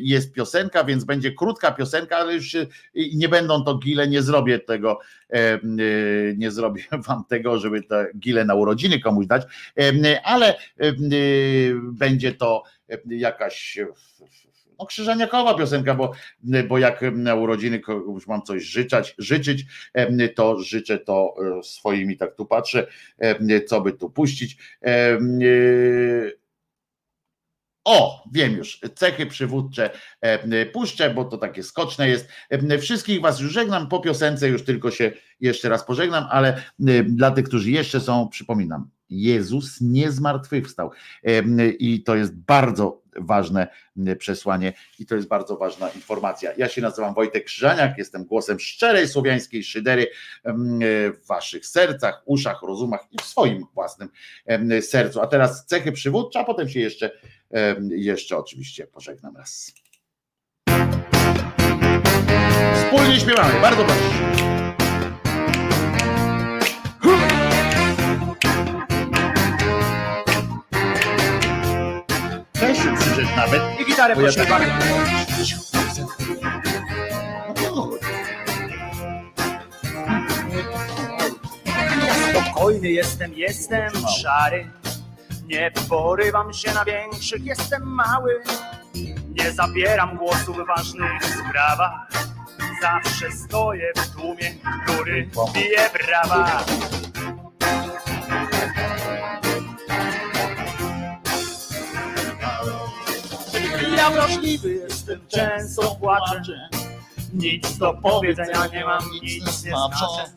jest 0.01 0.33
piosenka, 0.33 0.85
więc 0.85 1.05
będzie 1.05 1.33
krótka 1.33 1.73
piosenka, 1.73 2.17
ale 2.17 2.35
już 2.35 2.57
nie 3.15 3.29
będą 3.29 3.65
to 3.65 3.79
gile, 3.79 4.09
nie 4.09 4.23
zrobię 4.23 4.59
tego, 4.59 4.99
nie 6.37 6.51
zrobię 6.51 6.83
wam 7.09 7.25
tego, 7.25 7.59
żeby 7.59 7.83
te 7.83 8.07
gile 8.19 8.45
na 8.45 8.55
urodziny 8.55 9.01
komuś 9.01 9.27
dać, 9.27 9.43
ale 10.25 10.55
będzie 11.83 12.33
to 12.33 12.63
jakaś 13.07 13.79
krzyżaniakowa 14.87 15.55
piosenka, 15.55 15.95
bo, 15.95 16.13
bo 16.69 16.79
jak 16.79 17.01
na 17.13 17.35
urodziny 17.35 17.81
komuś 17.81 18.27
mam 18.27 18.43
coś 18.43 18.63
życzać, 18.63 19.15
życzyć, 19.19 19.65
to 20.35 20.63
życzę 20.63 20.99
to 20.99 21.35
e, 21.59 21.63
swoimi, 21.63 22.17
tak 22.17 22.35
tu 22.35 22.47
patrzę, 22.47 22.87
co 23.67 23.81
by 23.81 23.93
tu 23.93 24.11
puścić. 24.11 24.57
E, 24.85 25.19
o, 27.85 28.25
wiem 28.33 28.53
już, 28.57 28.81
cechy 28.95 29.27
przywódcze 29.27 29.91
puszczę, 30.73 31.15
bo 31.15 31.25
to 31.25 31.39
takie 31.39 31.63
skoczne 31.63 32.09
jest. 32.09 32.29
Wszystkich 32.81 33.21
Was 33.21 33.41
już 33.41 33.53
żegnam, 33.53 33.89
po 33.89 34.01
piosence 34.01 34.49
już 34.49 34.65
tylko 34.65 34.91
się 34.91 35.13
jeszcze 35.41 35.69
raz 35.69 35.85
pożegnam, 35.85 36.25
ale 36.31 36.63
dla 37.05 37.31
tych, 37.31 37.45
którzy 37.45 37.71
jeszcze 37.71 38.01
są, 38.01 38.29
przypominam, 38.29 38.91
Jezus 39.11 39.81
nie 39.81 40.11
zmartwychwstał. 40.11 40.91
I 41.79 42.03
to 42.03 42.17
jest 42.17 42.37
bardzo 42.37 43.03
ważne 43.21 43.69
przesłanie 44.19 44.73
i 44.99 45.07
to 45.07 45.15
jest 45.17 45.29
bardzo 45.29 45.57
ważna 45.57 45.89
informacja. 45.89 46.53
Ja 46.57 46.69
się 46.69 46.83
nazywam 46.83 47.15
Wojtek 47.15 47.45
Krzyżaniak, 47.45 47.99
jestem 47.99 48.25
głosem 48.25 48.61
szczerej 48.61 49.09
słowiańskiej 49.09 49.65
szydery 49.65 50.07
w 50.45 51.27
waszych 51.29 51.67
sercach, 51.67 52.23
uszach, 52.25 52.63
rozumach 52.63 53.01
i 53.11 53.17
w 53.23 53.25
swoim 53.25 53.65
własnym 53.75 54.09
sercu. 54.81 55.21
A 55.21 55.27
teraz 55.27 55.67
cechy 55.67 55.93
przywódcze, 55.93 56.41
a 56.41 56.45
potem 56.45 56.69
się 56.69 56.81
jeszcze, 56.81 57.11
jeszcze 57.91 58.37
oczywiście 58.37 58.87
pożegnam 58.87 59.37
raz. 59.37 59.73
Wspólnie 62.75 63.21
śpiewamy, 63.21 63.61
bardzo 63.61 63.85
proszę. 63.85 64.58
Się 72.79 73.37
nawet. 73.37 73.63
I 73.81 73.85
gitarę 73.85 74.15
Bo 74.17 74.21
ja 74.21 74.33
tak-. 74.33 74.63
Spokojny 82.31 82.91
jestem, 82.91 83.35
jestem 83.35 83.91
szary. 84.23 84.71
Nie 85.47 85.71
porywam 85.89 86.53
się 86.53 86.75
na 86.75 86.85
większych, 86.85 87.45
jestem 87.45 87.83
mały. 87.83 88.43
Nie 89.29 89.53
zabieram 89.53 90.17
głosu 90.17 90.55
w 90.55 90.67
ważnych 90.67 91.25
sprawach. 91.25 92.09
Zawsze 92.83 93.33
stoję 93.33 93.93
w 93.97 94.15
tłumie, 94.15 94.55
który 94.85 95.31
bije 95.55 95.91
brawa. 95.93 96.65
Ja 103.99 104.11
wrażliwy 104.11 104.73
jestem, 104.73 105.21
często 105.29 105.95
płaczę. 105.95 106.69
Nic 107.35 107.79
do 107.79 107.95
powiedzenia 107.95 108.67
nie 108.67 108.85
mam, 108.85 109.03
nic 109.23 109.47
nie 109.47 109.53
znaczę. 109.53 110.33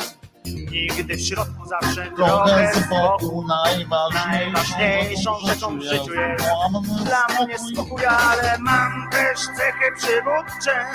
Nigdy 0.45 1.15
w 1.15 1.21
środku, 1.21 1.65
zawsze 1.65 2.11
z 2.73 2.89
boku. 2.89 3.45
Najważniejszą 3.47 5.39
rzeczą 5.47 5.79
w 5.79 5.81
życiu 5.81 6.13
jest 6.13 6.45
dla 7.05 7.45
mnie 7.45 7.59
spokój, 7.59 8.05
ale 8.05 8.57
mam 8.59 9.09
też 9.11 9.39
cechy 9.39 9.91
przywódcze. 9.97 10.85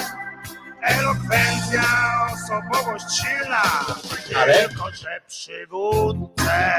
Elokwencja, 0.83 1.83
osobowość 2.35 3.05
silna, 3.17 3.62
tylko 4.28 4.91
że 4.93 5.20
przywódcę. 5.27 6.73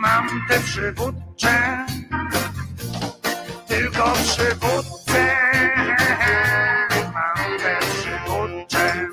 Mam 0.00 0.28
te 0.48 0.60
przywódcze, 0.60 1.86
tylko 3.76 4.12
przywódcę. 4.12 5.36
Mam 7.12 7.58
te 7.58 7.78
przywódcze. 7.80 9.06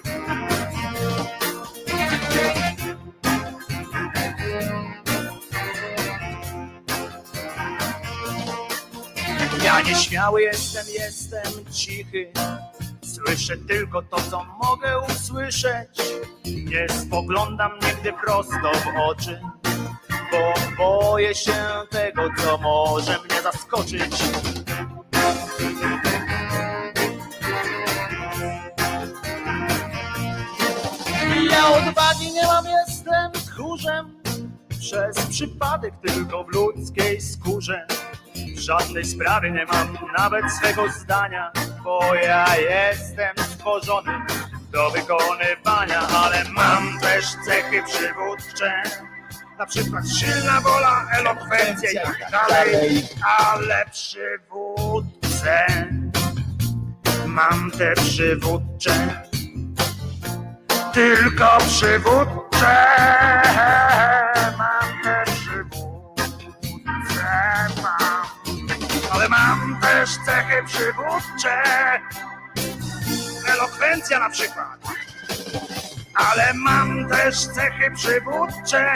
Ja 9.64 9.82
nieśmiały 9.82 10.42
jestem, 10.42 10.86
jestem 10.94 11.66
cichy. 11.72 12.32
Słyszę 13.02 13.58
tylko 13.58 14.02
to, 14.02 14.18
co 14.32 14.46
mogę 14.64 15.00
usłyszeć. 15.00 15.90
Nie 16.46 16.90
spoglądam 16.90 17.72
nigdy 17.74 18.14
prosto 18.26 18.72
w 18.74 19.10
oczy, 19.10 19.42
bo 20.34 20.54
boję 20.78 21.36
się 21.36 21.54
tego, 21.90 22.30
co 22.38 22.58
może 22.58 23.20
mnie 23.20 23.42
zaskoczyć. 23.42 24.24
Ja 31.52 31.68
odwagi 31.68 32.32
nie 32.34 32.46
mam, 32.48 32.66
jestem 32.66 33.32
tchórzem. 33.32 34.22
Przez 34.80 35.26
przypadek 35.26 35.94
tylko 36.06 36.44
w 36.44 36.48
ludzkiej 36.48 37.22
skórze. 37.22 37.88
W 38.56 38.60
żadnej 38.60 39.06
sprawie 39.06 39.52
nie 39.52 39.66
mam 39.66 39.98
nawet 40.18 40.52
swego 40.52 40.90
zdania, 40.90 41.52
bo 41.84 42.16
ja 42.16 42.46
jestem 42.58 43.38
stworzony 43.38 44.12
do 44.72 44.90
wykonywania, 44.90 46.00
ale 46.00 46.44
mam 46.50 47.00
też 47.00 47.26
cechy 47.46 47.84
przywódcze. 47.84 48.84
Na 49.60 49.66
przykład 49.66 50.04
silna 50.10 50.62
wola, 50.62 51.06
elokwencja 51.12 51.92
i 51.92 51.96
tak 51.96 52.32
dalej, 52.32 53.04
ale 53.40 53.86
przywódcę. 53.92 55.66
Mam 57.26 57.72
te 57.72 57.94
przywódcze, 57.94 59.24
tylko 60.94 61.58
przywódcze. 61.68 62.88
Mam 64.58 65.04
te 65.04 65.24
przywódcze, 65.32 66.24
mam. 67.84 68.26
Ale 69.12 69.30
mam 69.30 69.80
też 69.82 70.10
cechy 70.26 70.64
przywódcze. 70.66 71.64
Elokwencja 73.54 74.20
na 74.20 74.30
przykład. 74.30 74.80
Ale 76.16 76.54
mam 76.54 77.10
też 77.10 77.48
cechy 77.48 77.92
przywódcze. 77.96 78.94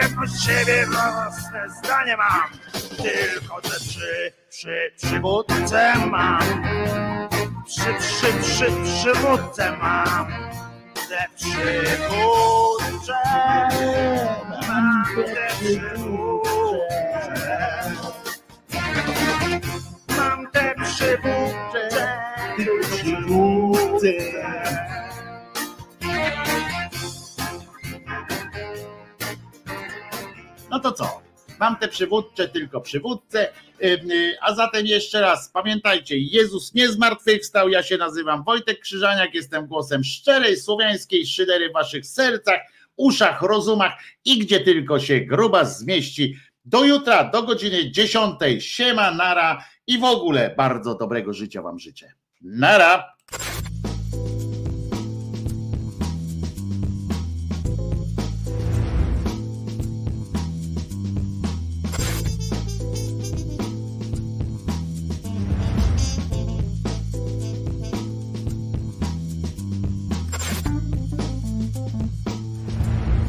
Pewność 0.00 0.44
siebie, 0.44 0.86
własne 0.86 1.68
zdanie 1.78 2.16
mam. 2.16 2.48
Tylko 2.96 3.60
te 3.60 3.80
przy, 3.80 4.32
przy, 4.50 4.92
przywódce 4.96 5.94
mam. 6.06 6.40
Przy, 7.66 7.94
przy, 7.98 8.32
przy, 8.42 8.72
przywódce 8.84 9.76
mam. 9.76 10.26
Te 11.08 11.26
przywódcze. 11.36 13.14
Mam 14.68 15.04
te 15.16 15.48
przywódcze. 15.60 16.88
Mam 20.16 20.50
te 20.50 20.74
przywódcze. 20.84 22.08
Przywódce. 22.90 24.08
No 30.70 30.80
to 30.80 30.92
co? 30.92 31.20
Mam 31.60 31.76
te 31.76 31.88
przywódcze, 31.88 32.48
tylko 32.48 32.80
przywódcę. 32.80 33.48
Y, 33.82 34.36
A 34.40 34.54
zatem 34.54 34.86
jeszcze 34.86 35.20
raz, 35.20 35.50
pamiętajcie, 35.50 36.18
Jezus 36.18 36.74
nie 36.74 36.88
zmartwychwstał, 36.88 37.68
ja 37.68 37.82
się 37.82 37.96
nazywam 37.96 38.44
Wojtek 38.44 38.80
Krzyżaniak, 38.80 39.34
jestem 39.34 39.66
głosem 39.66 40.04
szczerej 40.04 40.56
słowiańskiej 40.56 41.26
szydery 41.26 41.70
w 41.70 41.72
waszych 41.72 42.06
sercach, 42.06 42.60
uszach, 42.96 43.42
rozumach 43.42 43.92
i 44.24 44.38
gdzie 44.38 44.60
tylko 44.60 45.00
się 45.00 45.20
gruba 45.20 45.64
zmieści. 45.64 46.36
Do 46.64 46.84
jutra, 46.84 47.24
do 47.24 47.42
godziny 47.42 47.90
10. 47.90 48.34
Siema, 48.58 49.10
nara 49.10 49.64
i 49.86 49.98
w 49.98 50.04
ogóle 50.04 50.54
bardzo 50.56 50.94
dobrego 50.94 51.32
życia 51.32 51.62
wam 51.62 51.78
życzę. 51.78 52.12
Nara! 52.40 53.04